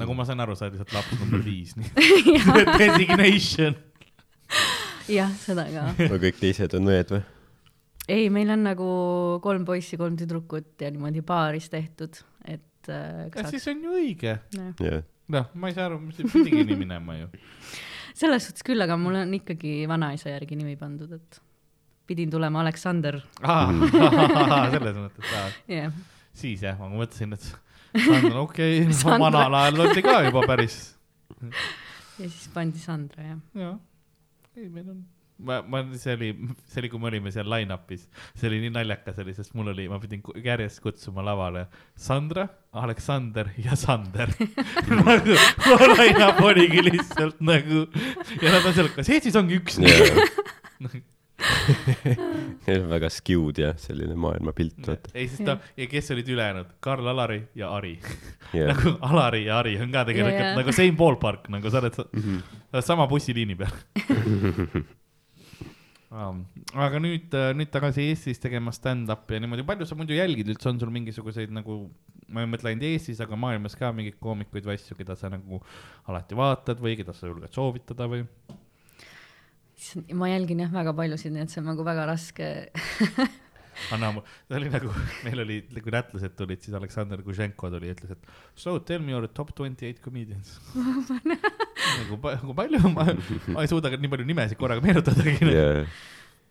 nagu 0.00 0.14
ma 0.16 0.24
sain 0.28 0.40
aru, 0.40 0.54
sa 0.56 0.68
oled 0.68 0.78
lihtsalt 0.78 0.94
laps 0.96 1.18
number 1.20 1.42
viis, 1.44 1.74
nii. 1.76 1.90
Designation. 2.80 3.76
jah, 5.10 5.30
seda 5.42 5.66
ka. 5.70 5.86
no 6.12 6.18
kõik 6.22 6.40
teised 6.40 6.74
on 6.78 6.88
mehed 6.88 7.14
või? 7.14 7.22
ei, 8.10 8.26
meil 8.34 8.50
on 8.54 8.66
nagu 8.66 8.90
kolm 9.44 9.64
poissi, 9.68 9.98
kolm 10.00 10.18
tüdrukut 10.18 10.82
ja 10.82 10.90
niimoodi 10.92 11.22
paaris 11.26 11.70
tehtud, 11.72 12.18
et 12.44 12.90
äh, 12.90 13.28
kas 13.32 13.46
saaks 13.46 13.56
siis 13.56 13.70
on 13.72 13.86
ju 13.86 13.96
õige. 14.00 14.36
noh, 15.32 15.48
ma 15.54 15.70
ei 15.70 15.76
saa 15.76 15.88
aru, 15.90 16.00
mis 16.02 16.20
pidigi 16.22 16.66
nii 16.68 16.78
minema 16.82 17.18
ju. 17.20 17.30
selles 18.20 18.48
suhtes 18.48 18.66
küll, 18.66 18.82
aga 18.84 18.98
mul 19.00 19.22
on 19.22 19.34
ikkagi 19.38 19.82
vanaisa 19.90 20.34
järgi 20.34 20.58
nimi 20.58 20.76
pandud, 20.80 21.12
et 21.16 21.42
pidin 22.06 22.30
tulema 22.30 22.62
Aleksander, 22.64 23.20
selles 24.74 24.98
mõttes, 24.98 25.36
jah. 25.70 26.00
siis 26.36 26.64
jah, 26.66 26.78
ma 26.80 26.90
mõtlesin, 26.92 27.38
et 27.38 27.52
Sandra, 27.92 28.40
okei 28.40 28.82
okay,, 28.86 29.20
vanal 29.20 29.54
ajal 29.58 29.84
oli 29.84 30.02
ka 30.04 30.22
juba 30.24 30.46
päris 30.48 30.76
ja 32.18 32.28
siis 32.28 32.48
pandi 32.54 32.80
Sandra, 32.80 33.24
jah. 33.24 33.40
jah, 33.58 33.78
ei 34.56 34.68
meil 34.68 34.88
on, 34.92 35.02
ma, 35.42 35.60
ma, 35.62 35.82
see 35.98 36.14
oli, 36.16 36.30
see 36.68 36.82
oli, 36.82 36.90
kui 36.92 37.00
me 37.02 37.08
olime 37.10 37.32
seal 37.34 37.48
line-up'is, 37.50 38.04
see 38.38 38.50
oli 38.50 38.60
nii 38.64 38.74
naljakas 38.74 39.20
oli, 39.22 39.34
sest 39.36 39.56
mul 39.58 39.72
oli, 39.72 39.86
ma 39.90 40.00
pidin 40.02 40.22
järjest 40.44 40.82
kutsuma 40.84 41.24
lavale 41.26 41.66
Sandra, 41.96 42.46
Aleksander 42.82 43.52
ja 43.60 43.76
Sander. 43.78 44.32
Nagu 44.98 45.38
line-up 45.96 46.42
oligi 46.44 46.84
lihtsalt 46.90 47.40
nagu 47.44 47.86
ja 48.40 48.54
nad 48.54 48.68
on 48.68 48.76
seal, 48.76 48.92
kas 48.96 49.12
Eestis 49.12 49.38
ongi 49.40 49.60
üks? 49.62 49.80
Jah. 49.82 51.02
Neil 52.66 52.84
on 52.84 52.90
väga 52.92 53.10
skewed 53.12 53.58
jah, 53.62 53.74
selline 53.80 54.14
maailmapilt, 54.18 54.78
vaata. 54.86 55.12
ei, 55.14 55.26
sest 55.30 55.44
ta 55.46 55.58
ja 55.78 55.88
kes 55.90 56.12
olid 56.14 56.30
ülejäänud, 56.34 56.72
Karl 56.84 57.12
Alari 57.12 57.40
ja 57.58 57.72
Ari 57.76 57.96
jah, 58.56 58.72
nagu 58.72 58.96
Alari 59.08 59.44
ja 59.46 59.60
Ari 59.62 59.76
on 59.82 59.92
ka 59.94 60.06
tegelikult 60.08 60.38
Ja, 60.42 60.48
ja. 60.52 60.56
nagu 60.58 60.74
same 60.74 60.96
ballpark, 60.98 61.48
nagu 61.52 61.70
sa 61.72 61.82
oled, 61.82 61.98
sa 61.98 62.06
oled 62.06 62.86
sama 62.86 63.08
bussiliini 63.10 63.58
peal. 63.58 63.74
aga 66.12 67.00
nüüd, 67.00 67.32
nüüd 67.56 67.70
tagasi 67.72 68.04
Eestis 68.10 68.40
tegema 68.42 68.72
stand-up'i 68.74 69.38
ja 69.38 69.42
niimoodi, 69.42 69.64
palju 69.68 69.88
sa 69.88 69.96
muidu 69.98 70.16
jälgid 70.16 70.50
üldse, 70.52 70.68
on 70.70 70.80
sul 70.80 70.92
mingisuguseid 70.92 71.52
nagu, 71.54 71.86
ma 72.32 72.44
ei 72.44 72.50
mõtle 72.52 72.72
ainult 72.72 72.88
Eestis, 72.90 73.20
aga 73.24 73.38
maailmas 73.40 73.76
ka 73.80 73.92
mingeid 73.96 74.18
koomikuid 74.22 74.68
või 74.68 74.76
asju, 74.76 74.96
keda 74.98 75.16
sa 75.18 75.32
nagu 75.32 75.62
alati 76.10 76.36
vaatad 76.38 76.82
või 76.84 76.98
keda 77.00 77.16
sa 77.16 77.30
julged 77.30 77.56
soovitada 77.56 78.08
või? 78.12 78.26
Ma 80.14 80.28
jälgin 80.30 80.60
jah 80.64 80.72
väga 80.72 80.92
paljusid, 80.96 81.32
nii 81.34 81.42
et 81.46 81.50
see 81.50 81.60
on 81.62 81.66
nagu 81.72 81.84
väga 81.86 82.06
raske. 82.06 82.48
anna, 83.94 84.10
see 84.48 84.56
oli 84.58 84.68
nagu, 84.70 84.90
meil 85.24 85.40
oli, 85.44 85.56
kui 85.82 85.92
lätlased 85.94 86.34
tulid, 86.38 86.60
siis 86.62 86.74
Aleksandr 86.78 87.22
Kuženko 87.24 87.70
tuli 87.72 87.88
ja 87.90 87.94
ütles, 87.96 88.10
et 88.12 88.26
so 88.54 88.78
tell 88.78 89.00
me 89.02 89.12
your 89.14 89.26
top 89.28 89.54
twenty 89.58 89.86
eight 89.88 90.00
comedians. 90.04 90.58
nagu 91.98 92.18
pa- 92.22 92.36
nagu 92.40 92.54
palju, 92.56 92.80
ma, 92.94 93.06
ma 93.54 93.62
ei 93.64 93.70
suuda 93.70 93.90
ka 93.92 93.98
nii 94.00 94.12
palju 94.12 94.26
nimesid 94.28 94.58
korraga 94.60 94.84
meenutadagi. 94.84 95.38
jah, 95.50 95.86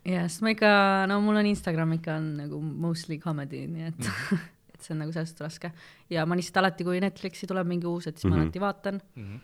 jah, 0.04 0.26
sest 0.28 0.42
ma 0.44 0.52
ikka, 0.54 0.72
no 1.10 1.20
mul 1.24 1.38
on 1.40 1.48
Instagram 1.52 1.94
ikka 1.98 2.18
on 2.20 2.26
nagu 2.42 2.60
mostly 2.62 3.18
comedy, 3.22 3.64
nii 3.70 3.88
et 3.92 4.02
Mhm. 4.02 4.42
et 4.74 4.82
see 4.88 4.94
on 4.96 5.02
nagu 5.04 5.12
sellest 5.14 5.40
raske. 5.44 5.70
ja 6.10 6.26
ma 6.26 6.34
lihtsalt 6.38 6.58
alati, 6.62 6.84
kui 6.84 6.98
Netflixi 7.00 7.46
tuleb 7.46 7.68
mingi 7.70 7.86
uus, 7.86 8.06
et 8.10 8.18
siis 8.18 8.26
mm 8.26 8.30
-hmm. 8.30 8.36
ma 8.36 8.36
Mhm. 8.36 8.48
alati 8.48 8.60
vaatan 8.66 9.00
Mhm. 9.16 9.40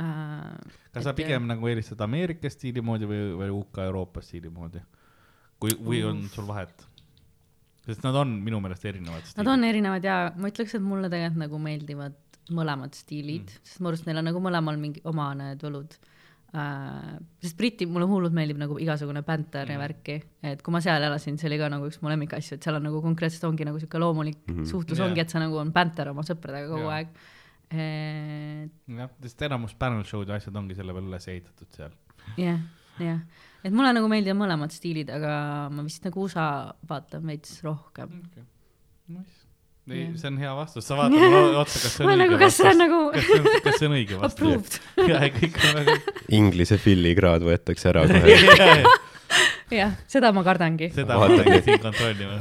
äh,. 0.00 0.72
kas 0.92 1.04
sa 1.04 1.14
pigem 1.14 1.46
nagu 1.50 1.68
eelistad 1.68 2.00
Ameerika 2.00 2.50
stiili 2.50 2.82
moodi 2.82 3.08
või, 3.10 3.22
või 3.40 3.52
UK 3.60 3.84
Euroopa 3.86 4.22
stiili 4.22 4.50
moodi? 4.50 4.82
kui, 5.60 5.76
või 5.78 6.02
on 6.08 6.26
sul 6.32 6.46
vahet? 6.48 6.86
sest 7.84 8.04
nad 8.06 8.16
on 8.16 8.38
minu 8.44 8.60
meelest 8.64 8.84
erinevad 8.88 9.34
Nad 9.36 9.50
on 9.50 9.64
erinevad 9.64 10.04
ja 10.04 10.18
ma 10.36 10.50
ütleks, 10.50 10.76
et 10.76 10.84
mulle 10.84 11.10
tegelikult 11.12 11.44
nagu 11.44 11.60
meeldivad 11.62 12.20
mõlemad 12.54 12.96
stiilid 12.96 13.46
mm., 13.48 13.62
sest 13.64 13.80
mu 13.80 13.90
arust 13.90 14.08
neil 14.08 14.20
on 14.20 14.28
nagu 14.28 14.42
mõlemal 14.42 14.76
mingi 14.80 15.02
oma 15.08 15.30
need 15.38 15.62
võlud 15.64 15.96
äh,. 16.56 17.14
sest 17.44 17.56
Briti, 17.60 17.88
mulle 17.90 18.08
hullult 18.08 18.34
meeldib 18.36 18.60
nagu 18.60 18.76
igasugune 18.82 19.24
banter 19.26 19.68
mm. 19.68 19.74
ja 19.74 19.80
värki, 19.80 20.18
et 20.52 20.64
kui 20.64 20.74
ma 20.74 20.82
seal 20.84 21.04
elasin, 21.08 21.38
see 21.40 21.48
oli 21.50 21.60
ka 21.60 21.70
nagu 21.72 21.88
üks 21.88 22.00
mu 22.02 22.12
lemmikasju, 22.12 22.58
et 22.58 22.66
seal 22.66 22.80
on 22.80 22.88
nagu 22.88 23.00
konkreetselt 23.04 23.48
ongi 23.48 23.68
nagu 23.68 23.80
sihuke 23.80 24.00
loomulik 24.00 24.42
mm 24.44 24.58
-hmm. 24.58 24.70
suhtlus 24.70 25.00
Jaa. 25.00 25.08
ongi, 25.08 25.24
et 25.24 25.32
sa 25.32 25.42
nagu 25.42 25.60
on 25.60 25.72
banter 25.72 26.12
oma 26.12 26.26
sõpradega 26.26 26.68
kogu 26.68 26.88
Jaa. 26.88 26.98
aeg. 26.98 27.08
Et 27.70 28.96
jah, 28.98 29.10
sest 29.24 29.42
enamus 29.48 29.74
panel 29.78 30.04
show'd 30.08 30.28
ja 30.30 30.38
asjad 30.40 30.56
ongi 30.60 30.76
selle 30.78 30.92
peale 30.96 31.08
üles 31.10 31.28
ehitatud 31.32 31.70
seal. 31.76 31.94
jah, 32.40 32.60
jah, 33.02 33.20
et 33.64 33.72
mulle 33.74 33.92
nagu 33.96 34.08
meeldivad 34.12 34.38
mõlemad 34.42 34.74
stiilid, 34.74 35.10
aga 35.14 35.70
ma 35.72 35.84
vist 35.86 36.04
nagu 36.06 36.24
USA 36.26 36.48
vaatan 36.88 37.24
veits 37.30 37.58
rohkem. 37.64 38.20
Nice. 39.08 39.40
ei 39.90 40.06
Jah., 40.06 40.12
see 40.16 40.28
on 40.30 40.38
hea 40.40 40.52
vastus, 40.56 40.86
sa 40.88 40.96
vaatad 40.96 41.18
mulle 41.20 41.56
otsa, 41.62 41.80
kas 41.84 41.96
see 41.98 42.04
on 42.04 42.08
ma 42.08 42.14
õige 42.14 42.22
nagu, 42.24 42.38
kas 42.40 42.56
see 42.56 42.68
on 42.68 42.70
vastus. 42.70 42.84
nagu 42.84 43.00
kas 43.12 43.26
see 43.28 43.40
on, 43.40 43.48
kas 43.66 43.78
see 43.80 43.88
on 43.90 43.96
õige 43.98 44.20
vastus? 44.20 44.38
approved? 44.38 44.78
jah, 45.12 45.26
kõik 45.40 45.58
on 45.60 45.74
väga. 45.80 45.96
Inglise 46.40 46.78
filigraad 46.80 47.44
võetakse 47.44 47.90
ära 47.92 48.06
kohe. 48.08 48.94
jah, 49.80 49.92
seda 50.08 50.30
ma 50.36 50.44
kardangi. 50.46 50.88
seda 50.94 51.18
Vaatad 51.20 51.48
neid- 51.50 51.68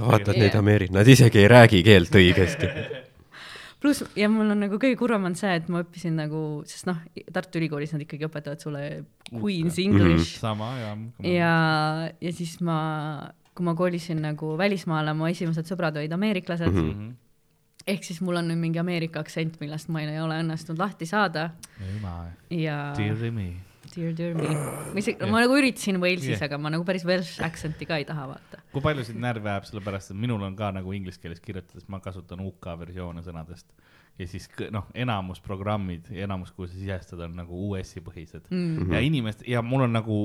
vaatad 0.04 0.38
neid 0.40 0.56
Ameeri-, 0.60 0.92
nad 0.96 1.08
isegi 1.10 1.42
ei 1.44 1.50
räägi 1.52 1.84
keelt 1.84 2.16
õigesti. 2.22 2.70
pluss 3.84 4.04
ja 4.18 4.30
mul 4.32 4.54
on 4.54 4.64
nagu 4.66 4.80
kõige 4.82 4.98
kurvem 5.00 5.28
on 5.30 5.36
see, 5.38 5.52
et 5.60 5.68
ma 5.72 5.84
õppisin 5.84 6.16
nagu, 6.18 6.42
sest 6.70 6.88
noh, 6.90 7.02
Tartu 7.36 7.60
Ülikoolis 7.60 7.94
nad 7.96 8.06
ikkagi 8.06 8.28
õpetavad 8.30 8.64
sulle 8.64 8.84
Queen's 9.32 9.80
English. 9.84 10.38
Sama 10.42 10.72
ja. 10.80 10.94
ja, 11.28 11.56
ja 12.24 12.34
siis 12.36 12.56
ma, 12.64 12.78
kui 13.54 13.68
ma 13.68 13.76
kolisin 13.78 14.24
nagu 14.24 14.54
välismaale, 14.60 15.16
mu 15.18 15.28
esimesed 15.32 15.70
sõbrad 15.70 16.00
olid 16.00 16.16
ameeriklased. 16.16 16.72
Mm. 16.72 16.90
-hmm. 16.94 17.12
ehk 17.94 18.08
siis 18.08 18.22
mul 18.24 18.40
on 18.40 18.48
nüüd 18.52 18.62
mingi 18.62 18.80
Ameerika 18.80 19.20
aktsent, 19.20 19.60
millest 19.60 19.92
ma 19.92 20.02
ei 20.02 20.20
ole 20.22 20.40
õnnestunud 20.44 20.80
lahti 20.80 21.10
saada. 21.10 21.52
Ja 22.50 22.94
dear 23.96 24.14
dear 24.18 24.36
me, 24.38 24.50
ma 24.94 25.00
isegi, 25.02 25.30
ma 25.30 25.42
nagu 25.44 25.58
üritasin 25.60 26.00
Walesis 26.02 26.36
yeah., 26.36 26.46
aga 26.48 26.58
ma 26.62 26.72
nagu 26.74 26.86
päris 26.88 27.06
Welsh 27.08 27.42
accent'i 27.46 27.88
ka 27.90 27.98
ei 28.02 28.06
taha 28.10 28.28
vaata. 28.34 28.62
kui 28.74 28.82
palju 28.82 29.06
sind 29.08 29.22
närvi 29.24 29.50
ajab, 29.52 29.68
sellepärast 29.70 30.14
et 30.14 30.20
minul 30.20 30.42
on 30.44 30.56
ka 30.60 30.72
nagu 30.76 30.94
inglise 30.98 31.22
keeles 31.22 31.42
kirjutades, 31.44 31.88
ma 31.88 32.00
kasutan 32.04 32.42
UK 32.46 32.74
versioone 32.80 33.24
sõnadest 33.26 33.70
ja 34.20 34.28
siis 34.30 34.50
noh, 34.74 34.86
enamus 34.94 35.42
programmid 35.42 36.10
enamus, 36.14 36.52
kuhu 36.54 36.68
sa 36.70 36.78
sisestad, 36.78 37.22
on 37.26 37.38
nagu 37.42 37.60
US-i 37.70 38.02
põhised 38.06 38.50
Mm. 38.52 38.92
ja 38.94 39.00
inimest 39.02 39.46
ja 39.48 39.62
mul 39.66 39.88
on 39.88 39.94
nagu 39.94 40.18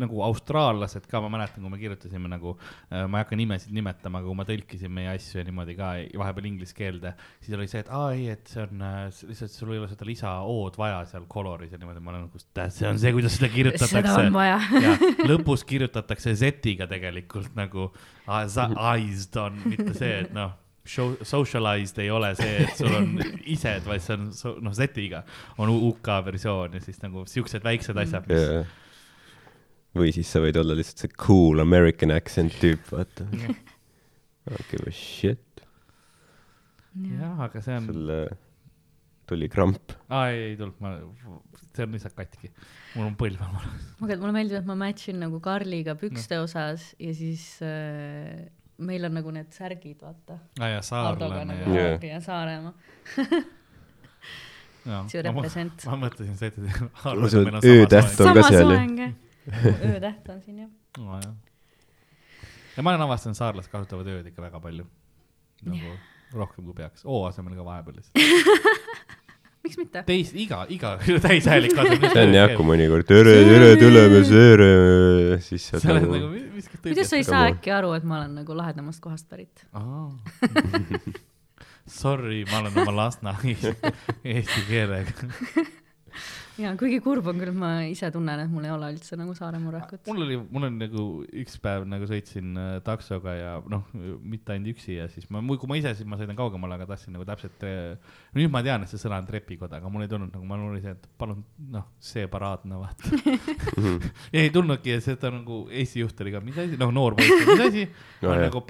nagu 0.00 0.22
austraallased 0.24 1.08
ka, 1.10 1.20
ma 1.24 1.32
mäletan, 1.32 1.64
kui 1.64 1.72
me 1.72 1.80
kirjutasime 1.80 2.30
nagu, 2.30 2.54
ma 2.90 3.18
ei 3.18 3.24
hakka 3.24 3.36
nimesid 3.36 3.74
nimetama, 3.76 4.22
aga 4.22 4.30
kui 4.30 4.38
ma 4.38 4.46
tõlkisin 4.48 4.94
meie 4.94 5.10
asju 5.16 5.42
ja 5.42 5.48
niimoodi 5.48 5.76
ka 5.78 5.90
vahepeal 6.22 6.48
inglise 6.52 6.76
keelde, 6.78 7.12
siis 7.42 7.58
oli 7.58 7.66
see, 7.70 7.82
et 7.82 7.90
aa 7.92 8.12
ei, 8.14 8.28
et 8.36 8.48
see 8.48 8.62
on 8.64 8.86
äh, 8.86 9.02
lihtsalt 9.28 9.52
sul 9.52 9.74
ei 9.74 9.82
ole 9.82 9.90
seda 9.90 10.08
lisa 10.08 10.38
O-d 10.46 10.78
vaja 10.80 11.02
seal 11.10 11.26
coloris 11.30 11.74
ja 11.74 11.80
niimoodi, 11.82 12.04
ma 12.04 12.14
olen 12.14 12.28
nagu, 12.28 12.40
see 12.40 12.88
on 12.88 13.02
see, 13.02 13.12
kuidas 13.16 13.36
seda 13.36 13.48
seda 13.48 13.54
kirjutatakse 13.56 14.20
on 14.26 14.32
vaja. 14.32 14.60
ja 14.84 14.94
lõpus 15.28 15.64
kirjutatakse 15.68 16.34
Z-iga 16.38 16.88
tegelikult 16.90 17.54
nagu 17.58 17.90
eyes 18.28 19.28
on, 19.40 19.60
mitte 19.64 19.94
see, 19.96 20.24
et 20.24 20.34
noh, 20.36 20.52
show, 20.88 21.14
socialized 21.22 21.98
ei 22.02 22.10
ole 22.10 22.34
see, 22.38 22.64
et 22.64 22.76
sul 22.76 22.92
on 22.94 23.14
ised, 23.44 23.86
vaid 23.88 24.04
see 24.04 24.16
on 24.16 24.28
noh, 24.64 24.74
Z-iga 24.76 25.24
on 25.58 25.72
UK 25.72 26.12
versioon 26.28 26.76
ja 26.76 26.84
siis 26.84 27.00
nagu 27.04 27.24
siuksed 27.28 27.64
väiksed 27.64 28.04
asjad, 28.04 28.28
mis 28.28 28.44
jaa. 28.44 28.66
Või 30.00 30.12
siis 30.16 30.30
sa 30.32 30.42
võid 30.44 30.58
olla 30.60 30.76
lihtsalt 30.78 31.04
see 31.04 31.14
cool 31.26 31.62
American 31.64 32.14
accent 32.14 32.56
tüüp, 32.62 32.90
vaata. 32.94 33.28
I 34.48 34.50
don't 34.50 34.68
give 34.70 34.86
a 34.88 34.94
shit. 34.94 35.64
jah, 36.98 37.40
aga 37.44 37.60
see 37.62 37.76
on, 37.78 37.88
sul 37.92 38.12
tuli 39.28 39.48
kramp. 39.52 39.92
aa 40.08 40.30
ei, 40.32 40.44
ei 40.50 40.56
tulnud, 40.58 40.78
ma, 40.82 40.94
see 41.74 41.84
on 41.84 41.96
lihtsalt 41.96 42.16
katki, 42.16 42.50
mul 42.96 43.10
on 43.10 43.16
põlv 43.20 43.42
all. 43.44 43.58
aga 44.06 44.16
mulle 44.22 44.34
meeldib, 44.38 44.60
et 44.62 44.68
ma 44.68 44.76
match 44.78 45.12
in 45.12 45.20
nagu 45.22 45.40
Karliga 45.44 45.94
pükste 46.00 46.40
osas 46.40 46.88
ja 47.02 47.12
siis 47.16 47.44
äh, 47.64 48.48
meil 48.78 49.04
on 49.08 49.16
nagu 49.18 49.34
need 49.34 49.52
särgid, 49.54 50.00
vaata. 50.02 50.40
aa 50.62 50.72
jaa, 50.76 50.82
saarlane 50.86 51.44
nagu. 51.52 51.76
Hardi 51.76 52.12
ja 52.12 52.20
Saaremaa, 52.24 52.74
ja, 54.88 55.04
see 55.12 55.24
represent. 55.28 55.88
ma 55.90 56.02
mõtlesin 56.06 56.36
seda, 56.40 56.54
et 56.54 56.62
meil 56.64 56.78
on 58.32 58.38
ka 58.40 58.48
seal, 58.48 58.76
jah? 58.78 59.16
Öötäht 59.48 60.28
on 60.32 60.42
siin 60.42 60.64
jah. 60.64 60.70
soeng. 60.96 61.36
ja 62.76 62.82
ma 62.82 62.94
olen 62.94 63.06
avastanud, 63.08 63.38
saarlased 63.38 63.72
kasutavad 63.72 64.10
ööd 64.14 64.30
ikka 64.30 64.44
väga 64.44 64.60
palju. 64.60 64.86
nagu 65.68 65.96
rohkem 66.34 66.64
kui 66.64 66.76
peaks, 66.76 67.06
O 67.08 67.24
asemel 67.26 67.56
ka 67.56 67.64
vahepeal 67.64 67.96
lihtsalt. 67.98 68.18
miks 69.64 69.78
mitte? 69.80 70.02
teis, 70.08 70.32
iga, 70.36 70.62
iga 70.72 70.96
täishäälik 71.26 71.74
kasvab. 71.76 72.04
see 72.12 72.26
on 72.26 72.36
jah, 72.36 72.52
kui 72.56 72.68
mõnikord 72.68 73.08
tere, 73.08 73.34
tere, 73.48 73.70
tuleme 73.80 74.20
sööre, 74.28 74.68
siis 75.44 75.66
sa 75.70 75.80
sa 75.82 75.94
oled 75.94 76.06
nagu 76.06 76.18
nagu, 76.18 76.44
viskad 76.58 76.84
kuidas 76.84 77.10
sa 77.12 77.20
ei 77.20 77.26
saa 77.26 77.48
äkki 77.52 77.72
aru, 77.74 77.94
et 77.98 78.06
ma 78.08 78.20
olen 78.22 78.38
nagu 78.42 78.56
lahedamast 78.58 79.02
kohast 79.04 79.28
pärit? 79.30 79.64
Sorry, 81.88 82.42
ma 82.50 82.60
olen 82.60 82.74
oma 82.82 82.92
Lasna 82.98 83.32
eesti 83.42 84.64
keelega. 84.68 85.12
Ja 86.58 86.72
kuigi 86.78 86.98
kurb 87.04 87.28
on 87.30 87.38
küll, 87.40 87.54
ma 87.56 87.70
ise 87.88 88.10
tunnen, 88.14 88.42
et 88.44 88.50
mul 88.52 88.66
ei 88.66 88.72
ole 88.74 88.90
üldse 88.94 89.18
nagu 89.18 89.34
Saare 89.38 89.60
murekut. 89.62 90.02
mul 90.10 90.24
oli, 90.24 90.38
mul 90.50 90.68
on 90.68 90.78
nagu 90.80 91.04
üks 91.42 91.58
päev 91.62 91.86
nagu 91.88 92.08
sõitsin 92.10 92.58
äh, 92.58 92.72
taksoga 92.86 93.34
ja 93.36 93.52
noh, 93.70 93.86
mitte 93.94 94.54
ainult 94.54 94.74
üksi 94.74 94.98
ja 94.98 95.08
siis 95.12 95.28
ma, 95.34 95.42
kui 95.54 95.70
ma 95.70 95.78
ise, 95.78 95.94
siis 95.98 96.08
ma 96.08 96.18
sõidan 96.20 96.38
kaugemale, 96.38 96.78
aga 96.78 96.88
tahtsin 96.92 97.14
nagu 97.16 97.26
täpselt. 97.28 97.62
nüüd 98.36 98.52
ma 98.52 98.62
tean, 98.66 98.84
et 98.84 98.92
see 98.92 99.00
sõna 99.00 99.20
on 99.22 99.28
trepikoda, 99.28 99.78
aga 99.78 99.92
mul 99.92 100.06
ei 100.06 100.10
tulnud 100.10 100.34
nagu, 100.34 100.44
mul 100.48 100.66
oli 100.72 100.82
see, 100.84 100.96
et 100.96 101.08
palun 101.20 101.44
noh, 101.74 101.86
see 102.02 102.26
paraadne 102.30 102.82
vaata. 102.82 103.14
ja 104.34 104.42
ei 104.42 104.50
tulnudki 104.54 104.96
ja 104.96 105.04
seda 105.04 105.32
nagu 105.34 105.64
Eesti 105.68 106.02
juht 106.02 106.20
oli 106.24 106.34
ka, 106.34 106.42
mis 106.44 106.58
asi, 106.58 106.78
noh 106.80 106.92
noor 106.94 107.18
poiss, 107.18 107.46
mis 107.46 107.66
asi 107.68 107.88
No 108.18 108.34
no,. 108.34 108.40
nagu, 108.40 108.62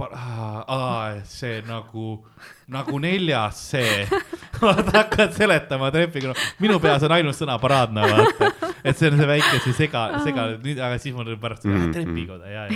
aa, 0.69 1.23
see 1.25 1.63
nagu, 1.65 2.09
nagu 2.69 2.99
neljas 3.01 3.63
see. 3.71 4.05
vaata 4.61 4.93
hakkad 4.99 5.33
seletama 5.37 5.89
trepiga, 5.95 6.33
noh 6.35 6.43
minu 6.61 6.77
peas 6.83 7.05
on 7.07 7.15
ainult 7.17 7.39
sõna 7.39 7.55
paraadne 7.63 7.78
vaata, 7.87 8.51
et 8.85 8.99
see 8.99 9.11
on 9.11 9.19
see 9.21 9.29
väike 9.31 9.61
see 9.65 9.77
sega, 9.77 10.03
sega, 10.25 10.49
nüüd, 10.65 10.79
aga 10.79 10.99
siis 11.03 11.15
mul 11.17 11.27
oli 11.27 11.39
pärast 11.41 11.65
mm 11.65 11.77
-hmm. 11.77 11.93
trepikoda 11.95 12.51
ja, 12.51 12.67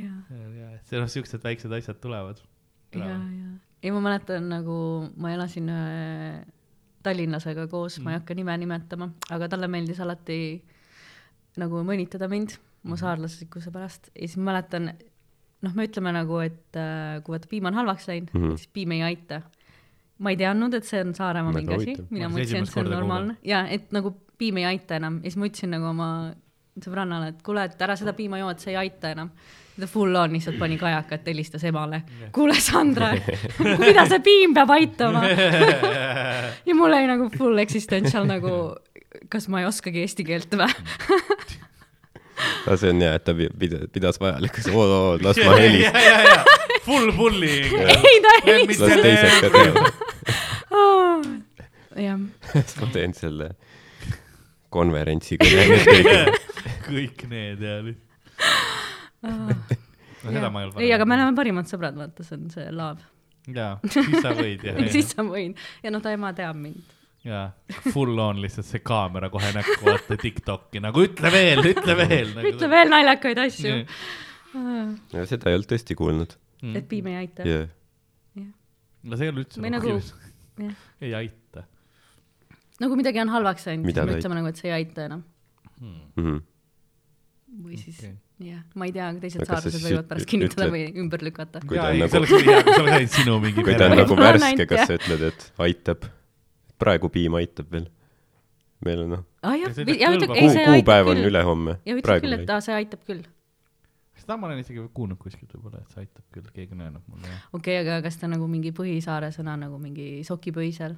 ja, 0.00 0.08
ja, 0.62 0.72
see 0.88 1.00
noh, 1.00 1.08
siuksed 1.08 1.44
väiksed 1.44 1.72
asjad 1.72 2.00
tulevad. 2.00 2.40
ja, 2.94 3.06
ja, 3.06 3.52
ei 3.82 3.90
ma 3.90 4.00
mäletan 4.00 4.48
nagu 4.48 5.08
ma 5.16 5.32
elasin 5.34 5.68
ühe 5.68 6.44
tallinlasega 7.02 7.66
koos, 7.70 7.98
ma 8.00 8.12
ei 8.12 8.20
hakka 8.20 8.34
nime 8.38 8.56
nimetama, 8.62 9.10
aga 9.30 9.48
talle 9.50 9.68
meeldis 9.68 10.00
alati 10.00 10.62
nagu 11.60 11.82
mõnitada 11.86 12.28
mind 12.30 12.56
mu 12.88 12.98
saarlaslikkuse 12.98 13.72
pärast. 13.74 14.10
Ja 14.14 14.26
siis 14.26 14.38
ma 14.38 14.52
mäletan, 14.52 14.92
noh, 15.62 15.74
me 15.76 15.86
ütleme 15.88 16.14
nagu, 16.14 16.38
et 16.44 16.78
äh, 16.78 17.18
kui 17.24 17.36
vaata 17.36 17.50
piim 17.50 17.68
on 17.70 17.78
halvaks 17.78 18.08
läinud 18.10 18.32
mm. 18.32 18.44
-hmm. 18.44 18.62
siis 18.62 18.70
piim 18.72 18.94
ei 18.96 19.02
aita. 19.10 19.42
Ma 20.22 20.30
ei 20.32 20.38
teadnud, 20.40 20.74
et 20.78 20.86
see 20.86 21.00
on 21.02 21.14
Saaremaa 21.16 21.52
mingi 21.56 21.74
asi 21.74 21.96
mina 22.10 22.28
mõtlesin, 22.30 22.62
et 22.66 22.70
see 22.72 22.82
on 22.84 22.90
normaalne 22.94 23.36
ja 23.46 23.64
et 23.74 23.90
nagu 23.94 24.14
piim 24.38 24.60
ei 24.62 24.68
aita 24.74 24.96
enam 25.00 25.20
ja 25.22 25.30
siis 25.30 25.38
ma 25.40 25.48
ütlesin 25.50 25.74
nagu 25.74 25.88
oma 25.90 26.08
sõbrannale, 26.82 27.32
et 27.34 27.42
kuule, 27.44 27.66
et 27.68 27.82
ära 27.84 27.96
seda 28.00 28.14
piima 28.16 28.38
joo, 28.40 28.52
et 28.54 28.62
see 28.62 28.72
ei 28.72 28.78
aita 28.86 29.10
enam. 29.12 29.28
ta 29.80 29.86
full 29.88 30.14
on 30.16 30.32
lihtsalt 30.36 30.58
pani 30.60 30.76
kajakat, 30.78 31.26
helistas 31.26 31.64
emale. 31.64 32.02
kuule, 32.32 32.54
Sandra, 32.60 33.10
mida 33.82 34.06
see 34.08 34.20
piim 34.24 34.54
peab 34.54 34.70
aitama? 34.70 35.24
ja 36.68 36.74
mul 36.76 36.92
oli 36.92 37.08
nagu 37.10 37.28
full 37.36 37.58
existential 37.58 38.28
nagu, 38.28 38.54
kas 39.32 39.48
ma 39.48 39.60
ei 39.62 39.68
oskagi 39.68 40.04
eesti 40.04 40.24
keelt 40.28 40.54
või? 40.60 40.68
aga 42.66 42.76
see 42.80 42.90
on 42.92 43.00
hea, 43.04 43.12
et 43.18 43.24
ta 43.26 43.34
pi- 43.36 43.50
pida- 43.58 43.84
pidas 43.92 44.18
vajalikuks, 44.22 44.68
oo, 44.72 44.84
oo, 44.86 45.12
las 45.22 45.38
ma 45.44 45.56
helis-, 45.60 45.84
ja, 45.84 45.92
ja, 46.00 46.18
ja, 46.28 46.51
full 46.86 47.12
bullying. 47.16 47.72
ei, 48.10 48.18
teevad. 49.02 49.92
jah, 51.96 52.18
siis 52.52 52.76
ma 52.80 52.88
teen 52.92 53.14
selle 53.16 53.50
konverentsi 54.72 55.38
kõne 55.40 55.66
nüüd 55.68 56.38
kõik 56.86 57.26
need 57.30 57.62
ja. 57.62 57.76
no 59.22 60.32
seda 60.32 60.48
ma 60.50 60.62
ei 60.62 60.68
olnud. 60.68 60.80
ei, 60.80 60.90
aga 60.94 61.06
me 61.08 61.18
oleme 61.18 61.36
parimad 61.36 61.70
sõbrad, 61.70 61.98
vaata, 61.98 62.24
see 62.26 62.38
on 62.38 62.48
see 62.54 62.66
laav. 62.74 63.04
jaa, 63.52 63.76
siis 63.84 64.18
sa 64.24 64.34
võid 64.38 64.66
siis 64.94 65.12
sa 65.12 65.26
võid 65.26 65.60
ja 65.84 65.92
noh, 65.92 66.02
ta 66.04 66.14
ema 66.14 66.32
teab 66.36 66.58
mind. 66.58 66.96
jaa, 67.28 67.46
full 67.92 68.18
on 68.22 68.40
lihtsalt 68.42 68.68
see 68.70 68.84
kaamera 68.84 69.30
kohe 69.32 69.52
näkku, 69.56 69.80
vaata 69.86 70.18
Tiktoki 70.20 70.82
nagu 70.84 71.04
ütle 71.04 71.32
veel, 71.34 71.64
ütle 71.74 71.98
veel 72.00 72.32
nagu.. 72.36 72.54
ütle 72.54 72.72
veel 72.72 72.92
naljakaid 72.92 73.44
asju. 73.46 73.82
ja 75.12 75.28
seda 75.28 75.50
ei 75.50 75.60
olnud 75.60 75.68
tõesti 75.74 75.98
kuulnud. 75.98 76.38
Mm. 76.62 76.76
et 76.78 76.88
piim 76.88 77.10
ei 77.10 77.16
aita. 77.24 77.46
jah, 77.46 77.68
no 79.02 79.18
see 79.18 79.26
ei 79.28 79.34
ole 79.34 79.44
üldse 79.44 79.62
Või 79.62 79.72
nagu- 79.74 79.96
nagu..., 79.98 80.32
jah, 80.62 80.88
ei 81.04 81.14
aita 81.18 81.66
nagu 82.82 82.98
midagi 82.98 83.22
on 83.22 83.30
halvaks 83.32 83.68
läinud, 83.68 83.90
siis 83.90 84.08
me 84.08 84.16
ütleme 84.18 84.40
nagu, 84.40 84.50
et 84.50 84.60
see 84.60 84.70
ei 84.70 84.74
aita 84.80 85.06
enam. 85.08 85.24
hmm.. 85.82 86.38
või 87.66 87.78
siis 87.80 87.98
Okei. 88.00 88.14
jah, 88.48 88.62
ma 88.78 88.88
ei 88.88 88.94
tea, 88.96 89.10
teised 89.22 89.44
saarlased 89.46 89.84
võivad 89.84 90.08
pärast 90.10 90.30
kinnitada 90.30 90.66
ütled- 90.68 90.74
või 90.76 91.02
ümber 91.04 91.24
lükata. 91.26 91.62
Kui 91.66 91.78
ta 91.78 91.82
jaa, 91.82 91.90
on 91.90 91.98
ei 91.98 92.04
nagu- 92.06 93.42
kui 93.42 93.66
kui 93.68 93.76
ta 93.78 93.90
on 93.90 93.98
nagu 94.02 94.18
värske, 94.24 94.68
kas 94.70 94.86
sa 94.90 94.98
ütled, 95.00 95.28
et 95.32 95.48
aitab? 95.68 96.10
praegu 96.82 97.06
piim 97.14 97.36
aitab 97.38 97.68
veel. 97.70 97.84
meil 98.82 99.04
on 99.04 99.12
noh, 99.14 99.20
aitab 99.46 100.32
kuupäev 100.34 101.12
on 101.12 101.20
küll. 101.20 101.28
ülehomme. 101.30 101.76
ja 101.86 101.94
ütleb 101.94 102.08
praegu 102.08 102.26
küll, 102.26 102.38
et. 102.40 102.50
aa, 102.50 102.64
see 102.64 102.74
aitab 102.74 103.04
küll. 103.06 103.22
Seda 104.22 104.36
ma 104.38 104.48
olen 104.48 104.62
isegi 104.62 104.84
kuulnud 104.94 105.18
kuskilt 105.20 105.52
võib-olla, 105.56 105.82
et 105.82 105.94
see 105.94 106.04
aitab 106.04 106.24
küll, 106.34 106.48
keegi 106.54 106.76
on 106.76 106.84
öelnud 106.86 107.08
mulle 107.10 107.28
okei 107.52 107.80
okay,, 107.80 107.80
aga 107.82 107.98
kas 108.06 108.20
ta 108.20 108.30
nagu 108.30 108.46
mingi 108.50 108.72
põhisaare 108.76 109.32
sõna 109.34 109.56
nagu 109.60 109.80
mingi 109.82 110.22
sokipõisel? 110.26 110.96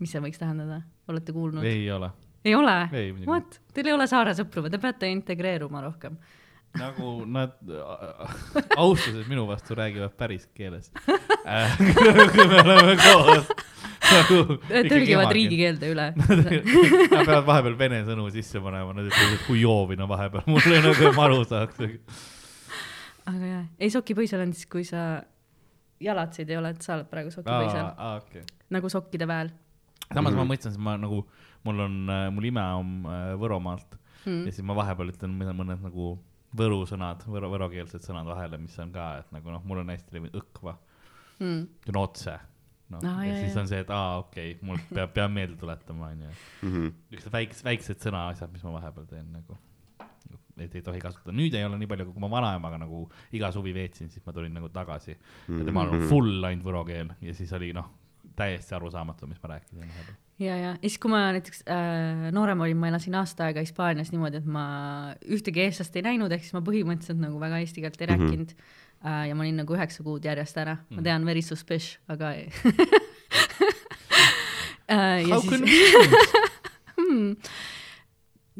mis 0.00 0.12
see 0.14 0.22
võiks 0.24 0.40
tähendada, 0.40 0.82
olete 1.12 1.36
kuulnud? 1.36 1.64
ei 1.68 1.84
ole, 1.92 2.10
ei 2.44 2.56
ole? 2.56 2.76
What? 3.26 3.60
Teil 3.74 3.90
ei 3.90 3.96
ole 3.96 4.08
saare 4.10 4.34
sõpru 4.38 4.64
või 4.64 4.72
te 4.72 4.80
peate 4.82 5.10
integreeruma 5.12 5.84
rohkem? 5.84 6.16
nagu 6.78 7.16
nad 7.26 7.56
austuses 8.76 9.26
minu 9.26 9.46
vastu 9.48 9.74
räägivad 9.74 10.14
päris 10.16 10.46
keeles 10.54 10.92
äh. 11.44 11.76
kui 12.34 12.46
me 12.46 12.60
oleme 12.62 12.96
koos. 13.00 13.50
tõlgivad. 14.90 15.32
riigikeelde 15.36 15.90
üle. 15.94 16.06
Nad 17.14 17.24
peavad 17.26 17.46
vahepeal 17.48 17.78
vene 17.80 18.02
sõnu 18.08 18.28
sisse 18.34 18.62
panema, 18.62 18.92
nad 18.96 19.08
ütlevad, 19.08 19.36
et 19.38 19.46
kui 19.46 19.62
joovin 19.62 20.04
on 20.04 20.10
vahepeal, 20.10 20.44
mulle 20.50 20.82
nagu 20.84 21.12
maru 21.16 21.42
saaks. 21.48 21.80
aga 23.30 23.44
jah, 23.54 23.64
ei 23.78 23.90
sokipõisel 23.92 24.44
on 24.46 24.54
siis, 24.56 24.68
kui 24.70 24.84
sa 24.88 25.22
jalatsid 26.00 26.50
ei 26.50 26.56
ole, 26.58 26.72
et 26.74 26.82
sa 26.84 26.96
oled 26.96 27.10
praegu 27.10 27.32
sokipõisel, 27.34 27.90
okei. 28.16 28.44
nagu 28.72 28.88
sokkide 28.92 29.28
väel 29.28 29.50
samas 30.10 30.32
Mhm. 30.34 30.40
ma 30.40 30.44
mõtlesin, 30.48 30.74
et 30.74 30.82
ma 30.82 30.96
nagu, 30.98 31.20
mul 31.64 31.80
on, 31.86 31.96
mul 32.34 32.44
ime 32.48 32.62
on 32.80 32.94
äh, 33.06 33.34
Võromaalt 33.38 33.94
hmm. 34.24 34.46
ja. 34.46 34.52
siis 34.52 34.64
ma 34.66 34.74
vahepeal 34.74 35.12
ütlen 35.12 35.36
mõned, 35.38 35.54
mõned 35.54 35.84
nagu 35.84 36.12
võru 36.56 36.80
sõnad, 36.88 37.22
võro, 37.30 37.50
võrokeelsed 37.52 38.02
sõnad 38.02 38.26
vahele, 38.26 38.58
mis 38.58 38.74
on 38.82 38.90
ka, 38.90 39.20
et 39.22 39.28
nagu 39.36 39.52
noh, 39.54 39.62
mul 39.64 39.84
on 39.84 39.92
hästi 39.94 40.16
levinud 40.16 40.40
õkva, 40.42 40.76
Hmm. 41.40 41.68
otse. 41.96 42.34
Noh 42.90 43.04
Aa, 43.06 43.24
ja 43.24 43.32
jaa, 43.34 43.40
siis 43.44 43.56
on 43.56 43.68
see, 43.70 43.80
et 43.84 43.90
aa, 43.90 44.18
okei 44.18 44.52
okay,, 44.54 44.66
mul 44.66 44.78
peab, 44.94 45.12
peab 45.14 45.30
meelde 45.34 45.56
tuletama, 45.60 46.08
onju. 46.14 46.30
Mhm. 46.62 46.86
niisugused 47.10 47.32
väiksed, 47.32 47.64
väiksed 47.64 48.00
sõnaasjad, 48.06 48.50
mis 48.52 48.64
ma 48.66 48.72
vahepeal 48.78 49.06
teen 49.06 49.28
nagu, 49.32 49.58
et 50.60 50.74
ei 50.76 50.82
tohi 50.84 50.98
kasutada, 51.00 51.32
nüüd 51.36 51.54
ei 51.56 51.64
ole 51.64 51.78
nii 51.80 51.88
palju, 51.88 52.10
kui 52.12 52.20
ma 52.20 52.28
vanaemaga 52.30 52.78
nagu 52.82 53.04
iga 53.32 53.48
suvi 53.54 53.72
veetsin, 53.74 54.10
siis 54.12 54.24
ma 54.26 54.32
tulin 54.36 54.52
nagu 54.52 54.68
tagasi 54.68 55.14
ja 55.16 55.64
temal 55.64 55.88
on 55.88 56.00
Mhm. 56.00 56.08
full 56.10 56.44
ainult 56.44 56.64
võro 56.66 56.84
keel 56.86 57.08
ja 57.22 57.34
siis 57.34 57.52
oli 57.56 57.72
noh, 57.72 57.86
täiesti 58.36 58.74
arusaamatu, 58.74 59.26
mis 59.26 59.40
ma 59.42 59.48
rääkisin 59.54 59.80
vahepeal. 59.80 60.16
ja, 60.40 60.56
ja 60.56 60.74
siis, 60.80 60.98
kui 60.98 61.10
ma 61.10 61.32
näiteks 61.32 61.62
äh, 61.68 62.30
noorem 62.32 62.60
olin, 62.60 62.76
ma 62.76 62.88
elasin 62.88 63.14
aasta 63.14 63.44
aega 63.48 63.60
Hispaanias 63.64 64.12
niimoodi, 64.12 64.36
et 64.40 64.46
ma 64.46 65.14
ühtegi 65.28 65.60
eestlast 65.64 65.96
ei 65.96 66.02
näinud, 66.02 66.32
ehk 66.32 66.42
siis 66.44 66.54
ma 66.56 66.60
põhimõtteliselt 66.64 67.20
nagu 67.20 67.40
väga 67.40 67.58
eesti 67.64 67.80
keelt 67.84 68.00
ei 68.00 68.06
Mhm. 68.06 68.20
rääkinud 68.20 68.52
mm. 68.52 68.56
-hmm. 68.56 68.60
äh, 68.60 68.79
ja 69.04 69.34
ma 69.34 69.44
olin 69.44 69.56
nagu 69.62 69.76
üheksa 69.76 70.04
kuud 70.04 70.24
järjest 70.24 70.56
ära, 70.60 70.76
ma 70.90 71.02
tean, 71.04 71.24
very 71.26 71.42
suspicious, 71.42 71.98
aga 72.08 72.32
ei 72.36 72.46
äh,. 74.90 75.22
ja 75.24 75.34
How 75.34 75.40
siis 75.40 75.60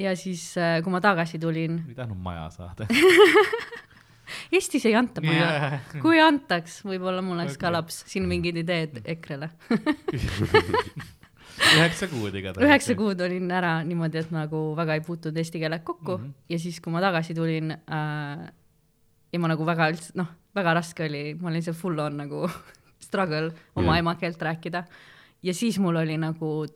ja 0.01 0.17
siis, 0.17 0.45
kui 0.85 0.93
ma 0.93 1.01
tagasi 1.05 1.39
tulin, 1.43 1.83
ei 1.89 1.95
tahtnud 1.99 2.21
maja 2.25 2.49
saada. 2.55 2.87
Eestis 4.55 4.85
ei 4.87 4.95
anta 4.99 5.23
maja 5.23 5.47
yeah., 5.47 5.81
kui 6.03 6.21
antaks, 6.23 6.81
võib-olla 6.87 7.23
mul 7.23 7.39
oleks 7.39 7.57
okay. 7.57 7.65
ka 7.67 7.73
laps, 7.75 8.03
siin 8.11 8.29
mingid 8.31 8.61
ideed 8.63 9.01
EKRE-le. 9.03 9.51
üheksa 11.77 12.09
kuud 12.11 12.35
igatahes. 12.39 12.67
üheksa 12.67 12.97
kuud 12.99 13.21
olin 13.27 13.51
ära 13.53 13.73
niimoodi, 13.87 14.23
et 14.23 14.31
nagu 14.35 14.71
väga 14.79 14.97
ei 14.97 15.05
puutunud 15.07 15.37
eesti 15.43 15.61
keelega 15.61 15.85
kokku 15.85 16.17
mm. 16.17 16.25
-hmm. 16.25 16.33
ja 16.55 16.59
siis, 16.63 16.81
kui 16.81 16.95
ma 16.95 17.03
tagasi 17.05 17.35
tulin 17.37 17.75
äh, 17.75 18.47
ja 19.33 19.39
ma 19.39 19.49
nagu 19.53 19.65
väga 19.67 19.91
üldse, 19.93 20.13
noh, 20.19 20.27
väga 20.55 20.75
raske 20.81 21.05
oli, 21.07 21.35
ma 21.41 21.49
olin 21.53 21.63
see 21.63 21.73
full 21.77 21.99
on 22.03 22.17
nagu 22.25 22.45
struggle 23.07 23.51
oma 23.75 23.87
Jah. 23.87 23.95
yeah. 23.95 23.99
emakeelt 24.05 24.43
rääkida. 24.43 24.85
ja 25.43 25.55
siis 25.55 25.79
mul 25.79 25.97
oli 25.97 26.17
nagu 26.21 26.67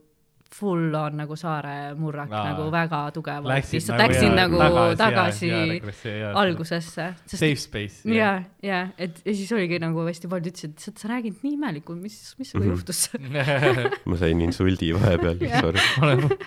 full 0.55 0.93
on 0.95 1.17
nagu 1.17 1.35
saare 1.35 1.93
murrak 1.99 2.31
Aa. 2.31 2.43
nagu 2.53 2.69
väga 2.71 2.99
tugevalt, 3.11 3.65
lihtsalt 3.73 3.97
nagu 3.97 4.03
läksin 4.13 4.29
jaa, 4.29 4.35
nagu 4.37 4.57
tagasi, 4.61 4.95
tagasi, 5.01 5.49
tagasi 5.49 5.71
regressi- 5.71 6.13
jaa, 6.21 6.31
algusesse, 6.39 7.07
sest 7.25 7.39
Safe 7.41 7.55
space. 7.59 8.05
ja, 8.15 8.29
ja 8.63 8.77
et 8.97 9.19
ja 9.25 9.33
siis 9.35 9.51
oligi 9.51 9.79
nagu 9.83 10.05
hästi 10.07 10.29
paljud 10.31 10.47
ütlesid, 10.53 10.77
et 10.93 10.97
sa 11.03 11.09
räägid 11.11 11.41
nii 11.43 11.57
imelikult, 11.57 11.99
mis, 12.01 12.35
mis 12.39 12.53
sinuga 12.53 12.69
Mhm. 12.69 12.77
juhtus? 12.77 13.01
ma 14.09 14.17
sain 14.21 14.41
insuldi 14.47 14.93
vahepeal, 14.95 15.43
Jah. 15.43 15.59
sorry. 15.99 16.39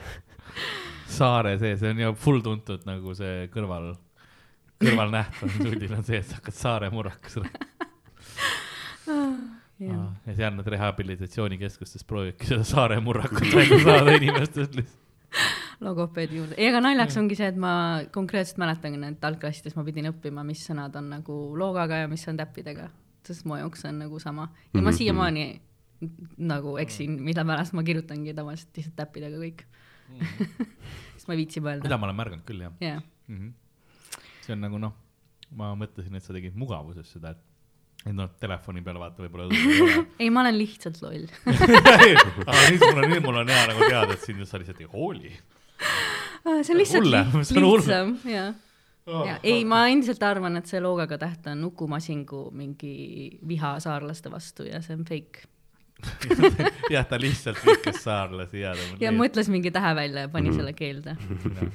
saare 1.08 1.58
sees, 1.60 1.80
see 1.80 1.90
on 1.92 2.00
ju 2.02 2.14
full 2.20 2.40
tuntud 2.44 2.84
nagu 2.88 3.14
see 3.18 3.48
kõrval, 3.52 3.92
kõrvalnähtav 4.82 5.50
suldil 5.56 5.94
on 5.96 6.04
see, 6.06 6.20
et 6.20 6.26
sa 6.28 6.38
hakkad 6.38 6.54
saare 6.54 6.90
murrakas 6.94 7.36
rääkima. 7.42 7.88
jah, 9.78 10.06
ja 10.26 10.34
seal 10.36 10.54
nad 10.56 10.66
rehabilitatsioonikeskustes 10.74 12.04
proovivadki 12.08 12.48
seda 12.50 12.64
saare 12.66 13.00
murrakut 13.00 13.46
välja 13.54 13.78
saada 13.84 14.16
inimestest 14.18 14.74
lihtsalt. 14.78 15.04
logopeedi 15.84 16.40
juurde, 16.40 16.56
ei 16.58 16.68
aga 16.70 16.80
naljaks 16.82 17.16
ongi 17.20 17.36
see, 17.38 17.48
et 17.52 17.58
ma 17.60 17.72
konkreetselt 18.14 18.58
mäletan, 18.58 18.96
et 19.06 19.24
algklassides 19.24 19.76
ma 19.76 19.84
pidin 19.86 20.10
õppima, 20.10 20.42
mis 20.46 20.64
sõnad 20.66 20.96
on 20.98 21.10
nagu 21.12 21.36
loogaga 21.58 22.02
ja 22.02 22.08
mis 22.10 22.24
on 22.30 22.38
täppidega, 22.40 22.88
sest 23.28 23.44
mu 23.46 23.58
jaoks 23.60 23.84
on 23.86 23.98
nagu 24.02 24.18
sama 24.22 24.48
ja 24.74 24.80
ma 24.82 24.90
Mhm. 24.90 24.96
siiamaani 24.96 25.46
nagu 26.38 26.76
eksin, 26.78 27.18
mille 27.22 27.44
pärast 27.44 27.74
ma 27.74 27.82
kirjutangi 27.82 28.34
tavaliselt 28.34 28.76
lihtsalt 28.76 28.96
täppidega 28.96 29.38
kõik, 29.38 29.64
sest 31.14 31.28
ma 31.28 31.34
ei 31.34 31.40
viitsi 31.44 31.60
mõelda 31.60 31.86
seda, 31.86 31.98
ma 31.98 32.06
olen 32.08 32.16
märganud 32.16 32.44
küll 32.48 32.62
jah 32.62 32.72
jah, 32.80 33.02
mm. 33.28 33.36
-hmm. 33.38 33.52
See 34.48 34.56
on 34.56 34.64
nagu 34.64 34.80
noh, 34.80 34.94
ma 35.58 35.74
mõtlesin, 35.78 36.16
et 36.16 36.24
sa 36.24 36.34
tegid 36.36 36.56
mugavuses 36.58 37.08
seda, 37.12 37.34
et, 37.36 38.06
et 38.06 38.14
noh, 38.16 38.30
telefoni 38.40 38.80
peal 38.84 39.00
vaata 39.00 39.24
võib-olla 39.24 39.48
ei 40.22 40.30
ma 40.32 40.44
olen 40.46 40.56
lihtsalt 40.56 41.02
loll. 41.04 41.26
aga 42.48 42.62
nüüd 42.70 42.84
mul 42.86 43.02
on, 43.02 43.10
nüüd 43.12 43.26
mul 43.26 43.42
on 43.42 43.52
hea 43.52 43.66
nagu 43.72 43.84
teada, 43.84 44.16
et 44.16 44.24
sind 44.24 44.44
sa 44.48 44.60
lihtsalt 44.62 44.80
ei 44.84 44.88
hooli. 44.92 45.34
see 46.62 46.72
on 46.72 46.80
lihtsalt 46.80 47.10
liht- 47.12 47.36
see 47.44 47.60
on 47.60 47.68
lihtsam, 47.68 48.16
jah. 48.28 48.56
ja 49.28 49.36
ei, 49.42 49.64
ma 49.68 49.84
endiselt 49.92 50.24
arvan, 50.24 50.56
et 50.60 50.70
see 50.70 50.80
loogaga 50.84 51.20
täht 51.20 51.46
on 51.52 51.68
Uku 51.68 51.88
Masingu 51.90 52.46
mingi 52.56 53.38
viha 53.48 53.76
saarlaste 53.84 54.32
vastu 54.32 54.68
ja 54.68 54.80
see 54.84 54.96
on 54.96 55.04
fake. 55.08 55.44
jah, 56.94 57.04
ta 57.08 57.18
lihtsalt 57.20 57.58
viskas 57.66 58.02
saarlasi 58.04 58.60
ja 58.62 58.74
ja 59.02 59.10
mõtles 59.14 59.48
mingi 59.50 59.70
tähe 59.74 59.94
välja 59.98 60.20
ja 60.26 60.28
Mhm. 60.28 60.32
pani 60.32 60.52
selle 60.54 60.72
keelde. 60.72 61.16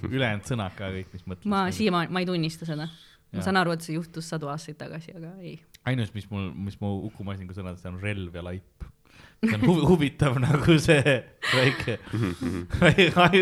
ülejäänud 0.10 0.48
sõnad 0.48 0.76
ka 0.78 0.90
kõik, 0.94 1.10
mis 1.14 1.26
mõtles. 1.28 1.50
ma 1.52 1.66
siiamaani, 1.72 2.12
ma 2.14 2.20
ei 2.24 2.26
tunnista 2.30 2.66
seda. 2.70 2.88
ma 3.34 3.42
saan 3.42 3.58
aru, 3.58 3.72
et 3.76 3.82
see 3.82 3.96
juhtus 3.98 4.30
sadu 4.30 4.48
aastaid 4.48 4.78
tagasi, 4.80 5.12
aga 5.18 5.34
ei. 5.42 5.60
ainus, 5.86 6.14
mis 6.14 6.30
mul, 6.32 6.52
mis 6.56 6.80
mu 6.82 6.94
Uku 7.10 7.24
Masingu 7.28 7.54
sõnades 7.54 7.84
on 7.90 8.00
relv 8.02 8.36
ja 8.36 8.44
laip. 8.46 8.86
see 9.44 9.56
on 9.58 9.62
huv, 9.68 9.82
huvitav 9.90 10.38
nagu 10.40 10.78
see 10.80 11.02
väike, 11.54 11.98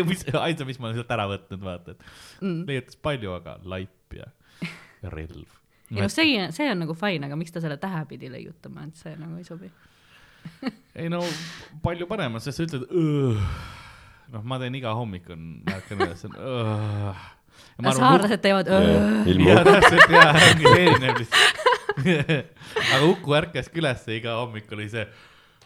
mis, 0.08 0.24
ainsa, 0.34 0.64
mis 0.66 0.78
ma 0.80 0.88
olen 0.90 0.98
sealt 0.98 1.12
ära 1.14 1.26
võtnud, 1.30 1.62
vaata, 1.62 1.94
et 1.96 2.02
Mm. 2.42 2.64
leiutas 2.66 2.96
palju, 2.98 3.32
aga 3.38 3.58
laip 3.64 4.16
ja, 4.18 4.26
ja 5.02 5.10
relv. 5.14 5.46
ei 5.92 6.00
noh, 6.00 6.08
see, 6.10 6.48
see 6.56 6.70
on 6.72 6.78
nagu 6.82 6.94
fine, 6.98 7.26
aga 7.28 7.36
miks 7.38 7.52
ta 7.54 7.60
selle 7.62 7.76
tähe 7.78 8.02
pidi 8.10 8.30
leiutama, 8.32 8.88
et 8.88 8.96
see 8.98 9.14
nagu 9.16 9.36
ei 9.38 9.44
sobi. 9.46 9.70
ei 11.00 11.08
no 11.12 11.22
palju 11.82 12.06
parem 12.10 12.38
on, 12.38 12.42
sest 12.44 12.60
sa 12.60 12.66
ütled, 12.66 12.84
noh, 14.32 14.44
ma 14.44 14.58
teen 14.62 14.76
iga 14.78 14.94
hommik 14.96 15.28
on, 15.32 15.48
ärkan 15.72 16.02
üles, 16.04 16.24
on. 16.28 16.36
saarlased 17.88 18.42
teevad 18.44 18.70
öö. 18.70 18.94
ilma 19.32 19.50
ja 19.50 19.64
täpselt 19.66 20.12
ja 20.12 20.24
ongi 20.36 20.64
see 20.68 20.86
erineb 20.86 21.20
lihtsalt. 21.22 21.60
aga 22.02 23.04
Uku 23.10 23.34
ärkaski 23.36 23.82
ülesse 23.82 24.16
iga 24.16 24.38
hommik 24.40 24.70
oli 24.72 24.88
see. 24.92 25.06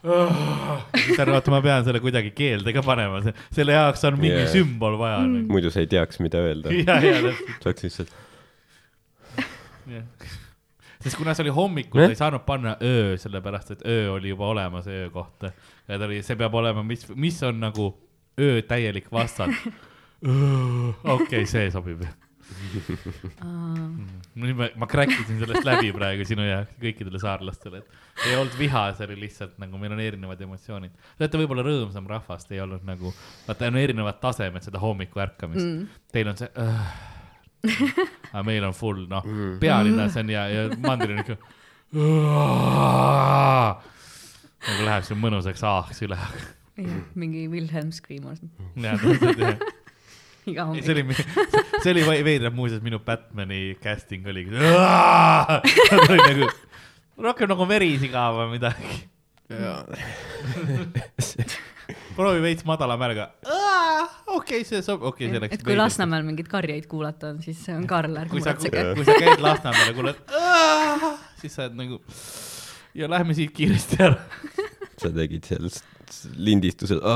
siis 0.07 1.17
ta 1.17 1.25
arvab, 1.25 1.41
et 1.41 1.51
ma 1.55 1.61
pean 1.65 1.85
selle 1.87 2.01
kuidagi 2.05 2.31
keelde 2.37 2.75
ka 2.77 2.83
panema, 2.87 3.21
selle 3.55 3.75
jaoks 3.77 4.05
on 4.09 4.19
mingi 4.21 4.37
Yeah. 4.37 4.51
sümbol 4.55 4.99
vaja 5.01 5.23
nagu.. 5.25 5.47
muidu 5.53 5.73
sa 5.75 5.83
ei 5.83 5.91
teaks, 5.91 6.21
mida 6.23 6.43
öelda. 6.47 6.73
sa 7.61 7.71
oleks 7.71 7.87
lihtsalt, 7.89 8.13
jah. 9.91 10.05
Sest 11.07 11.19
kuna 11.21 11.35
see 11.37 11.47
oli 11.47 11.55
hommikul, 11.55 12.03
ta 12.03 12.13
ei 12.13 12.19
saanud 12.19 12.45
panna 12.47 12.77
öö, 12.83 13.17
sellepärast 13.23 13.77
et 13.77 13.87
öö 13.87 14.13
oli 14.17 14.35
juba 14.35 14.51
olemas 14.51 14.91
öö 14.91 15.09
kohta. 15.15 15.53
ja 15.89 15.99
ta 15.99 16.11
oli, 16.11 16.21
see 16.27 16.37
peab 16.37 16.55
olema, 16.59 16.83
mis, 16.87 17.07
mis 17.15 17.43
on 17.47 17.61
nagu 17.63 17.91
öö 18.41 18.63
täielik 18.63 19.11
vastand. 19.13 19.55
okei, 21.17 21.47
see 21.47 21.71
sobib 21.71 22.05
nüüd 24.37 24.55
ma, 24.59 24.69
ma 24.79 24.87
crack 24.91 25.11
isin 25.11 25.41
sellest 25.41 25.67
läbi 25.67 25.91
praegu 25.95 26.27
sinu 26.29 26.45
jaoks, 26.47 26.77
kõikidele 26.83 27.19
saarlastele, 27.23 27.81
et 27.83 28.27
ei 28.29 28.37
olnud 28.39 28.55
viha, 28.59 28.85
see 28.97 29.09
oli 29.09 29.19
lihtsalt 29.25 29.57
nagu 29.63 29.81
meil 29.81 29.97
on 29.97 30.03
erinevad 30.05 30.45
emotsioonid. 30.47 30.95
Te 30.95 31.25
olete 31.25 31.41
võib-olla 31.43 31.67
rõõmsam 31.67 32.07
rahvas, 32.11 32.47
te 32.47 32.57
ei 32.57 32.63
olnud 32.65 32.87
nagu, 32.87 33.13
vaata 33.49 33.71
on 33.73 33.81
erinevad 33.81 34.21
tasemed 34.23 34.67
seda 34.67 34.83
hommiku 34.83 35.23
ärkamist 35.25 35.67
mm.. 35.67 36.01
Teil 36.15 36.31
on 36.31 36.39
see 36.39 36.51
äh,, 36.63 36.95
aga 38.33 38.43
meil 38.47 38.65
on 38.69 38.75
full 38.77 39.07
noh, 39.11 39.25
pealinnas 39.63 40.17
on 40.21 40.31
ja, 40.33 40.47
ja 40.53 40.67
mandril 40.83 41.17
on 41.17 41.23
ikka 41.25 41.37
nagu 44.67 44.87
läheb 44.89 45.05
see 45.07 45.19
mõnusaks 45.19 45.63
ahks 45.67 46.03
üle. 46.07 46.19
mingi 47.15 47.47
Wilhelm 47.51 47.93
täpselt 47.95 49.43
jah. 49.43 49.59
Iga 50.47 50.63
see 50.79 50.95
oli, 50.95 51.03
see 51.83 51.91
oli 51.91 52.03
veidrad, 52.23 52.55
muuseas 52.55 52.83
minu 52.85 53.01
Batman'i 53.03 53.75
casting 53.83 54.27
oligi, 54.31 54.55
oli 56.07 56.21
nagu 56.23 56.51
rohkem 57.27 57.51
nagu 57.51 57.67
verisiga 57.67 58.29
või 58.37 58.53
midagi. 58.55 59.01
Proovi 62.17 62.43
veits 62.45 62.67
madala 62.69 62.97
märga. 63.01 63.31
okei, 64.27 64.65
see 64.67 64.83
sobib, 64.83 65.07
okei, 65.13 65.31
see 65.31 65.43
läks. 65.43 65.59
et 65.59 65.67
kui. 65.67 65.77
Lasnamäel 65.79 66.27
mingeid 66.27 66.51
karjeid 66.51 66.89
kuulata 66.91 67.33
on, 67.35 67.43
siis 67.45 67.61
see 67.65 67.75
on 67.77 67.87
Karl, 67.91 68.17
ärge 68.23 68.35
kui 68.35 68.45
sa, 68.45 68.55
muretsege. 68.55 68.87
kui 68.99 69.09
sa 69.09 69.19
käid 69.23 69.45
Lasnamäel 69.45 69.93
ja 69.93 69.97
kuuled, 69.99 70.23
siis 71.43 71.57
sa 71.57 71.67
oled 71.67 71.79
nagu 71.83 72.01
ja 72.97 73.11
lähme 73.11 73.37
siit 73.37 73.53
kiiresti 73.57 74.01
ära. 74.03 74.19
sa 75.01 75.13
tegid 75.13 75.45
seal 75.49 75.69
lindistused 76.39 77.03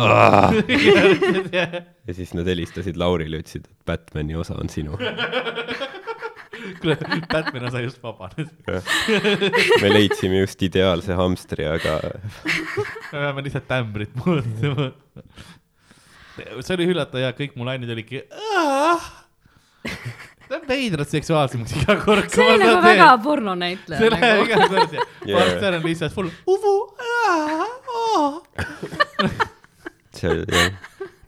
ja 2.06 2.14
siis 2.14 2.34
nad 2.34 2.48
helistasid 2.51 2.97
Laurile, 2.98 3.38
ütlesid, 3.40 3.68
et 3.68 3.86
Batman'i 3.86 4.36
osa 4.36 4.55
on 4.60 4.68
sinu. 4.68 4.98
kuule, 6.80 6.97
Batman 7.30 7.64
osa 7.70 7.80
just 7.80 8.02
vabanes. 8.02 8.51
me 9.82 9.92
leidsime 9.92 10.42
just 10.42 10.62
ideaalse 10.62 11.14
hamstri, 11.16 11.66
aga 11.70 12.01
me 13.12 13.24
peame 13.26 13.44
lihtsalt 13.46 13.68
tämbrit 13.68 14.14
muutma. 14.18 14.90
see 16.62 16.74
oli 16.76 16.88
üllatav 16.92 17.22
ja 17.22 17.32
kõik 17.36 17.56
mu 17.58 17.66
lained 17.68 17.90
olidki. 17.90 18.22
see 19.86 20.56
on 20.56 20.66
veidralt 20.68 21.12
seksuaalsemaks 21.12 21.76
iga 21.80 21.96
kord. 22.04 22.28
see 22.32 22.46
oli 22.46 22.64
nagu 22.64 22.82
väga 22.84 23.10
pornonäitleja 23.24 24.00
see 24.02 24.12
läheb 24.14 24.28
nagu. 24.28 24.46
iga 24.46 24.68
kord 24.74 24.96
ja. 24.98 25.34
Valter 25.38 25.78
on 25.78 25.86
lihtsalt 25.88 26.16
full 26.16 26.30
uvu. 26.50 26.74
see 30.20 30.36
jah, 30.44 30.72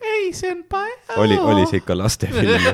ei, 0.02 0.32
see 0.36 0.52
on 0.52 0.64
pai-. 0.70 0.98
oli, 1.16 1.38
oli 1.38 1.66
see 1.70 1.82
ikka 1.82 1.98
lastefilm. 1.98 2.70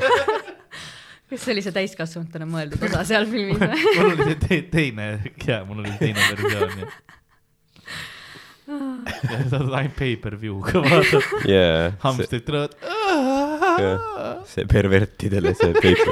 kas 1.29 1.45
see 1.45 1.53
oli 1.57 1.65
see 1.65 1.77
täiskasvanutele 1.77 2.49
mõeldud 2.49 2.89
osa 2.91 3.05
seal 3.09 3.29
filmis 3.31 3.61
või? 3.61 3.85
mul 3.99 4.15
oli 4.15 4.31
see 4.33 4.41
te 4.47 4.63
teine, 4.73 5.13
jaa, 5.45 5.63
mul 5.69 5.85
oli 5.85 5.97
teine 6.01 6.33
versioon 6.33 6.85
ja. 6.85 6.93
Sa 9.29 9.37
saad 9.53 9.69
ainult 9.81 9.97
pay-per-view'ga 9.99 10.73
jaa, 10.83 11.03
see, 11.09 11.21
hamstrid 12.05 12.43
tulevad. 12.49 12.73
see 14.49 14.65
pervertidele 14.71 15.51
see 15.59 15.73
paper 15.79 16.09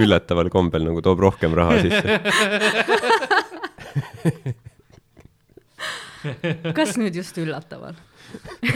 üllataval 0.00 0.48
kombel 0.52 0.82
nagu 0.88 1.00
toob 1.04 1.18
rohkem 1.26 1.52
raha 1.56 1.74
sisse. 1.84 2.08
kas 6.78 6.90
nüüd 7.00 7.14
just 7.16 7.34
üllataval? 7.40 7.94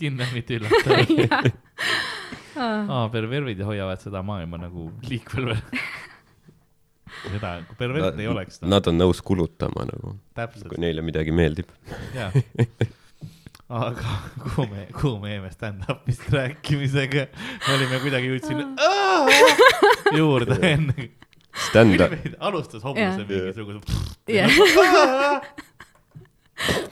kindlasti 0.00 0.34
mitte 0.34 0.54
üllatav. 0.58 0.92
jah. 1.18 1.44
aa, 2.56 3.08
perverdid 3.12 3.60
hoiavad 3.66 4.00
seda 4.02 4.22
maailma 4.26 4.56
nagu 4.66 4.80
liikvel 5.08 5.44
veel. 5.52 5.62
seda, 7.32 7.54
kui 7.68 7.76
pervert 7.78 8.18
ei 8.20 8.28
oleks, 8.30 8.60
Nad 8.62 8.86
on 8.90 8.98
nõus 9.00 9.22
kulutama 9.24 9.86
nagu, 9.88 10.14
täpselt 10.36 10.68
kui, 10.68 10.78
neile 10.82 11.02
midagi 11.06 11.32
meeldib. 11.34 11.70
jaa. 12.16 12.30
aga 13.74 14.14
kuhu 14.42 14.66
me, 14.70 14.86
kuhu 14.92 15.18
me 15.22 15.30
jäime 15.34 15.50
stand-up'ist 15.54 16.26
rääkimisega, 16.34 17.26
me 17.68 17.74
olime 17.78 18.00
kuidagi 18.04 18.28
jõudsin 18.34 18.60
juurde 20.18 20.58
enne. 20.74 21.08
Stand-up, 21.70 22.12
alustas 22.42 22.82
hobuse 22.82 23.04
Jah. 23.06 23.18
mingisuguse. 23.30 23.78
jah, 24.26 24.50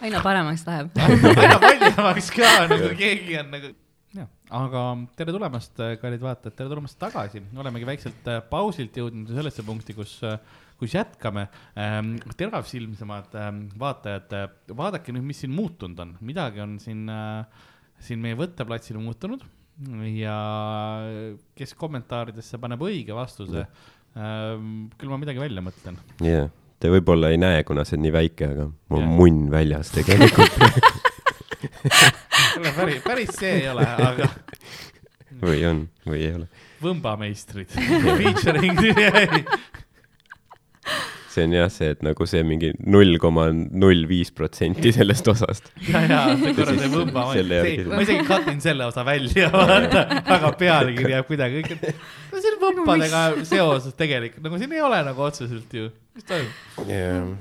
aina 0.03 0.21
paremaks 0.23 0.63
läheb. 0.67 0.91
aina 1.03 1.59
valjemaks 1.63 2.31
ka 2.35 2.51
nagu 2.71 2.93
keegi 2.99 3.39
on 3.43 3.51
nagu. 3.57 3.73
Aga 4.53 4.83
tere 5.16 5.33
tulemast, 5.35 5.81
kallid 6.03 6.23
vaatajad, 6.23 6.57
tere 6.57 6.70
tulemast 6.70 6.99
tagasi, 7.01 7.43
olemegi 7.59 7.89
väikselt 7.89 8.29
äh, 8.31 8.43
pausilt 8.51 8.97
jõudnud 9.01 9.33
sellesse 9.33 9.65
punkti, 9.66 9.97
kus, 9.97 10.19
kus 10.81 10.97
jätkame. 10.97 11.47
teravsilmsemad 12.37 13.37
ähm, 13.41 13.65
vaatajad, 13.81 14.37
vaadake 14.77 15.15
nüüd, 15.16 15.27
mis 15.31 15.43
siin 15.45 15.55
muutunud 15.57 16.05
on, 16.05 16.15
midagi 16.20 16.62
on 16.65 16.79
siin, 16.83 17.05
siin 18.03 18.23
meie 18.23 18.39
võtteplatsil 18.39 19.01
muutunud 19.01 19.45
ja 20.12 20.39
kes 21.57 21.73
kommentaaridesse 21.81 22.61
paneb 22.61 22.83
õige 22.85 23.16
vastuse, 23.16 23.65
küll 24.12 25.12
ma 25.12 25.20
midagi 25.20 25.41
välja 25.41 25.65
mõtlen. 25.65 25.97
jah. 26.23 26.51
Te 26.83 26.91
võib-olla 26.91 27.29
ei 27.31 27.39
näe, 27.39 27.61
kuna 27.62 27.85
see 27.87 27.95
on 27.95 28.03
nii 28.03 28.11
väike, 28.11 28.47
aga 28.57 28.65
mul 28.66 28.99
on 28.99 29.05
Jah. 29.05 29.12
munn 29.20 29.43
väljas 29.53 29.93
tegelikult 29.95 30.57
päris, 32.77 33.03
päris 33.05 33.36
see 33.39 33.55
ei 33.61 33.69
ole, 33.73 33.86
aga 33.86 34.28
või 35.43 35.62
on, 35.69 35.85
või 36.07 36.24
ei 36.24 36.35
ole. 36.40 36.49
võmbameistrid 36.82 37.73
featuring 37.73 38.82
see 41.32 41.47
on 41.47 41.55
jah 41.57 41.70
see, 41.73 41.93
et 41.94 42.03
nagu 42.05 42.27
see 42.28 42.43
mingi 42.47 42.73
null 42.93 43.16
koma 43.23 43.47
null 43.53 44.05
viis 44.11 44.32
protsenti 44.36 44.93
sellest 44.94 45.28
osast. 45.32 45.70
ja, 45.89 46.03
ja 46.05 46.20
see 46.40 46.55
korra 46.59 46.74
see 46.77 46.90
võmba, 46.93 47.28
ma 47.93 48.03
isegi 48.05 48.27
cut 48.28 48.51
in 48.53 48.61
selle 48.65 48.89
osa 48.89 49.05
välja, 49.07 49.49
vaata, 49.55 50.05
aga 50.36 50.53
pealkiri 50.61 51.16
jääb 51.16 51.31
kuidagi 51.31 51.62
kõik, 51.62 51.78
et 51.78 52.35
no 52.35 52.43
siin 52.44 52.59
võmpadega 52.62 53.23
seoses 53.49 53.97
tegelikult, 53.99 54.44
nagu 54.49 54.61
siin 54.61 54.77
ei 54.77 54.85
ole 54.85 55.01
nagu 55.09 55.24
otseselt 55.28 55.78
ju, 55.78 55.89
mis 56.19 56.28
toimub. 56.28 56.93
jah, 56.93 57.32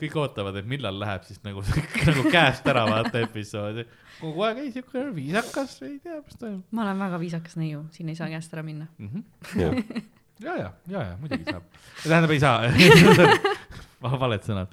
kõik 0.00 0.16
ootavad, 0.20 0.56
et 0.60 0.68
millal 0.68 0.98
läheb 1.00 1.26
siis 1.26 1.42
nagu, 1.46 1.62
nagu 2.08 2.24
käest 2.32 2.66
ära 2.68 2.84
vaata 2.88 3.22
episood. 3.22 3.82
kogu 4.20 4.46
aeg 4.46 4.62
ei 4.64 4.72
siuke 4.74 5.04
viisakas, 5.16 5.76
ei 5.86 5.98
tea, 6.02 6.20
mis 6.24 6.40
toimub 6.40 6.74
ma 6.76 6.86
olen 6.86 7.04
väga 7.06 7.20
viisakas 7.22 7.58
neiu, 7.60 7.84
siin 7.94 8.10
ei 8.12 8.18
saa 8.18 8.30
käest 8.32 8.54
ära 8.54 8.64
minna. 8.66 8.88
mm. 8.98 9.08
-hmm. 9.08 9.60
jah. 9.60 10.02
ja, 10.46 10.56
ja, 10.56 10.72
ja, 10.88 11.04
ja 11.10 11.16
muidugi 11.20 11.44
saab, 11.50 11.62
tähendab, 12.02 12.30
ei 12.30 12.40
saa 12.40 12.60
Va- 14.02 14.18
valed 14.18 14.42
sõnad, 14.42 14.72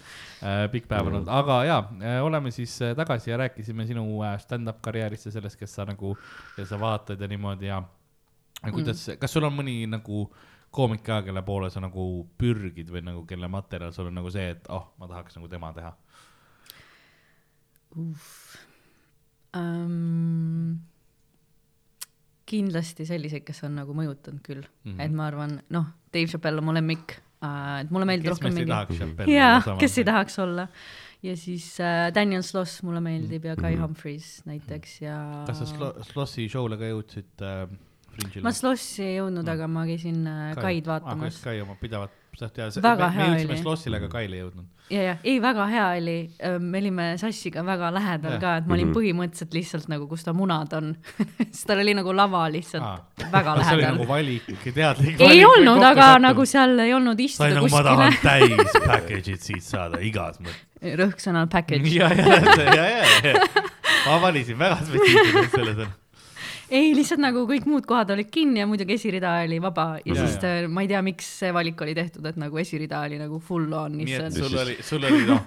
pikk 0.73 0.87
päev 0.89 1.05
on 1.05 1.19
olnud, 1.19 1.27
aga 1.29 1.59
ja 1.67 1.77
oleme 2.25 2.49
siis 2.51 2.73
äh, 2.81 2.95
tagasi 2.97 3.29
ja 3.29 3.37
rääkisime 3.37 3.85
sinu 3.85 4.23
äh, 4.25 4.39
stand-up 4.41 4.79
karjäärist 4.81 5.29
ja 5.29 5.35
sellest, 5.35 5.59
kes 5.59 5.75
sa 5.77 5.85
nagu, 5.85 6.15
kes 6.55 6.71
sa 6.71 6.79
vaatad 6.81 7.21
ja 7.21 7.29
niimoodi 7.29 7.69
ja 7.69 7.83
ja 8.63 8.71
kuidas 8.71 9.07
mm., 9.07 9.19
kas 9.21 9.33
sul 9.33 9.45
on 9.47 9.53
mõni 9.55 9.83
nagu 9.89 10.25
koomik 10.71 11.01
ka, 11.03 11.21
kelle 11.25 11.41
poole 11.41 11.69
sa 11.73 11.79
nagu 11.81 12.03
pürgid 12.37 12.89
või 12.93 13.01
nagu 13.03 13.25
kelle 13.25 13.47
materjal 13.49 13.91
sul 13.95 14.07
on 14.11 14.13
nagu 14.19 14.29
see, 14.31 14.49
et 14.53 14.67
oh, 14.69 14.85
ma 14.99 15.07
tahaks 15.07 15.35
nagu 15.39 15.47
tema 15.49 15.71
teha 15.73 15.93
um,. 19.55 20.77
kindlasti 22.49 23.05
selliseid, 23.05 23.43
kes 23.45 23.59
on 23.67 23.75
nagu 23.77 23.93
mõjutanud 23.93 24.41
küll 24.45 24.63
mm, 24.63 24.69
Mhm. 24.85 24.95
-hmm. 24.97 25.01
et 25.05 25.11
ma 25.13 25.27
arvan, 25.29 25.59
noh, 25.69 25.85
Dave 26.13 26.27
Chappelle 26.31 26.57
on 26.61 26.65
mu 26.65 26.73
lemmik 26.73 27.19
uh,, 27.43 27.81
et 27.83 27.91
mulle 27.93 28.05
meeldib 28.09 28.31
rohkem 28.33 28.53
mingi, 28.55 28.65
tahaks 28.71 28.97
Chappelle'i 28.97 29.35
jaa 29.37 29.59
olla, 29.65 29.77
kes 29.79 29.97
ei 29.97 30.03
tahaks 30.07 30.39
olla. 30.39 30.67
ja 31.23 31.35
siis 31.37 31.67
uh, 31.79 32.09
Daniel 32.15 32.41
Sloss 32.43 32.81
mulle 32.83 33.01
meeldib 33.05 33.45
ja 33.45 33.55
Guy 33.55 33.75
Mhm. 33.75 33.81
Humphries 33.83 34.41
näiteks 34.45 35.01
ja. 35.01 35.43
kas 35.47 35.59
sa 35.59 35.65
Slo-, 35.65 35.93
Slossi 36.03 36.47
show'le 36.49 36.77
ka 36.77 36.89
jõudsid 36.89 37.41
äh, 37.45 37.69
Fringe'ile? 38.19 38.43
ma 38.45 38.51
Slossi 38.55 39.03
ei 39.07 39.15
jõudnud, 39.19 39.47
aga 39.55 39.67
ma 39.67 39.85
käisin 39.89 40.21
uh, 40.27 40.55
Kaid 40.59 40.85
vaatamas 40.89 41.39
ah,. 41.39 41.43
Kai 41.49 41.61
oma 41.63 41.75
pidavat, 41.79 42.11
ja 42.39 42.69
see, 42.71 42.81
Väga 42.83 43.09
me, 43.15 43.23
jõudsime. 43.33 43.57
Slossile, 43.63 43.97
aga 43.99 44.07
Kaile 44.11 44.37
ei 44.37 44.41
jõudnud. 44.43 44.67
ja, 44.93 45.01
ja 45.03 45.15
ei, 45.27 45.39
väga 45.43 45.65
hea 45.69 45.87
oli, 45.99 46.13
me 46.63 46.79
olime 46.79 47.07
Sassiga 47.19 47.63
väga 47.67 47.89
lähedal 47.93 48.35
Jah. 48.37 48.41
ka, 48.41 48.53
et 48.61 48.67
ma 48.69 48.77
olin 48.77 48.87
Mhm. 48.89 48.95
põhimõtteliselt 48.95 49.53
lihtsalt 49.57 49.89
nagu, 49.91 50.07
kus 50.07 50.23
ta 50.23 50.33
munad 50.33 50.71
on 50.77 50.93
siis 51.51 51.65
tal 51.67 51.81
oli 51.83 51.93
nagu 51.97 52.13
lava 52.15 52.45
lihtsalt 52.53 52.83
Aa. 52.85 53.27
väga 53.31 53.55
kas 53.59 53.65
see 53.67 53.75
oli 53.75 53.83
lähedal 53.83 53.97
nagu 53.99 54.07
valik, 54.09 54.47
teadlik 54.73 55.21
ei 55.27 55.43
olnud, 55.45 55.83
aga 55.91 56.07
nagu 56.23 56.45
seal 56.49 56.79
ei 56.79 56.93
olnud 56.95 57.19
istuda 57.19 57.51
nagu 57.59 57.67
ma 57.67 57.83
kuskile 57.83 57.97
tahan. 57.99 58.17
täis 58.29 58.81
package'id 58.87 59.43
siit 59.49 59.63
saada 59.67 59.99
igas 60.01 60.39
mõttes. 60.39 60.95
rõhk 61.03 61.19
sõnal 61.19 61.49
package. 61.51 61.91
ja, 61.99 62.07
ja, 62.15 62.39
ja, 62.39 62.85
ja, 62.87 63.33
ja, 63.33 63.65
ma 64.07 64.15
valisin 64.23 64.57
väga 64.57 64.79
spetsiifiliselt 64.87 65.51
selle 65.59 65.73
sõna. 65.81 65.91
ei, 66.71 66.91
lihtsalt 66.97 67.21
nagu 67.23 67.45
kõik 67.49 67.65
muud 67.69 67.85
kohad 67.89 68.11
olid 68.15 68.29
kinni 68.33 68.61
ja 68.63 68.67
muidugi 68.69 68.93
esirida 68.99 69.37
oli 69.45 69.59
vaba 69.63 69.87
ja, 70.03 70.13
Ja, 70.13 70.19
siis 70.23 70.35
ja. 70.37 70.41
ta, 70.43 70.53
ma 70.69 70.81
ei 70.85 70.91
tea, 70.91 71.01
miks 71.05 71.29
see 71.43 71.51
valik 71.55 71.81
oli 71.85 71.95
tehtud, 71.97 72.25
et 72.29 72.37
nagu 72.41 72.57
esirida 72.61 73.01
oli 73.07 73.17
nagu 73.21 73.39
full 73.41 73.71
on 73.73 73.97
nii 73.99 74.17
et 74.19 74.33
sul 74.39 74.57
oli, 74.63 74.77
sul 74.85 75.03
oli 75.09 75.23
noh, 75.27 75.45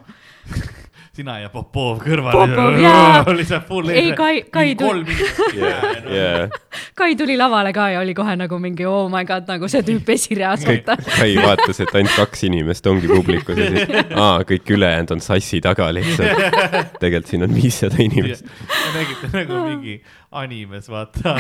sina 1.17 1.35
ja 1.43 1.51
Popov 1.53 1.99
kõrval. 2.01 2.33
Popov, 2.33 2.79
jaa. 2.81 3.19
oli 3.31 3.45
see 3.45 3.59
full. 3.69 3.91
Ei, 3.93 4.15
Kai- 4.17 4.47
Kai 4.51 4.71
kolm 4.81 5.03
tuli- 5.05 5.13
inimest. 5.13 6.07
jah. 6.09 6.55
Kai 6.97 7.11
tuli 7.21 7.37
lavale 7.37 7.73
ka 7.77 7.91
ja 7.93 8.01
oli 8.01 8.15
kohe 8.17 8.33
nagu 8.41 8.57
mingi 8.63 8.87
oh 8.89 9.11
my 9.13 9.21
god, 9.29 9.45
nagu 9.51 9.69
see 9.69 9.85
tüüp 9.85 10.09
esireas. 10.15 10.65
Kai 10.65 11.35
vaatas, 11.37 11.83
et 11.85 11.93
ainult 12.01 12.17
kaks 12.17 12.47
inimest 12.49 12.89
ongi 12.89 13.11
publikus 13.13 13.61
ja 13.61 13.69
siis, 13.75 13.93
aa, 14.17 14.41
kõik 14.49 14.73
ülejäänud 14.73 15.13
on 15.19 15.21
sassi 15.25 15.61
taga 15.65 15.91
lihtsalt. 15.93 16.43
tegelikult 17.03 17.29
siin 17.35 17.45
on 17.49 17.55
viissada 17.61 18.01
inimest. 18.03 18.49
nägite 18.97 19.33
nagu 19.37 19.63
mingi 19.69 19.99
animes, 20.33 20.89
vaata. 20.91 21.35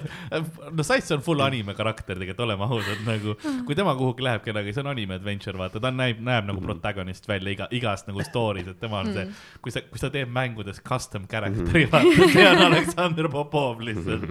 no 0.76 0.84
Sass 0.86 1.12
on 1.14 1.22
full 1.24 1.42
anime 1.44 1.74
karakter 1.78 2.16
tegelikult, 2.16 2.42
oleme 2.46 2.68
ausad, 2.68 3.02
nagu 3.06 3.34
kui 3.66 3.76
tema 3.78 3.94
kuhugi 3.98 4.24
läheb 4.24 4.44
kellegagi, 4.46 4.74
see 4.76 4.84
on 4.84 4.90
anime 4.92 5.16
adventure, 5.18 5.56
vaata, 5.58 5.80
ta 5.82 5.92
näeb, 5.94 6.22
näeb 6.24 6.48
nagu 6.48 6.62
protagonist 6.64 7.28
välja 7.28 7.52
iga, 7.54 7.68
igas 7.74 8.06
nagu 8.08 8.24
story's, 8.26 8.70
et 8.72 8.80
tema 8.82 9.02
on 9.02 9.12
see, 9.14 9.26
kui 9.64 9.74
sa, 9.74 9.84
kui 9.88 10.00
sa 10.00 10.10
teed 10.14 10.32
mängudes 10.32 10.80
custom 10.86 11.26
character'i, 11.30 11.84
vaata, 11.92 12.30
see 12.32 12.46
on 12.48 12.64
Aleksandr 12.68 13.28
Popov 13.32 13.84
lihtsalt. 13.84 14.26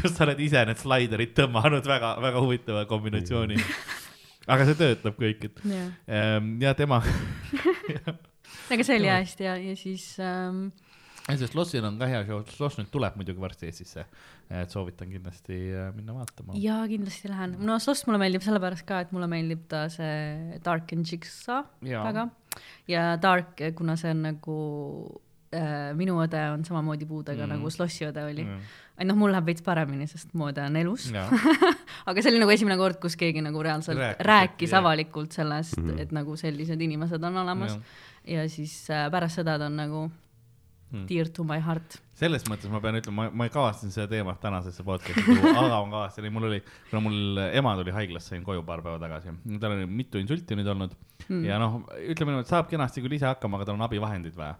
kus 0.00 0.16
sa 0.16 0.26
oled 0.26 0.40
ise 0.42 0.64
need 0.68 0.80
slaiderid 0.80 1.36
tõmmanud 1.36 1.86
väga, 1.88 2.16
väga 2.24 2.42
huvitava 2.44 2.86
kombinatsiooni. 2.90 3.60
aga 4.46 4.66
see 4.68 4.78
töötab 4.78 5.20
kõik, 5.20 5.48
et 5.50 5.62
jah, 5.66 5.92
ähm, 6.06 6.56
ja 6.62 6.74
tema, 6.78 7.02
aga 8.72 8.86
see 8.86 8.98
oli 8.98 9.10
hästi 9.10 9.48
ja, 9.48 9.56
ja 9.60 9.76
siis 9.78 10.12
ähm, 10.22 10.68
sest 11.26 11.56
Lossil 11.58 11.84
on 11.84 11.98
ka 11.98 12.06
hea 12.06 12.20
show, 12.28 12.42
Loss 12.60 12.78
nüüd 12.78 12.90
tuleb 12.92 13.16
muidugi 13.18 13.40
varsti 13.42 13.66
Eestisse. 13.66 14.04
et 14.50 14.70
soovitan 14.70 15.10
kindlasti 15.10 15.56
äh, 15.74 15.88
minna 15.96 16.14
vaatama. 16.14 16.54
ja 16.62 16.78
kindlasti 16.86 17.28
lähen, 17.32 17.56
no 17.66 17.78
Sloss 17.82 18.06
mulle 18.06 18.20
meeldib 18.22 18.44
sellepärast 18.46 18.86
ka, 18.86 19.00
et 19.02 19.12
mulle 19.12 19.26
meeldib 19.26 19.64
ta 19.68 19.88
see 19.90 20.58
Dark 20.64 20.92
and 20.94 21.06
Jigsaw 21.10 21.64
Jaa. 21.82 22.04
väga 22.06 22.28
ja 22.88 23.16
Dark, 23.22 23.58
kuna 23.74 23.96
see 23.98 24.10
on 24.14 24.22
nagu 24.28 24.58
äh, 25.50 25.90
minu 25.98 26.20
õde 26.22 26.42
on 26.52 26.62
samamoodi 26.64 27.06
puudega 27.10 27.46
Mm. 27.46 27.56
nagu 27.56 27.70
Slossi 27.70 28.06
õde 28.06 28.22
oli 28.22 28.44
Mm. 28.44 28.60
ainult 28.98 29.16
noh, 29.16 29.18
mul 29.24 29.32
läheb 29.34 29.46
veits 29.50 29.62
paremini, 29.66 30.06
sest 30.06 30.30
mu 30.34 30.46
õde 30.46 30.62
on 30.62 30.76
elus. 30.76 31.10
jaa, 31.10 31.26
aga 32.06 32.22
see 32.22 32.30
oli 32.30 32.38
nagu 32.44 32.50
esimene 32.54 32.76
kord, 32.78 33.00
kus 33.02 33.16
keegi 33.16 33.42
nagu 33.42 33.62
reaalselt 33.62 33.98
Rääkis, 33.98 34.26
rääkis, 34.26 34.72
avalikult 34.78 35.32
sellest 35.32 35.76
mm. 35.76 35.90
-hmm. 35.90 36.00
et 36.06 36.12
nagu 36.12 36.36
sellised 36.36 36.80
inimesed 36.80 37.22
on 37.24 37.36
olemas 37.42 37.74
ja, 38.24 38.42
ja 38.42 38.48
siis 38.48 38.90
äh, 38.90 39.10
pärast 39.10 39.42
seda 39.42 39.58
ta 39.58 39.66
on 39.66 39.76
nagu. 39.76 40.10
Dear 41.08 41.28
to 41.28 41.44
my 41.44 41.58
heart. 41.62 41.98
selles 42.16 42.46
mõttes 42.48 42.70
ma 42.72 42.80
pean 42.80 42.96
ütlema, 43.00 43.28
ma 43.34 43.46
ei 43.48 43.52
kavatsenud 43.52 43.94
seda 43.94 44.06
teemat 44.14 44.38
tänasesse 44.40 44.84
podcast'i 44.86 45.24
tuua, 45.26 45.52
aga 45.66 45.80
ma 45.82 45.90
kavatsen, 45.92 46.28
mul 46.32 46.48
oli, 46.48 46.60
kuna 46.90 47.02
mul 47.04 47.42
ema 47.50 47.74
tuli 47.80 47.94
haiglast, 47.96 48.32
sain 48.32 48.44
koju 48.46 48.64
paar 48.66 48.84
päeva 48.84 49.00
tagasi, 49.02 49.34
tal 49.60 49.76
oli 49.76 49.86
mitu 49.90 50.22
insulti 50.22 50.58
nüüd 50.58 50.70
olnud 50.72 50.94
mm. 51.28 51.44
ja 51.44 51.60
noh, 51.62 51.80
ütleme 51.98 52.32
niimoodi, 52.32 52.46
et 52.46 52.54
saab 52.54 52.70
kenasti 52.70 53.04
küll 53.04 53.18
ise 53.18 53.28
hakkama, 53.28 53.58
aga 53.58 53.68
tal 53.68 53.78
on 53.80 53.86
abivahendeid 53.88 54.36
vaja. 54.38 54.56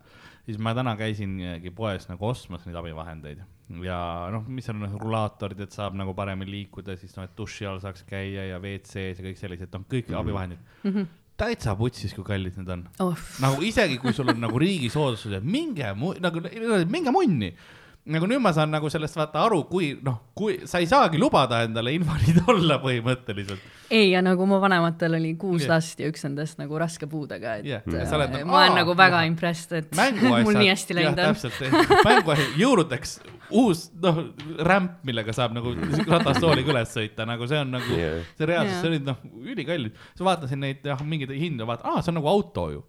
siis 0.47 0.59
ma 0.63 0.75
täna 0.77 0.97
käisingi 0.99 1.73
poes 1.75 2.11
nagu 2.11 2.29
ostmas 2.29 2.67
neid 2.67 2.77
abivahendeid 2.83 3.45
ja 3.87 4.01
noh, 4.35 4.47
mis 4.51 4.69
on 4.71 4.83
noh, 4.85 4.99
rulaatorid, 5.01 5.63
et 5.65 5.75
saab 5.75 5.97
nagu 5.99 6.15
paremini 6.19 6.53
liikuda, 6.53 6.99
siis 7.01 7.17
noh, 7.17 7.27
et 7.27 7.39
duši 7.39 7.67
all 7.71 7.81
saaks 7.83 8.05
käia 8.07 8.51
ja 8.51 8.61
WC-s 8.63 9.23
ja 9.23 9.27
kõik 9.27 9.41
sellised, 9.41 9.73
noh, 9.75 9.87
kõik 9.91 10.11
mm. 10.11 10.21
abivahendid 10.21 10.61
mm. 10.83 10.91
-hmm. 10.91 11.15
Täitsa 11.41 11.75
putsis, 11.77 12.15
kui 12.17 12.25
kallid 12.27 12.57
need 12.59 12.71
on 12.73 12.85
oh, 13.05 13.25
nagu 13.45 13.65
isegi 13.65 13.99
kui 14.03 14.15
sul 14.17 14.33
on 14.33 14.41
nagu 14.41 14.61
riigi 14.61 14.91
soodustused, 14.93 15.45
minge 15.45 15.93
mu-, 15.99 16.17
nagu 16.23 16.43
minge 16.89 17.13
munni. 17.15 17.51
nagu 18.07 18.29
nüüd 18.31 18.41
ma 18.43 18.53
saan 18.57 18.71
nagu 18.71 18.89
sellest 18.93 19.19
vaata 19.19 19.43
aru, 19.45 19.65
kui 19.71 19.95
noh, 20.07 20.21
kui 20.37 20.61
sa 20.71 20.81
ei 20.83 20.87
saagi 20.91 21.19
lubada 21.21 21.65
endale 21.67 21.97
invaliid 21.97 22.45
olla 22.53 22.79
põhimõtteliselt. 22.83 23.65
ei, 23.91 24.11
ja 24.11 24.23
nagu 24.25 24.47
mu 24.49 24.59
vanematel 24.63 25.19
oli 25.19 25.35
kuus 25.39 25.65
Jah. 25.65 25.77
last 25.77 26.01
ja 26.03 26.09
üks 26.11 26.25
nendest 26.27 26.59
nagu 26.61 26.79
raske 26.81 27.07
puudega, 27.11 27.57
et 27.61 27.69
yeah. 27.69 27.87
Ja 27.93 28.07
sa 28.09 28.19
oled 28.19 28.35
nagu, 28.35 28.49
ma 28.51 28.65
olen 28.65 28.79
nagu 28.81 28.97
väga 28.99 29.23
jah. 29.23 29.31
impressed, 29.31 29.73
et 29.79 29.95
mänguasjad. 30.01 30.47
mul 30.47 30.59
nii 30.61 30.71
hästi 30.73 30.99
läinud 30.99 31.23
on. 31.23 31.37
täpselt, 31.37 32.07
mänguasjad, 32.07 32.57
jõuludeks 32.61 33.19
uus, 33.55 33.87
noh, 34.03 34.21
rämp, 34.67 34.99
millega 35.07 35.35
saab 35.37 35.55
nagu 35.57 35.73
ratastooliga 36.13 36.73
üles 36.75 36.95
sõita, 36.97 37.27
nagu 37.29 37.47
see 37.51 37.61
on 37.63 37.73
nagu 37.77 38.01
Jah. 38.01 38.19
see 38.39 38.49
reaalsus, 38.51 38.75
Jaa. 38.75 38.83
see 38.83 38.93
oli 38.93 39.01
noh, 39.07 39.23
ülikallid. 39.55 40.03
sa 40.19 40.27
vaatasid 40.27 40.63
neid 40.63 40.87
jah, 40.87 41.07
mingeid 41.07 41.35
hindu, 41.37 41.69
vaata, 41.69 41.93
aa, 41.93 42.03
see 42.03 42.13
on 42.15 42.21
nagu 42.21 42.31
auto 42.33 42.67
ju. 42.75 42.83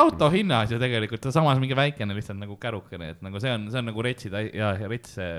auto 0.00 0.30
hinnas 0.32 0.72
ju 0.72 0.80
tegelikult, 0.80 1.30
samas 1.34 1.60
mingi 1.62 1.76
väikene 1.78 2.16
lihtsalt 2.16 2.40
nagu 2.40 2.56
kärukene, 2.60 3.12
et 3.14 3.22
nagu 3.24 3.42
see 3.42 3.52
on, 3.52 3.68
see 3.72 3.82
on 3.82 3.90
nagu 3.92 4.08
retsid 4.08 4.36
ja, 4.36 4.72
ja 4.80 4.90
rets 4.90 5.18
see, 5.18 5.30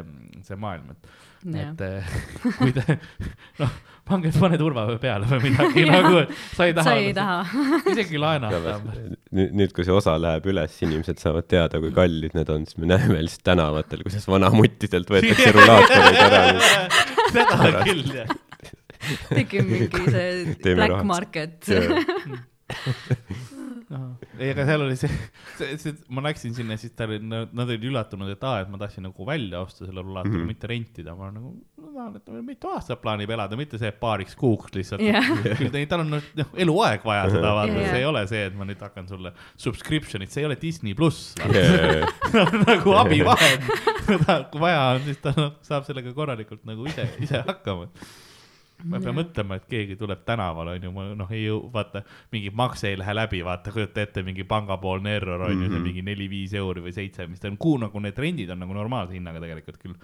see 0.45 0.59
maailm, 0.61 0.93
et. 0.93 1.13
Et 1.49 1.81
eh, 1.85 2.11
kui 2.59 2.73
te, 2.75 2.97
noh, 3.61 3.71
pange, 4.07 4.31
pane 4.35 4.57
turvavöö 4.61 4.97
peale 5.01 5.27
või 5.29 5.39
midagi 5.49 5.85
nagu, 5.89 6.21
et 6.23 6.33
sa 6.55 6.67
ei 6.67 6.75
taha. 6.77 6.85
sa 6.85 6.95
ei 6.99 7.13
taha. 7.17 7.39
isegi 7.93 8.21
laenata. 8.21 8.75
nüüd, 9.31 9.55
nüüd, 9.61 9.73
kui 9.75 9.87
see 9.87 9.95
osa 9.95 10.17
läheb 10.21 10.45
üles, 10.51 10.75
inimesed 10.85 11.21
saavad 11.21 11.47
teada, 11.51 11.81
kui 11.83 11.93
kallid 11.95 12.37
need 12.37 12.51
on, 12.53 12.67
siis 12.69 12.79
me 12.81 12.91
näeme 12.91 13.23
lihtsalt 13.25 13.45
tänavatel, 13.51 14.05
kuidas 14.07 14.27
vanamuttidelt 14.29 15.11
võetakse 15.11 15.49
rulaatorid 15.57 16.21
ära. 16.27 16.43
seda 17.31 17.57
küll 17.87 18.05
jah. 18.21 18.37
tekib 19.31 19.65
mingi 19.69 20.05
see 20.07 20.55
Teeme 20.61 20.77
black 20.77 20.93
rahaks. 20.93 21.09
market. 21.09 21.57
ei, 24.37 24.51
aga 24.53 24.65
seal 24.67 24.83
oli 24.85 24.95
see, 24.99 25.09
see, 25.57 25.75
see, 25.81 25.95
ma 26.13 26.23
läksin 26.25 26.53
sinna, 26.55 26.77
siis 26.79 26.93
ta 26.97 27.07
oli, 27.09 27.17
nad 27.27 27.63
olid 27.65 27.83
üllatunud, 27.89 28.29
et 28.31 28.45
aa, 28.47 28.61
et 28.63 28.71
ma 28.71 28.79
tahtsin 28.81 29.03
nagu 29.07 29.25
välja 29.27 29.61
osta 29.65 29.85
selle 29.87 30.03
rulaatori 30.03 30.33
mm. 30.33 30.43
-hmm. 30.43 30.53
mitte 30.53 30.69
rentida, 30.71 31.15
ma 31.17 31.31
nagu, 31.33 31.53
ma 31.81 31.91
tahan, 31.97 32.15
et 32.19 32.31
mitu 32.47 32.71
aastat 32.71 33.01
plaanib 33.03 33.33
elada, 33.35 33.59
mitte 33.59 33.79
see 33.81 33.91
paariks 34.03 34.37
kuuks 34.39 34.75
lihtsalt 34.77 35.03
yeah.. 35.03 35.85
tal 35.91 36.05
on 36.05 36.15
noh, 36.15 36.55
eluaeg 36.65 37.05
vaja 37.05 37.27
seda 37.33 37.53
vaata 37.57 37.75
yeah,, 37.75 37.91
see 37.91 38.01
ei 38.03 38.07
ole 38.07 38.25
see, 38.31 38.45
et 38.47 38.57
ma 38.57 38.67
nüüd 38.69 38.81
hakkan 38.87 39.09
sulle 39.11 39.33
subscription'it, 39.59 40.31
see 40.31 40.45
ei 40.45 40.49
ole 40.49 40.59
Disney 40.61 40.95
pluss 40.97 41.35
yeah.. 41.51 42.07
nagu 42.69 42.97
abivahend, 43.03 43.71
kui 44.51 44.63
vaja 44.63 44.83
on, 44.95 45.05
siis 45.07 45.23
ta 45.23 45.35
noh, 45.37 45.55
saab 45.65 45.87
sellega 45.89 46.15
korralikult 46.15 46.63
nagu 46.69 46.87
ise, 46.87 47.09
ise 47.19 47.43
hakkama. 47.47 47.91
Ma 48.85 48.99
pean 49.03 49.15
mõtlema, 49.15 49.55
et 49.59 49.65
keegi 49.69 49.95
tuleb 49.99 50.23
tänaval, 50.25 50.67
onju, 50.75 50.91
ma 50.95 51.03
noh, 51.15 51.29
ei 51.31 51.43
jõu, 51.45 51.59
vaata, 51.73 52.01
mingi 52.31 52.49
makse 52.55 52.89
ei 52.89 52.97
lähe 52.97 53.13
läbi, 53.13 53.41
vaata, 53.45 53.71
kujuta 53.75 54.01
ette, 54.01 54.23
mingi 54.23 54.43
pangapoolne 54.47 55.15
error 55.15 55.41
on 55.47 55.51
ju, 55.53 55.69
see 55.69 55.77
Mhm. 55.79 55.83
mingi 55.83 56.01
neli-viis 56.01 56.53
euri 56.57 56.81
või 56.81 56.93
seitse, 56.95 57.27
mis 57.27 57.39
ta 57.39 57.47
on, 57.47 57.57
kuu 57.57 57.77
nagu 57.77 57.99
need 57.99 58.17
rendid 58.17 58.49
on 58.49 58.59
nagu 58.59 58.73
normaalse 58.73 59.13
hinnaga 59.13 59.39
tegelikult 59.39 59.77
küll. 59.81 59.95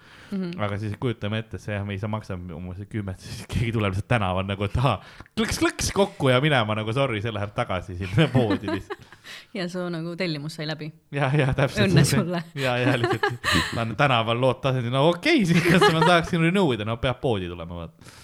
aga 0.60 0.78
siis 0.78 0.94
kujutame 1.00 1.40
ette, 1.40 1.58
see 1.58 1.74
jah, 1.74 1.86
me 1.86 1.94
ei 1.94 2.00
saa 2.00 2.08
maksta 2.10 2.36
umbes 2.36 2.78
kümmet, 2.90 3.20
siis 3.20 3.46
keegi 3.48 3.72
tuleb 3.74 3.94
lihtsalt 3.94 4.08
tänaval 4.08 4.46
nagu, 4.46 4.64
et 4.64 4.78
ahah, 4.78 5.02
klõks-klõks 5.38 5.92
kokku 5.94 6.30
ja 6.30 6.42
minema 6.42 6.76
nagu 6.76 6.94
sorry, 6.94 7.22
see 7.22 7.32
läheb 7.32 7.54
tagasi 7.56 7.96
sinna 7.98 8.28
poodi 8.34 8.68
lihtsalt. 8.68 9.08
ja 9.58 9.68
su 9.70 9.82
nagu 9.92 10.16
tellimus 10.16 10.56
sai 10.56 10.68
läbi. 10.68 10.92
ja, 11.12 11.32
ja 11.36 11.54
täpselt. 11.54 11.90
Õnne 11.92 12.04
sulle. 12.08 12.44
ja, 12.66 12.78
ja 12.78 12.94
lihtsalt 12.98 13.42
ta 13.76 13.82
on 13.82 13.96
tänaval 14.00 14.40
lood 14.40 14.62
tasandil, 14.64 14.92
no 14.92 15.08
okei 15.10 15.42
okay,, 15.42 15.46
siis 15.46 15.64
kas 15.68 15.92
ma 15.94 16.02
saaksin 16.06 16.42
renew 16.42 16.72
ida, 16.74 16.86
no 16.86 16.98
peab 16.98 17.20
poodi 17.22 17.48
tulema, 17.50 17.84
vaata. 17.84 18.16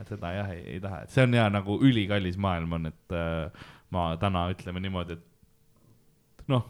Et 0.00 0.10
seda 0.12 0.32
jah, 0.36 0.50
ei, 0.54 0.64
ei 0.76 0.80
taha, 0.82 1.04
et 1.04 1.14
see 1.14 1.26
on 1.26 1.36
ja 1.36 1.48
nagu 1.52 1.78
ülikallis 1.84 2.38
maailm 2.40 2.78
on, 2.78 2.90
et 2.92 3.16
äh, 3.16 3.66
ma 3.94 4.08
täna 4.20 4.46
ütleme 4.52 4.82
niimoodi, 4.84 5.18
et 5.18 6.50
noh, 6.52 6.66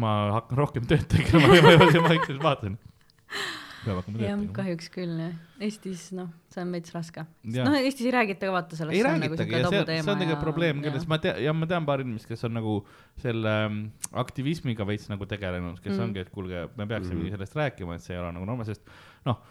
ma 0.00 0.14
hakkan 0.40 0.58
rohkem 0.58 0.88
tööd 0.90 1.06
tegema 1.10 1.52
ja 1.54 1.62
ma 1.64 1.74
juba 1.76 2.08
vaikselt 2.08 2.42
vaatan. 2.42 2.78
peab 3.84 3.98
hakkama 4.00 4.16
tööd 4.16 4.24
jah, 4.24 4.38
tegema. 4.38 4.52
kahjuks 4.56 4.86
küll 4.94 5.18
jah. 5.20 5.32
Eestis 5.64 6.06
noh, 6.16 6.30
see 6.52 6.62
on 6.64 6.72
veits 6.74 6.94
raske. 6.94 7.24
Noh, 7.54 7.76
Eestis 7.78 8.08
ei 8.08 8.14
räägita 8.14 8.48
ka 8.48 8.54
vaata 8.56 8.78
sellest. 8.78 8.96
ei 8.96 9.04
räägitagi 9.06 9.58
ja 9.58 9.68
see, 9.68 9.82
see 9.90 10.12
on 10.14 10.22
tegelikult 10.22 10.46
probleem, 10.46 10.80
kellest 10.84 11.10
ma 11.10 11.18
tean, 11.22 11.40
ja 11.44 11.54
ma 11.56 11.68
tean 11.70 11.86
paari 11.88 12.06
inimest, 12.06 12.28
kes 12.30 12.46
on 12.48 12.56
nagu 12.58 12.78
selle 13.22 13.52
ähm, 13.66 13.82
aktivismiga 14.24 14.86
veits 14.88 15.10
nagu 15.12 15.28
tegelenud, 15.30 15.78
kes 15.80 15.92
Mm. 15.94 15.98
mm. 15.98 16.06
ongi, 16.08 16.24
et 16.24 16.32
kuulge, 16.34 16.64
me 16.78 16.88
peaksime 16.90 17.20
mm. 17.20 17.36
sellest 17.36 17.60
rääkima, 17.60 17.98
et 17.98 18.06
see 18.06 18.16
ei 18.16 18.22
ole 18.22 18.32
nagu 18.34 18.48
normaalne, 18.48 18.74
sest 18.74 19.28
noh, 19.28 19.44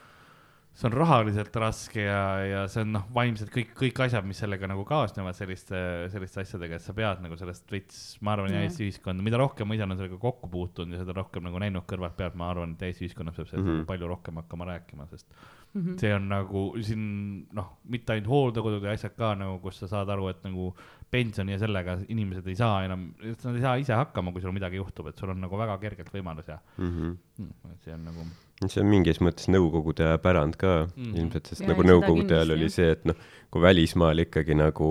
see 0.73 0.87
on 0.89 0.93
rahaliselt 0.97 1.55
raske 1.61 2.01
ja, 2.01 2.21
ja 2.49 2.61
see 2.67 2.81
on 2.81 2.93
noh, 2.95 3.03
vaimselt 3.13 3.51
kõik, 3.53 3.75
kõik 3.77 3.99
asjad, 4.07 4.25
mis 4.25 4.39
sellega 4.41 4.65
nagu 4.67 4.81
kaasnevad 4.89 5.35
selliste, 5.37 5.77
selliste 6.09 6.41
asjadega, 6.41 6.75
et 6.79 6.81
sa 6.81 6.93
pead 6.97 7.21
nagu 7.21 7.37
sellest 7.37 7.69
veits, 7.71 7.99
ma 8.25 8.33
arvan. 8.33 8.49
Eesti 8.57 8.87
ühiskond, 8.87 9.21
mida 9.21 9.37
rohkem 9.37 9.67
ma 9.69 9.75
ise 9.77 9.85
olen 9.85 9.97
sellega 9.99 10.17
kokku 10.17 10.49
puutunud 10.49 10.93
ja 10.97 11.03
seda 11.03 11.13
rohkem 11.13 11.43
nagu 11.45 11.59
näinud 11.61 11.85
kõrvalt 11.85 12.15
pealt, 12.17 12.33
ma 12.35 12.49
arvan, 12.49 12.73
et 12.73 12.81
Eesti 12.89 13.05
ühiskonnas 13.05 13.35
peab 13.37 13.47
sellest 13.51 13.63
Mhm. 13.67 13.73
mm 13.75 13.81
-hmm. 13.83 13.85
palju 13.91 14.07
rohkem 14.07 14.35
hakkama 14.41 14.65
rääkima, 14.65 15.07
sest 15.09 15.27
Mhm. 15.75 15.97
see 15.97 16.13
on 16.13 16.27
nagu 16.29 16.75
siin 16.81 17.47
noh, 17.51 17.77
mitte 17.89 18.13
ainult 18.13 18.27
hooldekodud 18.29 18.83
ja 18.83 18.91
asjad 18.91 19.15
ka 19.17 19.35
nagu, 19.35 19.59
kus 19.59 19.79
sa 19.79 19.87
saad 19.87 20.09
aru, 20.09 20.27
et 20.29 20.43
nagu 20.43 20.75
pensioni 21.11 21.51
ja 21.51 21.59
sellega 21.59 21.97
inimesed 22.09 22.47
ei 22.47 22.55
saa 22.55 22.83
enam, 22.85 23.13
nad 23.21 23.55
ei 23.55 23.61
saa 23.61 23.75
ise 23.77 23.93
hakkama, 23.93 24.31
kui 24.31 24.41
sul 24.41 24.51
midagi 24.51 24.75
juhtub, 24.77 25.07
et 25.07 25.17
sul 25.17 25.29
on 25.29 25.41
nagu 25.41 25.57
väga 25.57 25.77
kergelt 25.77 26.09
võimalus 26.13 26.47
ja 26.47 26.59
Mm 26.77 27.17
mm, 27.39 27.71
et 27.73 27.81
see 27.83 27.93
on 27.93 28.03
nagu 28.05 28.19
-hmm. 28.19 28.42
See 28.61 28.81
on 28.83 28.89
mingis 28.89 29.19
mõttes 29.23 29.49
nõukogude 29.51 30.05
aja 30.07 30.19
pärand 30.23 30.57
ka 30.59 30.73
mm 30.85 31.15
ilmselt, 31.19 31.49
sest 31.49 31.63
Jaa, 31.63 31.71
nagu 31.73 31.85
nõukogude 31.87 32.37
ajal 32.37 32.55
oli 32.55 32.69
see, 32.73 32.91
et 32.95 33.03
noh, 33.09 33.17
kui 33.53 33.61
välismaal 33.63 34.23
ikkagi 34.23 34.57
nagu 34.57 34.89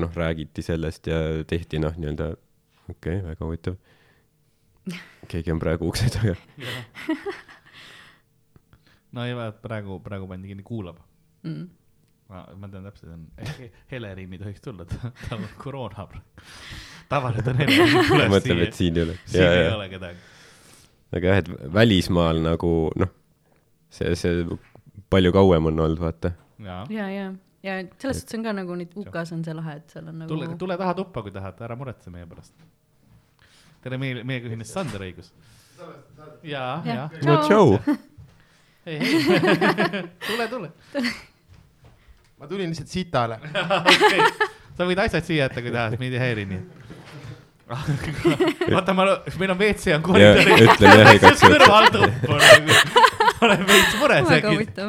noh, 0.00 0.12
räägiti 0.16 0.64
sellest 0.64 1.08
ja 1.10 1.18
tehti 1.48 1.80
noh, 1.82 1.96
nii-öelda 1.98 2.32
okei 2.88 3.18
okay,, 3.18 3.24
väga 3.26 3.46
huvitav. 3.46 3.76
keegi 5.30 5.54
on 5.54 5.62
praegu 5.62 5.88
ukse 5.88 6.10
taga. 6.12 6.34
no 9.12 9.26
ei 9.28 9.36
praegu, 9.62 10.00
praegu 10.04 10.28
pandi 10.30 10.52
kinni, 10.52 10.66
kuulab. 10.66 11.00
Mm. 11.42 11.70
ma, 12.30 12.44
ma 12.56 12.68
tean 12.70 12.86
täpselt, 12.86 13.12
on 13.12 13.70
Helerin 13.92 14.36
ei 14.36 14.40
tohiks 14.40 14.62
tulla, 14.64 14.86
tal 14.86 15.38
on 15.38 15.48
koroona 15.58 16.06
praegu. 16.06 16.46
tavaliselt 17.10 17.50
on 17.52 17.64
Helerin 17.64 18.30
mõtleb, 18.32 18.46
siia 18.46 18.68
et, 18.68 18.78
siin 18.78 19.00
ei 19.00 19.08
ole. 19.08 19.18
siin 19.26 19.48
ei 19.48 19.68
ole 19.72 19.90
kedagi. 19.92 20.30
Aga 21.12 21.32
jah, 21.32 21.40
et 21.42 21.48
välismaal 21.74 22.40
nagu 22.44 22.72
noh, 23.00 23.10
see, 23.92 24.14
see 24.18 24.44
palju 25.12 25.32
kauem 25.36 25.66
on 25.72 25.80
olnud, 25.86 26.00
vaata. 26.00 26.32
jaa, 26.64 26.84
ja, 26.92 27.08
ja, 27.12 27.26
ja 27.66 27.78
selles 28.00 28.22
suhtes 28.22 28.38
on 28.38 28.46
ka 28.46 28.54
nagu 28.56 28.76
nüüd 28.80 28.94
UK-s 29.04 29.34
on 29.36 29.42
see 29.44 29.56
lahe, 29.56 29.76
et 29.82 29.92
seal 29.96 30.08
on 30.08 30.22
nagu. 30.22 30.30
tule, 30.32 30.48
tule 30.60 30.78
taha 30.80 30.94
tuppa, 31.02 31.22
kui 31.26 31.34
tahad, 31.34 31.60
ära 31.66 31.76
muretse 31.78 32.12
meie 32.14 32.26
pärast. 32.30 32.54
tere, 33.84 33.98
meie, 34.00 34.22
meiega 34.24 34.48
ühines 34.50 34.72
Sander 34.72 35.04
õigus. 35.08 35.32
jaa, 36.46 36.80
Jah. 36.86 36.86
jaa. 36.86 37.10
no 37.28 37.36
tšau. 37.44 37.76
ei, 38.86 38.98
ei, 38.98 40.08
tule, 40.26 40.48
tule. 40.50 40.72
ma 42.38 42.48
tulin 42.50 42.72
lihtsalt 42.72 42.90
sitale. 42.90 43.36
okei, 43.92 44.24
sa 44.78 44.86
võid 44.88 44.98
asjad 45.04 45.26
siia 45.28 45.44
jätta, 45.46 45.62
kui 45.62 45.74
tahad, 45.74 45.98
meid 46.00 46.16
ei 46.16 46.22
häiri 46.22 46.46
nii. 46.50 46.62
vaata, 48.74 48.94
ma, 48.96 49.04
meil 49.38 49.50
on 49.54 49.58
WC 49.58 49.86
on 49.86 49.92
ja 49.92 50.00
koridoris. 50.06 50.62
ütleme 50.66 50.96
jah 51.02 51.14
igaks 51.18 51.42
juhuks, 51.42 51.58
kõrval 51.58 51.86
tuppa 51.94 52.34
nagu, 52.42 52.70
ma 53.42 53.48
olen 53.48 53.62
veits 53.68 53.94
mures 54.00 54.26
väga 54.28 54.36
äkki. 54.38 54.54
huvitav. 54.56 54.88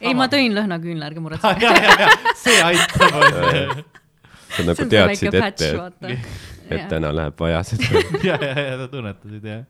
ei, 0.00 0.14
ma 0.18 0.28
tõin 0.32 0.56
lõhnaküünla, 0.58 1.10
ärge 1.10 1.24
muretse. 1.24 1.52
ja, 1.62 1.72
ja, 1.84 1.94
ja 2.04 2.08
see 2.40 2.58
aitab. 2.70 3.82
sa 4.56 4.66
nagu 4.68 4.88
teadsid 4.96 5.38
ette, 5.40 5.70
vaata. 5.78 6.06
et 6.68 6.84
täna 6.92 7.12
läheb 7.14 7.36
vaja 7.44 7.60
seda. 7.68 8.04
ja, 8.28 8.38
ja, 8.38 8.54
ja 8.70 8.74
sa 8.82 8.88
tunnetasid 8.92 9.44
jah. 9.50 9.62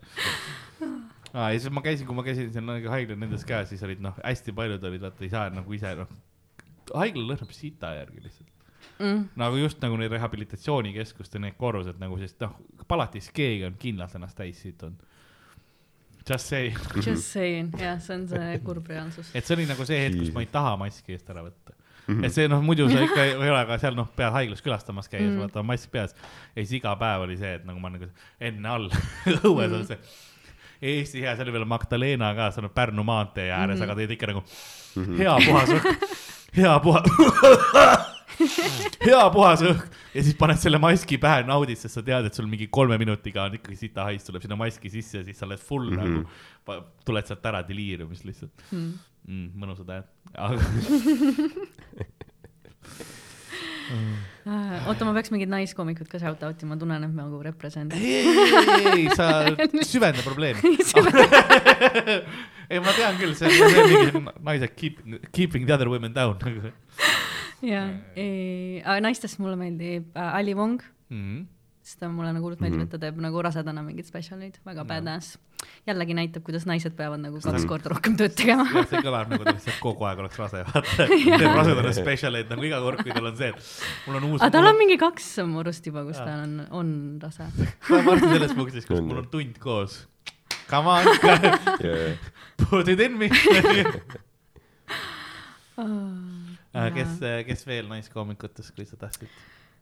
aa, 1.33 1.51
ja 1.51 1.59
siis 1.59 1.71
ma 1.75 1.85
käisin, 1.85 2.07
kui 2.09 2.17
ma 2.17 2.27
käisin 2.27 2.51
seal 2.55 2.67
nagu 2.69 2.93
haiglal 2.93 3.21
nendes 3.21 3.45
käes, 3.49 3.71
siis 3.73 3.83
olid 3.87 4.01
noh, 4.05 4.17
hästi 4.23 4.57
paljud 4.57 4.83
olid, 4.91 5.03
vaata 5.09 5.27
ei 5.27 5.33
saa 5.33 5.49
nagu 5.55 5.79
ise 5.79 5.95
noh, 5.99 6.11
haiglal 6.95 7.33
lõhnab 7.35 7.55
sita 7.55 7.95
järgi 7.99 8.21
lihtsalt. 8.27 8.54
Mm. 8.99 9.25
nagu 9.37 9.57
just 9.59 9.81
nagu 9.83 9.97
need 9.99 10.13
rehabilitatsioonikeskuste 10.15 11.39
need 11.43 11.57
korrused 11.59 11.99
nagu, 11.99 12.15
sest 12.21 12.41
noh, 12.41 12.53
palatis 12.89 13.31
keegi 13.35 13.65
on 13.67 13.75
kindlalt 13.79 14.15
ennast 14.15 14.37
täis 14.39 14.61
sittunud. 14.63 15.01
Just 16.31 16.47
say, 16.49 16.71
Just 17.05 17.27
saying, 17.35 17.73
jah, 17.83 17.99
see 18.01 18.15
on 18.15 18.29
see 18.29 18.59
kurb 18.65 18.87
reaalsus. 18.89 19.31
et 19.35 19.45
see 19.45 19.57
oli 19.59 19.67
nagu 19.69 19.85
see 19.85 19.99
hetk, 20.07 20.19
kus 20.23 20.31
ma 20.33 20.41
ei 20.41 20.47
taha 20.53 20.77
maski 20.81 21.13
eest 21.13 21.29
ära 21.35 21.43
võtta. 21.45 21.75
et 22.23 22.33
see 22.33 22.47
noh, 22.49 22.63
muidu 22.65 22.87
sa 22.93 23.03
ikka 23.05 23.25
ei 23.25 23.35
ole 23.51 23.65
ka 23.69 23.77
seal 23.83 23.95
noh, 23.99 24.09
pead 24.17 24.33
haiglas 24.33 24.63
külastamas 24.65 25.09
käies 25.11 25.27
Mm. 25.27 25.35
mm., 25.35 25.41
vaata 25.43 25.63
mask 25.67 25.91
peas. 25.91 26.15
ja 26.55 26.63
siis 26.63 26.73
iga 26.79 26.95
päev 27.01 27.27
oli 27.27 27.37
see, 27.37 27.55
et 27.59 27.65
nagu 27.69 27.81
ma 27.81 27.91
nagu 27.93 28.09
enne 28.41 28.69
all 28.69 28.89
õues 29.51 29.69
Mm. 29.69 29.75
on 29.83 29.87
see 29.91 29.99
Eesti 30.85 31.21
hea, 31.25 31.33
seal 31.37 31.47
oli 31.49 31.53
veel 31.59 31.65
Magdalena 31.69 32.33
ka, 32.37 32.51
seal 32.53 32.67
on 32.69 32.73
Pärnu 32.77 33.05
maantee 33.05 33.51
ääres 33.51 33.79
mm, 33.79 33.83
-hmm. 33.83 33.91
aga 33.91 33.95
teed 33.95 34.11
ikka 34.11 34.27
nagu 34.27 34.43
hea 35.19 35.37
puhas 35.47 35.71
hea 36.61 36.75
puhas, 36.81 38.11
hea 39.07 39.25
puhas 39.35 39.65
õhk 39.65 39.99
ja 40.15 40.25
siis 40.27 40.37
paned 40.39 40.61
selle 40.63 40.81
maski 40.83 41.19
pähe, 41.23 41.45
naudid, 41.49 41.79
sest 41.81 41.99
sa 41.99 42.05
tead, 42.07 42.29
et 42.29 42.35
sul 42.37 42.49
mingi 42.51 42.69
kolme 42.73 42.99
minutiga 43.01 43.47
on 43.49 43.59
ikkagi 43.59 43.79
sita 43.87 44.07
hais 44.09 44.27
tuleb 44.27 44.45
sinna 44.45 44.59
maski 44.61 44.93
sisse 44.93 45.21
ja 45.21 45.25
siis 45.27 45.39
sa 45.41 45.49
oled 45.49 45.63
full 45.63 45.91
mm. 45.91 45.99
-hmm. 45.99 46.39
nagu, 46.69 46.87
tuled 47.07 47.31
sealt 47.31 47.51
ära 47.53 47.65
deliiriumist 47.67 48.25
lihtsalt 48.29 48.67
Mm. 48.73 48.93
mm,. 49.29 49.49
mõnusad 49.61 49.89
ajad, 49.91 50.07
aga 50.35 50.61
Äh, 54.45 54.87
oota, 54.89 55.05
ma 55.05 55.13
peaks 55.17 55.33
mingid 55.35 55.51
naiskoomikut 55.53 56.09
ka 56.11 56.21
shout 56.23 56.43
out 56.47 56.63
ima, 56.65 56.75
ma 56.75 56.81
tunnen, 56.81 57.05
et 57.07 57.13
ma 57.13 57.27
nagu 57.27 57.41
represent. 57.45 57.93
ei, 57.97 58.25
ei, 58.25 58.87
ei, 58.95 59.07
sa 59.17 59.45
süvenda 59.93 60.25
probleemi. 60.25 60.75
ei, 62.71 62.81
ma 62.81 62.95
tean 62.97 63.21
küll, 63.21 63.35
see 63.37 63.51
on 63.51 63.91
mingi 63.93 64.25
naised 64.41 64.77
keep, 64.79 65.03
keeping 65.33 65.69
the 65.69 65.77
other 65.77 65.93
women 65.93 66.17
down 66.17 66.39
jaa, 67.69 67.89
aga 68.85 69.01
naistest 69.05 69.41
mulle 69.43 69.57
meeldib 69.61 70.15
äh, 70.17 70.39
Ali 70.39 70.55
Wong, 70.55 70.81
mm. 71.11 71.23
-hmm. 71.23 71.43
sest 71.85 72.01
ta 72.01 72.09
mulle 72.09 72.33
nagu 72.33 72.47
hullult 72.47 72.63
meeldib, 72.63 72.85
et 72.87 72.93
ta 72.95 73.01
teeb 73.01 73.19
nagu 73.23 73.43
rasedana 73.43 73.83
mingeid 73.83 74.09
spetsialeid, 74.09 74.61
väga 74.67 74.85
badass. 74.89 75.39
jällegi 75.89 76.15
näitab, 76.15 76.43
kuidas 76.45 76.67
naised 76.69 76.93
peavad 76.97 77.21
nagu 77.23 77.41
kaks 77.41 77.65
korda 77.65 77.89
rohkem 77.89 78.17
tööd 78.21 78.35
tegema. 78.37 78.67
see 78.91 79.01
kõlab 79.01 79.31
nagu 79.33 79.45
ta 79.45 79.55
lihtsalt 79.57 79.79
kogu 79.81 80.05
aeg 80.05 80.19
oleks 80.25 80.39
rase, 80.39 80.65
vaata. 80.69 81.07
teeb 81.41 81.57
rasedana 81.57 81.93
spetsialeid 81.93 82.51
nagu 82.53 82.67
iga 82.69 82.81
kord, 82.85 83.03
kui 83.03 83.13
tal 83.13 83.31
on 83.31 83.37
see, 83.37 83.49
et 83.49 83.61
mul 84.07 84.17
on 84.21 84.25
uus. 84.31 84.41
aga 84.43 84.51
tal 84.59 84.71
on 84.73 84.81
mingi 84.81 84.99
kaks 85.01 85.31
murust 85.49 85.87
juba, 85.87 86.05
kus 86.05 86.21
ta 86.21 86.43
on, 86.43 86.67
on 86.71 86.97
rase. 87.23 87.49
ma 87.89 87.97
olen 87.97 88.11
varsti 88.11 88.33
selles 88.35 88.57
punktis, 88.61 88.89
kus 88.91 89.01
mul 89.01 89.23
on 89.25 89.31
tund 89.33 89.59
koos. 89.59 90.03
Come 90.69 90.89
on, 90.89 91.05
put 92.71 92.89
it 92.89 93.01
in 93.01 93.19
me. 93.19 93.29
kes, 96.95 97.21
kes 97.47 97.67
veel 97.69 97.89
naiskoomikutest, 97.93 98.75
kui 98.77 98.87
sa 98.89 98.99
tahtsid, 99.01 99.31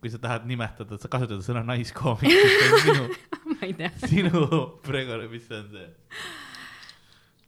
kui 0.03 0.13
sa 0.13 0.21
tahad 0.23 0.47
nimetada, 0.51 0.99
sa 1.01 1.11
kasutada 1.13 1.45
sõna 1.47 1.65
naiskoomik, 1.67 2.39
sinu, 2.85 3.09
ma 3.55 3.59
ei 3.67 3.75
tea, 3.79 3.93
sinu 4.05 4.47
praegu, 4.85 5.21
mis 5.33 5.49
see 5.49 5.59
on 5.59 5.69
see? 5.75 5.91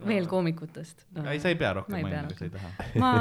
veel 0.06 0.26
koomikutest. 0.26 1.06
ei, 1.30 1.40
sa 1.40 1.48
ei 1.52 1.56
pea 1.56 1.72
rohkem 1.78 1.96
Ma 1.96 2.02
mainima, 2.02 2.28
kui 2.28 2.38
sa 2.38 2.44
ei 2.44 2.52
taha. 2.54 2.70
ma 3.00 3.12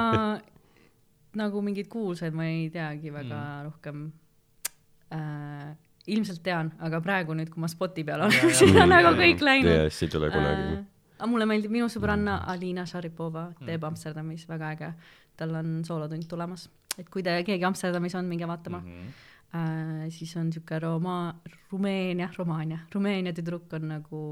nagu 1.43 1.61
mingeid 1.65 1.89
kuulsaid 1.91 2.35
ma 2.37 2.47
ei 2.49 2.69
teagi 2.73 3.13
väga 3.13 3.35
Mm. 3.35 3.57
mm. 3.57 3.63
rohkem 3.69 4.11
äh,. 5.13 5.75
ilmselt 6.07 6.43
tean, 6.43 6.73
aga 6.83 6.99
praegu 7.01 7.33
nüüd, 7.33 7.49
kui 7.49 7.61
ma 7.63 7.67
Spoti 7.71 8.03
peal 8.03 8.25
olen 8.25 8.53
siis 8.59 8.75
on 8.75 8.89
nagu 8.91 9.13
kõik 9.17 9.43
läinud 9.45 9.87
TS 9.87 10.03
ei 10.03 10.11
tule 10.11 10.29
kunagi 10.33 10.67
äh,. 10.73 10.85
aga 11.19 11.29
mulle 11.31 11.47
meeldib 11.49 11.71
minu 11.71 11.87
sõbranna 11.91 12.41
Alina 12.51 12.85
Šaripova, 12.89 13.51
teeb 13.65 13.85
Amsterdamis 13.87 14.47
väga 14.49 14.73
äge, 14.75 14.93
tal 15.37 15.55
on 15.59 15.81
soolotund 15.87 16.27
tulemas, 16.29 16.67
et 16.97 17.09
kui 17.09 17.23
te 17.25 17.35
keegi 17.47 17.65
Amsterdamis 17.67 18.15
on, 18.19 18.29
minge 18.29 18.47
vaatama 18.47 18.79
mm. 18.79 18.99
-hmm. 18.99 19.25
äh, 19.55 20.05
siis 20.09 20.35
on 20.37 20.53
siuke 20.53 20.79
Roma-, 20.79 21.33
Rumeenia, 21.71 22.29
Romaania, 22.37 22.79
Rumeenia 22.93 23.33
tüdruk 23.33 23.73
on 23.73 23.87
nagu 23.87 24.23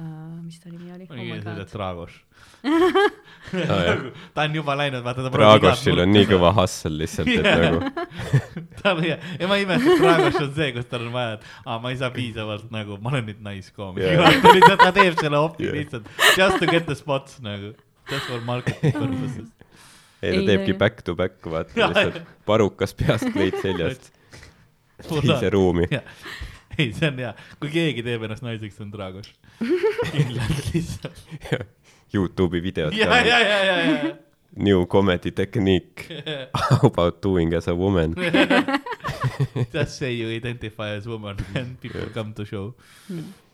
äh,, 0.00 0.42
mis 0.44 0.60
ta 0.60 0.70
nimi 0.70 0.92
oli? 0.92 1.06
mingi 1.10 1.40
see 1.42 1.64
Dragos. 1.72 2.12
jah. 3.52 4.02
ta 4.34 4.42
on 4.42 4.54
juba 4.54 4.76
läinud, 4.76 5.04
vaata 5.04 5.24
ta. 5.24 5.32
Dragošil 5.32 6.02
on 6.04 6.12
nii 6.12 6.28
kõva 6.30 6.52
hustle 6.58 7.00
lihtsalt, 7.00 7.30
et 7.32 7.48
Jaa. 7.48 7.56
nagu 7.64 7.80
ta 8.82 8.92
on 8.92 9.02
hea 9.04 9.18
ja 9.40 9.48
ma 9.48 9.58
ei 9.58 9.66
imesta, 9.66 9.94
et 9.94 10.04
Dragos 10.04 10.40
on 10.42 10.52
see, 10.58 10.70
kus 10.76 10.88
tal 10.90 11.08
on 11.08 11.16
vaja, 11.16 11.38
et 11.38 11.48
aa, 11.64 11.80
ma 11.82 11.94
ei 11.94 12.00
saa 12.02 12.12
piisavalt 12.14 12.70
nagu, 12.74 13.00
ma 13.02 13.14
olen 13.14 13.28
nüüd 13.30 13.42
naiskoomik 13.46 14.04
yeah.. 14.04 14.40
ta 14.44 14.54
lihtsalt, 14.56 14.84
ta 14.84 14.92
teeb 15.00 15.20
selle 15.20 15.42
opti 15.42 15.68
Jaa. 15.68 15.72
yeah. 15.72 15.82
lihtsalt 15.82 16.38
just 16.38 16.60
to 16.62 16.70
get 16.70 16.88
the 16.90 16.98
spots 16.98 17.40
nagu, 17.44 17.72
just 18.10 18.28
for 18.28 18.44
marketing 18.44 18.92
purposes. 18.92 19.55
Ei 20.22 20.32
ta 20.32 20.40
Ei, 20.40 20.46
teebki 20.46 20.72
ei. 20.74 20.78
back 20.78 21.02
to 21.06 21.14
back, 21.18 21.38
vaata 21.50 21.88
lihtsalt 21.90 22.20
parukas 22.48 22.94
peast, 22.94 23.28
kleit 23.34 23.56
seljast, 23.62 24.10
teise 25.08 25.50
ruumi. 25.52 25.88
ei, 26.78 26.92
see 26.92 27.08
on 27.10 27.18
hea, 27.24 27.32
kui 27.60 27.70
keegi 27.72 28.02
teeb 28.06 28.24
ennast 28.28 28.44
naiseks, 28.46 28.78
on 28.84 28.92
Dragos. 28.94 29.32
kindlalt 30.12 30.70
lihtsalt. 30.74 31.24
Youtube'i 32.14 32.60
videod 32.62 32.94
ja, 32.94 33.08
ja, 33.26 33.38
ja, 33.42 33.58
ja, 33.64 33.76
ja. 33.82 34.14
New 34.56 34.86
comedy 34.86 35.30
technique 35.36 36.06
about 36.82 37.18
doing 37.22 37.52
as 37.54 37.66
a 37.68 37.74
woman. 37.74 38.14
Just 39.74 39.98
say 39.98 40.12
you 40.14 40.30
identify 40.30 40.94
as 40.96 41.06
woman 41.06 41.36
and 41.54 41.76
people 41.80 42.06
come 42.14 42.32
to 42.32 42.44
show. 42.44 42.74
aa, 43.10 43.45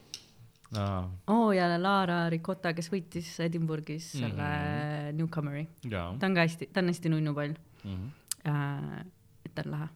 oo 0.78 1.49
oh, 1.49 1.51
ja 1.53 1.66
Laara 1.78 2.31
Ricotta, 2.32 2.73
kes 2.73 2.89
võitis 2.93 3.28
Edinburghis 3.44 4.12
selle 4.16 4.32
mm 4.32 4.39
-hmm. 4.39 5.19
Newcomeri, 5.19 5.66
ta 5.90 6.09
on 6.09 6.35
ka 6.35 6.47
hästi, 6.47 6.70
ta 6.73 6.81
on 6.81 6.89
hästi 6.93 7.12
nunnu 7.12 7.35
pall 7.35 7.55
Mhm. 7.85 8.11
äh,. 8.47 9.05
et 9.44 9.55
ta 9.55 9.62
on 9.66 9.70
lahe. 9.73 9.89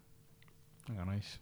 väga 0.88 1.04
nice. 1.12 1.38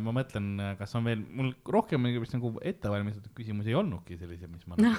ma 0.00 0.12
mõtlen, 0.16 0.76
kas 0.78 0.94
on 0.96 1.04
veel, 1.04 1.20
mul 1.36 1.50
rohkem 1.68 2.06
vist 2.20 2.32
nagu 2.32 2.54
ettevalmistatud 2.64 3.34
küsimusi 3.36 3.68
ei 3.68 3.74
olnudki 3.76 4.16
selliseid, 4.16 4.48
mis 4.48 4.64
ma 4.66 4.78
noh, 4.80 4.96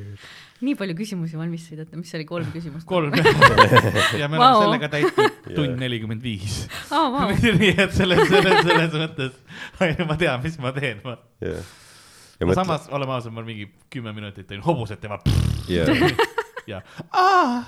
nii 0.64 0.74
palju 0.74 0.94
küsimusi 0.96 1.36
valmistasid, 1.36 1.82
et 1.84 1.92
mis 2.00 2.14
oli, 2.16 2.24
kolm 2.24 2.48
küsimust? 2.54 2.86
kolm 2.88 3.12
ja 4.20 4.28
me 4.28 4.38
oleme 4.38 4.40
Vau. 4.40 4.62
sellega 4.62 4.88
täitnud 4.88 5.44
tund 5.58 5.76
nelikümmend 5.82 6.22
viis. 6.24 6.62
nii 6.88 7.74
et 7.76 7.92
selles, 7.92 8.24
selles, 8.28 8.64
selles 8.64 8.96
mõttes 9.04 10.06
ma 10.08 10.16
tean, 10.16 10.40
mis 10.44 10.56
ma 10.64 10.72
teen, 10.72 11.04
ma. 11.04 11.18
ja 11.44 11.60
aga 12.40 12.48
mõtle, 12.48 12.62
samas, 12.64 12.88
oleme 12.96 13.12
ausad, 13.16 13.32
ma 13.36 13.42
mingi 13.46 13.68
kümme 13.92 14.12
minutit 14.16 14.46
teen 14.48 14.62
hobused 14.64 15.00
teevad 15.02 15.20
ja 15.68 15.84
ja 16.72 16.80
aa, 17.12 17.62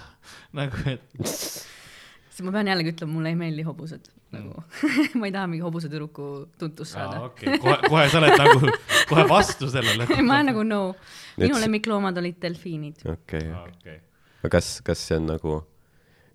nagu, 0.57 0.77
et 0.91 1.03
siis 2.33 2.43
ma 2.47 2.53
pean 2.55 2.71
jällegi 2.73 2.95
ütlema, 2.95 3.13
mulle 3.19 3.33
ei 3.35 3.39
meeldi 3.39 3.65
hobused 3.69 4.09
nagu 4.33 4.63
ma 5.21 5.29
ei 5.29 5.33
taha 5.35 5.49
mingi 5.53 5.65
hobusetüdruku 5.67 6.29
tuntust 6.59 6.97
aa, 6.97 7.11
saada. 7.11 7.25
okei, 7.29 7.59
kohe, 7.61 7.77
kohe 7.89 8.07
sa 8.09 8.23
oled 8.23 8.39
nagu 8.41 8.73
kohe 9.11 9.27
vastu 9.29 9.69
sellele. 9.73 10.07
ma 10.23 10.39
olen 10.39 10.49
nagu 10.53 10.65
no, 10.65 10.81
minu 11.37 11.53
Need- 11.55 11.61
lemmikloomad 11.67 12.19
olid 12.23 12.39
delfiinid. 12.41 13.05
okei, 13.13 13.45
okei, 13.67 13.99
aga 14.43 14.55
kas, 14.57 14.79
kas 14.87 15.03
see 15.09 15.19
on 15.21 15.29
nagu, 15.35 15.59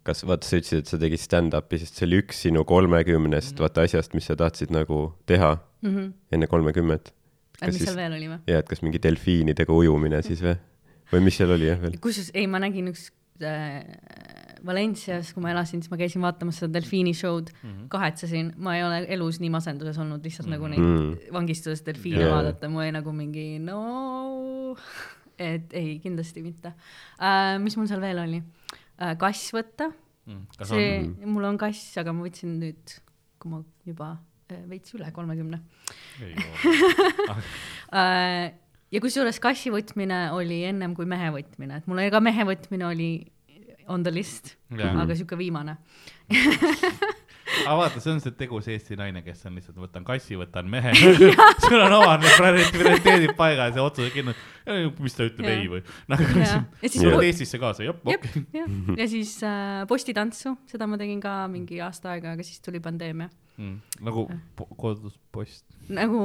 kas 0.07 0.21
vaata, 0.29 0.45
sa 0.47 0.59
ütlesid, 0.61 0.83
et 0.85 0.91
sa 0.93 0.99
tegid 1.01 1.19
stand-up'i, 1.23 1.79
sest 1.81 1.97
see 1.97 2.05
oli 2.07 2.21
üks 2.21 2.43
sinu 2.45 2.61
kolmekümnest 2.69 3.57
vaata 3.59 3.83
asjast, 3.87 4.13
mis 4.15 4.29
sa 4.29 4.37
tahtsid 4.39 4.71
nagu 4.75 5.07
teha 5.25 5.57
Mm 5.81 5.91
-hmm. 5.95 6.05
enne 6.33 6.47
kolmekümmet. 6.49 7.11
Mis 7.65 7.83
seal 7.83 7.97
veel 7.97 8.17
oli 8.17 8.31
või? 8.31 8.39
ja, 8.49 8.61
et 8.61 8.69
kas 8.69 8.83
mingi 8.85 9.01
delfiinidega 9.03 9.73
ujumine 9.73 10.21
siis 10.25 10.43
või? 10.45 10.55
või 11.11 11.23
mis 11.27 11.39
seal 11.39 11.53
oli 11.55 11.69
jah 11.69 11.79
veel? 11.81 11.97
kusjuures 12.03 12.31
ei, 12.37 12.47
ma 12.51 12.61
nägin 12.63 12.91
üks 12.91 13.09
äh, 13.41 13.83
Valencias, 14.65 15.33
kui 15.35 15.43
ma 15.43 15.51
elasin, 15.53 15.83
siis 15.83 15.91
ma 15.93 15.99
käisin 15.99 16.23
vaatamas 16.23 16.57
seda 16.61 16.73
delfiini 16.79 17.13
show'd 17.13 17.51
mm, 17.53 17.69
-hmm. 17.69 17.83
kahetsesin, 17.93 18.53
ma 18.57 18.73
ei 18.77 18.83
ole 18.83 19.03
elus 19.17 19.39
nii 19.43 19.51
masenduses 19.53 19.99
olnud 20.01 20.25
lihtsalt 20.25 20.47
mm 20.47 20.53
-hmm. 20.53 20.57
nagu 20.57 20.67
neid 20.67 20.79
Mm. 20.81 21.11
mm. 21.11 21.33
vangistuses 21.33 21.85
delfiine 21.85 22.21
Jaa. 22.21 22.27
yeah. 22.27 22.35
vaadata, 22.37 22.69
mul 22.69 22.81
oli 22.81 22.91
nagu 22.91 23.13
mingi 23.13 23.59
no, 23.59 24.75
et 25.37 25.73
ei, 25.73 25.99
kindlasti 25.99 26.41
mitte 26.41 26.73
äh,. 27.21 27.59
mis 27.61 27.77
mul 27.77 27.87
seal 27.87 28.01
veel 28.01 28.19
oli 28.19 28.43
äh,? 29.01 29.17
kass 29.17 29.53
võtta, 29.53 29.91
Mm, 30.27 30.43
kas 30.59 30.73
see 30.73 30.87
on, 30.99 31.13
mul 31.31 31.45
on 31.47 31.57
kass, 31.59 31.93
aga 32.01 32.11
ma 32.11 32.25
võtsin 32.25 32.57
nüüd, 32.59 32.97
kui 33.39 33.51
ma 33.51 33.61
juba 33.87 34.17
veits 34.69 34.93
üle 34.95 35.11
kolmekümne 35.15 35.59
äh,. 37.93 38.53
ja 38.91 39.01
kusjuures 39.03 39.39
kassi 39.43 39.73
võtmine 39.73 40.27
oli 40.35 40.63
ennem 40.69 40.95
kui 40.97 41.05
mehe 41.09 41.31
võtmine, 41.35 41.81
et 41.81 41.89
mul 41.89 42.03
oli 42.03 42.13
ka 42.13 42.23
mehe 42.23 42.47
võtmine 42.47 42.87
oli 42.89 43.11
on 43.87 44.03
the 44.03 44.11
list, 44.11 44.55
Jaa. 44.77 44.93
aga 45.01 45.15
sihuke 45.15 45.37
viimane. 45.39 45.77
aga 47.67 47.75
vaata, 47.79 48.01
see 48.03 48.11
on 48.11 48.19
see 48.23 48.35
tegus 48.37 48.67
Eesti 48.71 48.97
naine, 48.99 49.21
kes 49.25 49.45
on 49.47 49.55
lihtsalt, 49.57 49.77
võtan 49.79 50.05
kassi, 50.07 50.37
võtan 50.39 50.67
mehe. 50.71 50.93
sul 51.63 51.79
on 51.79 51.95
need 52.23 52.69
prioriteedid 52.75 53.33
paigas 53.39 53.79
ja 53.79 53.85
otsused 53.87 54.13
kinni. 54.15 54.35
mis 55.03 55.17
ta 55.17 55.27
ütleb, 55.27 55.49
ei 55.53 55.67
või? 55.71 55.81
nagu 56.11 56.27
tuled 56.83 57.27
Eestisse 57.29 57.59
kaasa, 57.61 57.87
jep, 57.87 58.03
okei., 58.03 58.45
ja 58.99 59.09
siis 59.09 59.37
äh, 59.47 59.83
postitantsu, 59.89 60.57
seda 60.69 60.89
ma 60.89 60.99
tegin 60.99 61.23
ka 61.23 61.39
mingi 61.51 61.79
aasta 61.83 62.15
aega, 62.15 62.35
aga 62.35 62.47
siis 62.47 62.59
tuli 62.63 62.83
pandeemia. 62.83 63.31
Mm, 63.57 63.79
nagu 64.05 64.27
po- 64.55 64.67
koduspost. 64.77 65.65
nagu 65.89 66.19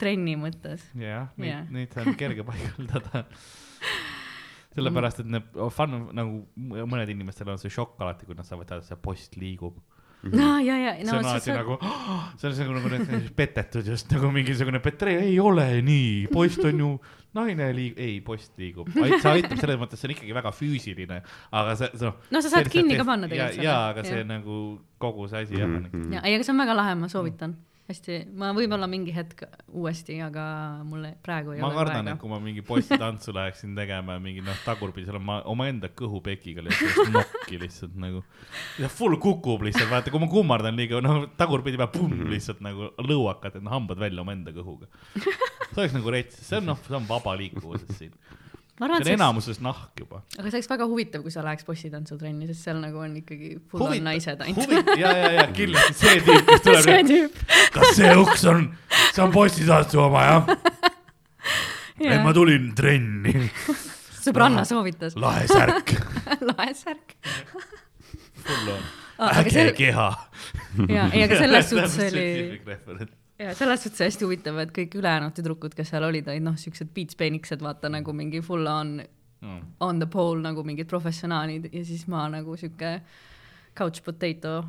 trenni 0.00 0.38
mõttes. 0.40 0.86
jah, 0.96 1.28
neid 1.36 1.50
Jah., 1.50 1.66
neid 1.70 1.96
on 2.00 2.14
kerge 2.16 2.46
paigaldada. 2.48 3.26
sellepärast, 4.76 5.20
et 5.20 5.32
need 5.34 5.58
fun 5.76 5.96
on 5.98 6.04
nagu 6.16 6.86
mõned 6.88 7.10
inimestel 7.12 7.50
on 7.52 7.60
see 7.60 7.72
šokk 7.72 8.00
alati, 8.00 8.28
kui 8.28 8.36
nad 8.38 8.48
saavad 8.48 8.70
teada, 8.70 8.84
et 8.84 8.88
see 8.88 9.00
post 9.04 9.36
liigub 9.36 9.76
no 10.30 10.52
ja, 10.62 10.76
ja, 10.78 10.92
see 11.00 11.08
no 11.08 11.18
on 11.18 11.24
see, 11.26 11.32
alati 11.32 11.48
see, 11.50 11.56
nagu, 11.58 11.76
see 12.38 12.48
on 12.48 12.76
nagu, 12.78 12.92
nagu 12.94 13.32
petetud 13.36 13.88
just 13.92 14.12
nagu 14.14 14.30
mingisugune 14.34 14.80
Petre, 14.84 15.16
ei 15.26 15.36
ole 15.42 15.66
nii, 15.84 16.28
post 16.32 16.62
on 16.68 16.84
ju 16.84 16.90
naine 17.36 17.68
liig-, 17.76 17.98
ei, 18.00 18.20
post 18.24 18.56
liigub, 18.60 18.90
see 18.94 19.32
aitab 19.32 19.58
selles 19.60 19.80
mõttes, 19.80 20.00
see 20.00 20.10
on 20.10 20.14
ikkagi 20.16 20.36
väga 20.36 20.52
füüsiline, 20.56 21.20
aga 21.60 21.76
see, 21.80 21.90
see 21.96 22.08
noh. 22.08 22.30
No 22.34 22.44
sa 22.44 22.52
saad 22.52 22.70
kinni 22.72 22.98
ka 22.98 23.06
panna 23.08 23.30
tegelikult 23.30 23.56
ja, 23.56 23.58
selle, 23.58 23.68
ja, 23.68 23.76
aga 23.92 24.06
see 24.06 24.20
jah. 24.20 24.28
nagu 24.28 24.62
kogu 25.02 25.28
see 25.32 25.46
asi 25.46 25.60
jah 25.60 25.68
on 25.68 25.84
ikka. 25.86 25.98
Mhm. 25.98 26.16
ja, 26.18 26.24
ei, 26.28 26.36
aga 26.38 26.48
see 26.48 26.54
on 26.54 26.64
väga 26.64 26.78
lahe, 26.78 26.96
ma 27.00 27.10
soovitan. 27.12 27.56
hästi, 27.90 28.18
ma 28.38 28.52
võib-olla 28.56 28.86
mingi 28.90 29.12
hetk 29.14 29.42
uuesti, 29.74 30.16
aga 30.22 30.44
mulle 30.86 31.12
praegu 31.24 31.54
ei 31.54 31.62
ma 31.62 31.68
ole 31.70 31.78
kardan, 31.80 32.10
et 32.12 32.20
kui 32.20 32.30
ma 32.30 32.38
mingi 32.42 32.62
postitantsu 32.66 33.34
läheksin 33.38 33.74
tegema 33.78 34.16
ja 34.16 34.22
mingi 34.22 34.44
noh, 34.44 34.58
tagurpidi 34.66 35.08
seal 35.08 35.18
ma 35.22 35.40
omaenda 35.50 35.90
kõhupekiga 35.98 36.64
lihtsalt 36.66 37.10
nokki 37.14 37.58
lihtsalt 37.62 37.96
nagu. 38.00 38.22
ja 38.82 38.90
full 38.92 39.18
kukub 39.22 39.66
lihtsalt, 39.66 39.90
vaata, 39.90 40.14
kui 40.14 40.22
ma 40.22 40.30
kummardan 40.30 40.78
liiga, 40.78 41.02
noh, 41.04 41.26
tagurpidi 41.38 41.80
peab 41.80 41.94
pumm 41.96 42.28
lihtsalt 42.32 42.62
nagu 42.64 42.92
lõuakad, 43.02 43.58
et 43.58 43.66
noh, 43.66 43.74
hambad 43.74 44.00
välja 44.02 44.22
omaenda 44.22 44.54
kõhuga. 44.54 44.90
see 45.72 45.82
oleks 45.82 45.98
nagu 45.98 46.14
rets, 46.14 46.38
see 46.46 46.62
on 46.62 46.70
noh, 46.72 46.80
see 46.86 46.98
on 46.98 47.10
vaba 47.10 47.34
liikuvuses 47.40 47.98
siin. 47.98 48.14
See 48.72 48.84
arvan, 48.86 48.96
on 48.96 49.04
see 49.04 49.12
oleks, 49.12 49.20
enamuses 49.20 49.60
nahk 49.62 50.00
juba. 50.00 50.22
aga 50.38 50.48
see 50.48 50.58
oleks 50.58 50.70
väga 50.70 50.86
huvitav, 50.88 51.24
kui 51.24 51.34
sa 51.34 51.44
läheks 51.44 51.66
bossitantsu-trenni, 51.68 52.48
sest 52.50 52.66
seal 52.66 52.80
nagu 52.80 53.02
on 53.02 53.18
ikkagi 53.20 53.54
full 53.70 53.86
on 53.86 54.06
naised 54.08 54.40
ainult. 54.46 54.72
ja, 55.02 55.12
ja, 55.18 55.30
ja 55.38 55.46
kindlasti 55.52 55.98
see 56.00 56.22
tüüp, 56.24 56.48
kes 56.48 56.62
see 56.64 56.80
tuleb, 56.80 57.12
tüüp. 57.12 57.38
kas 57.76 57.94
see 57.98 58.14
uks 58.22 58.46
on, 58.52 58.66
see 59.12 59.24
on 59.24 59.34
bossitantsu 59.34 60.02
oma 60.06 60.24
jah? 60.28 60.50
ei, 62.02 62.18
ma 62.24 62.34
tulin 62.36 62.72
trenni, 62.78 63.46
sõbranna 64.22 64.66
soovitas. 64.68 65.16
lahe 65.20 65.46
särk, 65.50 65.96
lahe 66.50 66.74
särk. 66.78 67.16
full 68.42 68.74
on, 68.74 68.86
äge 69.36 69.56
see, 69.58 69.72
keha. 69.84 70.12
jaa, 70.88 71.10
ei, 71.12 71.26
aga 71.28 71.42
selles 71.44 71.68
suhtes 71.70 72.00
oli, 72.08 73.10
jaa, 73.42 73.56
selles 73.58 73.82
suhtes 73.84 74.04
hästi 74.06 74.26
huvitav, 74.26 74.60
et 74.62 74.72
kõik 74.76 74.94
ülejäänud 75.00 75.34
tüdrukud, 75.36 75.74
kes 75.78 75.92
seal 75.94 76.06
olid, 76.06 76.28
olid 76.30 76.46
noh, 76.46 76.58
siuksed 76.58 76.92
beats-peenikesed, 76.94 77.64
vaata 77.64 77.90
nagu 77.92 78.14
mingi 78.16 78.42
full 78.44 78.70
on 78.70 79.00
on 79.80 79.98
the 79.98 80.06
pole 80.06 80.38
nagu 80.42 80.62
mingid 80.62 80.86
professionaalid 80.86 81.66
ja 81.72 81.84
siis 81.84 82.06
ma 82.06 82.28
nagu 82.30 82.56
sihuke 82.56 83.00
couch 83.74 84.02
potato 84.04 84.64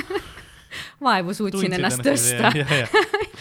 vaevu 1.06 1.34
suutsin 1.34 1.74
ennast 1.74 2.04
tõsta. 2.06 2.52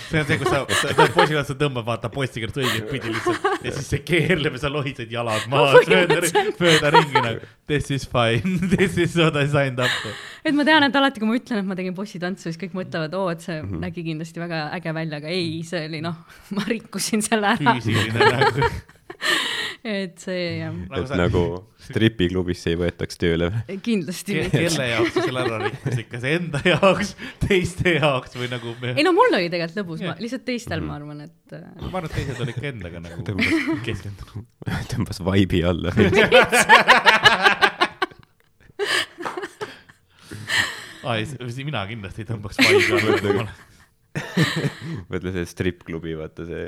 See 0.10 0.20
on 0.22 0.26
see, 0.28 0.38
kus 0.42 0.50
sa, 0.50 0.62
sa 0.82 0.94
tuled 0.98 1.14
poisi 1.14 1.36
juurde, 1.36 1.46
sa 1.48 1.56
tõmbad, 1.60 1.86
vaata 1.88 2.10
poistikõrts 2.14 2.60
õiget 2.60 2.90
pidi 2.90 3.14
lihtsalt. 3.14 3.48
Ja 3.66 3.74
siis 3.76 3.90
see 3.94 4.02
keerleb 4.06 4.58
ja 4.58 4.64
sa 4.64 4.72
lohised 4.74 5.14
jalad 5.14 5.46
maha, 5.52 5.82
mööda, 5.90 6.20
mööda 6.60 6.92
ringi 6.96 7.24
nagu. 7.26 7.50
This 7.70 7.92
is 7.94 8.08
fine, 8.10 8.58
this 8.74 8.98
is 8.98 9.16
what 9.20 9.38
I 9.38 9.46
signed 9.52 9.80
up 9.80 9.94
for. 10.02 10.16
et 10.44 10.56
ma 10.58 10.66
tean, 10.68 10.88
et 10.88 10.96
alati, 10.98 11.22
kui 11.22 11.30
ma 11.30 11.38
ütlen, 11.38 11.62
et 11.62 11.70
ma 11.70 11.78
tegin 11.78 11.96
bossitantsu, 11.98 12.50
siis 12.50 12.60
kõik 12.62 12.74
mõtlevad, 12.78 13.14
oo, 13.20 13.30
et 13.34 13.46
see 13.46 13.62
nägi 13.62 14.06
kindlasti 14.08 14.42
väga 14.42 14.66
äge 14.80 14.96
välja, 14.98 15.22
aga 15.22 15.34
ei, 15.34 15.60
see 15.68 15.86
oli 15.90 16.02
noh, 16.06 16.18
ma 16.58 16.66
rikkusin 16.70 17.26
selle 17.26 17.56
ära, 17.56 17.78
füüsiline 17.78 18.32
nagu. 18.34 18.70
et 19.84 20.20
see 20.20 20.60
jah, 20.60 20.74
et 20.98 21.12
nagu 21.16 21.42
stripiklubisse 21.86 22.74
ei 22.74 22.78
võetaks 22.82 23.20
tööle 23.22 23.48
või? 23.54 23.78
kindlasti 23.86 24.36
Ke- 24.36 24.42
mitte. 24.48 24.62
kelle 24.66 24.88
jaoks 24.90 25.14
sa 25.16 25.24
selle 25.24 25.44
ära 25.46 25.60
rikkusid, 25.64 26.08
kas 26.12 26.26
enda 26.34 26.62
jaoks, 26.66 27.14
teiste 27.46 27.94
jaoks 27.96 28.36
või 28.40 28.50
nagu 28.52 28.74
me 28.82 28.92
ei 28.98 29.06
no 29.08 29.14
mul 29.16 29.32
oli 29.40 29.48
tegelikult 29.54 29.80
lõbus, 29.80 30.04
ma 30.04 30.18
lihtsalt 30.20 30.44
teistel 30.50 30.84
ma 30.84 30.98
arvan, 31.00 31.24
et 31.30 31.56
äh, 31.56 31.64
ma 31.86 31.92
arvan, 31.94 32.10
et 32.10 32.18
teised 32.20 32.44
olid 32.44 32.60
ka 32.60 32.68
endaga 32.74 33.04
nagu 33.08 33.24
Tõmbas- 33.30 33.84
keskendunud. 33.88 34.46
tõmbas 34.92 35.24
vaibi 35.30 35.64
alla. 35.72 35.96
aa, 41.08 41.18
mina 41.64 41.86
kindlasti 41.90 42.26
ei 42.26 42.30
tõmbaks 42.30 42.60
vaibi 42.62 43.00
alla. 43.00 43.48
mõtle 45.12 45.32
see 45.36 45.46
strippklubi, 45.48 46.16
vaata 46.20 46.46
see, 46.50 46.66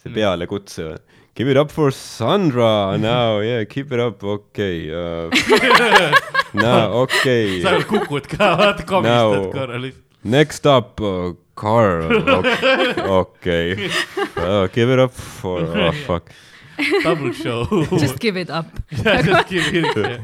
see 0.00 0.12
pealekutse. 0.14 0.88
Give 1.36 1.48
it 1.48 1.56
up 1.58 1.70
for 1.70 1.90
Sandra 1.90 2.96
now, 2.98 3.40
yeah, 3.40 3.64
keep 3.64 3.92
it 3.92 4.00
up, 4.00 4.20
okei 4.24 4.88
uh. 4.88 5.28
Now, 6.54 7.04
okei 7.04 7.60
sa 7.60 7.74
veel 7.76 7.84
kukud 7.84 8.24
ka, 8.30 8.54
vaata, 8.56 8.86
komistad 8.88 9.52
korra 9.52 9.76
lihtsalt. 9.76 10.04
Next 10.24 10.66
up 10.66 11.00
uh,, 11.00 11.34
Carl, 11.54 12.08
okei. 13.20 13.76
Give 14.72 14.90
it 14.90 14.98
up 14.98 15.12
for, 15.12 15.60
oh 15.60 15.92
fuck. 16.08 16.32
Double 17.02 17.32
show. 17.32 17.64
just 17.98 18.18
give 18.18 18.36
it 18.36 18.50
up. 18.50 18.66
Just 18.90 19.48
give 19.48 19.84
it. 19.96 20.20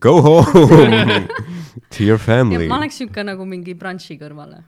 Go 0.00 0.22
home 0.22 0.44
to 1.90 2.04
your 2.04 2.18
family 2.18 2.68
ma. 2.68 2.78
oleks 2.78 2.98
siuke 3.00 3.22
nagu 3.26 3.46
mingi 3.46 3.74
brunch'i 3.78 4.18
kõrvale, 4.18 4.62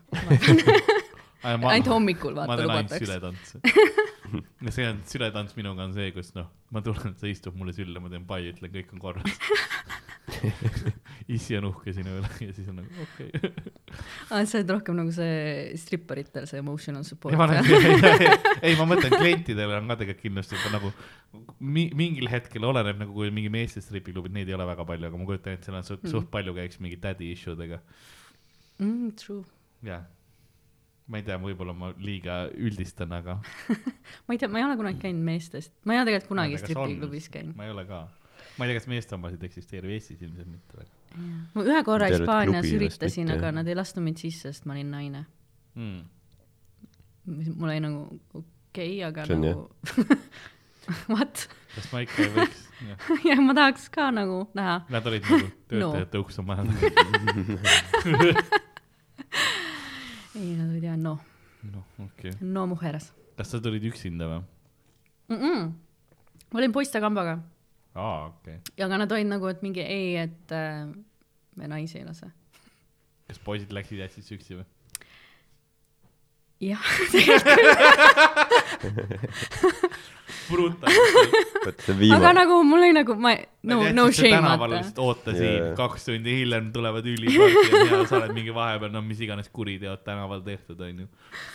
ainult 1.44 1.90
hommikul 1.90 2.36
ma 2.36 2.46
vaata 2.50 2.66
lubatakse. 2.68 3.60
ja 4.66 4.74
see 4.74 4.88
on, 4.88 5.00
sületants 5.08 5.56
minuga 5.58 5.86
on 5.86 5.94
see, 5.96 6.10
kus 6.16 6.34
noh, 6.36 6.50
ma 6.74 6.82
tulen, 6.84 7.16
sa 7.20 7.30
istud 7.30 7.56
mulle 7.58 7.74
sülle, 7.76 8.02
ma 8.02 8.12
teen 8.12 8.26
pai, 8.28 8.44
ütlen, 8.52 8.72
kõik 8.74 8.94
on 8.96 9.02
korras. 9.02 9.40
issi 11.34 11.56
on 11.58 11.66
uhke 11.68 11.92
sinu 11.94 12.12
üle 12.20 12.28
ja 12.44 12.52
siis 12.54 12.68
on 12.70 12.78
nagu 12.80 13.04
okei 13.04 13.28
okay.. 13.34 13.72
aa, 14.30 14.44
sa 14.46 14.60
oled 14.60 14.70
rohkem 14.72 14.96
nagu 14.98 15.12
see 15.14 15.72
stripperitel 15.80 16.46
see 16.48 16.60
emotional 16.62 17.02
support 17.06 17.34
ei, 17.34 18.76
ma 18.80 18.86
mõtlen 18.88 19.16
klientidele 19.16 19.80
on 19.80 19.90
ka 19.90 19.98
tegelikult 20.02 20.22
kindlasti 20.22 20.60
nagu 20.74 20.92
mi, 21.58 21.88
mingil 21.96 22.30
hetkel 22.30 22.66
oleneb 22.66 23.00
nagu, 23.02 23.14
kui 23.16 23.30
mingi 23.34 23.50
meeste 23.52 23.82
stripiklubid, 23.84 24.34
neid 24.34 24.50
ei 24.50 24.56
ole 24.56 24.66
väga 24.70 24.86
palju, 24.88 25.10
aga 25.10 25.20
ma 25.20 25.28
kujutan 25.28 25.56
ette, 25.56 25.68
seal 25.68 25.78
on 25.80 25.86
suht, 25.86 26.00
Mm. 26.04 26.12
suht 26.14 26.30
palju 26.32 26.54
käiks 26.56 26.80
mingi 26.80 26.96
daddy 27.00 27.32
issue 27.34 27.56
dega. 27.58 27.80
mm,. 28.78 29.10
True. 29.20 29.44
jah, 29.86 30.06
ma 31.10 31.18
ei 31.18 31.26
tea, 31.26 31.36
võib-olla 31.42 31.74
ma 31.76 31.90
liiga 31.98 32.44
üldistan, 32.54 33.12
aga 33.16 33.40
ma 34.26 34.36
ei 34.36 34.40
tea, 34.40 34.50
ma 34.52 34.62
ei 34.62 34.68
ole 34.68 34.78
kunagi 34.78 35.02
käinud 35.02 35.26
meestest, 35.26 35.74
ma 35.84 35.96
ei 35.96 36.02
ole 36.02 36.10
tegelikult 36.10 36.34
kunagi 36.36 36.62
stripiklubis 36.62 37.28
käinud. 37.34 37.58
ma 37.58 37.66
ei 37.66 37.74
ole 37.74 37.84
ka. 37.88 38.04
ma 38.56 38.66
ei 38.66 38.72
tea, 38.72 38.80
kas 38.80 38.88
meeste 38.90 39.18
omasid 39.18 39.44
eksisteerib 39.50 39.96
Eestis 39.96 40.22
ilmselt 40.22 40.50
mitte 40.50 40.80
väga 40.80 41.00
ma 41.54 41.66
ühe 41.66 41.82
korra 41.86 42.08
Hispaanias 42.12 42.70
üritasin, 42.70 43.32
aga 43.34 43.48
jah. 43.48 43.56
nad 43.58 43.68
ei 43.68 43.76
lasknud 43.78 44.06
mind 44.06 44.22
sisse, 44.22 44.52
sest 44.52 44.68
ma 44.68 44.76
olin 44.76 44.90
naine. 44.94 45.24
mm.. 45.74 46.00
mul 47.56 47.68
oli 47.68 47.82
nagu 47.82 48.00
okei 48.34 49.00
okay,, 49.00 49.04
aga 49.08 49.26
See 49.26 49.40
nagu 49.40 49.62
what? 51.12 51.46
kas 51.74 51.92
ma 51.92 52.04
ikka 52.06 52.26
ei 52.26 52.34
võiks? 52.38 52.66
ja 53.28 53.36
ma 53.42 53.54
tahaks 53.56 53.88
ka 53.92 54.08
nagu 54.14 54.44
näha. 54.56 54.80
Nad 54.92 55.06
olid 55.10 55.26
nagu 55.28 55.50
töötajate 55.70 56.16
no. 56.16 56.24
ukse 56.24 56.40
majas. 56.46 56.68
ei, 60.34 60.54
nad 60.56 60.68
olid 60.68 60.84
jah 60.84 60.98
no, 60.98 61.16
noh, 61.72 61.86
okei 61.98 62.30
okay.. 62.30 62.46
no 62.46 62.66
mujeres 62.70 63.10
kas 63.38 63.54
sa 63.54 63.62
tulid 63.62 63.84
üksinda 63.90 64.28
või? 64.30 64.42
mm. 65.32 65.38
-mm. 65.38 65.70
ma 66.52 66.62
olin 66.62 66.74
poistekambaga 66.76 67.38
aa, 67.94 68.26
okei 68.26 68.58
okay.. 68.60 68.74
ja 68.76 68.86
aga 68.86 69.00
nad 69.04 69.14
olid 69.16 69.30
nagu, 69.30 69.48
et 69.50 69.62
mingi 69.66 69.82
ei, 69.84 70.16
et 70.26 70.54
äh, 70.54 70.84
me 71.56 71.70
naisi 71.70 71.98
ei 71.98 72.06
lase. 72.06 72.30
kas 73.28 73.42
poisid 73.44 73.72
läksid, 73.74 74.02
jätsid 74.04 74.36
üksi 74.38 74.60
või? 74.60 74.68
jah, 76.70 76.90
brutal. 77.12 78.58
see 80.50 82.10
aga 82.14 82.30
nagu 82.34 82.56
mul 82.66 82.82
oli 82.82 82.94
nagu 82.94 83.14
ma, 83.20 83.32
no, 83.70 83.76
no 83.94 84.06
shame 84.14 84.32
tänaval 84.34 84.72
lihtsalt 84.74 85.00
ootasin 85.04 85.44
Jaa. 85.44 85.52
yeah., 85.56 85.74
kaks 85.78 86.06
tundi 86.08 86.34
hiljem 86.40 86.70
tulevad 86.74 87.06
ülipartid 87.10 87.74
ja 87.90 88.00
sa 88.08 88.18
oled 88.20 88.32
mingi 88.36 88.54
vahepeal, 88.54 88.92
no 88.94 89.02
mis 89.06 89.20
iganes 89.24 89.50
kuriteod 89.54 90.02
tänaval 90.06 90.42
tehtud, 90.46 90.80
onju. 90.86 91.06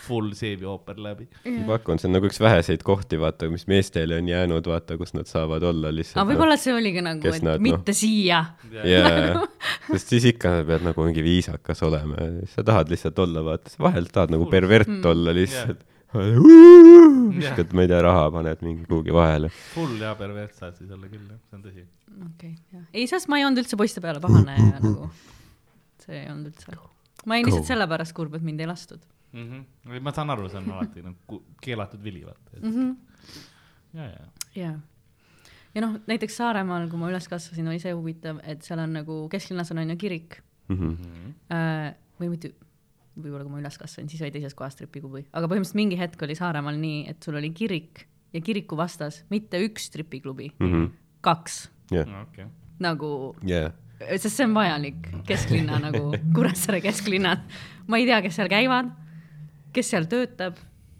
Full 0.06 0.30
seebiooper 0.38 1.00
läbi. 1.02 1.26
ma 1.58 1.66
pakun, 1.74 2.00
see 2.00 2.08
on 2.10 2.16
nagu 2.18 2.30
üks 2.30 2.40
väheseid 2.42 2.84
kohti, 2.86 3.18
vaata, 3.20 3.50
mis 3.52 3.66
meestele 3.70 4.20
on 4.20 4.30
jäänud, 4.30 4.70
vaata, 4.70 4.98
kus 5.00 5.12
nad 5.16 5.28
saavad 5.30 5.66
olla 5.66 5.92
lihtsalt. 5.94 6.20
aga 6.22 6.30
võib-olla 6.32 6.56
see 6.60 6.76
oligi 6.76 7.04
nagu, 7.04 7.32
et 7.32 7.42
nad, 7.44 7.58
noh. 7.58 7.66
mitte 7.68 7.96
siia. 7.96 8.42
jaa, 8.86 9.44
sest 9.90 10.14
siis 10.14 10.30
ikka 10.32 10.58
pead 10.68 10.86
nagu 10.86 11.08
mingi 11.08 11.24
viisakas 11.26 11.82
olema 11.86 12.16
ja 12.22 12.48
sa 12.54 12.64
tahad 12.66 12.92
lihtsalt 12.92 13.18
olla, 13.26 13.44
vaata, 13.52 13.76
vahel 13.82 14.08
tahad 14.12 14.34
nagu 14.36 14.48
pervert 14.52 14.84
Mm. 14.86 15.02
olla 15.10 15.32
lihtsalt. 15.34 15.80
Jah. 15.82 15.95
viskad, 17.36 17.72
ma 17.76 17.84
ei 17.84 17.90
tea, 17.90 18.00
raha 18.06 18.26
paned 18.34 18.62
mingi 18.66 18.86
kuhugi 18.88 19.14
vahele. 19.14 19.50
Full 19.74 20.00
ja 20.02 20.14
pervert 20.18 20.56
saad 20.58 20.78
siis 20.78 20.90
olla 20.94 21.10
küll, 21.10 21.26
jah, 21.28 21.40
see 21.48 21.58
on 21.58 21.64
tõsi. 21.66 21.86
okei, 22.30 22.54
jah. 22.74 22.86
ei, 22.92 23.06
sest 23.10 23.30
ma 23.32 23.40
ei 23.40 23.46
olnud 23.48 23.64
üldse 23.64 23.78
poiste 23.80 24.02
peale 24.04 24.22
pahane 24.24 24.56
ja 24.56 24.70
nagu 24.78 25.10
see 26.04 26.22
ei 26.22 26.30
olnud 26.32 26.50
üldse. 26.52 26.78
ma 27.26 27.36
olin 27.36 27.48
lihtsalt 27.50 27.70
sellepärast 27.72 28.16
kurb, 28.16 28.36
et 28.38 28.46
mind 28.46 28.64
ei 28.64 28.70
lastud 28.70 29.04
mm. 29.32 29.46
-hmm. 29.46 30.00
ma 30.02 30.14
saan 30.16 30.30
aru, 30.34 30.48
see 30.52 30.62
on 30.62 30.72
alati 30.78 31.04
nagu 31.04 31.42
keelatud 31.62 32.02
vili, 32.02 32.24
vaata. 32.26 32.60
mm. 32.60 32.72
-hmm. 32.72 32.96
ja, 34.00 34.10
ja. 34.10 34.26
jaa. 34.62 34.74
ja 35.74 35.86
noh, 35.86 36.00
näiteks 36.06 36.36
Saaremaal, 36.36 36.88
kui 36.90 36.98
ma 36.98 37.10
üles 37.12 37.28
kasvasin, 37.28 37.68
oli 37.68 37.82
see 37.82 37.94
huvitav, 37.94 38.40
et 38.42 38.62
seal 38.62 38.82
on 38.82 38.92
nagu 39.02 39.22
kesklinnas 39.32 39.70
on 39.70 39.84
on 39.84 39.96
ju 39.96 39.96
kirik 39.96 40.42
Mhm. 40.68 41.34
äh, 41.52 41.94
või 42.20 42.32
mitte, 42.32 42.52
võib-olla 43.16 43.44
kui 43.46 43.52
ma 43.54 43.60
üles 43.62 43.78
kasvasin, 43.80 44.08
siis 44.12 44.20
oli 44.22 44.30
teises 44.34 44.54
kohas 44.54 44.76
tripiklubi, 44.76 45.24
aga 45.32 45.48
põhimõtteliselt 45.48 45.78
mingi 45.80 45.96
hetk 46.00 46.22
oli 46.26 46.34
Saaremaal 46.38 46.76
nii, 46.80 47.06
et 47.08 47.22
sul 47.24 47.38
oli 47.40 47.50
kirik 47.56 48.04
ja 48.36 48.40
kiriku 48.44 48.76
vastas 48.76 49.22
mitte 49.32 49.60
üks 49.64 49.88
tripiklubi, 49.94 50.50
Mhm. 50.60 50.86
kaks 51.24 51.68
jah, 51.90 52.06
okei. 52.26 52.44
nagu 52.80 53.34
jah. 53.46 53.72
sest 54.18 54.36
see 54.36 54.44
on 54.44 54.54
vajalik 54.54 55.08
kesklinna 55.26 55.78
nagu 55.86 56.12
Kuressaare 56.34 56.80
kesklinnad. 56.84 57.40
ma 57.88 57.96
ei 57.98 58.06
tea, 58.06 58.20
kes 58.22 58.36
seal 58.36 58.48
käivad, 58.52 58.90
kes 59.72 59.90
seal 59.94 60.04
töötab, 60.10 60.56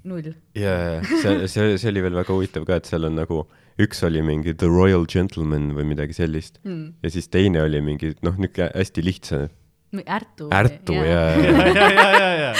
null. 0.07 0.33
ja, 0.55 0.73
ja 0.97 1.03
see, 1.05 1.47
see, 1.51 1.77
see 1.79 1.91
oli 1.93 2.03
veel 2.07 2.15
väga 2.17 2.33
huvitav 2.33 2.65
ka, 2.65 2.77
et 2.81 2.87
seal 2.89 3.05
on 3.09 3.17
nagu, 3.19 3.43
üks 3.83 4.01
oli 4.07 4.23
mingi 4.25 4.55
The 4.57 4.69
Royal 4.73 5.05
Gentleman 5.07 5.73
või 5.77 5.85
midagi 5.93 6.15
sellist 6.17 6.61
Mm. 6.65 6.95
ja 7.03 7.11
siis 7.13 7.29
teine 7.29 7.61
oli 7.67 7.81
mingi 7.85 8.15
noh, 8.23 8.39
niisugune 8.41 8.71
hästi 8.75 9.03
lihtsa 9.05 9.41
Ärtu. 9.95 10.49
Ärtu 10.53 10.97
ja, 11.13 11.23
ja, 11.37 11.53
ja, 11.53 11.87
ja, 11.91 12.11
ja, 12.19 12.33
ja, 12.41 12.53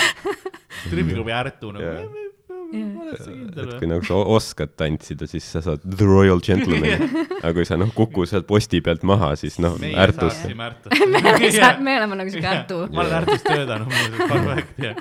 tripiklubi 0.91 1.35
Ärtu 1.35 1.73
nagu 1.75 2.25
et 2.73 3.75
kui? 3.79 3.89
nagu 3.89 4.05
sa 4.07 4.19
oskad 4.37 4.73
tantsida, 4.79 5.29
siis 5.31 5.47
sa 5.53 5.63
saad 5.65 5.85
The 5.85 6.07
Royal 6.07 6.41
Gentleman, 6.43 7.05
aga 7.45 7.53
kui 7.57 7.67
sa 7.69 7.79
noh, 7.81 7.93
kukud 7.95 8.29
sealt 8.31 8.49
posti 8.49 8.81
pealt 8.85 9.05
maha, 9.07 9.35
siis 9.39 9.59
noh, 9.63 9.77
Ärtusse. 9.79 10.51
me 10.55 11.99
oleme 11.99 12.19
nagu 12.23 12.33
siuke 12.33 12.51
Ärtu. 12.53 12.81
ma 12.93 13.05
olen 13.05 13.19
Ärtus 13.21 13.47
töötanud 13.47 13.93
muuseas, 13.93 14.33
fun 14.33 14.49
fact, 14.51 14.83
jah. 14.83 14.97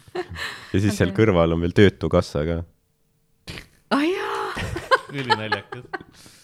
ja 0.72 0.80
siis 0.80 0.96
seal 0.96 1.12
kõrval 1.16 1.56
on 1.56 1.66
veel 1.66 1.76
Töötukassa 1.76 2.46
ka. 2.48 2.62
ah 3.96 4.06
jaa, 4.06 4.48
ülinaljakas 5.12 5.84
oh.. 5.84 6.35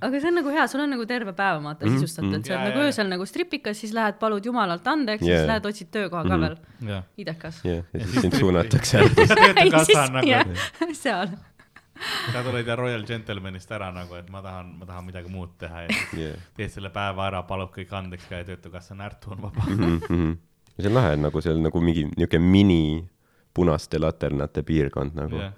Aga 0.00 0.20
see 0.20 0.28
on 0.28 0.34
nagu 0.40 0.50
hea, 0.54 0.66
sul 0.68 0.80
on 0.84 0.90
nagu 0.94 1.06
terve 1.06 1.32
päev 1.36 1.62
vaata 1.64 1.86
Mhm, 1.86 1.96
sisustatud, 1.98 2.30
mhm. 2.38 2.44
sa 2.46 2.54
oled 2.56 2.68
nagu 2.70 2.82
öösel 2.86 3.08
nagu 3.10 3.26
stripikas, 3.26 3.78
siis 3.80 3.92
lähed 3.96 4.18
palud 4.20 4.44
jumalalt 4.44 4.86
andeks 4.86 5.22
ja 5.26 5.28
Jaa. 5.34 5.38
siis 5.40 5.48
lähed 5.52 5.66
otsid 5.70 5.90
töökoha 5.94 6.22
ka 6.28 6.36
Mhm. 6.36 6.40
veel, 6.40 6.56
jah, 6.88 7.02
idekas. 7.18 7.60
jah, 7.64 7.84
ja 7.92 8.06
siis 8.06 8.20
sind 8.22 8.34
suunatakse 8.38 9.00
on 9.02 10.12
nagu,, 10.12 10.94
seal. 11.04 11.28
sa 12.32 12.42
tuled 12.42 12.66
ja 12.66 12.76
Royal 12.76 13.04
Gentlemanist 13.06 13.70
ära 13.72 13.92
nagu, 13.94 14.14
et 14.18 14.30
ma 14.30 14.42
tahan, 14.42 14.74
ma 14.78 14.86
tahan 14.86 15.04
midagi 15.06 15.28
muud 15.30 15.52
teha 15.58 15.82
ja 15.86 15.88
siis 16.10 16.38
teed 16.56 16.70
selle 16.70 16.90
päeva 16.90 17.26
ära, 17.28 17.42
palub 17.46 17.70
kõik 17.74 17.92
andeks 17.94 18.26
ka 18.28 18.40
ja 18.42 18.44
töötukassa 18.44 18.94
närtu 18.98 19.30
on 19.36 19.42
vaba. 19.42 19.62
Mhm, 19.68 20.36
see 20.78 20.88
on 20.90 20.94
lahe, 20.94 21.16
nagu 21.16 21.40
seal 21.44 21.60
nagu 21.62 21.80
mingi 21.80 22.08
niuke 22.16 22.38
mini 22.42 23.08
punaste 23.54 23.98
laternate 24.00 24.62
piirkond 24.66 25.14
nagu 25.14 25.36
jah, 25.36 25.52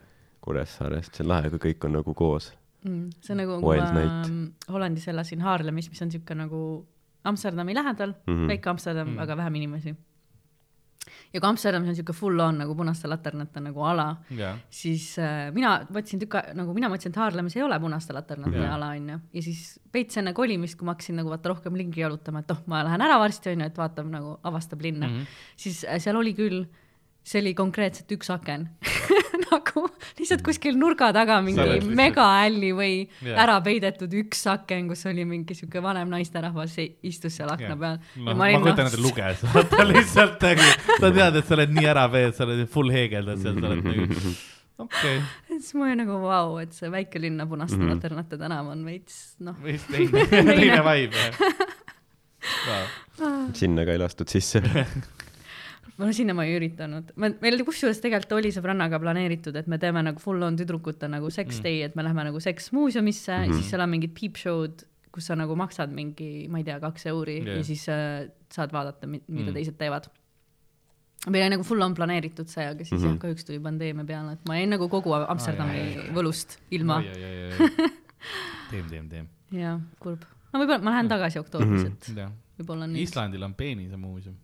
Kuressaarest, 0.44 1.14
see 1.16 1.24
on 1.24 1.28
lahe, 1.30 1.48
kui 1.54 1.58
kõik 1.72 1.84
on 1.88 1.92
nagu 1.96 2.12
koos. 2.14 2.50
Mm, 2.84 3.10
see 3.20 3.32
on 3.32 3.38
nagu, 3.40 3.60
kui 3.62 3.78
ma 3.80 3.92
night. 3.92 4.32
Hollandis 4.68 5.08
elasin 5.08 5.40
Haarlemis, 5.40 5.88
mis 5.90 6.02
on 6.02 6.10
siuke 6.12 6.34
nagu 6.36 6.86
Amsterdami 7.24 7.74
lähedal 7.74 8.12
mm, 8.12 8.32
Mhm. 8.32 8.40
-hmm. 8.42 8.48
väike 8.48 8.70
Amsterdam 8.70 9.06
Mhm. 9.08 9.12
mm, 9.14 9.18
-hmm. 9.18 9.22
aga 9.22 9.36
vähem 9.36 9.54
inimesi. 9.54 9.94
ja 11.34 11.40
kui 11.40 11.48
Amsterdamis 11.48 11.88
on 11.88 11.96
siuke 11.98 12.12
full 12.16 12.38
on 12.40 12.58
nagu 12.58 12.74
punaste 12.74 13.08
laternate 13.10 13.60
nagu 13.60 13.82
ala, 13.84 14.16
jah, 14.30 14.56
siis 14.70 15.18
äh, 15.18 15.50
mina 15.54 15.72
mõtlesin 15.92 16.20
tükk 16.22 16.34
aega, 16.38 16.54
nagu 16.54 16.74
mina 16.74 16.88
mõtlesin, 16.88 17.08
et 17.12 17.16
Haarlemis 17.16 17.56
ei 17.56 17.62
ole 17.62 17.78
punaste 17.80 18.12
laternate 18.14 18.56
yeah. 18.56 18.74
ala 18.74 18.88
onju. 18.94 19.18
ja 19.34 19.42
siis 19.42 19.80
veits 19.94 20.16
enne 20.16 20.32
kolimist, 20.32 20.78
kui 20.78 20.86
ma 20.86 20.92
hakkasin 20.94 21.16
nagu 21.16 21.28
vaata 21.28 21.48
rohkem 21.52 21.74
ringi 21.74 22.00
jalutama, 22.00 22.38
et 22.40 22.50
oh, 22.50 22.62
ma 22.66 22.84
lähen 22.84 23.02
ära 23.02 23.18
varsti 23.18 23.50
onju, 23.52 23.66
et 23.66 23.76
vaatab 23.78 24.06
nagu, 24.10 24.38
avastab 24.44 24.80
linna 24.80 25.06
mm, 25.08 25.12
Mhm. 25.12 25.20
-hmm. 25.22 25.26
siis 25.56 25.84
äh, 25.84 25.98
seal 26.00 26.16
oli 26.16 26.32
küll, 26.34 26.64
see 27.24 27.40
oli 27.40 27.54
konkreetselt 27.56 28.10
üks 28.14 28.30
aken 28.32 28.68
nagu 29.50 29.84
lihtsalt 30.18 30.42
kuskil 30.46 30.76
nurga 30.78 31.10
taga 31.16 31.40
mingi 31.44 31.80
megahälli 31.96 32.70
või 32.76 32.92
yeah. 33.24 33.38
ära 33.44 33.56
peidetud 33.64 34.12
üks 34.20 34.44
aken, 34.50 34.88
kus 34.92 35.04
oli 35.10 35.24
mingi 35.28 35.56
siuke 35.56 35.82
vanem 35.84 36.10
naisterahvas 36.12 36.76
istus 37.02 37.38
seal 37.38 37.52
akna 37.52 37.72
Jah. 37.72 37.78
peal. 37.80 38.00
noh, 38.24 38.38
ma 38.38 38.50
kujutan 38.54 38.90
ette, 38.90 39.02
luges, 39.02 39.44
vaata 39.54 39.86
lihtsalt 39.90 40.44
nagu, 40.48 40.68
sa 40.98 41.12
tead, 41.18 41.40
et 41.40 41.48
sa 41.48 41.56
oled 41.58 41.78
nii 41.78 41.88
ära 41.94 42.04
veed, 42.12 42.34
sa 42.36 42.46
oled 42.48 42.66
full 42.70 42.92
heegeldad 42.94 43.42
seal, 43.42 43.58
sa 43.60 43.70
oled 43.70 43.88
nagu, 43.88 44.34
okei 44.84 45.16
okay., 45.18 45.58
siis 45.58 45.74
ma 45.78 45.88
olin 45.88 46.02
nagu 46.04 46.20
vau 46.20 46.28
wow,, 46.28 46.60
et 46.62 46.76
see 46.76 46.92
väikelinna 46.92 47.48
punaste 47.50 47.78
Mhm. 47.78 47.82
mm 47.82 47.90
-hmm. 47.90 47.96
laternate 47.96 48.38
tänav 48.38 48.68
on 48.68 48.84
veits 48.84 49.36
noh, 49.40 49.56
veits 49.62 49.84
teine, 49.90 50.26
teine 50.30 50.80
vibe 50.84 51.16
jah. 52.68 52.88
sinna 53.52 53.84
ka 53.84 53.92
ei 53.92 53.98
lastud 53.98 54.28
sisse. 54.28 54.62
No 55.98 56.08
sinna 56.12 56.34
ma 56.34 56.44
ei 56.44 56.56
üritanud, 56.58 57.12
ma, 57.16 57.28
meil 57.40 57.60
kusjuures 57.64 58.00
tegelikult 58.02 58.32
oli 58.40 58.50
sõbrannaga 58.50 58.98
planeeritud, 59.00 59.54
et 59.56 59.66
me 59.70 59.78
teeme 59.78 60.02
nagu 60.02 60.18
full 60.18 60.42
on 60.42 60.56
tüdrukute 60.58 61.08
nagu 61.08 61.30
sex 61.30 61.58
Mm. 61.60 61.62
day, 61.62 61.82
et 61.82 61.94
me 61.96 62.02
läheme 62.02 62.24
nagu 62.24 62.40
seksmuuseumisse 62.40 63.32
mm, 63.32 63.40
Mhm. 63.44 63.50
-hmm. 63.50 63.54
siis 63.60 63.70
seal 63.70 63.80
on 63.80 63.90
mingid 63.90 64.14
peep 64.20 64.36
show'd, 64.36 64.84
kus 65.12 65.26
sa 65.26 65.34
nagu 65.36 65.54
maksad 65.56 65.90
mingi, 65.94 66.48
ma 66.50 66.58
ei 66.58 66.64
tea, 66.64 66.80
kaks 66.80 67.06
euri 67.06 67.36
Jah. 67.38 67.46
yeah. 67.46 67.56
ja 67.58 67.64
siis 67.64 67.88
äh, 67.88 68.28
saad 68.50 68.72
vaadata, 68.72 69.06
mida 69.06 69.24
Mm. 69.28 69.38
mm. 69.46 69.52
teised 69.54 69.76
teevad. 69.78 70.08
meil 71.30 71.42
oli 71.46 71.50
nagu 71.56 71.62
full 71.64 71.80
on 71.80 71.94
planeeritud 71.94 72.48
see, 72.48 72.66
aga 72.66 72.84
siis 72.84 72.90
mm 72.90 72.96
Mhm. 72.98 73.04
-hmm. 73.06 73.12
jah, 73.14 73.18
kahjuks 73.20 73.44
tuli 73.44 73.58
pandeemia 73.60 74.04
peale, 74.04 74.32
et 74.32 74.40
ma 74.48 74.54
jäin 74.58 74.68
nagu 74.70 74.88
kogu 74.88 75.14
Amsterdami 75.14 75.70
Ai, 75.70 75.80
ai, 75.80 75.98
ai. 76.08 76.10
võlust 76.14 76.58
ilma 76.70 77.02
teem, 78.70 78.86
teem, 78.90 79.08
teem, 79.08 79.28
ja 79.52 79.78
kurb. 80.00 80.22
no 80.52 80.60
võib-olla 80.60 80.82
ma 80.82 80.90
lähen 80.90 81.08
tagasi 81.08 81.38
oktoobris, 81.38 81.84
Mhm. 81.84 81.92
et 81.92 82.16
jah. 82.16 82.30
võib-olla 82.58 82.86
nüüd. 82.86 83.02
Islandil 83.02 83.42
on 83.42 83.54
peenisemuuseum, 83.54 84.34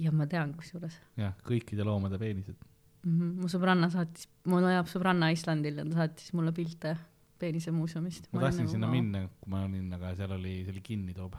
ja 0.00 0.12
ma 0.14 0.26
tean 0.30 0.54
kusjuures 0.56 0.96
jah, 1.20 1.34
kõikide 1.46 1.84
loomade 1.86 2.18
peenised. 2.20 2.56
mm. 3.04 3.12
-hmm. 3.12 3.32
mu 3.42 3.50
sõbranna 3.52 3.90
saatis, 3.92 4.28
mul 4.48 4.64
elab 4.64 4.88
sõbranna 4.90 5.30
Islandil 5.34 5.82
ja 5.82 5.86
ta 5.88 6.02
saatis 6.02 6.32
mulle 6.36 6.52
pilte 6.56 6.96
peenisemuuseumist. 7.40 8.28
ma 8.32 8.46
tahtsin 8.46 8.68
sinna 8.68 8.86
nagu, 8.86 8.96
minna, 8.96 9.26
kui 9.40 9.52
ma 9.52 9.64
olin, 9.64 9.92
aga 9.96 10.14
seal 10.16 10.34
oli, 10.36 10.56
see 10.64 10.74
oli 10.74 10.82
kinni 10.84 11.14
toob. 11.16 11.36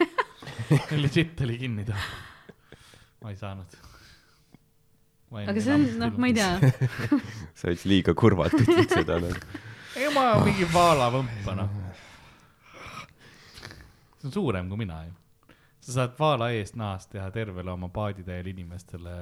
Legit 1.04 1.40
oli 1.44 1.58
kinni 1.60 1.84
toob. 1.88 2.06
ma 3.22 3.32
ei 3.32 3.40
saanud. 3.40 3.76
aga 5.44 5.60
see 5.60 5.74
on, 5.74 5.86
noh, 6.00 6.18
ma 6.20 6.30
ei 6.30 6.36
tea, 6.36 6.72
sa 7.58 7.68
olid 7.72 7.88
liiga 7.90 8.14
kurvalt 8.14 8.56
ütled 8.60 8.92
seda 8.92 9.18
nagu. 9.24 9.60
ei 9.98 10.08
ma 10.14 10.30
mingi 10.44 10.68
vaalavõmpa 10.72 11.58
noh. 11.58 11.76
see 14.20 14.30
on 14.30 14.38
suurem 14.40 14.72
kui 14.72 14.84
mina 14.84 15.04
ju. 15.08 15.12
Sa 15.84 15.92
saad 15.92 16.14
vaala 16.18 16.50
eest 16.56 16.78
nahast 16.80 17.10
teha 17.12 17.26
tervele 17.30 17.72
oma 17.72 17.90
paaditäiel 17.92 18.46
inimestele 18.54 19.14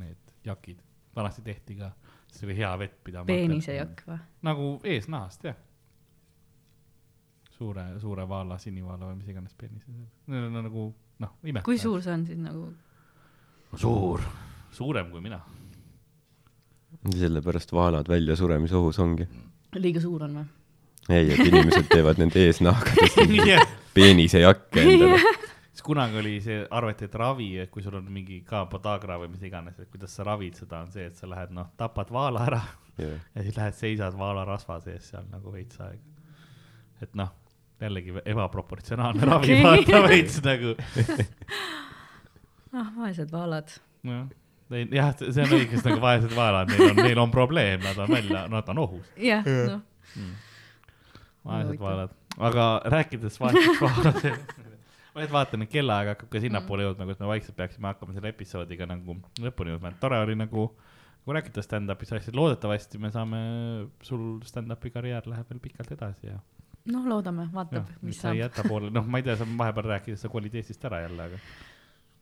need 0.00 0.34
jakid. 0.44 0.82
vanasti 1.16 1.42
tehti 1.42 1.76
ka, 1.78 1.90
siis 2.26 2.44
oli 2.44 2.56
hea 2.56 2.72
vett 2.78 2.96
pidama. 3.04 3.26
peenisejakk 3.26 4.02
või? 4.08 4.18
nagu 4.42 4.66
eesnahast 4.84 5.44
jah. 5.48 5.56
suure, 7.56 7.86
suure 8.02 8.28
vaala, 8.28 8.58
sinivaala 8.58 9.12
või 9.12 9.20
mis 9.22 9.30
iganes 9.30 9.54
peenis. 9.54 9.86
Need 10.26 10.48
on 10.50 10.58
nagu 10.66 10.88
noh, 11.22 11.36
imetavad. 11.44 11.64
kui 11.64 11.78
suur 11.78 12.02
see 12.02 12.12
on 12.12 12.26
siis 12.26 12.42
nagu? 12.42 12.66
suur, 13.76 14.26
suurem 14.74 15.08
kui 15.14 15.24
mina. 15.24 15.40
sellepärast 17.14 17.72
vaalad 17.72 18.10
väljasuremise-ohus 18.12 18.98
ongi. 18.98 19.28
liiga 19.78 20.04
suur 20.04 20.28
on 20.28 20.36
või? 20.42 20.52
ei, 21.16 21.32
et 21.32 21.46
inimesed 21.46 21.88
teevad 21.88 22.20
nende 22.20 22.44
eesnahkadest 22.50 23.24
peenisejakke 23.96 24.84
endale. 24.84 25.24
siis 25.84 25.92
kunagi 25.92 26.18
oli 26.18 26.40
see, 26.40 26.66
arvati, 26.70 27.04
et 27.04 27.14
ravi, 27.14 27.58
et 27.60 27.70
kui 27.70 27.82
sul 27.82 27.94
on 27.98 28.06
mingi 28.12 28.40
ka 28.46 28.64
podagra 28.66 29.18
või 29.20 29.28
mis 29.34 29.42
iganes, 29.44 29.78
et 29.78 29.90
kuidas 29.90 30.14
sa 30.16 30.24
ravid 30.24 30.56
seda, 30.56 30.80
on 30.80 30.90
see, 30.90 31.04
et 31.06 31.16
sa 31.16 31.28
lähed 31.28 31.52
noh, 31.52 31.68
tapad 31.76 32.10
vaala 32.10 32.44
ära 32.46 32.60
jah, 32.98 33.18
ja 33.34 33.42
siis 33.42 33.56
lähed 33.56 33.74
seisad 33.74 34.16
vaalarasva 34.16 34.80
sees 34.80 35.10
seal 35.10 35.26
nagu 35.30 35.52
veits 35.52 35.80
aega. 35.80 36.00
et 37.02 37.14
noh, 37.14 37.34
jällegi 37.80 38.16
ebaproportsionaalne 38.24 39.28
ravi 39.28 39.58
okay., 39.58 39.62
vaata 39.64 40.02
veits 40.08 40.40
nagu. 40.44 40.74
ah, 42.72 42.90
vaesed 42.96 43.32
vaalad. 43.32 43.76
jah, 44.08 44.26
jah, 44.88 45.14
see 45.20 45.44
on 45.44 45.56
õige, 45.58 45.76
sest 45.76 45.90
nagu 45.90 46.00
vaesed 46.00 46.32
vaalad, 46.36 46.72
neil 46.72 46.90
on, 46.90 47.04
neil 47.04 47.24
on 47.26 47.34
probleem, 47.34 47.84
nad 47.84 48.00
on 48.00 48.12
välja, 48.16 48.46
nad 48.48 48.72
on 48.72 48.84
ohus, 48.86 49.12
jah, 49.20 49.44
noh, 49.44 49.84
vaesed 51.44 51.74
Huvitav. 51.74 51.88
vaalad. 51.88 52.20
aga 52.50 52.68
rääkides 52.96 53.40
vaesest 53.42 53.82
vaaladest, 53.84 54.54
ma 55.14 55.22
nüüd 55.22 55.30
vaatan, 55.34 55.62
et 55.62 55.70
kellaaeg 55.70 56.08
hakkab 56.14 56.30
ka 56.32 56.40
sinnapoole 56.42 56.88
jõudma, 56.88 57.06
kus 57.06 57.20
me 57.22 57.26
vaikselt 57.30 57.56
peaksime 57.56 57.86
hakkama 57.92 58.16
selle 58.16 58.32
episoodiga 58.34 58.88
nagu 58.90 59.16
lõpuni 59.40 59.74
jõudma, 59.74 59.92
et 59.94 60.00
tore 60.02 60.18
oli 60.24 60.34
nagu 60.38 60.68
kui 61.24 61.32
rääkida 61.36 61.62
stand-up'ist 61.64 62.12
asjadest, 62.12 62.36
loodetavasti 62.36 62.98
me 63.00 63.10
saame, 63.14 63.38
sul 64.04 64.40
stand-up'i 64.44 64.90
karjäär 64.92 65.24
läheb 65.30 65.48
veel 65.52 65.60
pikalt 65.68 65.92
edasi 65.96 66.26
ja 66.32 66.40
noh, 66.92 67.06
loodame, 67.08 67.46
vaatab, 67.54 67.86
mis 68.04 68.18
sa 68.20 68.34
ei 68.34 68.42
saab. 68.42 68.50
jäta 68.50 68.66
poole, 68.68 68.90
noh, 68.92 69.06
ma 69.08 69.20
ei 69.22 69.24
tea, 69.24 69.38
sa 69.40 69.46
vahepeal 69.48 69.88
rääkisid, 69.94 70.20
sa 70.20 70.28
kolid 70.28 70.54
Eestist 70.60 70.84
ära 70.84 71.00
jälle, 71.06 71.30
aga 71.30 71.38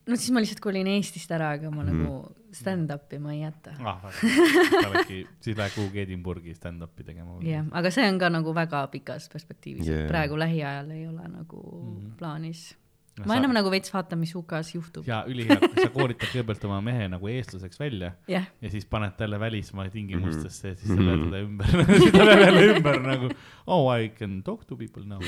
no 0.07 0.19
siis 0.19 0.31
ma 0.35 0.43
lihtsalt 0.43 0.61
kolin 0.63 0.87
Eestist 0.93 1.31
ära, 1.35 1.51
aga 1.57 1.71
ma 1.71 1.83
Mhm. 1.83 1.99
nagu 2.05 2.35
stand-up'i 2.53 3.19
ma 3.19 3.33
ei 3.33 3.41
jäta. 3.41 3.75
ah, 3.81 4.05
sa 4.13 4.89
oledki, 4.91 5.25
siis 5.41 5.57
lähed 5.57 5.75
kuhugi 5.75 6.01
Edinburghi 6.05 6.55
stand-up'i 6.55 7.05
tegema. 7.09 7.41
jah, 7.43 7.67
aga 7.73 7.91
see 7.91 8.07
on 8.09 8.19
ka 8.19 8.29
nagu 8.29 8.55
väga 8.55 8.87
pikas 8.93 9.29
perspektiivis 9.33 9.87
Yeah. 9.87 9.99
yeah., 10.05 10.09
praegu 10.13 10.39
lähiajal 10.39 10.91
ei 10.91 11.07
ole 11.09 11.27
nagu 11.29 11.59
mm. 11.83 11.97
-hmm. 11.97 12.15
plaanis. 12.19 12.77
Ma 13.21 13.35
sa- 13.35 13.39
enam 13.43 13.53
nagu 13.53 13.69
veits 13.71 13.93
vaatan, 13.93 14.19
mis 14.23 14.31
UK-s 14.35 14.71
juhtub. 14.75 15.05
ja 15.07 15.19
ülihea, 15.29 15.59
sa 15.61 15.89
koolitad 15.93 16.31
kõigepealt 16.33 16.63
oma 16.65 16.79
mehe 16.81 17.09
nagu 17.13 17.29
eestlaseks 17.29 17.77
välja 17.81 18.15
jah, 18.29 18.47
ja 18.63 18.71
siis 18.73 18.87
paned 18.89 19.13
talle 19.19 19.37
välismaa 19.41 19.89
tingimustesse 19.93 20.69
ja 20.73 20.75
siis 20.81 20.89
sa 20.89 20.97
Mhm. 20.97 21.09
lööd 21.11 21.25
teda 21.27 21.43
ümber, 21.45 21.67
siis 22.01 22.13
ta 22.17 22.25
lööb 22.25 22.45
jälle 22.47 22.63
ümber 22.77 23.01
nagu 23.05 23.29
oh 23.67 23.91
I 23.93 24.09
can 24.17 24.41
talk 24.43 24.65
to 24.67 24.77
people 24.81 25.05
now, 25.05 25.21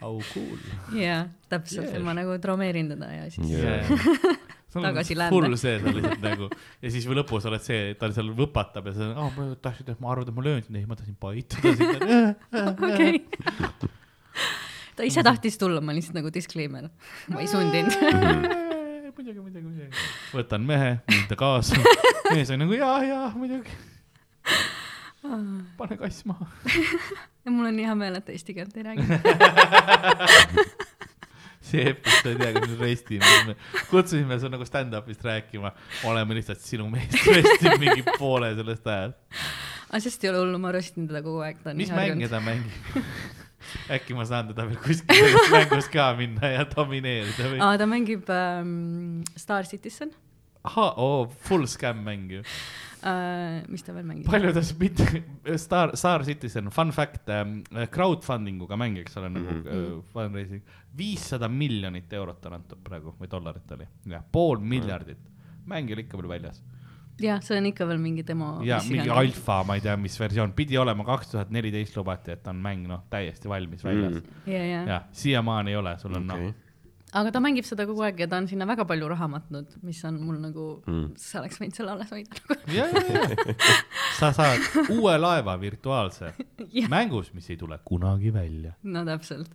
how 0.00 0.20
cool 0.34 0.56
ja 0.94 1.26
täpselt 1.50 1.82
Yes. 1.88 1.92
yeah., 1.98 2.04
ma 2.06 2.14
nagu 2.14 2.38
traumeerin 2.38 2.88
teda 2.94 3.10
ja 3.16 3.26
siis 3.30 3.50
Jaa. 3.50 3.58
yeah.. 3.58 4.38
tagasi 4.70 4.86
Tagasi 4.86 5.14
läände. 5.18 5.34
hull 5.34 5.56
see, 5.58 5.76
sa 5.82 5.90
lihtsalt 5.96 6.22
nagu 6.22 6.46
ja 6.82 6.90
siis 6.94 7.06
või 7.10 7.16
lõpus 7.18 7.46
oled 7.50 7.64
see, 7.66 7.94
ta 7.98 8.06
seal 8.14 8.30
võpatab 8.38 8.86
ja 8.86 8.92
sa, 8.94 9.08
aa 9.18 9.30
ma 9.34 9.48
tahtsin, 9.58 9.90
et 9.90 9.98
ma 10.00 10.12
arvan, 10.14 10.28
et 10.30 10.36
ma 10.38 10.44
löön 10.46 10.62
sind, 10.62 10.78
ei 10.78 10.86
ma 10.86 10.94
tahtsin 10.94 11.16
paitada 11.18 11.74
sind. 11.74 12.36
okei. 12.86 13.18
ta 15.00 15.08
ise 15.08 15.24
tahtis 15.24 15.56
tulla, 15.60 15.80
ma 15.80 15.96
lihtsalt 15.96 16.20
nagu 16.20 16.32
disclaimer, 16.34 16.90
ma 17.32 17.40
ei 17.40 17.48
sundinud. 17.48 17.96
muidugi, 19.20 19.40
muidugi, 19.40 19.66
muidugi. 19.66 20.04
võtan 20.32 20.66
mehe, 20.66 20.92
viin 21.08 21.26
ta 21.28 21.36
kaasa, 21.38 21.76
mees 22.34 22.50
on 22.52 22.62
nagu 22.62 22.76
jaa, 22.76 22.98
jaa, 23.04 23.26
muidugi. 23.36 23.74
pane 25.76 25.98
kass 26.00 26.24
maha. 26.28 26.46
ja 27.44 27.52
mul 27.52 27.68
on 27.68 27.76
nii 27.76 27.88
hea 27.88 27.96
meel, 28.00 28.20
et 28.20 28.26
ta 28.28 28.32
eesti 28.32 28.56
keelt 28.56 28.76
ei 28.80 28.86
räägi. 28.86 29.04
see 31.70 31.84
episood 31.92 32.40
jääb 32.40 32.60
nüüd 32.64 32.80
restime, 32.80 33.56
kutsusime 33.90 34.40
su 34.40 34.48
nagu 34.52 34.64
stand-up'ist 34.66 35.26
rääkima, 35.26 35.74
oleme 36.08 36.38
lihtsalt 36.40 36.64
sinu 36.64 36.88
meest 36.92 37.20
restinud 37.28 37.80
mingi 37.82 38.06
poole 38.16 38.54
sellest 38.56 38.88
ajast. 38.88 39.44
aga 39.90 40.02
sest 40.06 40.24
ei 40.24 40.32
ole 40.32 40.46
hullu, 40.46 40.62
ma 40.62 40.72
röstin 40.74 41.10
teda 41.10 41.22
kogu 41.26 41.44
aeg, 41.44 41.60
ta 41.60 41.74
on 41.74 41.80
mis 41.80 41.92
nii 41.92 42.00
harjunud. 42.00 42.32
ta 42.32 42.42
mängib? 42.44 43.39
Äkki 43.92 44.14
ma 44.16 44.24
saan 44.28 44.48
teda 44.52 44.66
veel 44.70 44.80
kuskil 44.82 45.38
mängus 45.54 45.88
ka 45.92 46.10
minna 46.18 46.50
ja 46.54 46.64
domineerida 46.68 47.50
või? 47.52 47.60
aa, 47.62 47.76
ta 47.80 47.86
mängib 47.90 48.28
ähm, 48.34 49.22
Star 49.36 49.64
Citizen. 49.68 50.12
ahah, 50.64 50.92
oo, 51.00 51.26
full 51.48 51.66
scam 51.70 52.02
mäng 52.04 52.26
ju. 52.34 52.40
uh,. 53.00 53.60
mis 53.72 53.82
ta 53.86 53.94
veel 53.96 54.04
mängib? 54.08 54.26
palju 54.28 54.52
ta 54.56 54.62
siis 54.64 54.76
mitte, 54.80 55.06
Star, 55.66 55.94
Star 55.96 56.24
Citizen, 56.26 56.68
fun 56.74 56.92
fact 56.92 57.28
ähm,, 57.32 57.60
crowdfunding 57.94 58.60
uga 58.64 58.76
mäng, 58.80 58.98
eks 59.00 59.16
ole, 59.20 59.30
nagu 59.36 59.46
Mhm. 59.60 59.68
äh, 59.68 60.02
fundraising, 60.12 60.62
viissada 60.96 61.48
miljonit 61.48 62.12
eurot 62.12 62.44
on 62.50 62.58
antud 62.58 62.80
praegu 62.84 63.14
või 63.20 63.28
dollarit 63.30 63.72
oli, 63.76 63.86
jah, 64.10 64.24
pool 64.32 64.58
miljardit. 64.60 65.20
mäng 65.70 65.88
ei 65.88 65.94
ole 65.94 66.02
ikka 66.08 66.18
veel 66.18 66.28
väljas 66.36 66.60
jah, 67.20 67.42
see 67.44 67.58
on 67.60 67.66
ikka 67.70 67.86
veel 67.90 67.98
mingi 68.02 68.24
demo. 68.26 68.52
ja 68.64 68.80
mingi. 68.88 69.10
alfa, 69.10 69.60
ma 69.68 69.74
ei 69.78 69.84
tea, 69.84 69.96
mis 70.00 70.16
versioon, 70.20 70.52
pidi 70.56 70.78
olema 70.80 71.04
kaks 71.04 71.34
tuhat 71.34 71.50
neliteist 71.54 71.96
lubati, 72.00 72.32
et 72.38 72.46
on 72.48 72.56
mäng 72.64 72.86
noh, 72.88 73.04
täiesti 73.12 73.48
valmis 73.48 73.84
väljas 73.84 74.18
Mm. 74.20 74.50
ja, 74.52 74.64
ja, 74.66 74.82
jah, 74.94 75.06
siiamaani 75.12 75.70
ei 75.74 75.76
ole, 75.76 75.96
sul 75.98 76.14
on 76.16 76.30
okei 76.30 76.50
noh, 76.50 76.66
aga 77.20 77.32
ta 77.34 77.40
mängib 77.42 77.66
seda 77.66 77.82
kogu 77.88 78.04
aeg 78.06 78.20
ja 78.22 78.26
ta 78.30 78.38
on 78.38 78.46
sinna 78.46 78.66
väga 78.70 78.84
palju 78.86 79.08
raha 79.10 79.26
matnud, 79.32 79.72
mis 79.82 79.98
on 80.06 80.20
mul 80.22 80.36
nagu 80.38 80.66
Mm. 80.86 81.08
sa 81.18 81.40
oleks 81.40 81.58
võinud 81.60 81.74
selle 81.74 81.90
alles 81.96 82.10
hoida 82.14 82.38
nagu. 82.38 82.60
ja, 82.76 82.86
ja, 82.86 83.02
ja, 83.10 83.54
sa 84.18 84.30
saad 84.36 84.90
uue 84.94 85.16
laeva 85.18 85.56
virtuaalse 85.60 86.32
mängus, 86.94 87.32
mis 87.34 87.50
ei 87.50 87.56
tule 87.58 87.78
kunagi 87.84 88.30
välja. 88.34 88.72
no 88.82 89.02
täpselt. 89.04 89.50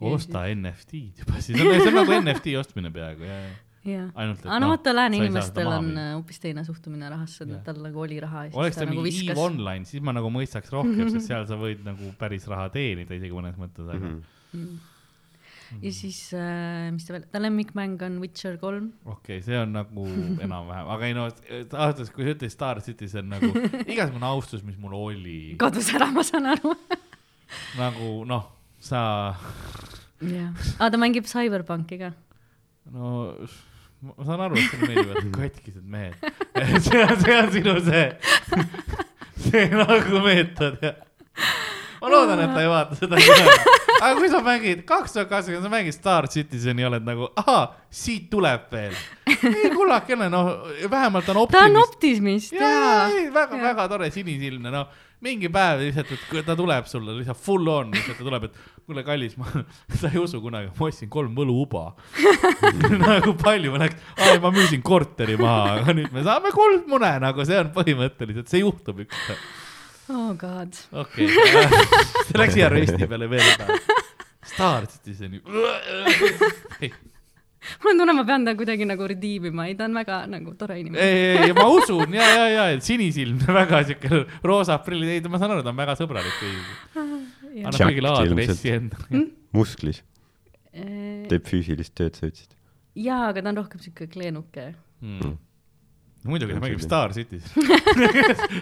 osta 0.00 0.44
NFT-d 0.54 1.24
juba, 1.24 1.40
siis 1.40 1.60
on, 1.60 1.72
see 1.80 1.88
on 1.90 1.98
nagu 2.02 2.14
NFT 2.20 2.54
ostmine 2.60 2.90
peaaegu 2.92 3.24
ja, 3.28 3.40
ja 3.48 3.50
jah. 3.84 4.10
ainult, 4.14 4.42
et 4.42 4.46
aga 4.50 4.58
no 4.60 4.68
vaata, 4.74 4.92
lääne 4.96 5.16
inimestel 5.22 5.70
on 5.72 5.90
äh, 5.96 6.10
hoopis 6.18 6.42
teine 6.42 6.64
suhtumine 6.66 7.08
rahasse, 7.10 7.46
et 7.48 7.64
tal 7.64 7.80
nagu 7.80 8.02
oli 8.04 8.20
raha 8.20 8.44
ja 8.46 8.52
siis 8.52 8.60
oleks 8.60 8.76
ta 8.76 8.84
nagu 8.86 9.00
mingi 9.00 9.08
viskas 9.14 9.34
EVE. 9.38 9.46
Online, 9.46 9.88
siis 9.88 10.02
ma 10.04 10.12
nagu 10.16 10.30
mõistaks 10.34 10.72
rohkem, 10.74 11.08
sest 11.14 11.28
seal 11.30 11.48
sa 11.48 11.56
võid 11.60 11.82
nagu 11.86 12.12
päris 12.20 12.46
raha 12.50 12.68
teenida 12.74 13.16
isegi 13.16 13.32
mõnes 13.36 13.56
mõttes, 13.60 13.88
aga 13.88 14.14
Mhm. 14.50 14.78
Mm. 15.70 15.82
ja 15.86 15.90
siis 15.94 16.16
äh,, 16.34 16.88
mis 16.90 17.04
ta 17.06 17.12
veel, 17.14 17.26
ta 17.30 17.38
lemmikmäng 17.38 18.00
on 18.02 18.16
Witcher 18.18 18.56
kolm. 18.58 18.88
okei 19.04 19.36
okay,, 19.38 19.44
see 19.46 19.54
on 19.54 19.70
nagu 19.76 20.06
enam-vähem, 20.44 20.88
aga 20.90 21.06
ei 21.06 21.14
no, 21.14 21.28
aastas, 21.78 22.10
kui 22.10 22.26
sa 22.26 22.32
ütlesid 22.34 22.56
Star 22.56 22.80
Citizen 22.82 23.30
nagu 23.30 23.52
igasugune 23.92 24.26
austus, 24.26 24.64
mis 24.66 24.74
mul 24.82 24.96
oli, 24.98 25.54
kadus 25.62 25.92
ära, 25.94 26.10
ma 26.10 26.24
saan 26.26 26.50
aru. 26.56 26.74
nagu 27.78 28.10
noh, 28.26 28.48
sa, 28.82 29.04
jah, 30.18 30.50
aga 30.80 30.90
ta 30.90 30.98
mängib 30.98 31.30
Cyberpunki 31.30 32.00
ka. 32.02 32.10
no 32.90 33.14
ma 34.00 34.24
saan 34.24 34.40
aru, 34.46 34.56
et 34.56 34.70
sulle 34.72 34.88
meeldivad 34.88 35.32
katkised 35.38 35.84
mehed. 35.84 36.14
see 36.86 37.02
on, 37.04 37.16
see 37.20 37.36
on 37.36 37.52
sinu 37.56 37.76
see, 37.84 38.06
see 39.46 39.66
nagu 39.74 40.22
meetod 40.24 40.80
ja 40.84 40.94
ma 42.00 42.08
loodan, 42.08 42.40
et 42.40 42.54
ta 42.54 42.62
ei 42.64 42.70
vaata 42.70 42.96
seda. 42.96 43.18
aga 44.00 44.14
kui 44.16 44.30
sa 44.32 44.40
mängid 44.44 44.84
kaks 44.88 45.16
tuhat 45.16 45.28
kakskümmend, 45.28 45.66
sa 45.66 45.72
mängid 45.72 45.96
Star 45.96 46.28
Citizeni, 46.32 46.86
oled 46.88 47.04
nagu, 47.04 47.28
ahaa, 47.42 47.66
siit 47.92 48.30
tuleb 48.32 48.70
veel. 48.72 48.96
ei 49.28 49.68
kullakene, 49.74 50.30
noh, 50.32 50.50
vähemalt 50.90 51.28
on 51.28 51.44
ta 51.52 51.66
on 51.68 51.76
optimist. 51.82 52.54
optimist 52.54 52.56
Jaa. 52.56 53.10
väga 53.34 53.88
tore 53.92 54.08
sinisilmne, 54.14 54.72
noh, 54.72 54.88
mingi 55.24 55.50
päev 55.52 55.82
lihtsalt, 55.84 56.12
et 56.16 56.26
kui 56.30 56.42
ta 56.44 56.56
tuleb 56.58 56.86
sulle 56.88 57.14
lihtsalt 57.18 57.40
full 57.44 57.68
on, 57.70 57.90
lihtsalt 57.94 58.20
ta 58.20 58.26
tuleb, 58.26 58.46
et 58.48 58.60
kuule, 58.88 59.04
kallis, 59.06 59.36
ma, 59.40 59.48
sa 60.00 60.10
ei 60.10 60.20
usu 60.22 60.40
kunagi, 60.42 60.70
ma 60.76 60.88
ostsin 60.88 61.10
kolm 61.12 61.34
võluuba. 61.36 61.90
nagu 63.04 63.34
palju 63.40 63.74
ma 63.74 63.82
läks, 63.84 64.00
ai, 64.16 64.38
ma 64.42 64.52
müüsin 64.54 64.84
korteri 64.86 65.36
maha, 65.40 65.80
aga 65.80 65.96
nüüd 65.96 66.14
me 66.14 66.24
saame 66.26 66.54
kuldmune, 66.56 67.12
nagu 67.24 67.46
see 67.48 67.60
on 67.60 67.72
põhimõtteliselt, 67.76 68.48
see 68.50 68.64
juhtub 68.64 69.04
ükskord. 69.04 69.44
oh 70.10 70.32
god. 70.40 70.80
okei 71.04 71.28
okay., 71.28 72.02
see 72.26 72.40
läks 72.40 72.58
hea 72.58 72.72
rösti 72.72 73.10
peale 73.10 73.30
veel. 73.30 73.78
Star 74.50 74.88
Citizeni. 74.90 75.38
mul 77.82 77.92
on 77.92 78.02
tunne, 78.02 78.14
ma 78.16 78.24
pean 78.28 78.44
ta 78.48 78.54
kuidagi 78.58 78.86
nagu 78.88 79.08
redeem 79.12 79.50
ima, 79.50 79.66
ei 79.70 79.74
ta 79.78 79.86
on 79.88 79.98
väga 80.00 80.20
nagu 80.32 80.54
tore 80.60 80.78
inimene. 80.80 81.00
ei, 81.04 81.48
ei, 81.48 81.56
ma 81.56 81.66
usun 81.78 82.14
ja, 82.16 82.28
ja, 82.34 82.46
ja, 82.56 82.68
et 82.76 82.86
sinisilmne, 82.86 83.48
väga 83.60 83.82
siuke 83.90 84.24
roosa 84.46 84.78
aprilli, 84.80 85.16
ei, 85.18 85.24
ma 85.28 85.40
saan 85.42 85.56
aru, 85.56 85.66
ta 85.66 85.74
on 85.74 85.80
väga 85.82 85.98
sõbralik 86.00 86.38
kõigiga. 86.40 87.08
annab 87.66 87.82
kõigile 87.84 88.14
aadressi 88.14 88.76
enda. 88.78 89.04
musklis, 89.56 90.04
Äh, 90.70 91.26
teeb 91.26 91.48
füüsilist 91.50 91.96
tööd, 91.98 92.14
sa 92.14 92.28
ütlesid. 92.28 92.52
jaa, 92.94 93.24
aga 93.32 93.42
ta 93.42 93.50
on 93.50 93.56
rohkem 93.58 93.80
siuke 93.82 94.06
kleenuke. 94.06 94.68
Mm. 95.02 95.32
muidugi 96.30 96.54
ta 96.54 96.60
mängib. 96.62 96.82
Star 96.84 97.10
Cities. 97.16 97.48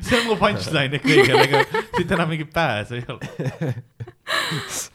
see 0.07 0.17
on 0.17 0.25
mu 0.31 0.37
punchline 0.41 1.01
kõigele, 1.05 1.43
ega 1.45 1.85
siit 1.99 2.15
enam 2.17 2.31
mingit 2.33 2.53
pääsu 2.55 2.97
ei 2.97 3.05
ole. 3.13 3.75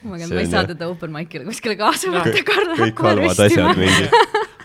Ma 0.03 0.17
See 0.19 0.33
ma 0.33 0.41
ei 0.41 0.47
saa 0.47 0.61
jah. 0.61 0.67
teda 0.73 0.87
open 0.91 1.13
mic'ile 1.13 1.45
kuskile 1.47 1.75
kaasa 1.79 2.11
võtta, 2.13 2.43
Karl 2.47 2.73
kõik 2.77 2.79
hakkab 2.79 2.97
kohe 2.99 3.13
halvad 3.13 3.43
asjad 3.45 3.79
röstima. 3.79 4.23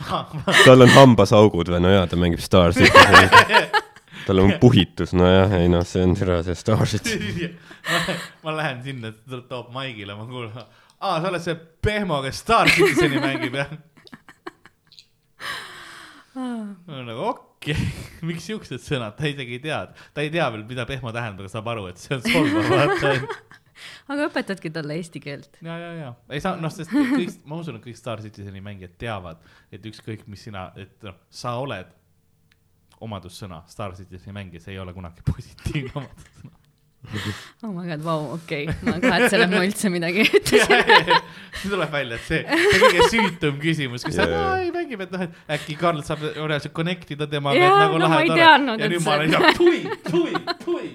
tal 0.67 0.87
on 0.87 0.93
hambasaugud 0.95 1.71
või 1.73 1.81
no 1.85 1.93
jaa, 1.93 2.07
ta 2.11 2.19
mängib 2.21 2.43
Star 2.45 2.75
Citizeni. 2.77 3.83
tal 4.27 4.43
on 4.45 4.55
puhitus, 4.61 5.15
nojah, 5.17 5.57
ei 5.61 5.71
noh, 5.73 5.85
see 5.89 6.05
on 6.05 6.15
türa 6.19 6.43
see 6.47 6.59
Star 6.59 6.85
Citizen. 6.89 7.57
ma 8.45 8.57
lähen 8.57 8.83
sinna, 8.85 9.13
ta 9.25 9.43
toob 9.49 9.73
maigile, 9.75 10.17
ma 10.19 10.29
kuulen, 10.29 10.55
aa, 10.55 11.19
sa 11.19 11.31
oled 11.31 11.45
see 11.45 11.57
Pehmo, 11.85 12.21
kes 12.27 12.43
Star 12.45 12.73
Citizeni 12.73 13.23
mängib, 13.25 13.57
jah? 13.59 13.77
ma 16.39 16.95
olen 16.95 17.09
nagu 17.09 17.25
okei 17.33 17.75
okay., 17.75 17.87
miks 18.29 18.45
siuksed 18.47 18.83
sõnad, 18.85 19.17
ta 19.19 19.27
isegi 19.27 19.57
ei 19.57 19.63
tea, 19.65 19.81
ta 20.15 20.23
ei 20.23 20.31
tea 20.31 20.47
veel, 20.55 20.63
mida 20.69 20.87
Pehmo 20.87 21.11
tähendab, 21.15 21.47
aga 21.47 21.53
saab 21.57 21.71
aru, 21.73 21.89
et 21.91 21.99
see 21.99 22.15
on 22.15 22.23
solvav, 22.27 22.69
vaata. 22.71 23.15
Aga 24.09 24.29
õpetadki 24.29 24.73
talle 24.75 24.99
eesti 24.99 25.23
keelt. 25.23 25.61
ja, 25.63 25.79
ja, 25.79 25.93
ja 25.99 26.11
ei 26.35 26.43
saa, 26.45 26.57
noh, 26.61 26.73
sest 26.73 26.93
kõik, 26.93 27.41
ma 27.49 27.61
usun, 27.63 27.79
et 27.79 27.87
kõik 27.87 27.99
Star 27.99 28.23
Citizeni 28.25 28.63
mängijad 28.65 28.99
teavad, 29.01 29.43
et 29.73 29.85
ükskõik, 29.93 30.27
mis 30.31 30.47
sina, 30.49 30.69
et 30.81 30.95
noh, 31.07 31.19
sa 31.31 31.57
oled 31.63 31.91
omadussõna 33.05 33.63
Star 33.71 33.95
Citizeni 33.99 34.35
mängija, 34.37 34.63
see 34.65 34.77
ei 34.77 34.83
ole 34.83 34.95
kunagi 34.97 35.25
positiivne 35.27 35.95
omadussõna. 35.95 36.55
oh 37.63 37.71
my 37.71 37.87
god, 37.87 38.03
vau, 38.03 38.33
okei 38.35 38.67
okay., 38.69 38.87
ma 38.89 38.97
kahetsen, 39.03 39.45
et 39.45 39.53
ma 39.53 39.61
üldse 39.63 39.91
midagi 39.93 40.25
ütlesin. 40.27 41.13
see 41.61 41.71
tuleb 41.71 41.93
välja, 41.93 42.19
et 42.19 42.27
see, 42.27 42.41
see 42.43 42.81
kõige 42.83 43.07
süütum 43.13 43.61
küsimus, 43.63 44.07
kui 44.07 44.17
sa 44.17 44.27
ei 44.59 44.73
mängib, 44.75 45.05
et 45.07 45.15
noh, 45.15 45.23
et 45.29 45.55
äkki 45.59 45.79
Karl 45.79 46.03
saab 46.07 46.25
reaalselt 46.35 46.75
connect 46.77 47.15
ida 47.15 47.29
temaga, 47.31 47.63
et 47.63 47.85
nagu 47.85 48.01
no 48.03 48.11
lahe 48.11 48.25
ei 48.27 48.33
tore 48.33 48.43
ja 48.43 48.91
nüüd 48.91 49.05
ma 49.07 49.15
olen 49.15 49.37
seal 49.37 49.55
tui, 49.61 49.85
tui, 50.11 50.43
tui. 50.65 50.91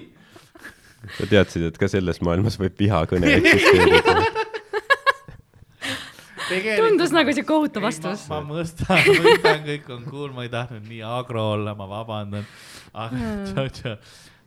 Sa 1.18 1.28
teadsid, 1.30 1.68
et 1.68 1.78
ka 1.80 1.88
selles 1.90 2.20
maailmas 2.24 2.58
võib 2.60 2.76
vihakõne 2.78 3.30
eksisteerida. 3.38 4.14
tundus 6.78 7.14
nagu 7.14 7.32
siuke 7.34 7.48
kohutav 7.48 7.86
vastus. 7.86 8.26
ma 8.30 8.40
mõistan, 8.44 9.00
mõistan, 9.08 9.64
kõik 9.66 9.90
on 9.94 10.06
cool, 10.10 10.30
ma 10.36 10.46
ei 10.46 10.52
tahtnud 10.52 10.86
nii 10.90 11.02
agro 11.06 11.50
olla, 11.56 11.74
ma 11.78 11.88
vabandan. 11.90 12.46
aga 12.92 13.34
tšau, 13.50 13.66
tšau, 13.78 13.96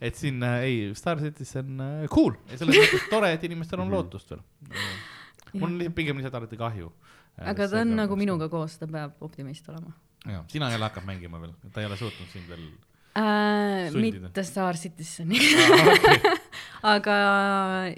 et 0.07 0.19
siin 0.19 0.43
äh, 0.45 0.57
ei, 0.69 0.79
Star 0.97 1.21
Citizen 1.21 1.81
äh, 1.83 2.07
cool 2.13 2.35
ja 2.51 2.61
selles 2.61 2.77
mõttes 2.77 3.07
tore, 3.13 3.31
et 3.35 3.45
inimestel 3.47 3.83
on 3.83 3.93
lootust 3.93 4.33
veel. 4.33 4.43
mul 5.53 5.71
on 5.71 5.95
pigem 5.95 6.19
lihtsalt 6.19 6.41
alati 6.41 6.59
kahju. 6.59 6.91
aga 7.41 7.71
ta 7.71 7.85
on 7.85 7.95
nagu 7.97 8.19
minuga 8.19 8.51
koos, 8.51 8.77
ta 8.81 8.89
peab 8.91 9.23
optimist 9.25 9.69
olema 9.73 9.95
jah, 10.27 10.43
sina 10.51 10.71
jälle 10.71 10.85
hakkad 10.85 11.07
mängima 11.07 11.41
veel, 11.41 11.55
ta 11.73 11.81
ei 11.81 11.89
ole 11.89 11.97
suutnud 11.97 12.29
sind 12.33 12.49
veel 12.49 12.67
äh,. 13.17 13.91
Mitte 13.97 14.43
Star 14.47 14.77
Citizeni, 14.77 15.39
ah. 15.39 16.37
Okay. 16.87 16.97
aga 16.97 17.15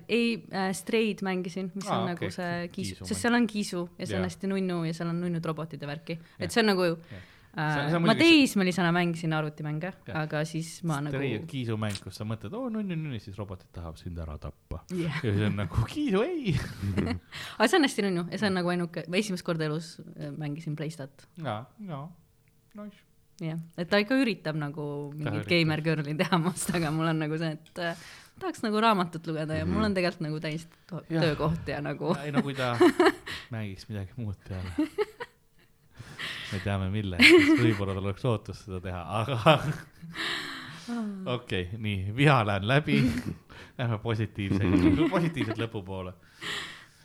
ei 0.07 0.43
äh,, 0.51 0.69
Stray'd 0.75 1.21
mängisin, 1.25 1.71
mis 1.75 1.87
Aa, 1.87 1.97
on 1.99 2.05
okei, 2.11 2.13
nagu 2.15 2.29
see 2.31 2.45
see 2.45 2.69
kiisu, 2.73 2.95
kiisu 2.99 3.07
sest 3.09 3.25
seal 3.25 3.35
on 3.37 3.47
kiisu 3.47 3.81
ja 3.99 4.05
see 4.07 4.15
on 4.15 4.23
Jaa. 4.23 4.29
hästi 4.29 4.47
nunnu 4.51 4.77
ja 4.87 4.93
seal 4.95 5.09
on 5.11 5.19
nunnud 5.23 5.45
robotid 5.45 5.81
ja 5.83 5.89
värki, 5.89 6.15
Jah. 6.19 6.39
et 6.47 6.55
see 6.55 6.63
on 6.63 6.69
nagu 6.71 6.85
Jah. 6.87 7.25
äh, 7.57 7.73
See- 7.75 7.89
see 7.89 7.97
on 7.99 8.05
ma 8.07 8.15
teismelisena 8.19 8.91
mängisin 8.95 9.33
arvutimänge, 9.35 9.91
aga 10.21 10.43
siis 10.47 10.71
ma 10.87 10.99
nagu 11.03 11.17
on 11.19 11.47
kiisumäng, 11.51 11.99
kus 12.03 12.19
sa 12.21 12.27
mõtled, 12.29 12.55
oo 12.55 12.69
nunnu-nunnu, 12.71 13.19
siis 13.23 13.35
robotid 13.39 13.71
tahavad 13.75 13.99
sind 13.99 14.17
ära 14.23 14.37
tappa. 14.39 14.83
jah, 14.95 15.19
ja 15.23 15.33
siis 15.35 15.45
on 15.49 15.59
nagu 15.59 15.83
kiisu 15.91 16.23
ei. 16.23 16.55
aga 17.59 17.67
see 17.67 17.77
on 17.81 17.87
hästi 17.89 18.07
nunnu 18.07 18.25
ja 18.31 18.37
see 18.41 18.47
on 18.51 18.57
nagu 18.61 18.71
ainuke, 18.75 19.03
ma 19.11 19.19
esimest 19.21 19.43
korda 19.47 19.67
elus 19.67 19.97
äh, 20.15 20.31
mängisin 20.31 20.75
Playstat, 20.79 21.27
ja, 21.43 21.63
ja, 21.87 22.05
nice. 22.79 23.03
jah, 23.43 23.59
et 23.79 23.89
ta 23.89 23.99
ikka 24.01 24.17
üritab 24.19 24.57
nagu 24.59 24.85
mingit 25.15 25.47
gamer 25.49 25.83
girl'i 25.85 26.15
teha 26.19 26.39
must, 26.45 26.73
aga 26.75 26.91
mul 26.95 27.11
on 27.11 27.23
nagu 27.23 27.39
see, 27.41 27.55
et 27.57 27.83
äh, 27.83 28.03
tahaks 28.39 28.63
nagu 28.65 28.81
raamatut 28.83 29.27
lugeda 29.29 29.59
ja 29.59 29.67
mul 29.69 29.87
on 29.87 29.95
tegelikult 29.95 30.25
nagu 30.27 30.41
täis 30.43 30.67
Jah. 30.91 31.23
töökoht 31.23 31.67
ja 31.69 31.81
nagu 31.83 32.13
ei 32.23 32.33
no 32.35 32.43
kui 32.45 32.55
ta 32.57 32.73
mängiks 33.53 33.89
midagi 33.91 34.15
muud 34.19 34.37
peale. 34.47 34.89
me 36.51 36.61
teame 36.63 36.89
millega, 36.93 37.23
siis 37.23 37.59
võib-olla 37.61 37.97
tal 37.97 38.07
oleks 38.07 38.25
lootust 38.25 38.67
seda 38.67 38.81
teha, 38.83 39.03
aga 39.23 39.57
okei 41.35 41.67
okay,, 41.67 41.77
nii, 41.77 42.15
viha 42.15 42.41
lähen 42.47 42.67
läbi. 42.67 43.03
Lähme 43.79 43.99
positiivse, 44.03 44.65
positiivselt 45.11 45.61
lõpu 45.61 45.83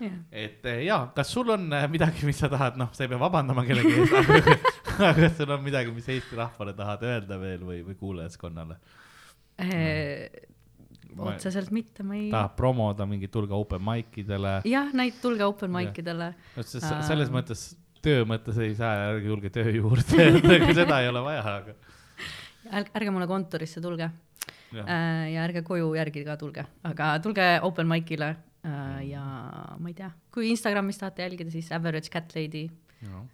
jah. 0.00 0.16
et 0.30 0.66
eh, 0.70 0.80
jaa, 0.88 1.10
kas 1.16 1.30
sul 1.34 1.52
on 1.54 1.68
eh, 1.72 1.86
midagi, 1.90 2.24
mis 2.28 2.40
sa 2.40 2.50
tahad, 2.52 2.78
noh, 2.80 2.90
sa 2.96 3.04
ei 3.04 3.12
pea 3.12 3.20
vabandama 3.20 3.64
kellegi 3.66 3.94
ees, 4.00 4.14
aga 4.20 4.40
aga 4.94 5.12
kas 5.20 5.38
sul 5.38 5.54
on 5.54 5.62
midagi, 5.64 5.94
mis 5.94 6.08
Eesti 6.10 6.38
rahvale 6.38 6.74
tahad 6.76 7.04
öelda 7.06 7.38
veel 7.40 7.62
või, 7.66 7.78
või 7.86 7.96
kuulajaskonnale? 8.00 8.78
Eh, 9.62 10.26
otseselt 11.14 11.70
mitte, 11.74 12.02
ma 12.06 12.18
ei. 12.18 12.28
tahad 12.32 12.56
promoda 12.58 13.06
mingit 13.06 13.34
hulga 13.38 13.56
open 13.58 13.82
mic 13.86 14.18
idele? 14.24 14.58
jah, 14.68 14.90
näit-, 14.96 15.20
tulge 15.22 15.46
open 15.46 15.72
mic 15.74 16.02
idele. 16.02 16.32
selles 16.58 17.30
mõttes, 17.34 17.72
töö 18.04 18.26
mõttes 18.28 18.58
ei 18.60 18.74
saa, 18.78 19.12
ärge 19.12 19.30
tulge 19.30 19.52
töö 19.54 19.76
juurde, 19.78 20.30
seda 20.80 21.00
ei 21.02 21.10
ole 21.12 21.22
vaja, 21.24 21.44
aga 21.60 21.76
ärge, 22.72 22.90
ärge 22.96 23.14
mulle 23.14 23.28
kontorisse 23.30 23.82
tulge 23.84 24.08
Jah. 24.74 24.88
äh, 24.88 25.30
ja 25.34 25.44
ärge 25.46 25.62
koju 25.62 25.92
järgi 25.94 26.24
ka 26.26 26.34
tulge, 26.40 26.66
aga 26.82 27.14
tulge 27.22 27.46
open 27.62 27.86
mic'ile 27.90 28.34
ja 29.04 29.24
ma 29.78 29.90
ei 29.90 29.96
tea, 29.98 30.10
kui 30.32 30.48
Instagramis 30.52 31.00
tahate 31.00 31.26
jälgida, 31.26 31.52
siis 31.52 31.70
average 31.74 32.12
cat 32.12 32.32
lady, 32.36 32.64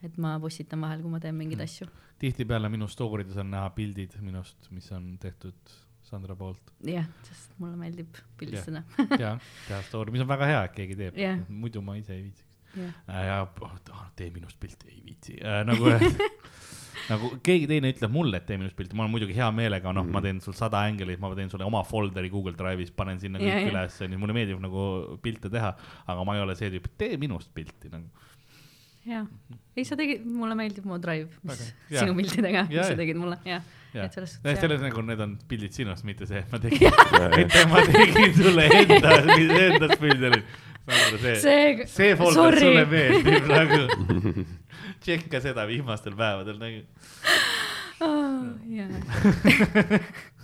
et 0.02 0.16
ma 0.18 0.34
postitan 0.42 0.82
vahel, 0.82 1.04
kui 1.04 1.12
ma 1.12 1.20
teen 1.22 1.36
mingeid 1.38 1.62
asju. 1.62 1.86
tihtipeale 2.20 2.68
minu 2.72 2.88
story 2.90 3.24
des 3.28 3.38
on 3.40 3.52
näha 3.52 3.70
pildid 3.76 4.18
minust, 4.24 4.70
mis 4.74 4.90
on 4.92 5.14
tehtud 5.22 5.76
Sandra 6.10 6.34
poolt. 6.36 6.72
jah, 6.82 7.06
sest 7.28 7.54
mulle 7.62 7.78
meeldib 7.78 8.18
pildistada. 8.40 8.82
ja 9.22 9.36
teha 9.68 9.80
story, 9.86 10.10
mis 10.14 10.24
on 10.24 10.30
väga 10.30 10.50
hea, 10.50 10.62
et 10.66 10.78
keegi 10.78 10.98
teeb 10.98 11.20
Jah. 11.20 11.44
muidu 11.48 11.82
ma 11.86 11.94
ise 12.00 12.16
ei 12.16 12.24
viitsiks. 12.26 12.48
jah, 12.74 13.24
ja 13.26 13.40
oh, 13.46 14.04
tee 14.18 14.30
minust 14.34 14.58
pilti, 14.62 14.90
ei 14.90 15.02
viitsi 15.06 15.38
äh,, 15.42 15.62
nagu 15.66 15.90
nagu 17.08 17.32
keegi 17.46 17.68
teine 17.70 17.92
ütleb 17.94 18.12
mulle, 18.14 18.40
et 18.40 18.46
tee 18.48 18.58
minust 18.60 18.76
pilti, 18.78 18.96
ma 18.98 19.06
olen 19.06 19.14
muidugi 19.14 19.36
hea 19.36 19.48
meelega, 19.54 19.94
noh, 19.96 20.06
ma 20.10 20.22
teen 20.24 20.40
sul 20.44 20.56
sada 20.58 20.82
änglit, 20.90 21.20
ma 21.22 21.32
teen 21.38 21.52
sulle 21.52 21.66
oma 21.66 21.82
folder'i 21.86 22.30
Google 22.32 22.56
Drive'is, 22.58 22.92
panen 22.96 23.20
sinna 23.22 23.40
kõik 23.42 23.54
jaa. 23.54 23.70
ülesse, 23.72 24.08
nii 24.10 24.20
mulle 24.20 24.36
meeldib 24.36 24.60
nagu 24.62 25.18
pilte 25.24 25.52
teha, 25.52 25.72
aga 26.10 26.26
ma 26.26 26.36
ei 26.36 26.44
ole 26.44 26.58
see 26.58 26.72
tüüp, 26.74 26.90
tee 27.00 27.16
minust 27.20 27.54
pilti 27.56 27.92
nagu. 27.92 28.28
jah. 29.08 29.26
ei, 29.76 29.84
sa 29.88 29.94
tegid, 29.98 30.20
mulle 30.26 30.54
meeldib 30.58 30.84
mu 30.88 30.94
drive, 31.02 31.28
mis. 31.46 31.60
Jaa. 31.90 32.00
sinu 32.04 32.12
pildidega, 32.18 32.60
Jaa, 32.64 32.70
mis 32.70 32.80
sa 32.80 32.84
jaa. 32.94 33.00
tegid 33.02 33.18
mulle, 33.20 33.36
jah. 33.48 33.62
et, 33.94 34.10
selles 34.14 34.30
suhtes 34.36 34.60
selles 34.64 34.80
nagu 34.84 34.98
need 35.06 35.20
on 35.24 35.30
pildid 35.50 35.72
sinust, 35.76 36.04
mitte 36.08 36.24
see, 36.30 36.40
et 36.44 36.50
ma 36.52 36.58
tegin, 36.62 36.90
mitte 37.36 37.60
ma 37.70 37.78
tegin 37.88 38.32
sulle 38.36 38.64
enda, 38.80 39.10
endast 39.66 39.98
pildi. 40.02 40.28
see, 41.20 41.36
see, 41.44 41.66
see 41.90 42.12
folder 42.18 42.52
sulle 42.60 42.84
meeldib 42.90 43.44
nagu. 43.50 43.80
tšekka 45.00 45.38
seda 45.42 45.62
viimastel 45.68 46.14
päevadel 46.16 46.58
nagu. 46.60 46.80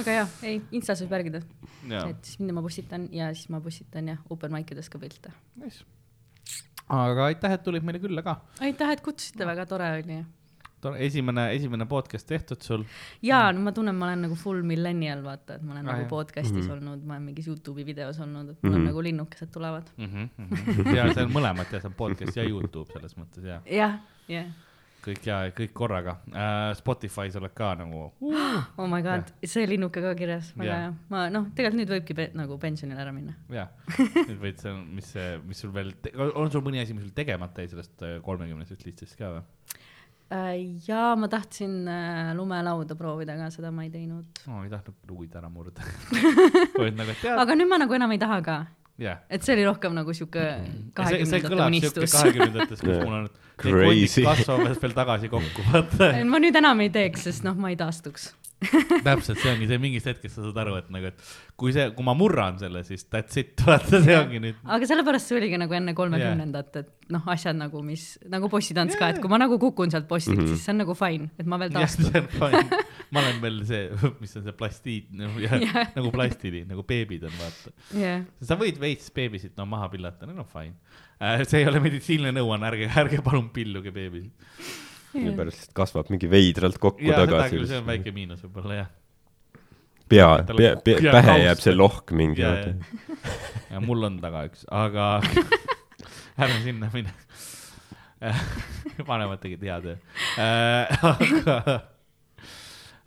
aga 0.00 0.10
jah, 0.16 0.28
ei, 0.46 0.56
Instas 0.74 1.00
võib 1.04 1.12
järgida, 1.18 1.40
jaa, 1.88 2.04
et 2.10 2.20
siis 2.26 2.36
mida 2.42 2.52
ma 2.56 2.62
postitan 2.64 3.02
ja 3.14 3.24
siis 3.36 3.48
ma 3.52 3.58
postitan 3.64 4.04
jah, 4.10 4.20
open 4.32 4.50
mic 4.54 4.68
ides 4.74 4.88
ka 4.92 4.96
pilte. 5.02 5.30
nice. 5.60 5.80
Aga 6.90 7.24
aitäh, 7.30 7.52
et 7.56 7.62
tulid 7.66 7.84
meile 7.86 8.00
külla 8.02 8.22
ka. 8.26 8.40
aitäh, 8.60 8.90
et 8.96 9.00
kutsusite, 9.04 9.46
väga 9.46 9.66
tore 9.70 9.88
oli. 10.02 10.20
esimene, 10.98 11.42
esimene 11.54 11.84
podcast 11.86 12.26
tehtud 12.26 12.62
sul. 12.64 12.84
ja 13.22 13.52
no 13.52 13.60
ma 13.60 13.72
tunnen, 13.76 13.94
ma 13.94 14.06
olen 14.06 14.22
nagu 14.26 14.34
full 14.34 14.62
millennial, 14.62 15.20
vaata, 15.22 15.54
et 15.58 15.62
ma 15.62 15.72
olen 15.74 15.84
Ah, 15.88 15.92
nagu 15.92 16.02
jah. 16.06 16.08
podcast'is 16.10 16.64
Mhm. 16.66 16.70
olnud, 16.78 17.04
ma 17.04 17.14
olen 17.14 17.22
mingis 17.28 17.46
Youtube'i 17.48 17.84
videos 17.86 18.18
olnud, 18.20 18.50
et 18.50 18.62
mul 18.62 18.72
on 18.74 18.80
Mhm. 18.80 18.86
nagu 18.88 19.02
linnukesed 19.02 19.50
tulevad. 19.52 19.90
ja 20.96 21.12
see 21.14 21.22
on 21.24 21.32
mõlemat 21.32 21.72
ja 21.72 21.80
see 21.80 21.86
on 21.88 21.94
podcast 21.94 22.36
ja 22.36 22.44
Youtube 22.48 22.90
selles 22.92 23.14
mõttes 23.16 23.44
ja 23.44 23.60
jah, 23.66 23.98
jah. 24.28 24.46
Kõik 25.04 25.26
ja 25.28 25.38
kõik 25.56 25.72
korraga 25.76 26.16
äh,. 26.32 26.72
Spotify's 26.78 27.36
oled 27.40 27.54
ka 27.56 27.72
nagu 27.80 28.06
oh 28.20 28.86
my 28.90 29.00
god, 29.04 29.30
see 29.44 29.66
linnuke 29.70 30.02
ka 30.04 30.14
kirjas, 30.18 30.52
väga 30.56 30.70
Jah. 30.70 30.82
hea. 30.86 30.92
ma 31.12 31.24
noh, 31.32 31.48
tegelikult 31.56 31.80
nüüd 31.80 31.94
võibki 31.96 32.16
pe- 32.18 32.30
nagu 32.38 32.58
pensionile 32.62 33.00
ära 33.04 33.14
minna. 33.16 33.36
ja, 33.52 33.68
nüüd 33.98 34.40
võid 34.42 34.60
see, 34.62 34.74
mis 34.98 35.14
mis 35.46 35.62
sul 35.64 35.72
veel, 35.74 35.94
on 36.34 36.52
sul 36.52 36.64
mõni 36.66 36.82
asi, 36.82 36.96
mis 36.96 37.06
sul 37.06 37.16
tegemata 37.16 37.64
jäi 37.64 37.72
sellest 37.74 38.06
äh, 38.06 38.18
kolmekümnesest 38.26 38.86
listist 38.88 39.18
ka 39.20 39.34
või? 39.38 39.46
ja 40.86 41.16
ma 41.18 41.28
tahtsin 41.28 41.88
äh, 41.88 42.34
lumelauda 42.38 42.94
proovida, 42.94 43.34
aga 43.34 43.48
seda 43.50 43.72
ma 43.74 43.82
ei 43.82 43.90
teinud. 43.90 44.42
ma 44.46 44.62
ei 44.64 44.70
tahtnud 44.70 45.10
luid 45.10 45.34
ära 45.34 45.48
murda. 45.50 45.82
nagu, 47.00 47.16
aga 47.34 47.56
nüüd 47.58 47.70
ma 47.70 47.80
nagu 47.82 47.96
enam 47.98 48.14
ei 48.14 48.20
taha 48.22 48.38
ka, 48.46 48.58
jah. 49.00 49.22
et 49.30 49.44
see 49.44 49.54
oli 49.56 49.66
rohkem 49.68 49.94
nagu 49.96 50.14
sihuke 50.16 50.46
kahekümnendate 50.96 51.62
unistus. 51.66 52.16
kahekümnendates, 52.16 52.82
kus 52.84 53.00
mul 53.04 53.14
on 53.14 53.28
need 53.28 53.38
Crazy. 53.60 54.22
kondid 54.22 54.28
kasvavad 54.30 54.82
veel 54.82 54.96
tagasi 54.96 55.32
kokku, 55.32 55.64
vaata. 55.72 56.12
ma 56.28 56.42
nüüd 56.42 56.56
enam 56.60 56.84
ei 56.84 56.92
teeks, 56.94 57.26
sest 57.28 57.46
noh, 57.46 57.58
ma 57.60 57.72
ei 57.72 57.78
taastuks. 57.80 58.30
täpselt, 59.06 59.38
see 59.40 59.50
ongi 59.54 59.66
see, 59.70 59.78
mingist 59.80 60.08
hetkest 60.10 60.36
sa 60.36 60.44
saad 60.44 60.58
aru, 60.62 60.74
et 60.80 60.88
nagu, 60.92 61.10
et 61.10 61.30
kui 61.60 61.72
see, 61.72 61.86
kui 61.96 62.04
ma 62.04 62.12
murran 62.16 62.58
selle, 62.60 62.82
siis 62.84 63.06
that's 63.08 63.38
it, 63.40 63.54
vaata, 63.66 64.00
see 64.04 64.16
ongi 64.18 64.40
nüüd. 64.44 64.58
aga 64.76 64.88
sellepärast 64.90 65.30
see 65.30 65.38
oligi 65.38 65.60
nagu 65.60 65.76
enne 65.76 65.94
kolmekümnendat, 65.96 66.76
et 66.82 67.14
noh, 67.14 67.24
asjad 67.32 67.56
nagu, 67.56 67.80
mis 67.84 68.04
nagu 68.30 68.50
bossitants 68.52 68.98
ka, 69.00 69.12
et 69.14 69.20
kui 69.22 69.32
ma 69.32 69.38
nagu 69.40 69.56
kukun 69.62 69.92
sealt 69.92 70.08
bossilt 70.10 70.36
mm. 70.36 70.44
-hmm. 70.44 70.58
siis 70.58 70.66
see 70.66 70.74
on 70.74 70.82
nagu 70.84 70.96
fine, 70.98 71.30
et 71.40 71.48
ma 71.48 71.60
veel 71.62 71.72
taastun. 71.74 72.28
fine. 72.36 72.82
ma 73.10 73.24
olen 73.24 73.40
veel 73.46 73.62
see, 73.70 73.88
mis 74.22 74.36
on 74.36 74.44
see 74.48 74.56
plastiid 74.60 75.08
nagu, 75.22 75.40
Jah. 75.46 75.80
nagu 75.96 76.12
plastili, 76.12 76.66
nagu 76.68 76.84
beebid 76.84 77.24
on, 77.30 77.34
vaata. 77.40 77.74
jah, 77.96 78.28
sa 78.44 78.60
võid 78.60 78.80
veits 78.82 79.08
beebisid 79.14 79.56
no 79.56 79.66
maha 79.70 79.88
pillata, 79.94 80.28
no 80.28 80.44
fine 80.44 80.76
äh,. 81.16 81.46
see 81.48 81.64
ei 81.64 81.72
ole 81.72 81.80
meditsiiniline 81.80 82.36
nõuanne, 82.42 82.68
ärge, 82.68 82.92
ärge 83.04 83.24
palun 83.24 83.48
pilluge 83.56 83.92
beebisid. 83.94 84.32
Pärast 85.12 85.74
kasvab 85.76 86.10
mingi 86.12 86.30
veidralt 86.30 86.78
kokku 86.82 87.04
ja 87.04 87.18
tagasi 87.24 87.64
see 87.66 87.80
on. 87.80 87.86
väike 87.88 88.12
miinus 88.14 88.42
võib-olla 88.44 88.80
jah. 88.82 88.90
pea, 90.10 90.28
pea, 90.56 90.74
pea, 90.84 91.00
pähe 91.10 91.36
jääb 91.44 91.62
see 91.62 91.74
lohk 91.76 92.12
mingi. 92.16 92.44
ja, 92.44 92.54
ja, 92.60 92.74
ja 93.74 93.82
mul 93.84 94.06
on 94.10 94.20
taga 94.22 94.44
üks, 94.50 94.66
aga 94.70 95.12
ärme 96.40 96.60
sinna 96.64 96.90
mine. 96.94 97.14
vanemad 99.10 99.40
tegid 99.40 99.62
hea 99.64 99.78
töö. 99.80 99.96
aga, 101.10 101.56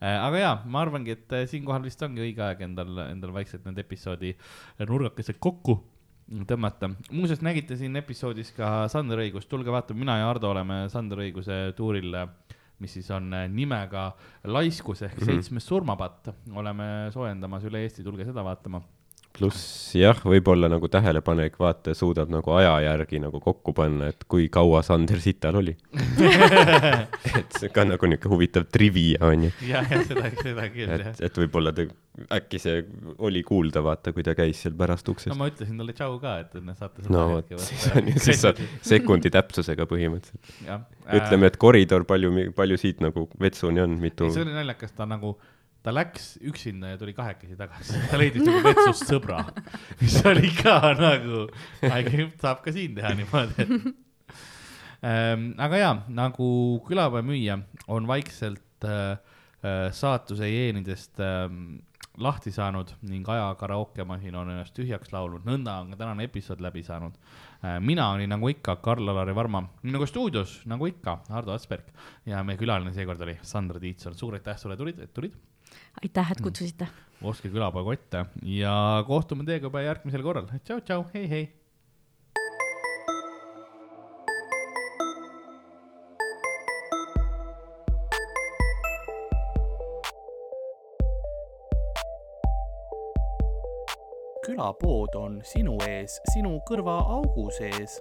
aga 0.02 0.42
jaa, 0.42 0.56
ma 0.66 0.82
arvangi, 0.82 1.16
et 1.16 1.36
äh, 1.38 1.48
siinkohal 1.50 1.86
vist 1.86 2.02
ongi 2.06 2.24
õige 2.26 2.44
aeg 2.46 2.64
endal, 2.66 2.98
endal 3.06 3.36
vaikselt 3.36 3.68
need 3.70 3.80
episoodi 3.84 4.34
nurgakesed 4.82 5.38
kokku 5.44 5.78
tõmmata. 6.48 6.90
muuseas, 7.12 7.42
nägite 7.42 7.78
siin 7.78 7.96
episoodis 7.96 8.52
ka 8.52 8.88
Sander 8.88 9.20
Õigust, 9.20 9.50
tulge 9.50 9.72
vaatame, 9.72 10.00
mina 10.00 10.18
ja 10.18 10.30
Ardo 10.30 10.50
oleme 10.52 10.90
Sander 10.90 11.18
Õiguse 11.20 11.74
tuuril, 11.76 12.16
mis 12.80 12.94
siis 12.94 13.10
on 13.12 13.30
nimega 13.50 14.12
Laiskus 14.44 15.02
ehk 15.02 15.18
Mhm. 15.18 15.26
seitsmes 15.26 15.66
surmapatt. 15.68 16.34
oleme 16.56 17.10
soojendamas 17.12 17.64
üle 17.64 17.84
Eesti, 17.84 18.04
tulge 18.04 18.26
seda 18.26 18.44
vaatama. 18.44 18.82
Pluss 19.34 19.94
jah, 19.98 20.20
võib-olla 20.28 20.70
nagu 20.70 20.88
tähelepanelik 20.92 21.56
vaataja 21.60 21.98
suudab 21.98 22.30
nagu 22.34 22.54
aja 22.54 22.74
järgi 22.86 23.22
nagu 23.24 23.40
kokku 23.42 23.74
panna, 23.76 24.12
et 24.14 24.26
kui 24.30 24.46
kaua 24.54 24.84
Sander 24.86 25.22
Sital 25.24 25.58
oli. 25.58 25.74
et 27.40 27.58
see 27.58 27.72
ka 27.74 27.86
nagu 27.88 28.10
niisugune 28.10 28.34
huvitav 28.34 28.68
trivia 28.72 29.22
on 29.26 29.48
ju. 29.48 29.52
jah, 29.70 29.90
jah, 29.90 30.06
seda, 30.10 30.30
seda 30.38 30.68
küll 30.74 30.92
jah 30.92 31.10
et, 31.10 31.24
et 31.26 31.40
võib-olla 31.44 31.74
ta, 31.76 31.86
äkki 32.38 32.62
see 32.62 32.84
oli 33.26 33.42
kuulda, 33.48 33.82
vaata, 33.86 34.14
kui 34.14 34.26
ta 34.26 34.36
käis 34.38 34.62
seal 34.64 34.76
pärast 34.78 35.10
no 35.10 35.16
uksest. 35.18 35.36
ma 35.40 35.50
ütlesin 35.50 35.82
talle 35.82 35.96
tšau 35.98 36.20
ka, 36.22 36.36
et 36.44 36.54
te 36.54 36.62
saate 36.78 37.06
seda 37.06 37.16
no 37.16 37.26
vot, 37.32 37.56
siis 37.66 37.88
on 37.90 38.12
ju, 38.12 38.16
siis 38.28 38.46
on 38.50 38.62
sekundi 38.86 39.34
täpsusega 39.34 39.88
põhimõtteliselt. 39.90 40.94
ütleme, 41.10 41.50
et 41.50 41.58
koridor, 41.62 42.06
palju, 42.10 42.52
palju 42.58 42.80
siit 42.82 43.02
nagu 43.04 43.26
vetsuni 43.42 43.82
on, 43.84 43.98
mitu 44.04 44.30
see 44.34 44.46
oli 44.46 44.54
naljakas, 44.56 44.94
ta 44.98 45.10
nagu, 45.10 45.36
ta 45.84 45.92
läks 45.92 46.38
üksinda 46.48 46.94
ja 46.94 46.98
tuli 47.00 47.14
kahekesi 47.16 47.58
tagasi, 47.60 48.00
ta 48.10 48.20
leidis 48.20 48.46
nagu 48.48 48.62
vetsust 48.64 49.10
sõbra, 49.10 49.42
mis 50.02 50.16
oli 50.30 50.52
ka 50.56 50.80
nagu, 50.96 51.46
saab 52.40 52.64
ka 52.64 52.74
siin 52.76 52.96
teha 52.98 53.14
niimoodi, 53.20 53.68
ähm,. 55.04 55.50
aga 55.60 55.82
jaa, 55.82 55.96
nagu 56.08 56.48
külapäeva 56.88 57.24
müüja 57.28 57.60
on 57.92 58.08
vaikselt 58.08 58.88
äh, 58.88 59.18
äh, 59.60 59.90
saatuse 59.92 60.48
jeenidest 60.48 61.20
ähm, 61.20 61.82
lahti 62.24 62.54
saanud 62.54 62.94
ning 63.10 63.28
aja 63.28 63.52
karaokemasin 63.60 64.36
on 64.40 64.56
ennast 64.56 64.76
tühjaks 64.78 65.12
laulnud, 65.12 65.44
nõnda 65.48 65.80
on 65.82 65.92
ka 65.92 66.00
tänane 66.00 66.28
episood 66.30 66.64
läbi 66.64 66.86
saanud. 66.88 67.18
Äh,. 67.60 67.80
mina 67.84 68.08
olin 68.16 68.32
nagu 68.32 68.56
ikka 68.56 68.78
Karl-Alari 68.86 69.36
Varma, 69.36 69.66
minuga 69.84 70.08
stuudios 70.08 70.62
nagu 70.70 70.88
ikka 70.88 71.20
Hardo 71.34 71.52
Asperg. 71.52 71.92
Ja 72.30 72.40
meie 72.48 72.62
külaline 72.62 72.96
seekord 72.96 73.20
oli 73.28 73.36
Sandra 73.42 73.84
Tiitson, 73.84 74.16
suur 74.16 74.40
aitäh 74.40 74.56
sulle 74.62 74.80
tulid, 74.80 75.04
et 75.04 75.12
tulid, 75.14 75.36
aitäh, 76.02 76.32
et 76.32 76.42
kutsusite. 76.44 76.88
ostke 77.24 77.50
külapäeva 77.50 77.84
kotte 77.84 78.26
ja 78.44 79.04
kohtume 79.08 79.46
teiega 79.48 79.70
juba 79.70 79.84
järgmisel 79.84 80.24
korral, 80.24 80.48
tšau-tšau, 80.64 81.06
hei-hei. 81.14 81.52
külapood 94.44 95.16
on 95.16 95.38
sinu 95.48 95.78
ees, 95.88 96.20
sinu 96.34 96.58
kõrvaaugu 96.68 97.48
sees 97.56 97.96